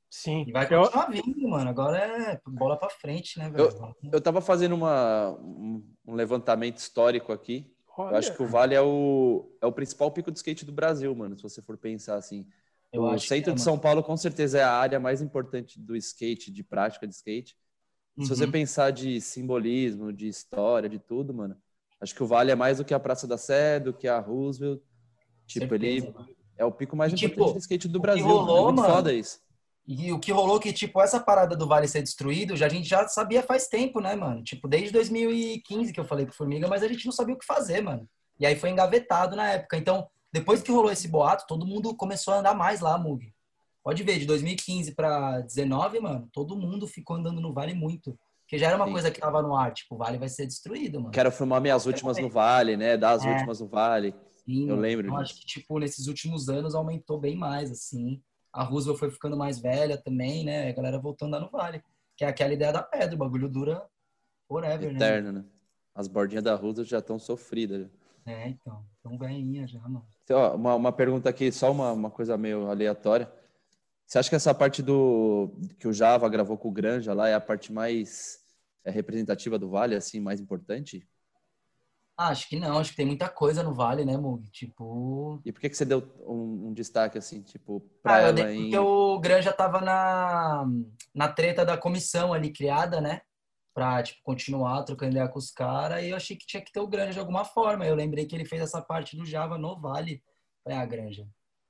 Sim. 0.10 0.46
E 0.48 0.54
vai 0.54 0.66
continuar 0.66 1.14
eu... 1.14 1.22
vindo, 1.22 1.50
mano. 1.50 1.70
Agora 1.70 1.98
é 1.98 2.40
bola 2.48 2.78
pra 2.78 2.90
frente, 2.90 3.40
né, 3.40 3.50
velho? 3.50 3.66
Eu, 3.66 3.96
eu 4.14 4.22
tava 4.22 4.40
fazendo 4.40 4.74
uma, 4.74 5.38
um 5.38 6.16
levantamento 6.16 6.78
histórico 6.78 7.34
aqui. 7.34 7.70
Olha. 7.98 8.14
Eu 8.14 8.18
acho 8.18 8.34
que 8.34 8.42
o 8.42 8.48
Vale 8.48 8.74
é 8.74 8.82
o, 8.82 9.52
é 9.60 9.66
o 9.66 9.72
principal 9.74 10.10
pico 10.12 10.32
de 10.32 10.38
skate 10.38 10.64
do 10.64 10.72
Brasil, 10.72 11.14
mano, 11.14 11.36
se 11.36 11.44
você 11.44 11.62
for 11.62 11.78
pensar 11.78 12.16
assim. 12.16 12.48
Eu 12.92 13.04
o 13.04 13.20
centro 13.20 13.52
é, 13.52 13.56
de 13.56 13.62
São 13.62 13.80
Paulo, 13.80 14.04
com 14.04 14.18
certeza, 14.18 14.60
é 14.60 14.64
a 14.64 14.72
área 14.72 15.00
mais 15.00 15.22
importante 15.22 15.80
do 15.80 15.96
skate, 15.96 16.52
de 16.52 16.64
prática 16.64 17.08
de 17.08 17.14
skate. 17.14 17.56
Uhum. 18.18 18.26
Se 18.26 18.30
você 18.36 18.46
uhum. 18.46 18.52
pensar 18.52 18.92
de 18.92 19.22
simbolismo, 19.22 20.12
de 20.12 20.28
história, 20.28 20.90
de 20.90 21.00
tudo, 21.00 21.34
mano, 21.34 21.56
acho 22.02 22.14
que 22.14 22.22
o 22.22 22.28
Vale 22.28 22.52
é 22.52 22.56
mais 22.56 22.80
do 22.80 22.86
que 22.86 22.94
a 22.94 23.00
Praça 23.00 23.26
da 23.26 23.38
Sé, 23.38 23.80
do 23.80 23.94
que 23.94 24.08
a 24.08 24.20
Roosevelt. 24.20 24.82
Tipo, 25.48 25.70
certeza, 25.70 26.06
ele 26.06 26.14
mano. 26.14 26.30
é 26.58 26.66
o 26.66 26.72
pico 26.72 26.96
mais 26.96 27.12
e, 27.14 27.16
importante 27.16 27.40
tipo, 27.40 27.54
do 27.54 27.60
skate 27.60 27.88
do 27.88 28.00
Brasil. 28.00 28.26
Rolou, 28.26 28.60
é 28.60 28.64
muito 28.64 28.82
mano, 28.82 28.94
foda 28.94 29.14
isso. 29.14 29.40
E 29.88 30.12
o 30.12 30.20
que 30.20 30.32
rolou 30.32 30.60
que, 30.60 30.72
tipo, 30.72 31.02
essa 31.02 31.20
parada 31.20 31.56
do 31.56 31.68
Vale 31.68 31.88
ser 31.88 32.02
destruído, 32.02 32.56
já, 32.56 32.66
a 32.66 32.70
gente 32.70 32.88
já 32.88 33.08
sabia 33.08 33.42
faz 33.42 33.68
tempo, 33.68 34.00
né, 34.00 34.16
mano? 34.16 34.44
Tipo, 34.44 34.68
desde 34.68 34.92
2015 34.92 35.92
que 35.92 36.00
eu 36.00 36.06
falei 36.06 36.26
pro 36.26 36.36
Formiga, 36.36 36.68
mas 36.68 36.84
a 36.84 36.88
gente 36.88 37.06
não 37.06 37.12
sabia 37.12 37.36
o 37.36 37.38
que 37.38 37.46
fazer, 37.46 37.82
mano. 37.82 38.08
E 38.40 38.46
aí 38.46 38.56
foi 38.56 38.70
engavetado 38.70 39.36
na 39.36 39.52
época. 39.52 39.78
Então, 39.78 40.08
depois 40.32 40.62
que 40.62 40.72
rolou 40.72 40.92
esse 40.92 41.08
boato, 41.08 41.46
todo 41.48 41.66
mundo 41.66 41.96
começou 41.96 42.34
a 42.34 42.40
andar 42.40 42.54
mais 42.54 42.80
lá, 42.80 42.98
Mug. 42.98 43.34
Pode 43.84 44.04
ver, 44.04 44.20
de 44.20 44.26
2015 44.26 44.94
para 44.94 45.42
19, 45.42 46.00
mano, 46.00 46.30
todo 46.32 46.56
mundo 46.56 46.88
ficou 46.88 47.16
andando 47.16 47.42
no 47.42 47.54
Vale 47.54 47.74
muito. 47.74 48.18
Porque 48.42 48.58
já 48.58 48.68
era 48.68 48.76
uma 48.76 48.86
Sim. 48.86 48.92
coisa 48.92 49.12
que 49.12 49.20
tava 49.20 49.42
no 49.42 49.56
ar, 49.56 49.74
tipo, 49.74 49.96
o 49.96 49.98
Vale 49.98 50.18
vai 50.18 50.30
ser 50.30 50.46
destruído, 50.46 51.00
mano. 51.00 51.12
Quero 51.12 51.32
filmar 51.32 51.62
minhas 51.62 51.86
últimas 51.86 52.18
no 52.18 52.30
Vale, 52.30 52.78
né? 52.78 52.98
Dar 52.98 53.12
as 53.12 53.26
é. 53.26 53.32
últimas 53.32 53.60
no 53.60 53.68
Vale. 53.68 54.14
Sim, 54.46 54.70
eu 54.70 54.76
lembro. 54.76 55.08
Eu 55.08 55.16
acho 55.18 55.36
que, 55.36 55.46
tipo, 55.46 55.80
nesses 55.80 56.08
últimos 56.08 56.50
anos 56.50 56.76
aumentou 56.76 57.20
bem 57.20 57.36
mais, 57.36 57.72
assim. 57.72 58.22
A 58.52 58.64
Roosevelt 58.64 59.00
foi 59.00 59.10
ficando 59.10 59.38
mais 59.38 59.60
velha 59.60 59.98
também, 59.98 60.44
né? 60.44 60.70
A 60.70 60.74
galera 60.74 61.00
voltando 61.00 61.32
lá 61.32 61.40
no 61.40 61.50
Vale. 61.50 61.82
Que 62.16 62.26
é 62.26 62.28
aquela 62.28 62.54
ideia 62.54 62.74
da 62.74 62.84
pedra, 62.84 63.16
o 63.16 63.18
bagulho 63.18 63.50
dura 63.50 63.84
forever, 64.48 64.92
Eterno, 64.92 65.00
né? 65.00 65.06
Eterno, 65.06 65.32
né? 65.32 65.46
As 65.96 66.08
bordinhas 66.08 66.44
da 66.44 66.54
Roosevelt 66.56 66.90
já 66.90 67.00
estão 67.00 67.18
sofridas. 67.18 67.88
É, 68.26 68.50
então. 68.50 68.86
Tão 69.02 69.18
velhinha 69.18 69.68
já, 69.68 69.80
mano. 69.80 70.06
Então, 70.24 70.40
ó, 70.40 70.56
uma, 70.56 70.76
uma 70.76 70.92
pergunta 70.92 71.30
aqui, 71.30 71.52
só 71.52 71.72
uma, 71.72 71.92
uma 71.92 72.12
coisa 72.12 72.38
meio 72.38 72.70
aleatória. 72.70 73.32
Você 74.06 74.20
acha 74.20 74.30
que 74.30 74.36
essa 74.36 74.54
parte 74.54 74.84
do 74.84 75.52
que 75.80 75.88
o 75.88 75.94
Java 75.94 76.28
gravou 76.30 76.58
com 76.58 76.68
o 76.68 76.72
Granja 76.72 77.14
lá 77.14 77.30
é 77.30 77.34
a 77.34 77.40
parte 77.40 77.72
mais 77.72 78.40
é, 78.84 78.92
representativa 78.92 79.58
do 79.58 79.70
Vale, 79.70 79.96
assim, 79.96 80.20
mais 80.20 80.40
importante? 80.40 81.08
Ah, 82.18 82.28
acho 82.28 82.48
que 82.48 82.60
não, 82.60 82.78
acho 82.78 82.92
que 82.92 82.98
tem 82.98 83.06
muita 83.06 83.30
coisa 83.30 83.64
no 83.64 83.74
Vale, 83.74 84.06
né, 84.06 84.16
Mug? 84.18 84.48
Tipo. 84.52 85.42
E 85.44 85.52
por 85.52 85.60
que, 85.60 85.70
que 85.70 85.78
você 85.78 85.86
deu 85.86 86.04
um, 86.28 86.68
um 86.68 86.74
destaque 86.74 87.18
assim, 87.18 87.42
tipo, 87.42 87.80
pra 88.04 88.16
ah, 88.16 88.20
ela 88.20 88.40
eu 88.42 88.50
em... 88.50 88.62
Porque 88.64 88.78
o 88.78 89.20
Granja 89.20 89.52
tava 89.52 89.82
na, 89.82 90.68
na 91.16 91.30
treta 91.30 91.66
da 91.66 91.78
comissão 91.78 92.34
ali 92.34 92.52
criada, 92.52 93.02
né? 93.02 93.22
Pra, 93.74 94.04
tipo, 94.04 94.20
continuar 94.24 94.84
trocando 94.84 95.14
ideia 95.14 95.30
com 95.30 95.40
os 95.40 95.52
caras. 95.52 96.04
E 96.04 96.10
eu 96.10 96.16
achei 96.16 96.36
que 96.36 96.46
tinha 96.46 96.62
que 96.62 96.72
ter 96.72 96.80
o 96.80 96.88
Granja 96.88 97.14
de 97.14 97.20
alguma 97.20 97.46
forma. 97.46 97.86
Eu 97.86 97.96
lembrei 97.96 98.26
que 98.26 98.36
ele 98.36 98.46
fez 98.46 98.62
essa 98.62 98.82
parte 98.82 99.16
do 99.16 99.26
Java 99.26 99.58
no 99.58 99.80
Vale. 99.80 100.22
Falei, 100.64 100.78
ah, 100.78 100.86
Granja, 100.86 101.28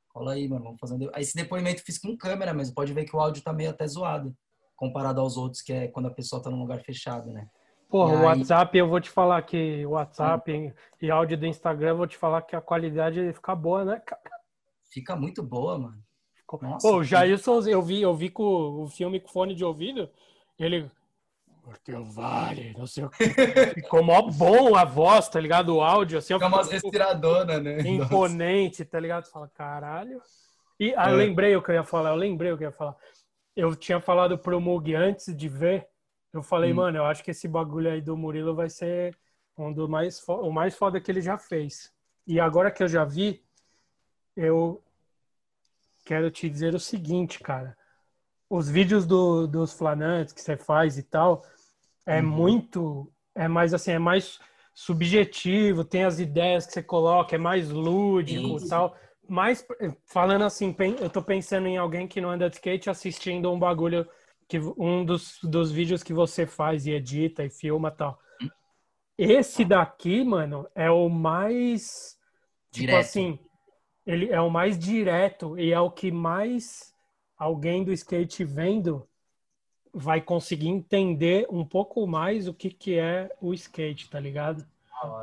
cola 0.10 0.34
aí, 0.34 0.48
mano, 0.48 0.64
vamos 0.64 0.80
fazer. 0.80 1.10
Aí 1.14 1.22
esse 1.22 1.36
depoimento 1.36 1.82
eu 1.82 1.86
fiz 1.86 2.00
com 2.00 2.18
câmera, 2.18 2.54
mas 2.54 2.72
pode 2.72 2.94
ver 2.94 3.06
que 3.06 3.16
o 3.16 3.20
áudio 3.20 3.44
tá 3.44 3.54
meio 3.54 3.70
até 3.70 3.86
zoado. 3.88 4.36
Comparado 4.76 5.22
aos 5.22 5.38
outros, 5.38 5.62
que 5.62 5.72
é 5.72 5.88
quando 5.88 6.08
a 6.08 6.14
pessoa 6.14 6.42
tá 6.42 6.50
num 6.50 6.60
lugar 6.60 6.82
fechado, 6.82 7.32
né? 7.32 7.48
Porra, 7.92 8.14
o 8.14 8.24
WhatsApp, 8.24 8.78
eu 8.78 8.88
vou 8.88 9.02
te 9.02 9.10
falar 9.10 9.42
que 9.42 9.86
o 9.86 9.92
WhatsApp 9.92 10.74
e 11.02 11.12
áudio 11.12 11.38
do 11.38 11.46
Instagram, 11.46 11.90
eu 11.90 11.98
vou 11.98 12.08
te 12.08 12.18
falar 12.18 12.42
que 12.42 12.56
a 12.56 12.62
qualidade 12.62 13.34
fica 13.34 13.54
boa, 13.54 13.84
né, 13.84 14.00
cara? 14.00 14.22
Fica 14.90 15.14
muito 15.14 15.44
boa, 15.44 15.78
mano. 15.78 16.02
Nossa, 16.62 16.88
Pô, 16.88 16.98
o 16.98 17.04
Jailson, 17.04 17.62
eu 17.62 17.82
vi, 17.82 18.02
eu 18.02 18.14
vi 18.14 18.30
com 18.30 18.44
o 18.84 18.88
filme 18.88 19.20
com 19.20 19.30
fone 19.30 19.54
de 19.54 19.64
ouvido, 19.64 20.10
ele. 20.60 20.90
O 21.64 22.04
vale, 22.04 22.74
não 22.78 22.88
sei 22.88 23.04
o 23.04 23.10
que. 23.10 23.26
Ficou 23.76 24.04
mó 24.04 24.22
bom 24.24 24.76
a 24.76 24.84
voz, 24.84 25.30
tá 25.30 25.40
ligado? 25.40 25.76
O 25.76 25.82
áudio, 25.82 26.18
assim. 26.18 26.34
Fica 26.34 26.48
umas 26.48 26.70
respiradoras, 26.70 27.62
né? 27.62 27.82
Imponente, 27.82 28.84
tá 28.84 29.00
ligado? 29.00 29.26
Você 29.26 29.32
fala, 29.32 29.48
caralho. 29.50 30.22
E 30.80 30.94
ah, 30.98 31.10
é. 31.10 31.14
eu 31.14 31.18
lembrei 31.18 31.56
o 31.56 31.62
que 31.62 31.70
eu 31.72 31.76
ia 31.76 31.84
falar, 31.84 32.10
eu 32.10 32.16
lembrei 32.16 32.52
o 32.52 32.58
que 32.58 32.64
eu 32.64 32.70
ia 32.70 32.76
falar. 32.76 32.96
Eu 33.56 33.76
tinha 33.76 34.00
falado 34.02 34.38
pro 34.38 34.60
Mug 34.60 34.96
antes 34.96 35.36
de 35.36 35.48
ver 35.48 35.88
eu 36.34 36.42
falei, 36.42 36.72
hum. 36.72 36.76
mano, 36.76 36.98
eu 36.98 37.06
acho 37.06 37.24
que 37.24 37.32
esse 37.32 37.48
bagulho 37.48 37.92
aí 37.92 38.02
do 38.02 38.16
Murilo 38.16 38.56
vai 38.56 38.70
ser 38.70 39.18
um 39.58 39.72
do 39.72 39.88
mais 39.88 40.24
o 40.28 40.52
mais 40.52 40.76
foda 40.76 41.00
que 41.00 41.12
ele 41.12 41.22
já 41.22 41.38
fez. 41.38 41.92
E 42.26 42.40
agora 42.40 42.72
que 42.72 42.82
eu 42.82 42.88
já 42.88 43.04
vi, 43.04 43.44
eu 44.36 44.82
quero 46.06 46.32
te 46.32 46.50
dizer 46.50 46.74
o 46.74 46.80
seguinte, 46.80 47.40
cara. 47.40 47.78
Os 48.52 48.70
vídeos 48.70 49.06
do, 49.06 49.48
dos 49.48 49.72
flanantes 49.72 50.34
que 50.34 50.42
você 50.42 50.58
faz 50.58 50.98
e 50.98 51.04
tal, 51.04 51.42
é 52.06 52.20
uhum. 52.20 52.28
muito. 52.28 53.14
É 53.34 53.48
mais 53.48 53.74
assim, 53.74 53.92
é 53.92 54.00
mais 54.00 54.40
subjetivo, 54.74 55.86
tem 55.86 56.04
as 56.04 56.20
ideias 56.20 56.66
que 56.66 56.74
você 56.74 56.84
coloca, 56.84 57.34
é 57.34 57.40
mais 57.40 57.70
lúdico 57.70 58.58
e 58.58 58.68
tal. 58.68 58.94
Mas, 59.26 59.66
falando 60.06 60.44
assim, 60.44 60.76
eu 61.00 61.10
tô 61.10 61.22
pensando 61.22 61.66
em 61.66 61.78
alguém 61.78 62.06
que 62.06 62.20
não 62.20 62.30
anda 62.30 62.50
de 62.50 62.58
skate 62.58 62.90
assistindo 62.90 63.50
um 63.50 63.58
bagulho 63.58 64.06
que 64.50 64.60
um 64.78 65.06
dos, 65.06 65.40
dos 65.42 65.72
vídeos 65.72 66.04
que 66.04 66.14
você 66.14 66.46
faz 66.46 66.86
e 66.86 66.92
edita 66.92 67.46
e 67.46 67.50
filma 67.50 67.90
tal. 67.90 68.20
Esse 69.18 69.64
daqui, 69.64 70.26
mano, 70.26 70.68
é 70.76 70.92
o 70.92 71.08
mais 71.08 72.18
tipo 72.70 72.88
direto. 72.88 73.00
assim, 73.00 73.40
ele 74.06 74.30
é 74.30 74.42
o 74.42 74.50
mais 74.50 74.78
direto 74.78 75.58
e 75.58 75.72
é 75.72 75.80
o 75.80 75.90
que 75.90 76.12
mais 76.12 76.91
alguém 77.42 77.84
do 77.84 77.92
skate 77.92 78.44
vendo 78.44 79.08
vai 79.92 80.22
conseguir 80.22 80.68
entender 80.68 81.48
um 81.50 81.66
pouco 81.66 82.06
mais 82.06 82.48
o 82.48 82.54
que 82.54 82.70
que 82.70 83.00
é 83.00 83.32
o 83.42 83.52
skate, 83.52 84.12
tá 84.12 84.20
ligado? 84.20 84.64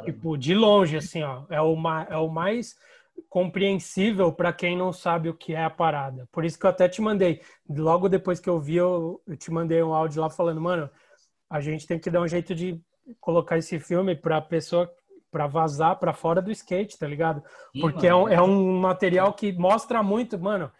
Tipo, 0.04 0.36
de 0.36 0.52
longe 0.52 0.96
assim, 0.96 1.22
ó, 1.22 1.44
é 1.48 1.62
o, 1.62 1.76
é 2.10 2.16
o 2.16 2.28
mais 2.28 2.76
compreensível 3.28 4.32
para 4.32 4.52
quem 4.52 4.76
não 4.76 4.92
sabe 4.92 5.28
o 5.28 5.34
que 5.34 5.54
é 5.54 5.62
a 5.62 5.70
parada. 5.70 6.28
Por 6.32 6.44
isso 6.44 6.58
que 6.58 6.66
eu 6.66 6.70
até 6.70 6.88
te 6.88 7.00
mandei. 7.00 7.40
Logo 7.70 8.08
depois 8.08 8.40
que 8.40 8.50
eu 8.50 8.58
vi, 8.58 8.74
eu, 8.74 9.22
eu 9.24 9.36
te 9.36 9.52
mandei 9.52 9.80
um 9.80 9.94
áudio 9.94 10.20
lá 10.20 10.28
falando, 10.28 10.60
mano, 10.60 10.90
a 11.48 11.60
gente 11.60 11.86
tem 11.86 12.00
que 12.00 12.10
dar 12.10 12.20
um 12.20 12.28
jeito 12.28 12.52
de 12.52 12.82
colocar 13.20 13.56
esse 13.58 13.78
filme 13.78 14.16
para 14.16 14.40
pessoa 14.40 14.92
para 15.30 15.46
vazar 15.46 15.96
para 16.00 16.12
fora 16.12 16.42
do 16.42 16.50
skate, 16.50 16.98
tá 16.98 17.06
ligado? 17.06 17.44
Porque 17.80 18.08
é, 18.08 18.14
um, 18.14 18.28
é 18.28 18.42
um 18.42 18.80
material 18.80 19.32
que 19.34 19.52
mostra 19.52 20.02
muito, 20.02 20.36
mano. 20.36 20.72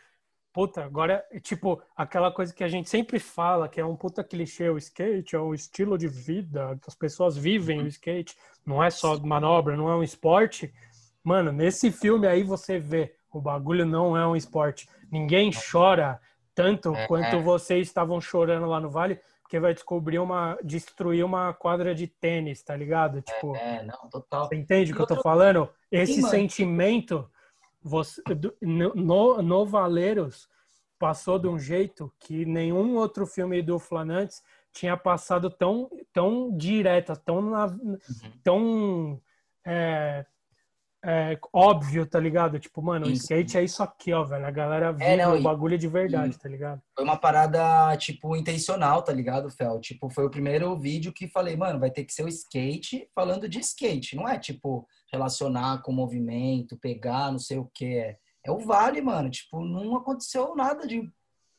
Puta, 0.59 0.85
agora, 0.85 1.25
tipo, 1.41 1.81
aquela 1.97 2.33
coisa 2.33 2.53
que 2.53 2.65
a 2.65 2.69
gente 2.69 2.91
sempre 2.91 3.21
fala, 3.21 3.69
que 3.69 3.81
é 3.81 3.85
um 3.85 3.95
puta 3.95 4.25
clichê, 4.25 4.69
o 4.69 4.77
skate 4.77 5.37
é 5.37 5.39
um 5.39 5.55
estilo 5.55 5.97
de 5.97 6.09
vida, 6.09 6.77
que 6.83 6.89
as 6.89 6.97
pessoas 6.97 7.37
vivem 7.37 7.81
o 7.81 7.87
skate, 7.87 8.37
não 8.67 8.83
é 8.83 8.91
só 8.91 9.17
manobra, 9.21 9.77
não 9.77 9.89
é 9.89 9.95
um 9.95 10.03
esporte. 10.03 10.75
Mano, 11.23 11.53
nesse 11.53 11.93
filme 11.93 12.27
aí 12.27 12.43
você 12.43 12.77
vê, 12.77 13.15
o 13.33 13.41
bagulho 13.41 13.87
não 13.87 14.17
é 14.17 14.27
um 14.27 14.35
esporte. 14.35 14.89
Ninguém 15.13 15.53
chora 15.53 16.21
tanto 16.57 16.93
é, 16.93 17.07
quanto 17.07 17.37
é. 17.37 17.41
vocês 17.41 17.87
estavam 17.87 18.21
chorando 18.21 18.67
lá 18.67 18.81
no 18.81 18.91
Vale, 18.91 19.21
porque 19.41 19.61
vai 19.61 19.73
descobrir 19.73 20.19
uma. 20.19 20.59
destruir 20.65 21.25
uma 21.25 21.55
quadra 21.55 21.95
de 21.95 22.09
tênis, 22.09 22.65
tá 22.65 22.75
ligado? 22.75 23.23
Tipo. 23.23 23.55
É, 23.55 23.85
não, 23.85 24.11
total. 24.11 24.49
Você 24.49 24.57
entende 24.57 24.91
o 24.91 24.97
que 24.97 25.03
eu 25.03 25.07
tô 25.07 25.23
falando? 25.23 25.71
Esse 25.89 26.15
Sim, 26.15 26.29
sentimento 26.29 27.31
você, 27.83 28.23
no, 28.61 29.43
no 29.43 29.67
Valeiros 29.67 30.49
passou 30.99 31.39
de 31.39 31.47
um 31.47 31.59
jeito 31.59 32.13
que 32.19 32.45
nenhum 32.45 32.97
outro 32.97 33.27
filme 33.27 33.63
do 33.63 33.79
Flanantes 33.79 34.43
tinha 34.73 34.97
passado 34.97 35.51
tão, 35.51 35.89
tão 36.13 36.57
direta, 36.57 37.17
tão, 37.17 37.41
na, 37.43 37.67
uhum. 37.67 37.99
tão 38.43 39.23
é, 39.67 40.27
é, 41.05 41.39
óbvio, 41.53 42.05
tá 42.07 42.19
ligado? 42.19 42.59
Tipo, 42.59 42.83
mano, 42.83 43.07
o 43.07 43.11
skate 43.11 43.57
é 43.57 43.63
isso 43.63 43.83
aqui, 43.83 44.13
ó, 44.13 44.25
velho. 44.25 44.45
A 44.45 44.51
galera 44.51 44.93
vive 44.93 45.05
é, 45.05 45.17
não, 45.17 45.39
o 45.39 45.43
bagulho 45.43 45.79
de 45.79 45.87
verdade, 45.87 46.37
tá 46.39 46.49
ligado? 46.49 46.83
Foi 46.95 47.05
uma 47.05 47.17
parada, 47.17 47.97
tipo, 47.97 48.35
intencional, 48.37 49.03
tá 49.03 49.13
ligado, 49.13 49.51
Fel? 49.51 49.81
Tipo, 49.81 50.11
foi 50.11 50.27
o 50.27 50.31
primeiro 50.31 50.77
vídeo 50.77 51.13
que 51.13 51.29
falei, 51.29 51.57
mano, 51.57 51.79
vai 51.79 51.91
ter 51.91 52.05
que 52.05 52.13
ser 52.13 52.25
o 52.25 52.29
skate 52.29 53.09
falando 53.15 53.49
de 53.49 53.61
skate. 53.61 54.17
Não 54.17 54.29
é, 54.29 54.39
tipo, 54.39 54.87
relacionar 55.13 55.83
com 55.83 55.93
movimento, 55.93 56.79
pegar, 56.79 57.33
não 57.33 57.39
sei 57.39 57.59
o 57.59 57.71
que. 57.75 57.85
É, 57.85 58.19
é 58.45 58.51
o 58.51 58.59
vale, 58.59 59.01
mano. 59.01 59.31
Tipo, 59.31 59.65
não 59.65 59.97
aconteceu 59.97 60.55
nada 60.55 60.87
de 60.87 61.11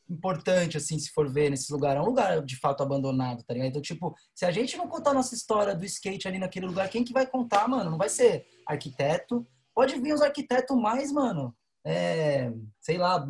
importante, 0.08 0.76
assim, 0.76 0.98
se 0.98 1.10
for 1.10 1.32
ver 1.32 1.50
nesse 1.50 1.72
lugar. 1.72 1.96
É 1.96 2.00
um 2.00 2.06
lugar, 2.06 2.42
de 2.42 2.56
fato, 2.56 2.82
abandonado, 2.82 3.44
tá 3.44 3.54
ligado? 3.54 3.68
Então, 3.68 3.82
tipo, 3.82 4.14
se 4.34 4.44
a 4.44 4.50
gente 4.50 4.76
não 4.76 4.88
contar 4.88 5.14
nossa 5.14 5.34
história 5.34 5.74
do 5.74 5.84
skate 5.84 6.26
ali 6.26 6.38
naquele 6.38 6.66
lugar, 6.66 6.88
quem 6.88 7.04
que 7.04 7.12
vai 7.12 7.26
contar, 7.26 7.68
mano? 7.68 7.90
Não 7.90 7.98
vai 7.98 8.08
ser 8.08 8.46
arquiteto. 8.66 9.46
Pode 9.72 9.98
vir 10.00 10.12
os 10.12 10.20
arquitetos 10.20 10.76
mais, 10.76 11.12
mano, 11.12 11.56
é, 11.84 12.52
sei 12.80 12.98
lá, 12.98 13.26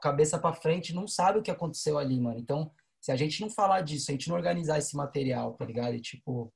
cabeça 0.00 0.38
para 0.38 0.54
frente, 0.54 0.94
não 0.94 1.06
sabe 1.06 1.38
o 1.38 1.42
que 1.42 1.50
aconteceu 1.50 1.98
ali, 1.98 2.18
mano. 2.18 2.38
Então, 2.38 2.70
se 3.00 3.12
a 3.12 3.16
gente 3.16 3.40
não 3.40 3.50
falar 3.50 3.82
disso, 3.82 4.10
a 4.10 4.12
gente 4.12 4.28
não 4.28 4.36
organizar 4.36 4.78
esse 4.78 4.96
material, 4.96 5.52
tá 5.54 5.64
ligado? 5.64 5.94
E, 5.94 6.00
tipo, 6.00 6.52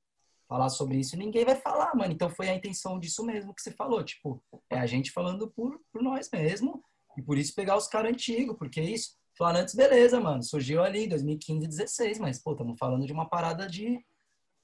falar 0.49 0.69
sobre 0.69 0.97
isso, 0.97 1.15
ninguém 1.15 1.45
vai 1.45 1.55
falar, 1.55 1.95
mano. 1.95 2.11
Então, 2.11 2.27
foi 2.27 2.49
a 2.49 2.55
intenção 2.55 2.99
disso 2.99 3.23
mesmo 3.23 3.53
que 3.53 3.61
você 3.61 3.71
falou. 3.71 4.03
Tipo, 4.03 4.41
é 4.67 4.79
a 4.79 4.87
gente 4.87 5.11
falando 5.11 5.47
por, 5.47 5.79
por 5.93 6.01
nós 6.01 6.27
mesmo. 6.33 6.83
E 7.15 7.21
por 7.21 7.37
isso 7.37 7.53
pegar 7.53 7.77
os 7.77 7.87
caras 7.87 8.11
antigos, 8.11 8.57
porque 8.57 8.81
isso, 8.81 9.15
falando 9.37 9.57
antes, 9.57 9.75
beleza, 9.75 10.19
mano. 10.19 10.41
Surgiu 10.41 10.83
ali 10.83 11.05
em 11.05 11.09
2015, 11.09 11.67
16, 11.67 12.19
mas, 12.19 12.39
pô, 12.39 12.53
estamos 12.53 12.79
falando 12.79 13.05
de 13.05 13.13
uma 13.13 13.29
parada 13.29 13.67
de 13.67 14.03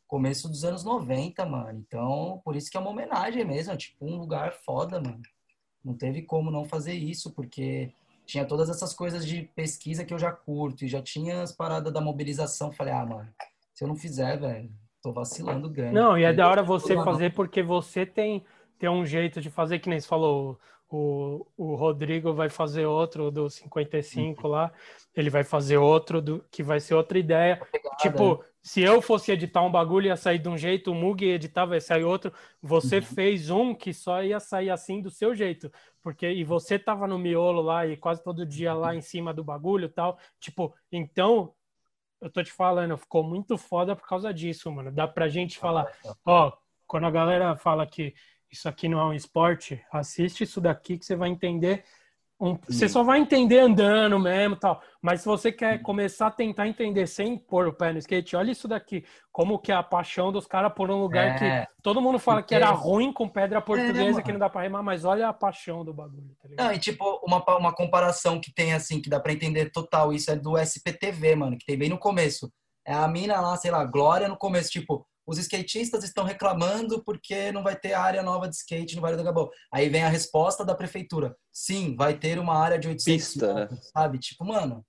começo 0.08 0.50
dos 0.50 0.66
anos 0.66 0.84
90, 0.84 1.46
mano. 1.46 1.80
Então, 1.88 2.42
por 2.44 2.56
isso 2.56 2.72
que 2.72 2.78
é 2.78 2.80
uma 2.80 2.90
homenagem 2.90 3.46
mesmo, 3.46 3.72
é 3.72 3.78
tipo 3.78 4.06
um 4.06 4.18
lugar 4.18 4.54
foda, 4.54 5.00
mano. 5.00 5.22
Não 5.84 5.94
teve 5.94 6.24
como 6.24 6.50
não 6.50 6.66
fazer 6.66 6.94
isso, 6.94 7.32
porque 7.32 7.94
tinha 8.26 8.44
todas 8.44 8.70
essas 8.70 8.92
coisas 8.92 9.24
de 9.24 9.44
pesquisa 9.56 10.04
que 10.04 10.14
eu 10.14 10.18
já 10.18 10.32
curto 10.32 10.84
e 10.84 10.88
já 10.88 11.02
tinha 11.02 11.44
as 11.44 11.52
paradas 11.52 11.94
da 11.94 12.02
mobilização. 12.02 12.72
Falei, 12.72 12.94
ah, 12.94 13.06
mano, 13.06 13.32
se 13.72 13.84
eu 13.84 13.88
não 13.88 13.96
fizer, 13.96 14.40
velho, 14.40 14.72
tô 15.06 15.12
vacilando 15.12 15.70
grande. 15.70 15.94
Não, 15.94 16.18
e 16.18 16.24
é 16.24 16.34
da 16.34 16.50
hora 16.50 16.64
você 16.64 16.96
fazer 16.96 17.32
porque 17.34 17.62
você 17.62 18.08
tem, 18.08 18.44
tem 18.80 18.90
um 18.90 19.06
jeito 19.06 19.40
de 19.40 19.52
fazer, 19.52 19.78
que 19.78 19.88
nem 19.88 20.00
você 20.00 20.08
falou, 20.08 20.60
o, 20.90 21.46
o 21.56 21.76
Rodrigo 21.76 22.34
vai 22.34 22.50
fazer 22.50 22.88
outro 22.88 23.30
do 23.30 23.48
55 23.48 24.42
uhum. 24.44 24.50
lá, 24.52 24.72
ele 25.16 25.30
vai 25.30 25.44
fazer 25.44 25.78
outro 25.78 26.22
do 26.22 26.44
que 26.50 26.64
vai 26.64 26.80
ser 26.80 26.96
outra 26.96 27.20
ideia. 27.20 27.62
Tipo, 28.00 28.44
se 28.64 28.82
eu 28.82 29.00
fosse 29.00 29.32
editar 29.32 29.62
um 29.62 29.72
bagulho, 29.72 30.08
ia 30.08 30.16
sair 30.16 30.40
de 30.40 30.50
um 30.50 30.58
jeito, 30.58 30.92
o 30.92 30.96
Mug 30.96 31.24
editar, 31.24 31.66
vai 31.66 31.80
sair 31.80 32.04
outro. 32.04 32.34
Você 32.62 32.96
uhum. 32.96 33.04
fez 33.04 33.50
um 33.52 33.76
que 33.76 33.94
só 33.94 34.24
ia 34.24 34.40
sair 34.40 34.72
assim 34.72 35.02
do 35.02 35.12
seu 35.12 35.36
jeito. 35.36 35.72
Porque, 36.02 36.28
e 36.32 36.44
você 36.44 36.80
tava 36.80 37.08
no 37.08 37.20
miolo 37.20 37.62
lá 37.62 37.86
e 37.86 37.96
quase 37.96 38.24
todo 38.24 38.46
dia 38.46 38.74
lá 38.74 38.96
em 38.96 39.02
cima 39.02 39.32
do 39.32 39.44
bagulho 39.44 39.88
tal. 39.88 40.18
Tipo, 40.40 40.74
então, 40.92 41.54
eu 42.26 42.32
tô 42.32 42.44
te 42.44 42.52
falando, 42.52 42.98
ficou 42.98 43.24
muito 43.24 43.56
foda 43.56 43.96
por 43.96 44.08
causa 44.08 44.34
disso, 44.34 44.72
mano. 44.72 44.92
Dá 44.92 45.08
pra 45.08 45.30
gente 45.30 45.60
falar, 45.60 45.88
ó, 46.26 46.52
quando 46.88 47.06
a 47.06 47.12
galera 47.12 47.56
fala 47.56 47.86
que 47.86 48.16
isso 48.52 48.68
aqui 48.68 48.90
não 48.90 49.00
é 49.00 49.06
um 49.06 49.14
esporte, 49.14 49.80
assiste 49.92 50.44
isso 50.44 50.60
daqui 50.60 50.98
que 50.98 51.06
você 51.06 51.16
vai 51.16 51.30
entender 51.30 51.86
você 52.38 52.90
só 52.90 53.02
vai 53.02 53.20
entender 53.20 53.60
andando 53.60 54.20
mesmo 54.20 54.58
tal. 54.58 54.82
Mas 55.02 55.22
se 55.22 55.26
você 55.26 55.52
quer 55.52 55.82
começar 55.82 56.28
a 56.28 56.32
tentar 56.32 56.68
entender 56.68 57.08
sem 57.08 57.38
pôr 57.38 57.68
o 57.68 57.74
pé 57.74 57.94
no 57.94 58.00
skate, 58.00 58.36
olha 58.36 58.52
isso 58.52 58.68
daqui. 58.68 59.06
Como 59.32 59.58
que 59.58 59.72
é 59.72 59.76
a 59.76 59.84
paixão 59.84 60.32
dos 60.32 60.46
caras 60.46 60.74
por 60.74 60.92
um 60.92 61.02
lugar 61.02 61.42
é, 61.42 61.66
que 61.66 61.68
todo 61.82 62.02
mundo 62.02 62.20
fala 62.20 62.42
porque... 62.42 62.50
que 62.50 62.56
era 62.56 62.70
ruim 62.72 63.14
com 63.14 63.30
pedra 63.30 63.62
portuguesa, 63.62 64.20
é, 64.20 64.24
que 64.24 64.32
não 64.32 64.40
dá 64.40 64.50
pra 64.50 64.62
remar, 64.62 64.84
mas 64.84 65.06
olha 65.06 65.30
a 65.30 65.34
paixão 65.34 65.86
do 65.86 65.94
bagulho, 65.94 66.36
tá 66.42 66.64
Não, 66.64 66.74
e 66.74 66.80
tipo, 66.80 67.22
uma, 67.26 67.44
uma 67.58 67.74
comparação 67.74 68.40
que 68.40 68.54
tem 68.54 68.74
assim, 68.74 69.02
que 69.02 69.10
dá 69.10 69.20
pra 69.20 69.34
entender 69.34 69.72
total, 69.72 70.12
isso 70.12 70.30
é 70.30 70.36
do 70.36 70.58
SPTV, 70.58 71.36
mano, 71.36 71.58
que 71.58 71.66
tem 71.66 71.78
bem 71.78 71.90
no 71.90 71.98
começo. 71.98 72.52
É 72.86 72.94
a 72.94 73.08
mina 73.08 73.40
lá, 73.40 73.56
sei 73.58 73.72
lá, 73.72 73.84
Glória 73.86 74.28
no 74.28 74.38
começo, 74.38 74.70
tipo, 74.70 75.08
os 75.26 75.38
skatistas 75.38 76.04
estão 76.04 76.24
reclamando 76.24 77.04
porque 77.04 77.52
não 77.52 77.64
vai 77.64 77.76
ter 77.76 77.94
área 77.94 78.22
nova 78.22 78.48
de 78.48 78.56
skate 78.56 78.96
no 78.96 79.02
Vale 79.02 79.18
do 79.18 79.24
Gabão. 79.24 79.50
Aí 79.72 79.90
vem 79.90 80.04
a 80.04 80.10
resposta 80.10 80.64
da 80.64 80.76
prefeitura. 80.76 81.36
Sim, 81.52 81.96
vai 81.96 82.18
ter 82.18 82.38
uma 82.40 82.58
área 82.58 82.78
de 82.78 82.88
800 82.88 83.26
Pista, 83.26 83.54
né? 83.54 83.70
sabe? 83.94 84.20
Tipo, 84.20 84.46
mano, 84.46 84.86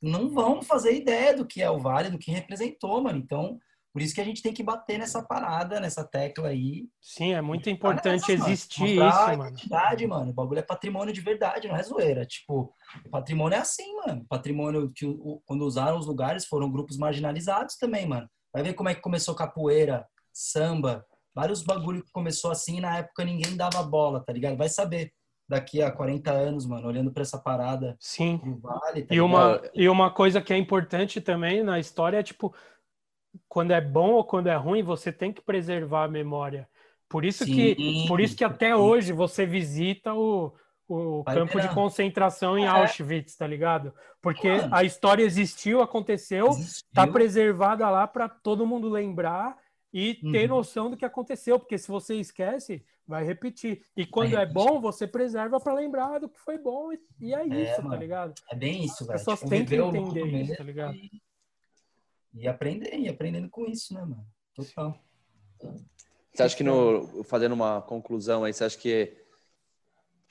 não 0.00 0.30
vão 0.30 0.62
fazer 0.62 0.94
ideia 0.94 1.34
do 1.34 1.46
que 1.46 1.62
é 1.62 1.70
o 1.70 1.78
Vale, 1.78 2.10
do 2.10 2.18
que 2.18 2.30
representou, 2.30 3.02
mano. 3.02 3.18
Então, 3.18 3.58
por 3.96 4.02
isso 4.02 4.14
que 4.14 4.20
a 4.20 4.24
gente 4.24 4.42
tem 4.42 4.52
que 4.52 4.62
bater 4.62 4.98
nessa 4.98 5.22
parada, 5.22 5.80
nessa 5.80 6.04
tecla 6.04 6.48
aí. 6.48 6.86
Sim, 7.00 7.32
é 7.32 7.40
muito 7.40 7.70
importante 7.70 8.30
nessa, 8.30 8.50
existir 8.50 8.96
mano. 8.96 9.08
isso, 9.08 9.38
mano. 9.38 9.46
Identidade, 9.48 10.06
mano. 10.06 10.30
O 10.30 10.34
bagulho 10.34 10.58
é 10.58 10.62
patrimônio 10.62 11.14
de 11.14 11.20
verdade, 11.22 11.66
não 11.66 11.76
é 11.76 11.82
zoeira. 11.82 12.26
Tipo, 12.26 12.74
patrimônio 13.10 13.56
é 13.56 13.60
assim, 13.60 13.96
mano. 14.06 14.26
Patrimônio 14.28 14.92
que 14.94 15.06
quando 15.46 15.62
usaram 15.62 15.98
os 15.98 16.06
lugares 16.06 16.44
foram 16.44 16.70
grupos 16.70 16.98
marginalizados 16.98 17.76
também, 17.76 18.06
mano. 18.06 18.28
Vai 18.52 18.62
ver 18.62 18.74
como 18.74 18.88
é 18.88 18.94
que 18.94 19.00
começou 19.00 19.34
capoeira, 19.34 20.06
samba, 20.32 21.04
vários 21.34 21.62
bagulho 21.62 22.02
que 22.02 22.10
começou 22.12 22.50
assim 22.50 22.80
na 22.80 22.98
época 22.98 23.24
ninguém 23.24 23.56
dava 23.56 23.82
bola, 23.82 24.24
tá 24.24 24.32
ligado? 24.32 24.56
Vai 24.56 24.68
saber 24.68 25.12
daqui 25.48 25.80
a 25.80 25.90
40 25.90 26.32
anos, 26.32 26.66
mano, 26.66 26.88
olhando 26.88 27.12
para 27.12 27.22
essa 27.22 27.38
parada. 27.38 27.96
Sim. 28.00 28.40
Vale, 28.60 29.02
tá 29.04 29.14
e, 29.14 29.20
uma, 29.20 29.62
e 29.74 29.88
uma 29.88 30.10
coisa 30.10 30.40
que 30.40 30.52
é 30.52 30.56
importante 30.56 31.20
também 31.20 31.62
na 31.62 31.78
história 31.78 32.18
é, 32.18 32.22
tipo, 32.22 32.54
quando 33.48 33.70
é 33.70 33.80
bom 33.80 34.12
ou 34.12 34.24
quando 34.24 34.48
é 34.48 34.56
ruim, 34.56 34.82
você 34.82 35.12
tem 35.12 35.32
que 35.32 35.42
preservar 35.42 36.04
a 36.04 36.08
memória. 36.08 36.68
Por 37.08 37.24
isso 37.24 37.44
Sim. 37.44 37.52
que, 37.54 38.06
por 38.08 38.20
isso 38.20 38.36
que 38.36 38.44
até 38.44 38.74
hoje 38.74 39.12
você 39.12 39.46
visita 39.46 40.12
o, 40.12 40.52
o 40.88 41.22
Vai 41.22 41.34
campo 41.34 41.60
de 41.60 41.68
concentração 41.74 42.56
em 42.56 42.64
é. 42.64 42.68
Auschwitz, 42.68 43.36
tá 43.36 43.46
ligado? 43.46 43.92
Porque 44.22 44.48
Mano. 44.48 44.74
a 44.74 44.84
história 44.84 45.22
existiu, 45.24 45.80
aconteceu, 45.80 46.48
existiu. 46.48 46.88
tá 46.94 47.06
preservada 47.06 47.88
lá 47.90 48.06
para 48.06 48.28
todo 48.28 48.66
mundo 48.66 48.88
lembrar 48.88 49.56
e 49.92 50.18
uhum. 50.22 50.32
ter 50.32 50.48
noção 50.48 50.90
do 50.90 50.96
que 50.96 51.04
aconteceu, 51.04 51.58
porque 51.58 51.78
se 51.78 51.88
você 51.88 52.16
esquece, 52.16 52.84
vai 53.06 53.24
repetir. 53.24 53.82
E 53.96 54.04
quando 54.04 54.32
vai 54.32 54.42
é 54.42 54.46
bom, 54.46 54.80
você 54.80 55.06
preserva 55.06 55.58
para 55.58 55.74
lembrar 55.74 56.18
do 56.18 56.28
que 56.28 56.38
foi 56.38 56.58
bom 56.58 56.92
e, 56.92 57.00
e 57.20 57.34
é, 57.34 57.40
é 57.40 57.46
isso, 57.46 57.88
tá 57.88 57.96
ligado? 57.96 58.34
É 58.50 58.54
bem 58.54 58.84
isso, 58.84 59.04
velho. 59.04 59.16
As 59.16 59.22
pessoas 59.22 59.38
tipo, 59.38 59.50
têm 59.50 59.64
que 59.64 59.74
entender 59.74 60.42
isso, 60.42 60.56
tá 60.56 60.64
ligado? 60.64 60.94
E, 60.94 61.22
e 62.34 62.48
aprender, 62.48 62.94
e 62.98 63.08
aprendendo 63.08 63.48
com 63.48 63.64
isso, 63.66 63.94
né, 63.94 64.00
mano? 64.00 64.26
Total. 64.54 64.98
Você 66.32 66.42
acha 66.42 66.56
que 66.56 66.64
no 66.64 67.24
fazendo 67.24 67.52
uma 67.52 67.80
conclusão 67.80 68.44
aí, 68.44 68.52
você 68.52 68.64
acha 68.64 68.76
que 68.76 69.25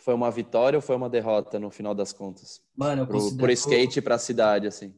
foi 0.05 0.13
uma 0.13 0.29
vitória 0.29 0.77
ou 0.77 0.81
foi 0.83 0.95
uma 0.95 1.09
derrota 1.09 1.59
no 1.59 1.71
final 1.71 1.95
das 1.95 2.13
contas? 2.13 2.61
Mano, 2.77 3.01
eu 3.01 3.07
Pro, 3.07 3.17
considero... 3.17 3.39
Por 3.39 3.49
skate 3.49 4.01
para 4.03 4.13
a 4.13 4.19
cidade, 4.19 4.67
assim. 4.67 4.93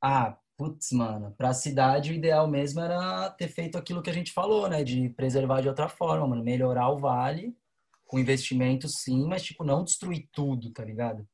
Ah, 0.00 0.38
putz, 0.56 0.92
mano. 0.92 1.34
Para 1.36 1.48
a 1.48 1.54
cidade, 1.54 2.12
o 2.12 2.14
ideal 2.14 2.46
mesmo 2.46 2.80
era 2.80 3.28
ter 3.30 3.48
feito 3.48 3.76
aquilo 3.76 4.00
que 4.00 4.10
a 4.10 4.12
gente 4.12 4.32
falou, 4.32 4.68
né? 4.68 4.84
De 4.84 5.08
preservar 5.10 5.62
de 5.62 5.68
outra 5.68 5.88
forma, 5.88 6.28
mano. 6.28 6.44
Melhorar 6.44 6.90
o 6.90 6.98
vale 6.98 7.56
com 8.06 8.16
investimento, 8.16 8.86
sim, 8.88 9.26
mas, 9.26 9.42
tipo, 9.42 9.64
não 9.64 9.82
destruir 9.82 10.28
tudo, 10.30 10.70
tá 10.70 10.84
ligado? 10.84 11.26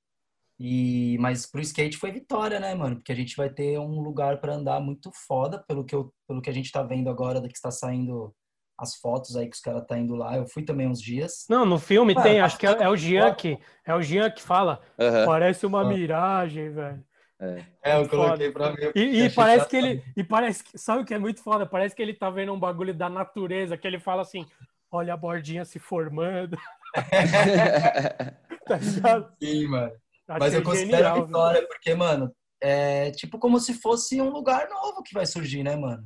E, 0.59 1.19
mas 1.19 1.45
pro 1.45 1.61
skate 1.61 1.99
foi 1.99 2.11
vitória, 2.13 2.59
né, 2.59 2.75
mano? 2.75 2.97
Porque 2.97 3.13
a 3.13 3.17
gente 3.17 3.37
vai 3.37 3.51
ter 3.51 3.79
um 3.79 4.01
lugar 4.01 4.41
para 4.41 4.55
andar 4.55 4.81
muito 4.81 5.11
foda, 5.27 5.59
pelo 5.59 5.85
que, 5.85 5.95
eu, 5.95 6.15
pelo 6.27 6.41
que 6.41 6.49
a 6.49 6.53
gente 6.53 6.73
tá 6.73 6.83
vendo 6.83 7.11
agora, 7.11 7.41
que 7.43 7.55
está 7.55 7.71
saindo 7.71 8.35
as 8.81 8.97
fotos 8.97 9.37
aí 9.37 9.47
que 9.47 9.55
os 9.55 9.61
caras 9.61 9.85
tá 9.87 9.99
indo 9.99 10.15
lá. 10.15 10.37
Eu 10.37 10.47
fui 10.47 10.65
também 10.65 10.89
uns 10.89 11.01
dias. 11.01 11.45
Não, 11.49 11.67
no 11.67 11.79
filme 11.79 12.15
tem, 12.15 12.41
acho 12.41 12.59
que 12.59 12.67
é, 12.67 12.71
é, 12.71 12.89
o 12.89 12.97
Jean 12.97 13.35
que 13.35 13.59
é 13.87 13.95
o 13.95 14.01
Jean 14.01 14.31
que 14.31 14.41
fala. 14.41 14.81
Uhum. 14.99 15.27
Parece 15.27 15.67
uma 15.67 15.85
miragem, 15.85 16.71
velho. 16.73 17.05
É, 17.39 17.65
é 17.83 17.97
eu 17.99 18.09
coloquei 18.09 18.51
pra 18.51 18.71
ver. 18.71 18.93
E, 18.95 19.25
e 19.25 19.31
parece 19.31 19.69
que 19.69 19.77
ele. 19.77 20.03
E 20.17 20.25
parece 20.25 20.65
que. 20.65 20.79
Sabe 20.79 21.03
o 21.03 21.05
que 21.05 21.15
é 21.15 21.19
muito 21.19 21.43
foda? 21.43 21.67
Parece 21.67 21.95
que 21.95 22.01
ele 22.01 22.15
tá 22.15 22.31
vendo 22.31 22.53
um 22.53 22.59
bagulho 22.59 22.95
da 22.95 23.09
natureza, 23.09 23.77
que 23.77 23.87
ele 23.87 24.01
fala 24.01 24.23
assim: 24.23 24.47
olha 24.91 25.13
a 25.13 25.17
bordinha 25.17 25.65
se 25.65 25.79
formando. 25.79 26.57
tá 28.67 28.77
ligado? 28.77 29.33
Sim, 29.43 29.69
mano. 29.69 29.93
Achei 30.29 30.39
Mas 30.39 30.55
eu 30.55 30.63
considero 30.63 30.97
genial, 30.97 31.27
vitória, 31.27 31.61
viu? 31.61 31.69
porque, 31.69 31.95
mano, 31.95 32.33
é 32.61 33.11
tipo 33.11 33.39
como 33.39 33.59
se 33.59 33.75
fosse 33.75 34.21
um 34.21 34.31
lugar 34.31 34.69
novo 34.69 35.03
que 35.03 35.15
vai 35.15 35.27
surgir, 35.27 35.63
né, 35.63 35.77
mano? 35.77 36.05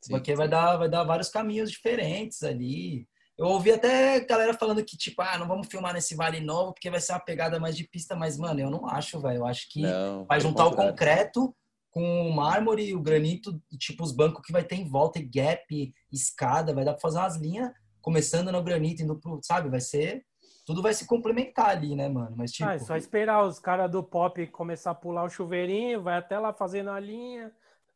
Sim, 0.00 0.12
porque 0.12 0.32
sim. 0.32 0.36
vai 0.36 0.48
dar, 0.48 0.76
vai 0.76 0.88
dar 0.88 1.04
vários 1.04 1.28
caminhos 1.28 1.70
diferentes 1.70 2.42
ali. 2.42 3.06
Eu 3.36 3.46
ouvi 3.46 3.72
até 3.72 4.20
galera 4.20 4.52
falando 4.52 4.84
que, 4.84 4.96
tipo, 4.96 5.22
ah, 5.22 5.38
não 5.38 5.48
vamos 5.48 5.66
filmar 5.66 5.94
nesse 5.94 6.14
vale 6.14 6.40
novo 6.40 6.74
porque 6.74 6.90
vai 6.90 7.00
ser 7.00 7.12
uma 7.12 7.20
pegada 7.20 7.58
mais 7.58 7.76
de 7.76 7.88
pista, 7.88 8.14
mas, 8.14 8.36
mano, 8.36 8.60
eu 8.60 8.70
não 8.70 8.86
acho, 8.86 9.20
velho. 9.20 9.38
Eu 9.38 9.46
acho 9.46 9.66
que 9.70 9.82
não, 9.82 10.26
vai 10.26 10.40
juntar 10.40 10.66
o 10.66 10.76
concreto 10.76 11.54
com 11.90 12.28
o 12.28 12.34
mármore, 12.34 12.94
o 12.94 13.00
granito 13.00 13.60
e, 13.72 13.76
tipo, 13.76 14.04
os 14.04 14.12
bancos 14.12 14.44
que 14.44 14.52
vai 14.52 14.62
ter 14.62 14.76
em 14.76 14.88
volta, 14.88 15.18
e 15.18 15.22
gap, 15.22 15.94
escada, 16.12 16.74
vai 16.74 16.84
dar 16.84 16.92
pra 16.92 17.00
fazer 17.00 17.18
umas 17.18 17.36
linhas 17.36 17.70
começando 18.00 18.52
no 18.52 18.62
granito, 18.62 19.02
indo 19.02 19.18
pro, 19.18 19.40
sabe? 19.42 19.68
Vai 19.68 19.80
ser. 19.80 20.22
Tudo 20.66 20.82
vai 20.82 20.92
se 20.92 21.06
complementar 21.06 21.70
ali, 21.70 21.96
né, 21.96 22.08
mano? 22.08 22.34
Mas, 22.36 22.52
tipo. 22.52 22.68
Ah, 22.68 22.74
é 22.74 22.78
só 22.78 22.94
esperar 22.94 23.42
os 23.42 23.58
caras 23.58 23.90
do 23.90 24.02
pop 24.02 24.46
começar 24.48 24.90
a 24.90 24.94
pular 24.94 25.24
o 25.24 25.30
chuveirinho, 25.30 26.02
vai 26.02 26.18
até 26.18 26.38
lá 26.38 26.52
fazendo 26.52 26.90
a 26.90 27.00
linha 27.00 27.50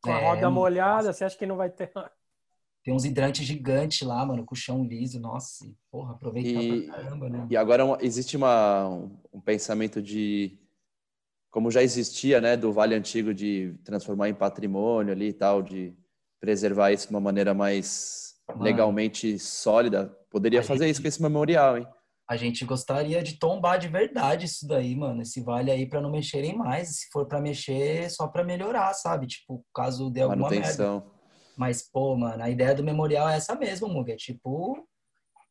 com 0.05 0.13
a 0.13 0.19
é, 0.19 0.23
roda 0.23 0.49
molhada, 0.49 1.11
você 1.11 1.25
acha 1.25 1.37
que 1.37 1.45
não 1.45 1.57
vai 1.57 1.69
ter. 1.69 1.91
Tem 2.83 2.93
uns 2.93 3.03
hidrantes 3.03 3.45
gigantes 3.45 4.07
lá, 4.07 4.23
mano, 4.23 4.45
com 4.45 4.53
o 4.53 4.57
chão 4.57 4.83
liso. 4.83 5.19
Nossa, 5.19 5.65
porra, 5.91 6.13
aproveitar 6.13 6.61
e, 6.61 6.83
pra 6.83 6.95
caramba, 6.95 7.29
né? 7.29 7.47
E 7.49 7.57
agora 7.57 7.83
existe 8.01 8.37
uma, 8.37 8.87
um 9.33 9.41
pensamento 9.41 10.01
de. 10.01 10.59
Como 11.49 11.71
já 11.71 11.81
existia, 11.81 12.41
né, 12.41 12.55
do 12.57 12.71
Vale 12.71 12.93
Antigo 12.93 13.33
de 13.33 13.73
transformar 13.83 14.29
em 14.29 14.33
patrimônio 14.33 15.13
ali 15.13 15.29
e 15.29 15.33
tal, 15.33 15.63
de 15.63 15.95
preservar 16.39 16.91
isso 16.91 17.07
de 17.07 17.13
uma 17.13 17.21
maneira 17.21 17.53
mais 17.53 18.35
mano, 18.47 18.61
legalmente 18.61 19.39
sólida. 19.39 20.07
Poderia 20.29 20.61
fazer 20.61 20.85
gente... 20.85 20.95
isso 20.95 21.01
com 21.01 21.07
esse 21.07 21.21
memorial, 21.21 21.77
hein? 21.77 21.87
A 22.27 22.35
gente 22.35 22.65
gostaria 22.65 23.21
de 23.21 23.37
tombar 23.37 23.77
de 23.77 23.87
verdade 23.87 24.45
isso 24.45 24.67
daí, 24.67 24.95
mano. 24.95 25.21
Esse 25.21 25.41
vale 25.41 25.69
aí 25.69 25.87
para 25.87 26.01
não 26.01 26.09
mexerem 26.09 26.57
mais. 26.57 26.99
Se 26.99 27.09
for 27.11 27.27
para 27.27 27.39
mexer, 27.39 28.09
só 28.09 28.27
para 28.27 28.43
melhorar, 28.43 28.93
sabe? 28.93 29.27
Tipo, 29.27 29.63
caso 29.73 30.09
dê 30.09 30.21
alguma 30.21 30.49
merda. 30.49 31.03
Mas, 31.55 31.83
pô, 31.83 32.15
mano, 32.15 32.43
a 32.43 32.49
ideia 32.49 32.73
do 32.73 32.83
memorial 32.83 33.29
é 33.29 33.37
essa 33.37 33.55
mesmo, 33.55 33.87
Muga. 33.87 34.13
É 34.13 34.15
tipo, 34.15 34.87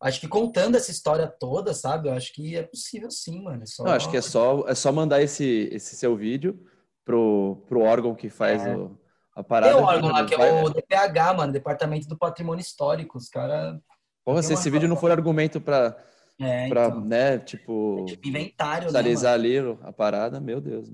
acho 0.02 0.20
que 0.20 0.26
contando 0.26 0.76
essa 0.76 0.90
história 0.90 1.28
toda, 1.28 1.72
sabe? 1.72 2.08
Eu 2.08 2.14
acho 2.14 2.32
que 2.32 2.56
é 2.56 2.62
possível 2.64 3.10
sim, 3.10 3.42
mano. 3.42 3.62
É 3.62 3.66
só... 3.66 3.84
Não, 3.84 3.92
acho 3.92 4.10
que 4.10 4.16
é 4.16 4.20
só, 4.20 4.64
é 4.68 4.74
só 4.74 4.90
mandar 4.90 5.22
esse, 5.22 5.68
esse 5.72 5.94
seu 5.94 6.16
vídeo 6.16 6.58
pro, 7.04 7.62
pro 7.68 7.82
órgão 7.82 8.16
que 8.16 8.28
faz 8.28 8.66
É. 8.66 8.76
o, 8.76 8.98
a 9.36 9.44
parada. 9.44 9.74
Tem 9.74 9.82
um 9.82 9.86
órgão 9.86 10.10
lá 10.10 10.26
que 10.26 10.34
é 10.34 10.62
o 10.64 10.68
DPH, 10.70 11.36
mano, 11.36 11.52
Departamento 11.52 12.08
do 12.08 12.18
Patrimônio 12.18 12.60
Histórico. 12.62 13.16
Os 13.16 13.28
caras. 13.28 13.78
Porra, 14.24 14.42
se 14.42 14.54
esse 14.54 14.68
vídeo 14.68 14.88
não 14.88 14.96
for 14.96 15.10
argumento 15.10 15.60
pra, 15.60 15.96
É, 16.41 16.68
pra 16.68 16.87
então. 16.89 17.01
né, 17.05 17.39
tipo, 17.39 18.05
Tipo, 18.09 18.28
inventário, 18.28 18.87
né? 18.87 18.89
finalizar 18.91 19.35
ali 19.35 19.57
a 19.82 19.93
parada, 19.93 20.41
meu 20.41 20.61
Deus. 20.61 20.91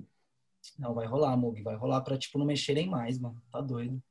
Não, 0.79 0.95
vai 0.95 1.07
rolar, 1.07 1.37
Mug. 1.37 1.63
Vai 1.63 1.75
rolar 1.77 2.03
pra, 2.03 2.19
tipo, 2.19 2.39
não 2.39 2.45
mexerem 2.45 2.89
mais, 2.89 3.19
mano. 3.19 3.41
Tá 3.51 3.61
doido. 3.61 4.03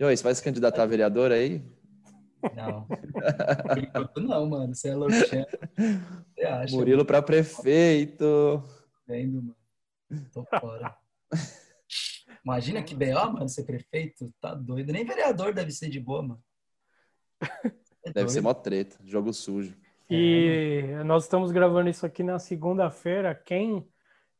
E 0.00 0.04
aí, 0.04 0.16
você 0.16 0.22
vai 0.22 0.34
se 0.34 0.42
candidatar 0.42 0.82
a 0.84 0.86
vereador 0.86 1.30
aí? 1.32 1.62
Não. 2.54 2.86
Não, 4.16 4.46
mano. 4.48 4.74
Você 4.74 4.88
é 4.88 4.94
louco. 4.94 5.12
Você 5.14 6.44
acha? 6.44 6.74
Murilo 6.74 7.04
pra 7.04 7.20
prefeito. 7.20 8.64
Vendo, 9.06 9.42
mano. 9.42 9.56
Tô 10.32 10.44
fora. 10.60 10.96
Imagina 12.44 12.82
que 12.82 12.94
B.O., 12.94 13.32
mano, 13.32 13.48
ser 13.48 13.64
prefeito. 13.64 14.32
Tá 14.40 14.54
doido. 14.54 14.92
Nem 14.92 15.04
vereador 15.04 15.52
deve 15.52 15.70
ser 15.72 15.90
de 15.90 16.00
boa, 16.00 16.22
mano. 16.22 16.42
É 18.04 18.12
Deve 18.12 18.28
ser 18.30 18.40
doido. 18.40 18.44
mó 18.44 18.54
treta, 18.54 18.96
jogo 19.04 19.32
sujo. 19.34 19.76
E 20.10 20.82
nós 21.04 21.24
estamos 21.24 21.50
gravando 21.50 21.90
isso 21.90 22.06
aqui 22.06 22.22
na 22.22 22.38
segunda-feira. 22.38 23.34
Quem, 23.34 23.86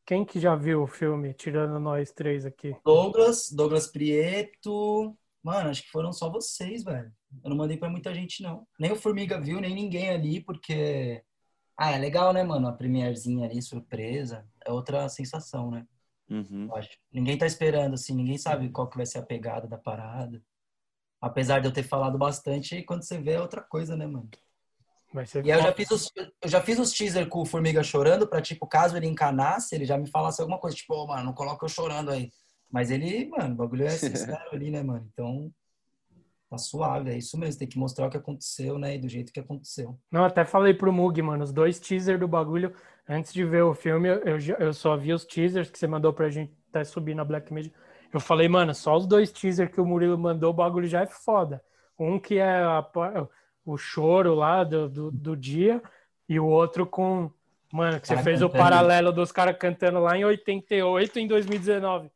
quem 0.05 0.25
que 0.25 0.39
já 0.39 0.55
viu 0.55 0.83
o 0.83 0.87
filme, 0.87 1.33
tirando 1.33 1.79
nós 1.79 2.11
três 2.11 2.45
aqui? 2.45 2.75
Douglas, 2.83 3.51
Douglas 3.51 3.87
Prieto. 3.87 5.15
Mano, 5.43 5.69
acho 5.69 5.83
que 5.83 5.91
foram 5.91 6.11
só 6.11 6.29
vocês, 6.29 6.83
velho. 6.83 7.11
Eu 7.43 7.49
não 7.49 7.57
mandei 7.57 7.77
pra 7.77 7.89
muita 7.89 8.13
gente, 8.13 8.41
não. 8.41 8.67
Nem 8.79 8.91
o 8.91 8.95
Formiga 8.95 9.39
viu, 9.39 9.61
nem 9.61 9.73
ninguém 9.73 10.09
ali, 10.09 10.41
porque. 10.41 11.23
Ah, 11.77 11.91
é 11.91 11.97
legal, 11.97 12.33
né, 12.33 12.43
mano? 12.43 12.67
A 12.67 12.73
premierzinha 12.73 13.47
ali, 13.47 13.61
surpresa. 13.61 14.45
É 14.65 14.71
outra 14.71 15.07
sensação, 15.07 15.71
né? 15.71 15.87
Uhum. 16.29 16.67
Acho. 16.75 16.97
Ninguém 17.11 17.37
tá 17.37 17.45
esperando, 17.45 17.93
assim, 17.93 18.13
ninguém 18.13 18.37
sabe 18.37 18.69
qual 18.69 18.89
que 18.89 18.97
vai 18.97 19.05
ser 19.05 19.19
a 19.19 19.25
pegada 19.25 19.67
da 19.67 19.77
parada. 19.77 20.43
Apesar 21.21 21.59
de 21.59 21.67
eu 21.67 21.73
ter 21.73 21.83
falado 21.83 22.17
bastante, 22.17 22.83
quando 22.83 23.03
você 23.03 23.19
vê 23.19 23.33
é 23.33 23.41
outra 23.41 23.61
coisa, 23.61 23.95
né, 23.95 24.05
mano? 24.05 24.29
Vai 25.13 25.25
ser 25.25 25.45
E 25.45 25.51
aí 25.51 25.59
eu 25.59 25.63
já 25.63 25.73
fiz 25.73 25.91
os, 25.91 26.11
eu 26.15 26.49
já 26.49 26.61
fiz 26.61 26.79
os 26.79 26.91
teaser 26.91 27.27
com 27.27 27.41
o 27.41 27.45
Formiga 27.45 27.81
chorando 27.83 28.27
pra, 28.27 28.41
tipo, 28.41 28.67
caso 28.67 28.95
ele 28.95 29.07
encanasse, 29.07 29.73
ele 29.73 29.85
já 29.85 29.97
me 29.97 30.09
falasse 30.09 30.41
alguma 30.41 30.59
coisa, 30.59 30.77
tipo, 30.77 30.93
ô, 30.93 31.07
mano, 31.07 31.25
não 31.25 31.33
coloca 31.33 31.65
eu 31.65 31.69
chorando 31.69 32.11
aí. 32.11 32.31
Mas 32.71 32.91
ele, 32.91 33.27
mano, 33.27 33.53
o 33.53 33.57
bagulho 33.57 33.85
é 33.85 33.89
sincero 33.89 34.37
ali, 34.53 34.69
né, 34.69 34.83
mano? 34.83 35.07
Então, 35.11 35.51
tá 36.49 36.57
suave, 36.57 37.11
é 37.11 37.17
isso 37.17 37.37
mesmo, 37.37 37.59
tem 37.59 37.67
que 37.67 37.77
mostrar 37.77 38.07
o 38.07 38.09
que 38.09 38.17
aconteceu, 38.17 38.77
né, 38.77 38.95
e 38.95 38.99
do 38.99 39.07
jeito 39.09 39.33
que 39.33 39.39
aconteceu. 39.39 39.97
Não, 40.11 40.23
até 40.23 40.45
falei 40.45 40.73
pro 40.73 40.93
Mug, 40.93 41.19
mano, 41.21 41.43
os 41.43 41.51
dois 41.51 41.79
teasers 41.79 42.19
do 42.19 42.27
bagulho, 42.27 42.73
antes 43.07 43.33
de 43.33 43.43
ver 43.43 43.63
o 43.63 43.73
filme, 43.73 44.09
eu, 44.09 44.37
eu, 44.59 44.73
só 44.73 44.95
vi 44.95 45.13
os 45.13 45.25
teasers 45.25 45.69
que 45.69 45.77
você 45.77 45.87
mandou 45.87 46.13
pra 46.13 46.29
gente 46.29 46.53
até 46.69 46.83
subir 46.83 47.15
na 47.15 47.23
Black 47.23 47.51
Media. 47.51 47.71
Eu 48.11 48.19
falei, 48.19 48.47
mano, 48.47 48.73
só 48.73 48.95
os 48.95 49.05
dois 49.05 49.31
teasers 49.31 49.71
que 49.71 49.81
o 49.81 49.85
Murilo 49.85 50.17
mandou, 50.17 50.51
o 50.51 50.55
bagulho 50.55 50.87
já 50.87 51.01
é 51.01 51.07
foda. 51.07 51.63
Um 51.97 52.19
que 52.19 52.37
é 52.37 52.63
a 52.63 52.81
o 53.71 53.77
choro 53.77 54.33
lá 54.35 54.63
do, 54.63 54.89
do, 54.89 55.11
do 55.11 55.35
dia, 55.35 55.81
e 56.27 56.39
o 56.39 56.45
outro 56.45 56.85
com, 56.85 57.29
mano, 57.71 57.99
que 57.99 58.07
você 58.07 58.13
Cara 58.13 58.23
fez 58.23 58.41
o 58.41 58.47
cantando. 58.49 58.63
paralelo 58.63 59.11
dos 59.11 59.31
caras 59.31 59.57
cantando 59.57 59.99
lá 59.99 60.17
em 60.17 60.25
88 60.25 61.19
e 61.19 61.21
em 61.21 61.27
2019. 61.27 62.09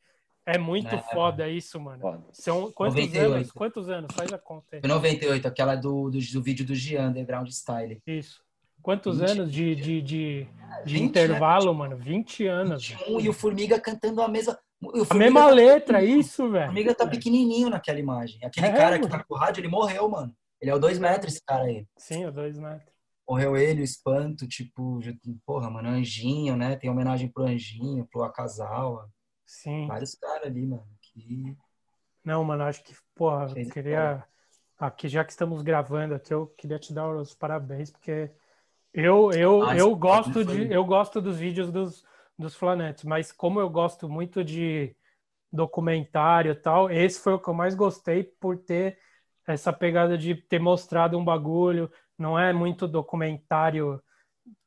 É 0.46 0.58
muito 0.58 0.94
É, 0.94 0.98
foda 0.98 1.48
isso, 1.48 1.80
mano. 1.80 2.02
Foda. 2.02 2.24
São 2.34 2.70
quantos 2.72 2.96
98. 2.96 3.34
anos? 3.34 3.52
Quantos 3.52 3.90
anos? 3.90 4.14
Faz 4.14 4.34
a 4.34 4.38
conta 4.38 4.76
aí. 4.76 4.80
Foi 4.82 4.90
98, 4.90 5.48
aquela 5.48 5.76
do, 5.76 6.10
do, 6.10 6.20
do 6.20 6.42
vídeo 6.44 6.66
do 6.66 6.76
Gian, 6.76 7.08
Underground 7.10 7.48
Style. 7.50 8.02
Isso. 8.06 8.42
Quantos 8.82 9.20
20, 9.20 9.30
anos 9.32 9.52
de, 9.52 9.74
de, 9.76 10.02
de, 10.02 10.48
de 10.86 10.94
20, 10.94 11.02
intervalo, 11.02 11.74
mano? 11.74 11.96
20 11.96 12.46
anos. 12.48 12.86
velho. 12.90 13.00
21, 13.06 13.20
e 13.22 13.30
o 13.30 13.34
Formiga 13.34 13.80
cantando 13.80 14.22
a 14.22 14.28
mesma... 14.28 14.60
o 14.82 15.06
A 15.10 15.14
mesma 15.16 15.40
tá 15.44 15.50
letra, 15.50 16.04
isso, 16.04 16.44
O 16.44 16.50
velho. 16.52 16.66
Formiga 16.66 16.94
tá 16.94 17.08
pequenininho 17.08 17.70
naquela 17.70 18.00
imagem. 18.00 18.44
Aquele 18.44 18.68
É, 18.68 18.72
cara 18.74 19.00
que 19.00 19.06
mano. 19.08 19.18
tá 19.18 19.24
com 19.24 19.34
o 19.36 19.38
rádio, 19.38 19.62
ele 19.62 19.70
morreu, 19.70 20.10
mano. 20.10 20.36
Ele 20.64 20.72
é 20.72 20.76
o 20.76 20.80
dois 20.80 20.98
metros, 20.98 21.34
esse 21.34 21.44
cara 21.46 21.66
aí. 21.66 21.86
Sim, 21.98 22.26
os 22.26 22.34
dois 22.34 22.58
metros. 22.58 22.90
Morreu 23.28 23.58
ele, 23.58 23.82
o 23.82 23.84
Espanto, 23.84 24.48
tipo, 24.48 25.02
porra, 25.46 25.70
mano, 25.70 25.90
Anjinho, 25.90 26.56
né? 26.56 26.78
Tem 26.78 26.90
homenagem 26.90 27.28
pro 27.28 27.44
Anjinho, 27.44 28.08
pro 28.10 28.24
Akazawa. 28.24 29.10
Sim. 29.46 29.88
Vários 29.88 30.16
caras 30.16 30.48
ali, 30.48 30.66
mano. 30.66 30.88
Que... 31.02 31.58
Não, 32.24 32.46
mano, 32.46 32.64
acho 32.64 32.82
que, 32.82 32.96
porra, 33.14 33.44
eu 33.44 33.50
Fez 33.50 33.72
queria. 33.74 34.26
Aqui, 34.80 35.10
já 35.10 35.26
que 35.26 35.32
estamos 35.32 35.62
gravando 35.62 36.16
aqui, 36.16 36.34
eu 36.34 36.48
queria 36.58 36.80
te 36.80 36.94
dar 36.94 37.10
os 37.10 37.34
parabéns, 37.34 37.92
porque 37.92 38.32
eu, 38.94 39.32
eu, 39.34 39.64
Ah, 39.64 39.76
eu 39.76 39.94
gosto 39.94 40.46
de, 40.46 40.72
eu 40.72 40.86
gosto 40.86 41.20
dos 41.20 41.38
vídeos 41.40 41.74
dos, 41.74 42.06
dos 42.40 42.56
Flanetes, 42.56 43.04
mas 43.04 43.34
como 43.34 43.60
eu 43.60 43.70
gosto 43.70 44.08
muito 44.08 44.46
de 44.46 44.96
documentário 45.52 46.54
e 46.54 46.56
tal, 46.56 46.90
esse 46.90 47.20
foi 47.20 47.34
o 47.34 47.40
que 47.40 47.50
eu 47.50 47.54
mais 47.54 47.76
gostei 47.76 48.24
por 48.24 48.58
ter 48.58 48.98
essa 49.48 49.74
pegada 49.74 50.18
de 50.18 50.36
ter 50.36 50.60
mostrado 50.60 51.18
um 51.18 51.24
bagulho, 51.24 51.92
não 52.18 52.38
é 52.38 52.54
muito 52.54 52.88
documentário 52.88 54.02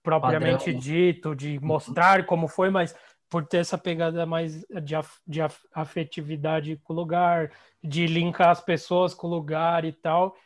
propriamente 0.03 0.67
Padrão, 0.67 0.81
dito, 0.81 1.35
de 1.35 1.59
mostrar 1.61 2.25
como 2.27 2.49
foi, 2.49 2.71
mas 2.71 2.95
por 3.29 3.45
ter 3.45 3.59
essa 3.59 3.77
pegada 3.77 4.25
mais 4.25 4.65
de, 4.83 4.95
af- 4.95 5.21
de 5.27 5.43
af- 5.43 5.67
afetividade 5.73 6.77
com 6.83 6.93
o 6.93 6.97
lugar, 6.97 7.51
de 7.83 8.07
linkar 8.07 8.51
as 8.51 8.61
pessoas 8.61 9.15
com 9.15 9.27
o 9.27 9.31
lugar 9.31 9.85
e 9.85 9.93
tal. 9.93 10.37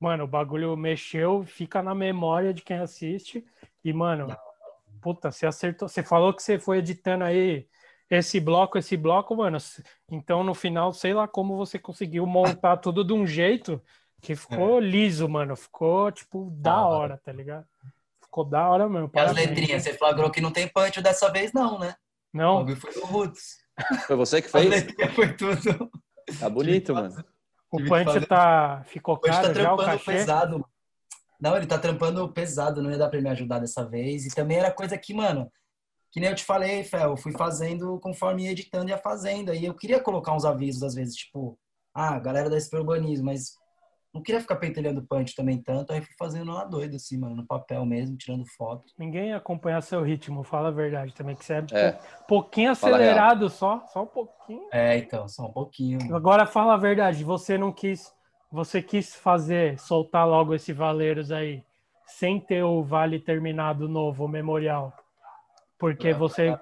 Mano, 0.00 0.24
o 0.24 0.28
bagulho 0.28 0.76
mexeu, 0.76 1.44
fica 1.44 1.82
na 1.82 1.94
memória 1.94 2.52
de 2.52 2.62
quem 2.62 2.78
assiste. 2.78 3.44
E, 3.84 3.92
mano, 3.92 4.34
puta, 5.00 5.30
você 5.30 5.46
acertou. 5.46 5.88
Você 5.88 6.02
falou 6.02 6.32
que 6.32 6.42
você 6.42 6.58
foi 6.58 6.78
editando 6.78 7.24
aí 7.24 7.68
esse 8.16 8.38
bloco, 8.40 8.78
esse 8.78 8.96
bloco, 8.96 9.34
mano. 9.36 9.58
Então, 10.10 10.42
no 10.44 10.54
final, 10.54 10.92
sei 10.92 11.14
lá 11.14 11.26
como 11.28 11.56
você 11.56 11.78
conseguiu 11.78 12.26
montar 12.26 12.76
tudo 12.76 13.04
de 13.04 13.12
um 13.12 13.26
jeito 13.26 13.80
que 14.20 14.34
ficou 14.36 14.78
liso, 14.78 15.28
mano. 15.28 15.56
Ficou, 15.56 16.10
tipo, 16.12 16.50
da 16.50 16.70
Da 16.74 16.80
hora. 16.86 16.98
hora, 16.98 17.20
tá 17.24 17.32
ligado? 17.32 17.66
Ficou 18.22 18.44
da 18.44 18.68
hora 18.68 18.88
mesmo. 18.88 19.10
E 19.14 19.18
as 19.18 19.32
letrinhas, 19.32 19.82
você 19.82 19.94
flagrou 19.94 20.30
que 20.30 20.40
não 20.40 20.50
tem 20.52 20.68
punch 20.68 21.00
dessa 21.02 21.30
vez, 21.30 21.52
não, 21.52 21.78
né? 21.78 21.94
O 22.34 22.38
Não, 22.38 22.56
bagulho 22.58 22.76
foi 22.76 22.94
do 22.94 23.04
Roots. 23.06 23.56
Foi 24.06 24.16
você 24.16 24.40
que 24.42 24.48
fez? 24.50 24.86
foi 25.14 25.32
tudo. 25.34 25.90
Tá 26.38 26.48
bonito, 26.48 26.94
mano. 26.94 27.24
o 27.70 27.76
tive 27.78 27.88
que 27.90 28.04
punch 28.04 28.26
tá... 28.26 28.82
ficou 28.86 29.18
Hoje 29.22 29.32
tá 29.34 29.42
caro 29.42 29.54
já 29.54 29.72
o 29.72 29.76
trampando 29.76 29.98
cachê. 29.98 30.04
pesado. 30.12 30.52
mano. 30.52 30.68
Não, 31.40 31.56
ele 31.56 31.66
tá 31.66 31.78
trampando 31.78 32.28
pesado, 32.32 32.80
não 32.80 32.90
ia 32.90 32.98
dar 32.98 33.08
pra 33.08 33.20
me 33.20 33.28
ajudar 33.30 33.58
dessa 33.58 33.84
vez. 33.84 34.24
E 34.26 34.34
também 34.34 34.58
era 34.58 34.70
coisa 34.70 34.96
que, 34.96 35.12
mano, 35.12 35.50
que 36.12 36.20
nem 36.20 36.28
eu 36.28 36.36
te 36.36 36.44
falei, 36.44 36.84
Fel, 36.84 37.10
eu 37.10 37.16
fui 37.16 37.32
fazendo 37.32 37.98
conforme 37.98 38.44
ia 38.44 38.52
editando 38.52 38.88
e 38.88 38.90
ia 38.90 38.98
fazendo. 38.98 39.50
Aí 39.50 39.64
eu 39.64 39.74
queria 39.74 39.98
colocar 39.98 40.34
uns 40.34 40.44
avisos, 40.44 40.82
às 40.82 40.94
vezes, 40.94 41.14
tipo, 41.16 41.58
ah, 41.94 42.18
galera 42.20 42.50
da 42.50 42.56
SP 42.60 42.76
Urbanismo, 42.76 43.24
mas 43.26 43.54
não 44.14 44.22
queria 44.22 44.42
ficar 44.42 44.56
pentelhando 44.56 45.06
punch 45.06 45.34
também 45.34 45.62
tanto. 45.62 45.90
Aí 45.90 46.02
fui 46.02 46.14
fazendo 46.18 46.50
uma 46.50 46.64
doida, 46.66 46.96
assim, 46.96 47.18
mano, 47.18 47.34
no 47.34 47.46
papel 47.46 47.86
mesmo, 47.86 48.14
tirando 48.18 48.44
foto. 48.58 48.92
Ninguém 48.98 49.28
ia 49.30 49.38
acompanhar 49.38 49.80
seu 49.80 50.02
ritmo, 50.02 50.44
fala 50.44 50.68
a 50.68 50.72
verdade 50.72 51.14
também, 51.14 51.34
que 51.34 51.44
você 51.46 51.54
é, 51.54 51.64
É. 51.72 51.98
um 52.20 52.26
pouquinho 52.28 52.70
acelerado 52.72 53.48
só, 53.48 53.82
só 53.86 54.02
um 54.02 54.06
pouquinho. 54.06 54.68
É, 54.70 54.98
então, 54.98 55.26
só 55.26 55.46
um 55.46 55.52
pouquinho. 55.52 55.98
mano. 55.98 56.14
Agora 56.14 56.44
fala 56.44 56.74
a 56.74 56.76
verdade, 56.76 57.24
você 57.24 57.56
não 57.56 57.72
quis, 57.72 58.14
você 58.50 58.82
quis 58.82 59.14
fazer, 59.16 59.78
soltar 59.80 60.28
logo 60.28 60.54
esse 60.54 60.74
Valeiros 60.74 61.32
aí, 61.32 61.64
sem 62.04 62.38
ter 62.38 62.62
o 62.62 62.82
Vale 62.82 63.18
terminado 63.18 63.88
novo, 63.88 64.26
o 64.26 64.28
memorial. 64.28 64.92
Porque 65.82 66.12
você, 66.14 66.56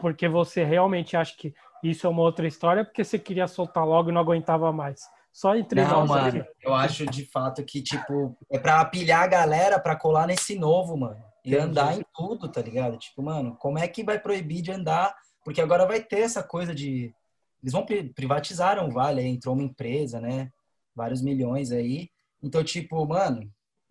porque 0.00 0.26
você 0.26 0.64
realmente 0.64 1.18
acha 1.18 1.36
que 1.36 1.52
isso 1.82 2.06
é 2.06 2.10
uma 2.10 2.22
outra 2.22 2.46
história, 2.46 2.82
porque 2.82 3.04
você 3.04 3.18
queria 3.18 3.46
soltar 3.46 3.86
logo 3.86 4.08
e 4.08 4.12
não 4.12 4.22
aguentava 4.22 4.72
mais. 4.72 5.02
Só 5.30 5.54
entre 5.54 5.82
Não, 5.82 6.00
nós 6.06 6.08
mano, 6.08 6.40
aqui. 6.40 6.48
eu 6.62 6.72
acho 6.72 7.04
de 7.04 7.26
fato 7.26 7.62
que, 7.62 7.82
tipo, 7.82 8.34
é 8.50 8.58
pra 8.58 8.82
pilhar 8.86 9.22
a 9.22 9.26
galera 9.26 9.78
pra 9.78 9.94
colar 9.94 10.26
nesse 10.26 10.58
novo, 10.58 10.96
mano. 10.96 11.22
E 11.44 11.50
Entendi. 11.50 11.62
andar 11.62 11.98
em 11.98 12.02
tudo, 12.14 12.48
tá 12.48 12.62
ligado? 12.62 12.96
Tipo, 12.96 13.22
mano, 13.22 13.54
como 13.58 13.78
é 13.78 13.86
que 13.86 14.02
vai 14.02 14.18
proibir 14.18 14.62
de 14.62 14.72
andar? 14.72 15.14
Porque 15.44 15.60
agora 15.60 15.84
vai 15.84 16.00
ter 16.00 16.20
essa 16.20 16.42
coisa 16.42 16.74
de. 16.74 17.14
Eles 17.62 17.72
vão 17.74 17.84
pri- 17.84 18.14
privatizaram 18.14 18.88
o 18.88 18.90
Vale, 18.90 19.20
aí 19.20 19.26
entrou 19.26 19.54
uma 19.54 19.62
empresa, 19.64 20.18
né? 20.18 20.48
Vários 20.96 21.20
milhões 21.20 21.70
aí. 21.70 22.08
Então, 22.42 22.64
tipo, 22.64 23.04
mano, 23.06 23.42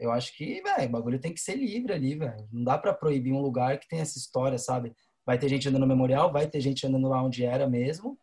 eu 0.04 0.12
acho 0.12 0.36
que, 0.36 0.62
velho, 0.62 0.86
o 0.88 0.92
bagulho 0.92 1.20
tem 1.20 1.34
que 1.34 1.40
ser 1.40 1.56
livre 1.56 1.94
ali, 1.94 2.16
velho. 2.16 2.48
Não 2.52 2.64
dá 2.64 2.78
pra 2.78 2.94
proibir 2.94 3.32
um 3.34 3.42
lugar 3.42 3.78
que 3.80 3.88
tem 3.88 4.00
essa 4.00 4.18
história, 4.18 4.58
sabe? 4.58 4.94
Vai 5.26 5.38
ter 5.38 5.48
gente 5.48 5.68
andando 5.70 5.82
no 5.82 5.88
memorial, 5.88 6.32
vai 6.32 6.48
ter 6.48 6.60
gente 6.60 6.86
andando 6.86 7.08
lá 7.08 7.24
onde 7.24 7.46
era 7.46 7.68
mesmo. 7.70 8.18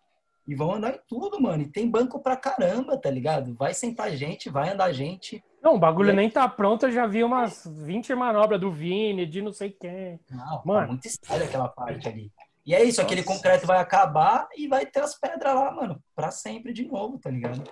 E 0.46 0.54
vão 0.54 0.74
andar 0.74 0.94
em 0.94 1.00
tudo, 1.08 1.40
mano. 1.40 1.62
E 1.62 1.66
tem 1.70 1.88
banco 1.88 2.18
pra 2.20 2.36
caramba, 2.36 2.98
tá 2.98 3.08
ligado? 3.10 3.54
Vai 3.54 3.72
sentar 3.72 4.10
gente, 4.16 4.50
vai 4.50 4.70
andar 4.70 4.92
gente. 4.92 5.42
Não, 5.62 5.74
o 5.76 5.78
bagulho 5.78 6.08
E 6.08 6.10
aí- 6.10 6.16
nem 6.16 6.30
tá 6.30 6.48
pronto, 6.48 6.86
eu 6.86 6.90
já 6.92 7.06
vi 7.06 7.22
umas 7.22 7.64
20 7.66 8.14
manobras 8.14 8.60
do 8.60 8.70
Vini, 8.72 9.26
de 9.26 9.40
não 9.42 9.52
sei 9.52 9.70
quem. 9.70 10.18
Não, 10.30 10.62
Mano. 10.64 10.80
tá 10.80 10.86
muito 10.88 11.06
estranho 11.06 11.44
aquela 11.44 11.68
parte 11.68 12.08
ali. 12.08 12.32
E 12.66 12.74
é 12.74 12.82
isso, 12.82 13.00
aquele 13.00 13.22
Nossa. 13.22 13.34
concreto 13.36 13.66
vai 13.66 13.78
acabar 13.78 14.48
e 14.56 14.66
vai 14.68 14.84
ter 14.86 15.00
as 15.00 15.18
pedras 15.18 15.54
lá, 15.54 15.70
mano, 15.72 16.02
pra 16.14 16.30
sempre 16.30 16.72
de 16.72 16.84
novo, 16.86 17.18
tá 17.18 17.30
ligado? 17.30 17.62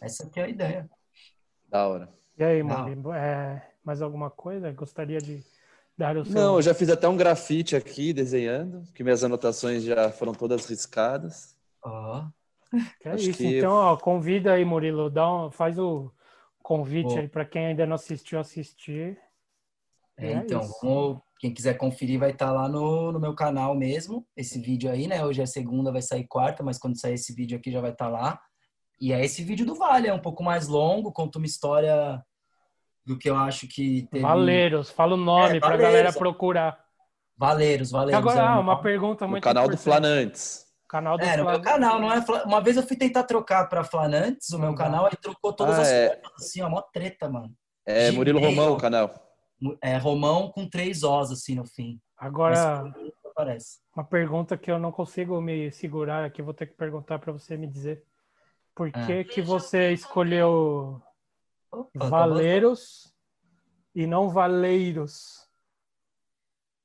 Essa 0.00 0.28
é 0.36 0.42
a 0.42 0.48
ideia. 0.48 0.90
Da 1.68 1.86
hora. 1.86 2.08
E 2.38 2.44
aí, 2.44 2.62
mano? 2.62 3.12
É, 3.12 3.70
mais 3.84 4.02
alguma 4.02 4.30
coisa? 4.30 4.70
Gostaria 4.72 5.18
de 5.20 5.42
dar 5.96 6.16
o 6.16 6.24
seu... 6.24 6.34
Não, 6.34 6.56
eu 6.56 6.62
já 6.62 6.74
fiz 6.74 6.90
até 6.90 7.08
um 7.08 7.16
grafite 7.16 7.74
aqui 7.74 8.12
desenhando, 8.12 8.82
que 8.94 9.02
minhas 9.02 9.24
anotações 9.24 9.82
já 9.82 10.10
foram 10.10 10.32
todas 10.32 10.66
riscadas. 10.66 11.56
Ó. 11.82 12.26
Que 13.00 13.08
é 13.08 13.12
acho 13.12 13.30
isso. 13.30 13.38
que- 13.38 13.58
Então, 13.58 13.72
ó, 13.72 13.96
convida 13.96 14.52
aí, 14.52 14.64
Murilo, 14.64 15.08
dá 15.08 15.32
um- 15.46 15.50
faz 15.50 15.78
o 15.78 16.12
convite 16.62 17.18
aí 17.20 17.28
para 17.28 17.44
quem 17.44 17.66
ainda 17.66 17.86
não 17.86 17.94
assistiu 17.94 18.38
assistir. 18.38 19.18
É, 20.18 20.32
É 20.32 20.32
então, 20.32 20.60
vamos- 20.82 21.20
quem 21.38 21.52
quiser 21.54 21.74
conferir 21.74 22.18
vai 22.18 22.30
estar 22.32 22.50
lá 22.50 22.68
no, 22.68 23.12
no 23.12 23.20
meu 23.20 23.34
canal 23.34 23.74
mesmo, 23.74 24.26
esse 24.36 24.58
vídeo 24.58 24.90
aí, 24.90 25.06
né? 25.06 25.24
Hoje 25.24 25.42
é 25.42 25.46
segunda, 25.46 25.92
vai 25.92 26.00
sair 26.02 26.26
quarta, 26.26 26.62
mas 26.62 26.78
quando 26.78 26.98
sair 26.98 27.14
esse 27.14 27.34
vídeo 27.34 27.56
aqui 27.58 27.70
já 27.70 27.80
vai 27.80 27.92
estar 27.92 28.08
lá. 28.08 28.40
E 29.00 29.12
é 29.12 29.24
esse 29.24 29.42
vídeo 29.44 29.66
do 29.66 29.74
Vale, 29.74 30.08
é 30.08 30.12
um 30.14 30.18
pouco 30.20 30.42
mais 30.42 30.68
longo, 30.68 31.12
conta 31.12 31.38
uma 31.38 31.46
história 31.46 32.22
do 33.04 33.16
que 33.18 33.28
eu 33.28 33.36
acho 33.36 33.68
que 33.68 34.08
teve... 34.10 34.22
Valeiros, 34.22 34.90
fala 34.90 35.14
o 35.14 35.16
nome 35.18 35.56
É, 35.56 35.60
pra 35.60 35.68
Valeiros, 35.70 35.82
galera 35.92 36.12
procurar. 36.12 36.84
Valeiros, 37.36 37.90
E 37.90 37.92
Valeiros. 37.92 38.18
agora, 38.18 38.40
é 38.40 38.42
o 38.42 38.46
ah, 38.46 38.60
uma 38.60 38.80
pergunta 38.82 39.26
muito 39.28 39.42
canal 39.44 39.68
do. 39.68 39.76
Flanantes. 39.76 40.64
Canal 40.88 41.18
do 41.18 41.24
É, 41.24 41.36
no 41.36 41.44
meu 41.44 41.54
Flan- 41.54 41.62
canal, 41.62 42.00
não 42.00 42.10
é... 42.12 42.22
Fla- 42.22 42.44
Uma 42.44 42.60
vez 42.60 42.76
eu 42.76 42.82
fui 42.86 42.96
tentar 42.96 43.24
trocar 43.24 43.68
pra 43.68 43.84
Flanantes, 43.84 44.50
o 44.50 44.58
meu 44.58 44.70
dá. 44.72 44.84
canal, 44.84 45.04
aí 45.06 45.16
trocou 45.20 45.52
todas 45.52 45.78
Ah, 45.78 45.82
as 45.82 45.88
é. 45.88 46.20
fotos, 46.22 46.44
assim, 46.46 46.62
ó, 46.62 46.70
mó 46.70 46.80
treta, 46.80 47.28
mano. 47.28 47.52
É 47.84 48.10
Murilo. 48.12 48.40
Romão 48.40 48.72
o 48.72 48.76
canal. 48.78 49.12
É 49.82 49.96
Romão 49.98 50.50
com 50.50 50.68
três 50.68 51.02
Os, 51.02 51.30
assim, 51.30 51.54
no 51.54 51.66
fim. 51.66 52.00
Agora, 52.16 52.82
Mas 52.84 53.12
aparece. 53.24 53.78
uma 53.94 54.04
pergunta 54.04 54.56
que 54.56 54.70
eu 54.70 54.78
não 54.78 54.90
consigo 54.90 55.40
me 55.40 55.70
segurar 55.70 56.24
aqui, 56.24 56.40
vou 56.40 56.54
ter 56.54 56.66
que 56.66 56.74
perguntar 56.74 57.18
para 57.18 57.32
você 57.32 57.56
me 57.56 57.66
dizer. 57.66 58.02
Por 58.76 58.90
Ah. 58.94 59.06
que 59.06 59.24
que 59.24 59.40
você 59.42 59.90
escolheu 59.92 61.02
Opa, 61.72 61.90
tá. 61.98 62.08
Valeiros 62.08 63.12
e 63.94 64.06
não 64.06 64.28
Valeiros? 64.28 65.46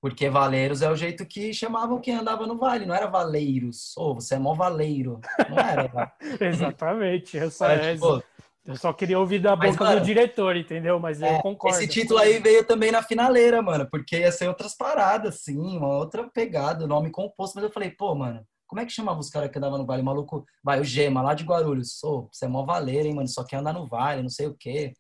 Porque 0.02 0.30
Valeiros 0.30 0.82
é 0.82 0.90
o 0.90 0.96
jeito 0.96 1.26
que 1.28 1.54
chamavam 1.54 2.00
quem 2.02 2.16
andava 2.16 2.48
no 2.48 2.58
vale, 2.58 2.86
não 2.88 2.96
era 2.96 3.06
Valeiros. 3.06 3.96
Ô, 3.98 4.16
você 4.16 4.34
é 4.36 4.40
mó 4.40 4.56
valeiro. 4.56 5.20
Não 5.48 5.60
era. 5.60 6.12
Exatamente, 6.42 7.38
essa 7.38 7.74
é, 7.74 7.94
tipo, 7.94 8.24
Eu 8.66 8.76
só 8.78 8.94
queria 8.94 9.20
ouvir 9.20 9.40
da 9.40 9.56
Mas, 9.56 9.74
boca 9.74 9.84
mano, 9.84 10.00
do 10.00 10.06
diretor, 10.06 10.56
entendeu? 10.56 11.00
Mas 11.00 11.22
eu 11.22 11.28
é, 11.28 11.42
concordo. 11.42 11.78
esse 11.78 11.88
título 11.88 12.20
aí 12.20 12.40
veio 12.40 12.66
também 12.66 12.92
na 12.92 13.04
finaleira, 13.04 13.62
mano, 13.62 13.88
porque 13.92 14.20
ia 14.20 14.32
ser 14.32 14.48
outras 14.48 14.76
paradas, 14.76 15.36
assim, 15.36 15.58
uma 15.78 15.90
outra 15.98 16.28
pegada, 16.30 16.88
nome 16.88 17.12
composto. 17.12 17.56
Mas 17.56 17.66
eu 17.66 17.72
falei, 17.72 17.92
pô, 17.92 18.16
mano, 18.16 18.44
como 18.72 18.80
é 18.80 18.86
que 18.86 18.92
chamava 18.94 19.20
os 19.20 19.30
caras 19.30 19.52
que 19.52 19.58
andavam 19.58 19.78
no 19.78 19.86
vale? 19.86 20.02
Maluco, 20.02 20.46
vai, 20.64 20.80
o 20.80 20.84
Gema, 20.86 21.22
lá 21.22 21.34
de 21.34 21.44
Guarulhos. 21.44 22.02
Ô, 22.06 22.30
você 22.32 22.46
é 22.46 22.48
mó 22.48 22.64
valeiro, 22.64 23.06
hein, 23.06 23.14
mano, 23.14 23.28
só 23.28 23.44
quer 23.44 23.58
andar 23.58 23.74
no 23.74 23.86
vale, 23.86 24.22
não 24.22 24.30
sei 24.30 24.48
o 24.48 24.56
quê. 24.56 24.94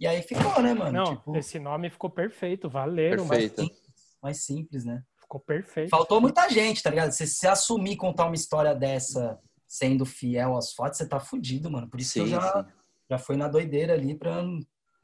E 0.00 0.06
aí 0.06 0.22
ficou, 0.22 0.62
né, 0.62 0.72
mano? 0.72 0.92
Não, 0.92 1.16
tipo, 1.16 1.36
esse 1.36 1.58
nome 1.58 1.90
ficou 1.90 2.08
perfeito, 2.08 2.70
Valeiro, 2.70 3.26
Perfeito. 3.26 3.58
mais 3.58 3.68
simples, 3.68 4.16
mais 4.22 4.44
simples, 4.44 4.84
né? 4.86 5.02
ficou 5.20 5.40
perfeito. 5.40 5.90
Faltou 5.90 6.22
muita 6.22 6.48
gente, 6.48 6.82
tá 6.82 6.88
ligado? 6.88 7.12
Você 7.12 7.26
se 7.26 7.46
assumir 7.46 7.96
contar 7.96 8.24
uma 8.24 8.34
história 8.34 8.74
dessa 8.74 9.38
sendo 9.66 10.06
fiel 10.06 10.56
às 10.56 10.72
fotos, 10.72 10.96
você 10.96 11.06
tá 11.06 11.20
fudido, 11.20 11.70
mano. 11.70 11.86
Por 11.90 12.00
isso 12.00 12.14
que 12.14 12.20
eu 12.20 12.24
Sim, 12.24 12.30
já, 12.30 12.40
sim. 12.64 12.72
já 13.10 13.18
fui 13.18 13.36
na 13.36 13.46
doideira 13.46 13.92
ali 13.92 14.14
pra. 14.14 14.42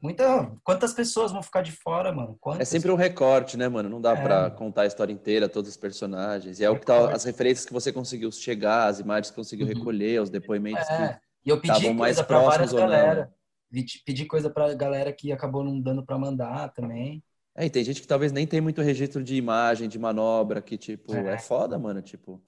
Muita... 0.05 0.51
Quantas 0.63 0.93
pessoas 0.93 1.31
vão 1.31 1.41
ficar 1.41 1.61
de 1.63 1.71
fora, 1.71 2.11
mano? 2.13 2.33
É 2.33 2.37
Quantas? 2.39 2.69
sempre 2.69 2.91
um 2.91 2.95
recorte, 2.95 3.57
né, 3.57 3.67
mano? 3.67 3.89
Não 3.89 3.99
dá 3.99 4.11
É. 4.11 4.21
pra 4.21 4.51
contar 4.51 4.83
a 4.83 4.85
história 4.85 5.11
inteira, 5.11 5.49
todos 5.49 5.71
os 5.71 5.77
personagens. 5.77 6.59
E 6.59 6.63
é 6.63 6.69
o 6.69 6.77
que 6.79 6.85
tá, 6.85 7.11
as 7.11 7.23
referências 7.23 7.65
que 7.65 7.73
você 7.73 7.91
conseguiu 7.91 8.31
chegar, 8.31 8.85
as 8.87 8.99
imagens 8.99 9.31
que 9.31 9.35
conseguiu 9.35 9.65
Uhum. 9.65 9.73
recolher, 9.73 10.21
os 10.21 10.29
depoimentos 10.29 10.87
É. 10.89 11.07
que. 11.07 11.19
E 11.47 11.49
eu 11.49 11.59
pedi 11.59 11.73
estavam 11.73 11.95
mais 11.95 12.21
próximos 12.21 12.71
ou 12.71 12.79
não, 12.81 12.87
galera. 12.87 13.25
né? 13.71 13.81
Pedi- 14.05 14.25
coisa 14.27 14.47
pra 14.49 14.73
galera 14.75 15.11
que 15.11 15.31
acabou 15.31 15.63
não 15.63 15.81
dando 15.81 16.05
pra 16.05 16.19
mandar 16.19 16.69
também. 16.73 17.23
É, 17.57 17.65
e 17.65 17.69
tem 17.69 17.83
gente 17.83 17.99
que 17.99 18.07
talvez 18.07 18.31
nem 18.31 18.45
tem 18.45 18.61
muito 18.61 18.81
registro 18.83 19.23
de 19.23 19.35
imagem, 19.35 19.89
de 19.89 19.97
manobra, 19.97 20.61
que, 20.61 20.77
tipo, 20.77 21.15
É. 21.15 21.33
é, 21.33 21.37
foda, 21.39 21.79
mano. 21.79 22.01
Tipo, 22.01 22.39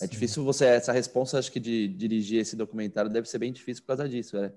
é 0.00 0.04
Sim. 0.04 0.10
difícil 0.12 0.44
você. 0.44 0.66
Essa 0.66 0.92
responsa, 0.92 1.38
acho 1.40 1.50
que, 1.50 1.58
de 1.58 1.88
dirigir 1.88 2.40
esse 2.40 2.54
documentário 2.54 3.10
deve 3.10 3.28
ser 3.28 3.38
bem 3.38 3.52
difícil 3.52 3.82
por 3.82 3.88
causa 3.88 4.08
disso, 4.08 4.36
é. 4.36 4.52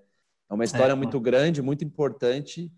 É 0.54 0.56
uma 0.56 0.64
história 0.66 0.94
É, 0.94 0.96
muito 0.96 1.20
grande, 1.20 1.62
muito 1.62 1.84
importante. 1.84 2.72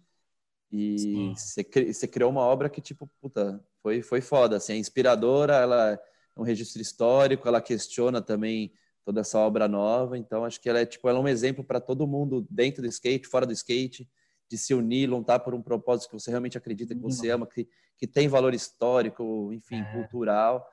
E 0.71 1.33
você 1.35 1.63
cri- 1.63 1.93
você 1.93 2.07
criou 2.07 2.31
uma 2.31 2.41
obra 2.41 2.69
que, 2.69 2.81
tipo, 2.81 3.09
puta, 3.21 3.63
foi, 3.81 4.01
foi 4.01 4.21
foda. 4.21 4.57
Assim, 4.57 4.73
é 4.73 4.77
inspiradora, 4.77 5.55
ela 5.55 5.91
é 5.93 5.99
um 6.37 6.43
registro 6.43 6.81
histórico, 6.81 7.47
ela 7.47 7.61
questiona 7.61 8.21
também 8.21 8.73
toda 9.05 9.21
essa 9.21 9.39
obra 9.39 9.67
nova. 9.67 10.17
Então, 10.17 10.45
acho 10.45 10.59
que 10.61 10.69
ela 10.69 10.79
é, 10.79 10.85
tipo, 10.85 11.07
ela 11.09 11.19
é 11.19 11.21
um 11.21 11.27
exemplo 11.27 11.63
para 11.63 11.79
todo 11.79 12.07
mundo 12.07 12.45
dentro 12.49 12.81
do 12.81 12.87
skate, 12.89 13.27
fora 13.27 13.45
do 13.45 13.53
skate, 13.53 14.09
de 14.49 14.57
se 14.57 14.73
unir, 14.73 15.09
lutar 15.09 15.39
por 15.41 15.53
um 15.53 15.61
propósito 15.61 16.09
que 16.09 16.15
você 16.19 16.29
realmente 16.31 16.57
acredita, 16.57 16.95
que 16.95 17.01
você 17.01 17.29
mano. 17.29 17.31
ama, 17.31 17.47
que, 17.47 17.67
que 17.97 18.07
tem 18.07 18.27
valor 18.27 18.53
histórico, 18.53 19.51
enfim, 19.53 19.83
É. 19.83 19.85
cultural. 19.85 20.67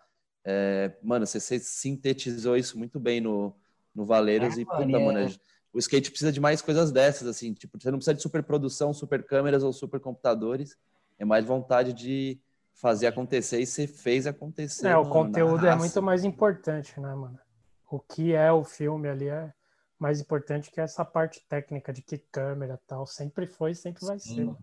É, 0.45 0.97
mano, 1.03 1.27
você, 1.27 1.39
você 1.41 1.59
sintetizou 1.61 2.57
isso 2.57 2.79
muito 2.79 2.99
bem 3.01 3.21
no, 3.21 3.55
no 3.95 4.05
Valeiros 4.05 4.57
É, 4.57 4.59
e, 4.59 4.65
puta, 4.65 4.99
mano, 4.99 5.01
mano, 5.01 5.19
é- 5.19 5.37
o 5.73 5.79
skate 5.79 6.11
precisa 6.11 6.31
de 6.31 6.41
mais 6.41 6.61
coisas 6.61 6.93
dessas, 6.93 7.27
assim, 7.27 7.53
tipo, 7.55 7.79
você 7.81 7.91
não 7.91 7.99
precisa 7.99 8.15
de 8.15 8.23
super 8.23 8.43
produção, 8.43 8.93
super 8.93 9.25
câmeras 9.25 9.63
ou 9.63 9.73
super 9.73 9.99
computadores, 10.01 10.77
é 11.19 11.25
mais 11.25 11.45
vontade 11.45 11.93
de 11.93 12.41
fazer 12.75 13.07
acontecer 13.07 13.61
e 13.61 13.67
você 13.67 13.87
fez 13.87 14.27
acontecer. 14.27 14.89
É, 14.89 14.97
o 14.97 15.03
mano, 15.03 15.13
conteúdo 15.13 15.67
é 15.67 15.75
muito 15.75 16.03
mais 16.03 16.25
importante, 16.25 16.99
né, 17.01 17.15
mano? 17.15 17.39
O 17.91 17.99
que 17.99 18.35
é 18.35 18.51
o 18.51 18.65
filme 18.65 19.09
ali 19.09 19.29
é 19.29 19.53
mais 19.99 20.21
importante 20.21 20.71
que 20.71 20.81
essa 20.81 21.05
parte 21.05 21.47
técnica 21.49 21.93
de 21.93 22.03
que 22.03 22.19
câmera 22.19 22.75
e 22.75 22.87
tal. 22.89 23.07
Sempre 23.07 23.47
foi 23.47 23.71
e 23.71 23.75
sempre 23.75 24.05
vai 24.05 24.19
Sim, 24.19 24.35
ser. 24.35 24.45
mano. 24.47 24.59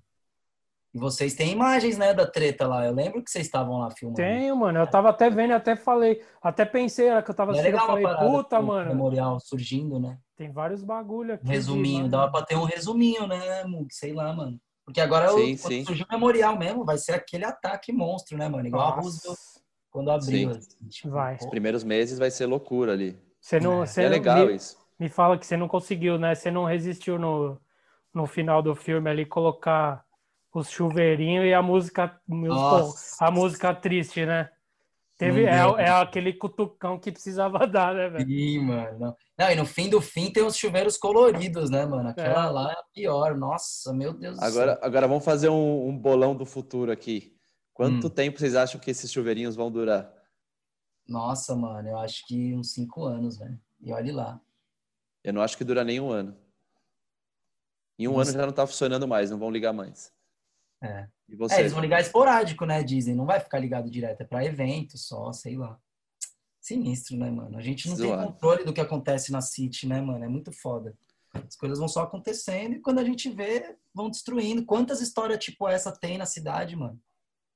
E 0.94 0.98
vocês 0.98 1.36
têm 1.36 1.52
imagens, 1.52 1.98
né, 1.98 2.14
da 2.14 2.26
treta 2.26 2.68
lá. 2.68 2.86
Eu 2.86 2.94
lembro 2.94 3.24
que 3.24 3.30
vocês 3.30 3.46
estavam 3.46 3.78
lá 3.80 3.92
filmando. 3.92 4.18
Tenho, 4.18 4.56
mano. 4.56 4.80
Eu 4.80 4.88
tava 4.88 5.10
até 5.10 5.30
vendo, 5.30 5.52
até 5.54 5.76
falei, 5.76 6.22
até 6.42 6.66
pensei, 6.66 7.08
era 7.08 7.22
que 7.22 7.30
eu 7.30 7.36
tava 7.36 7.52
É 7.52 7.54
assistindo, 7.54 7.76
eu 7.76 7.82
legal 7.82 7.88
uma 7.88 8.02
falei, 8.02 8.18
parada 8.18 8.38
puta, 8.44 8.62
mano, 8.62 8.90
memorial 8.90 9.40
surgindo, 9.40 10.00
né? 10.00 10.18
tem 10.36 10.52
vários 10.52 10.82
bagulho 10.84 11.34
aqui. 11.34 11.46
Um 11.46 11.50
resuminho, 11.50 12.04
de- 12.06 12.10
dava 12.12 12.32
pra 12.32 12.42
ter 12.44 12.56
um 12.56 12.64
resuminho, 12.64 13.28
né, 13.28 13.64
Mug? 13.66 13.94
Sei 13.94 14.14
lá, 14.14 14.32
mano. 14.34 14.58
Porque 14.86 15.02
agora, 15.02 15.28
Sim, 15.30 15.54
o, 15.54 15.60
quando 15.60 15.74
sim. 15.74 15.86
surgiu 15.86 16.06
o 16.10 16.12
memorial 16.14 16.58
mesmo, 16.58 16.84
vai 16.86 16.98
ser 16.98 17.12
aquele 17.12 17.44
ataque 17.46 17.92
monstro, 17.92 18.38
né, 18.38 18.48
mano? 18.48 18.66
Igual 18.66 18.82
a 18.84 18.96
Nossa, 18.96 19.02
Roosevelt 19.02 19.38
quando 19.92 20.10
abriu. 20.12 20.54
Sim. 20.54 20.58
assim, 20.58 20.88
tipo, 20.88 21.10
Vai. 21.10 21.36
Os 21.36 21.46
primeiros 21.46 21.84
meses 21.84 22.18
vai 22.18 22.32
ser 22.32 22.46
loucura 22.48 22.94
ali. 22.94 23.20
Você 23.40 23.60
não, 23.60 23.84
É, 23.84 23.86
você 23.86 24.02
é 24.02 24.06
não- 24.06 24.12
legal 24.12 24.48
me, 24.48 24.56
isso. 24.56 24.78
me 24.98 25.10
fala 25.10 25.38
que 25.38 25.46
você 25.46 25.56
não 25.58 25.68
conseguiu, 25.68 26.18
né? 26.18 26.34
Você 26.34 26.50
não 26.50 26.64
resistiu 26.64 27.20
no, 27.20 27.60
no 28.14 28.26
final 28.26 28.62
do 28.64 28.74
filme 28.74 29.10
ali 29.10 29.26
colocar 29.26 30.04
os 30.54 30.70
chuveirinhos 30.70 31.46
e 31.46 31.54
a 31.54 31.62
música, 31.62 32.20
Nossa. 32.28 33.24
a 33.26 33.32
música 33.32 33.74
triste, 33.74 34.26
né? 34.26 34.50
Teve, 35.18 35.44
Não 35.46 35.78
é, 35.78 35.84
é 35.84 35.90
aquele 35.90 36.32
cutucão 36.34 36.98
que 36.98 37.12
precisava 37.12 37.60
dar, 37.68 37.94
né, 37.94 38.10
velho? 38.10 38.26
Sim, 38.26 38.60
mano. 38.60 39.16
Não. 39.38 39.50
E 39.52 39.56
no 39.56 39.66
fim 39.66 39.90
do 39.90 40.00
fim 40.02 40.32
tem 40.32 40.44
os 40.44 40.56
chuveiros 40.56 40.98
coloridos, 40.98 41.70
né, 41.70 41.86
mano? 41.86 42.08
Aquela 42.10 42.46
É. 42.46 42.50
lá 42.50 42.70
é 42.72 42.74
a 42.74 42.84
pior. 42.94 43.36
Nossa, 43.38 43.94
meu 43.94 44.14
Deus 44.14 44.38
do 44.40 44.44
Agora, 44.46 44.76
céu. 44.76 44.80
agora 44.82 45.08
vamos 45.08 45.26
fazer 45.26 45.50
um, 45.50 45.88
um 45.90 45.98
bolão 45.98 46.34
do 46.36 46.46
futuro 46.46 46.90
aqui. 46.92 47.36
Quanto 47.74 48.08
Hum. 48.08 48.10
tempo 48.10 48.40
vocês 48.40 48.56
acham 48.56 48.80
que 48.80 48.90
esses 48.92 49.12
chuveirinhos 49.12 49.56
vão 49.58 49.70
durar? 49.70 50.10
Nossa, 51.08 51.56
mano, 51.56 51.90
eu 51.90 51.98
acho 51.98 52.26
que 52.26 52.56
uns 52.56 52.72
cinco 52.74 53.04
anos, 53.04 53.38
velho. 53.38 53.60
E 53.82 53.92
olhe 53.92 54.12
lá. 54.14 54.40
Eu 55.24 55.34
não 55.34 55.42
acho 55.42 55.58
que 55.58 55.64
dura 55.66 55.84
nem 55.84 56.00
um 56.00 56.10
ano. 56.12 56.38
Em 57.98 58.08
um 58.08 58.14
Nossa. 58.18 58.32
ano 58.32 58.40
já 58.40 58.46
não 58.46 58.54
tá 58.54 58.66
funcionando 58.66 59.06
mais, 59.08 59.30
não 59.30 59.38
vão 59.38 59.52
ligar 59.52 59.74
mais. 59.74 60.14
É. 60.82 61.08
E 61.28 61.36
É, 61.52 61.60
eles 61.60 61.74
vão 61.74 61.82
ligar 61.82 62.02
esporádico, 62.02 62.66
né? 62.66 62.82
Dizem. 62.84 63.16
Não 63.16 63.26
vai 63.26 63.40
ficar 63.40 63.60
ligado 63.60 63.90
direto. 63.90 64.22
É 64.22 64.26
pra 64.26 64.46
evento 64.46 64.98
só, 64.98 65.32
sei 65.32 65.58
lá. 65.58 65.80
Sinistro, 66.62 67.18
né, 67.18 67.30
mano? 67.30 67.58
A 67.58 67.62
gente 67.62 67.88
não 67.88 67.96
tem 67.96 68.08
Zoado. 68.08 68.32
controle 68.32 68.64
do 68.64 68.74
que 68.74 68.82
acontece 68.82 69.32
na 69.32 69.42
City, 69.42 69.88
né, 69.88 70.02
mano? 70.02 70.24
É 70.24 70.28
muito 70.28 70.52
foda. 70.52 70.96
As 71.34 71.56
coisas 71.56 71.78
vão 71.80 71.88
só 71.88 72.04
acontecendo 72.04 72.76
e 72.76 72.80
quando 72.80 73.00
a 73.00 73.04
gente 73.04 73.30
vê, 73.30 73.76
vão 73.94 74.10
destruindo. 74.10 74.66
Quantas 74.66 75.02
histórias 75.02 75.44
tipo 75.44 75.68
essa 75.68 75.92
tem 75.92 76.18
na 76.18 76.26
cidade, 76.26 76.76
mano? 76.76 77.00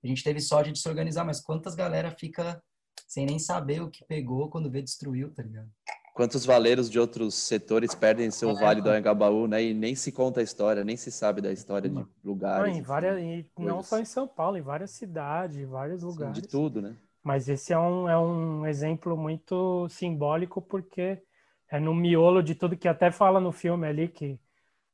A 0.04 0.08
gente 0.08 0.24
teve 0.24 0.40
sorte 0.40 0.72
de 0.72 0.80
se 0.80 0.88
organizar, 0.88 1.24
mas 1.24 1.40
quantas 1.40 1.76
galera 1.76 2.12
fica 2.12 2.62
sem 3.08 3.26
nem 3.26 3.40
saber 3.40 3.82
o 3.82 3.90
que 3.90 4.06
pegou 4.06 4.50
quando 4.50 4.70
vê 4.70 4.82
destruiu, 4.82 5.34
tá 5.34 5.42
ligado? 5.42 5.70
Quantos 6.14 6.46
valeiros 6.46 6.90
de 6.90 7.00
outros 7.00 7.34
setores 7.34 7.96
perdem 7.96 8.30
seu 8.30 8.52
É, 8.52 8.54
vale 8.54 8.82
do. 8.82 8.90
Anhangabaú, 8.90 9.48
né? 9.48 9.64
E 9.64 9.74
nem 9.74 9.96
se 9.96 10.12
conta 10.12 10.40
a 10.40 10.44
história, 10.44 10.84
nem 10.84 10.96
se 10.96 11.12
sabe 11.12 11.42
da 11.42 11.52
história 11.52 11.90
de 11.90 11.96
Não, 11.96 12.08
lugares. 12.24 12.68
em 12.68 12.72
enfim, 12.78 12.82
várias, 12.82 13.20
e 13.20 13.50
não 13.58 13.82
só 13.82 14.00
em 14.00 14.06
São 14.06 14.28
Paulo, 14.28 14.58
em 14.58 14.62
várias 14.62 14.92
cidades, 14.92 15.58
em 15.58 15.66
vários 15.66 16.04
lugares. 16.04 16.36
de 16.36 16.48
tudo, 16.48 16.82
né? 16.82 16.96
Mas 17.24 17.50
esse 17.50 17.74
é 17.74 17.80
um, 17.80 18.08
é 18.10 18.18
um 18.20 18.66
exemplo 18.66 19.18
muito 19.18 19.88
simbólico 19.90 20.62
porque 20.62 21.22
é 21.72 21.80
no 21.80 21.96
miolo 21.96 22.44
de 22.44 22.54
tudo 22.54 22.78
que 22.78 22.88
até 22.88 23.10
fala 23.12 23.40
no 23.40 23.52
filme 23.52 23.88
ali 23.88 24.08
que 24.08 24.40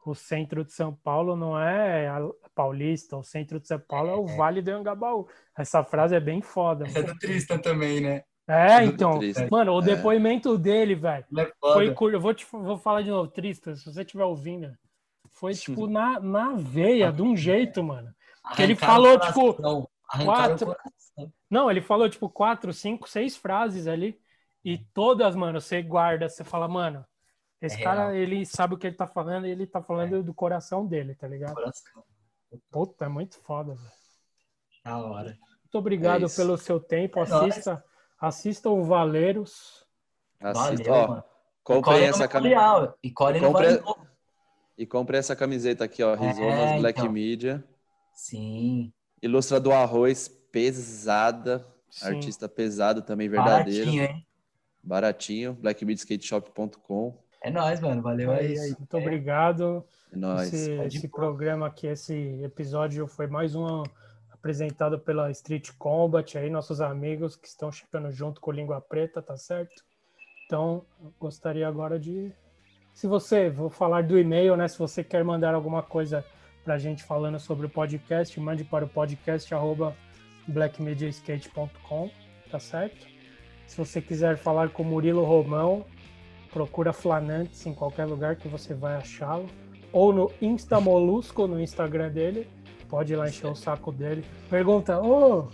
o 0.05 0.15
centro 0.15 0.63
de 0.63 0.71
São 0.71 0.93
Paulo 0.95 1.35
não 1.35 1.59
é 1.59 2.07
a 2.07 2.21
Paulista, 2.55 3.17
o 3.17 3.23
centro 3.23 3.59
de 3.59 3.67
São 3.67 3.79
Paulo 3.79 4.09
é 4.09 4.15
o 4.15 4.25
Vale 4.25 4.61
do 4.61 4.69
Anhangabaú. 4.71 5.27
Essa 5.57 5.83
frase 5.83 6.15
é 6.15 6.19
bem 6.19 6.41
foda. 6.41 6.85
Essa 6.85 6.99
é 6.99 7.03
do 7.03 7.17
Tristan 7.17 7.57
também, 7.59 7.99
né? 7.99 8.23
É, 8.51 8.83
então, 8.83 9.19
triste. 9.19 9.47
mano, 9.51 9.73
o 9.73 9.79
É. 9.81 9.83
depoimento 9.85 10.57
dele, 10.57 10.95
velho, 10.95 11.25
é 11.37 11.51
foi 11.61 11.93
curto. 11.93 12.15
Eu 12.15 12.21
vou, 12.21 12.33
te, 12.33 12.45
vou 12.51 12.77
falar 12.77 13.01
de 13.03 13.09
novo, 13.11 13.29
Tristan, 13.29 13.75
se 13.75 13.85
você 13.85 14.01
estiver 14.01 14.23
ouvindo, 14.25 14.75
foi 15.31 15.53
tipo 15.53 15.87
na, 15.87 16.19
na 16.19 16.53
veia, 16.55 17.11
de 17.11 17.21
um 17.21 17.35
jeito, 17.37 17.83
mano. 17.83 18.13
Que 18.55 18.63
ele 18.63 18.75
falou, 18.75 19.19
tipo, 19.19 19.53
quatro-. 20.25 20.75
Não, 21.49 21.69
ele 21.69 21.81
falou 21.81 22.09
tipo 22.09 22.29
quatro, 22.29 22.73
cinco, 22.73 23.07
seis 23.07 23.35
frases 23.37 23.85
ali 23.87 24.19
e 24.65 24.77
todas, 24.93 25.35
mano, 25.35 25.61
você 25.61 25.81
guarda, 25.81 26.27
você 26.27 26.43
fala, 26.43 26.67
mano, 26.67 27.05
esse 27.61 27.79
É 27.79 27.83
cara, 27.83 28.01
real. 28.09 28.15
ele 28.15 28.45
sabe 28.45 28.73
o 28.73 28.77
que 28.77 28.87
ele 28.87 28.95
tá 28.95 29.05
falando 29.05 29.45
e 29.45 29.51
ele 29.51 29.67
tá 29.67 29.81
falando 29.81 30.23
do 30.23 30.33
coração 30.33 30.85
dele, 30.85 31.13
tá 31.13 31.27
ligado? 31.27 31.53
coração. 31.53 32.03
Puta, 32.71 33.05
é 33.05 33.09
muito 33.09 33.37
foda, 33.41 33.75
velho. 33.75 33.91
Da 34.83 34.97
hora. 34.97 35.37
Muito 35.63 35.75
obrigado 35.77 36.25
É 36.25 36.29
pelo 36.29 36.57
seu 36.57 36.79
tempo, 36.79 37.19
É 37.19 37.27
nóis. 37.27 37.51
assista, 37.51 37.83
assista 38.19 38.69
o 38.69 38.83
Valeiros. 38.83 39.85
Assista, 40.41 40.89
Valeu, 40.89 40.93
ó, 41.03 41.07
mano. 41.07 41.23
comprem 41.63 41.83
Colhe 41.83 42.05
essa 42.05 42.27
camiseta. 42.27 42.95
E 43.03 43.11
colhe 43.11 43.39
no 43.39 43.47
Compre- 43.47 43.77
Vale. 43.77 44.09
E 44.77 44.85
compre 44.85 45.17
essa 45.17 45.35
camiseta 45.35 45.83
aqui, 45.83 46.01
ó, 46.01 46.15
Rizomas 46.15 46.59
É, 46.71 46.79
Black 46.79 46.99
então. 47.01 47.11
Media. 47.11 47.63
Sim. 48.13 48.93
Ilustra 49.21 49.59
do 49.59 49.71
Arroz, 49.73 50.27
pesada. 50.51 51.65
Sim. 51.89 52.05
Artista 52.07 52.47
pesado 52.47 53.01
também, 53.01 53.27
verdadeiro. 53.27 53.85
Baratinho, 53.85 54.03
hein? 54.03 54.27
Baratinho. 54.81 55.53
blackmediaskateshop.com. 55.55 57.17
É 57.41 57.49
nóis, 57.51 57.79
mano. 57.79 58.01
Valeu 58.01 58.31
É 58.33 58.39
aí. 58.39 58.59
aí. 58.59 58.75
Muito 58.77 58.97
obrigado. 58.97 59.85
É 60.11 60.15
nóis. 60.17 60.53
Esse, 60.53 60.75
Pode 60.77 60.97
esse 60.97 61.07
programa 61.07 61.67
aqui, 61.67 61.87
esse 61.87 62.13
episódio 62.43 63.07
foi 63.07 63.27
mais 63.27 63.55
um 63.55 63.83
apresentado 64.39 64.97
pela 64.97 65.29
Street 65.31 65.69
Combat 65.77 66.37
aí, 66.37 66.49
nossos 66.49 66.79
amigos 66.79 67.35
que 67.35 67.47
estão 67.47 67.71
chegando 67.71 68.09
junto 68.11 68.39
com 68.39 68.51
Língua 68.51 68.81
Preta, 68.81 69.21
tá 69.21 69.37
certo? 69.37 69.83
Então, 70.45 70.85
gostaria 71.19 71.67
agora 71.67 71.99
de. 71.99 72.33
Se 72.93 73.05
você, 73.05 73.49
vou 73.49 73.69
falar 73.69 74.03
do 74.03 74.17
e-mail, 74.17 74.55
né? 74.55 74.67
Se 74.67 74.79
você 74.79 75.03
quer 75.03 75.23
mandar 75.23 75.53
alguma 75.53 75.83
coisa 75.83 76.25
pra 76.63 76.77
gente 76.77 77.03
falando 77.03 77.39
sobre 77.39 77.67
o 77.67 77.69
podcast, 77.69 78.39
mande 78.39 78.63
para 78.63 78.85
o 78.85 78.89
podcast 78.89 79.53
blackmediaskate.com, 80.47 82.09
tá 82.49 82.59
certo? 82.59 83.07
Se 83.67 83.77
você 83.77 84.01
quiser 84.01 84.37
falar 84.37 84.69
com 84.69 84.83
Murilo 84.83 85.23
Romão, 85.23 85.85
procura 86.51 86.91
Flanantes 86.91 87.65
em 87.65 87.73
qualquer 87.73 88.05
lugar 88.05 88.35
que 88.35 88.47
você 88.47 88.73
vai 88.73 88.95
achá-lo. 88.95 89.47
Ou 89.91 90.11
no 90.11 90.31
Insta 90.41 90.79
Molusco, 90.79 91.47
no 91.47 91.59
Instagram 91.59 92.09
dele. 92.09 92.47
Pode 92.89 93.13
ir 93.13 93.15
lá 93.15 93.27
encher 93.29 93.47
o 93.47 93.55
saco 93.55 93.91
dele. 93.91 94.25
Pergunta, 94.49 94.99
ô, 94.99 95.47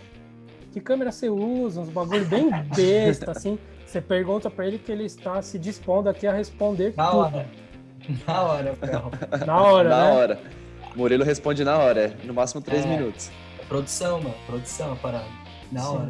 que 0.72 0.80
câmera 0.80 1.12
você 1.12 1.28
usa? 1.28 1.80
Uns 1.82 1.90
bagulho 1.90 2.24
bem 2.26 2.50
besta, 2.74 3.30
assim. 3.32 3.58
Você 3.86 4.00
pergunta 4.00 4.50
pra 4.50 4.66
ele 4.66 4.78
que 4.78 4.90
ele 4.90 5.04
está 5.04 5.40
se 5.42 5.58
dispondo 5.58 6.08
aqui 6.08 6.26
a 6.26 6.32
responder 6.32 6.94
Na 6.96 7.06
tudo. 7.06 7.18
hora. 7.18 7.46
Na 8.26 8.42
hora, 8.42 8.74
Ferro. 8.74 9.10
Na 9.46 9.62
hora, 9.62 9.88
na 9.88 10.04
né? 10.04 10.12
hora. 10.12 10.40
Murilo 10.94 11.24
responde 11.24 11.62
na 11.64 11.76
hora, 11.76 12.00
é 12.22 12.26
no 12.26 12.32
máximo 12.32 12.60
três 12.62 12.84
É. 12.84 12.88
minutos. 12.88 13.30
Produção, 13.68 14.20
mano. 14.22 14.34
Produção, 14.46 14.92
a 14.92 14.96
parada. 14.96 15.26
Na 15.72 15.80
Sim. 15.80 15.88
hora. 15.96 16.08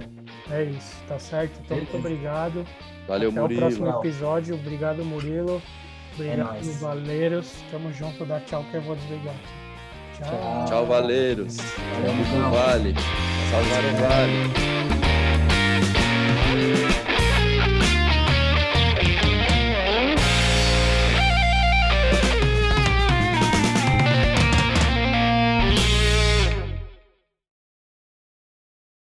É 0.51 0.63
isso, 0.65 0.95
tá 1.09 1.19
certo? 1.19 1.59
Então, 1.65 1.77
muito 1.79 1.97
obrigado. 1.97 2.65
Valeu, 3.09 3.31
Até 3.31 3.41
Murilo. 3.41 3.61
o 3.61 3.65
próximo 3.67 3.89
episódio. 3.99 4.55
Obrigado, 4.55 5.05
Murilo. 5.05 5.61
Obrigado, 6.15 6.53
nóis. 6.53 6.81
Valeiros. 6.81 7.53
Tamo 7.71 7.93
junto. 7.93 8.25
Dá 8.27 8.41
tchau 8.41 8.63
que 8.71 8.77
eu 8.77 8.83
vou 8.83 8.95
desligar 8.95 9.35
aqui. 9.35 9.66
Tchau, 10.17 10.65
Tchau 10.67 10.87
valeiros. 10.87 11.57
Vamos 12.07 12.29
no 12.29 12.51
vale. 12.51 12.95
Salvar 13.51 13.85
o 13.85 13.93
vale. 14.01 14.67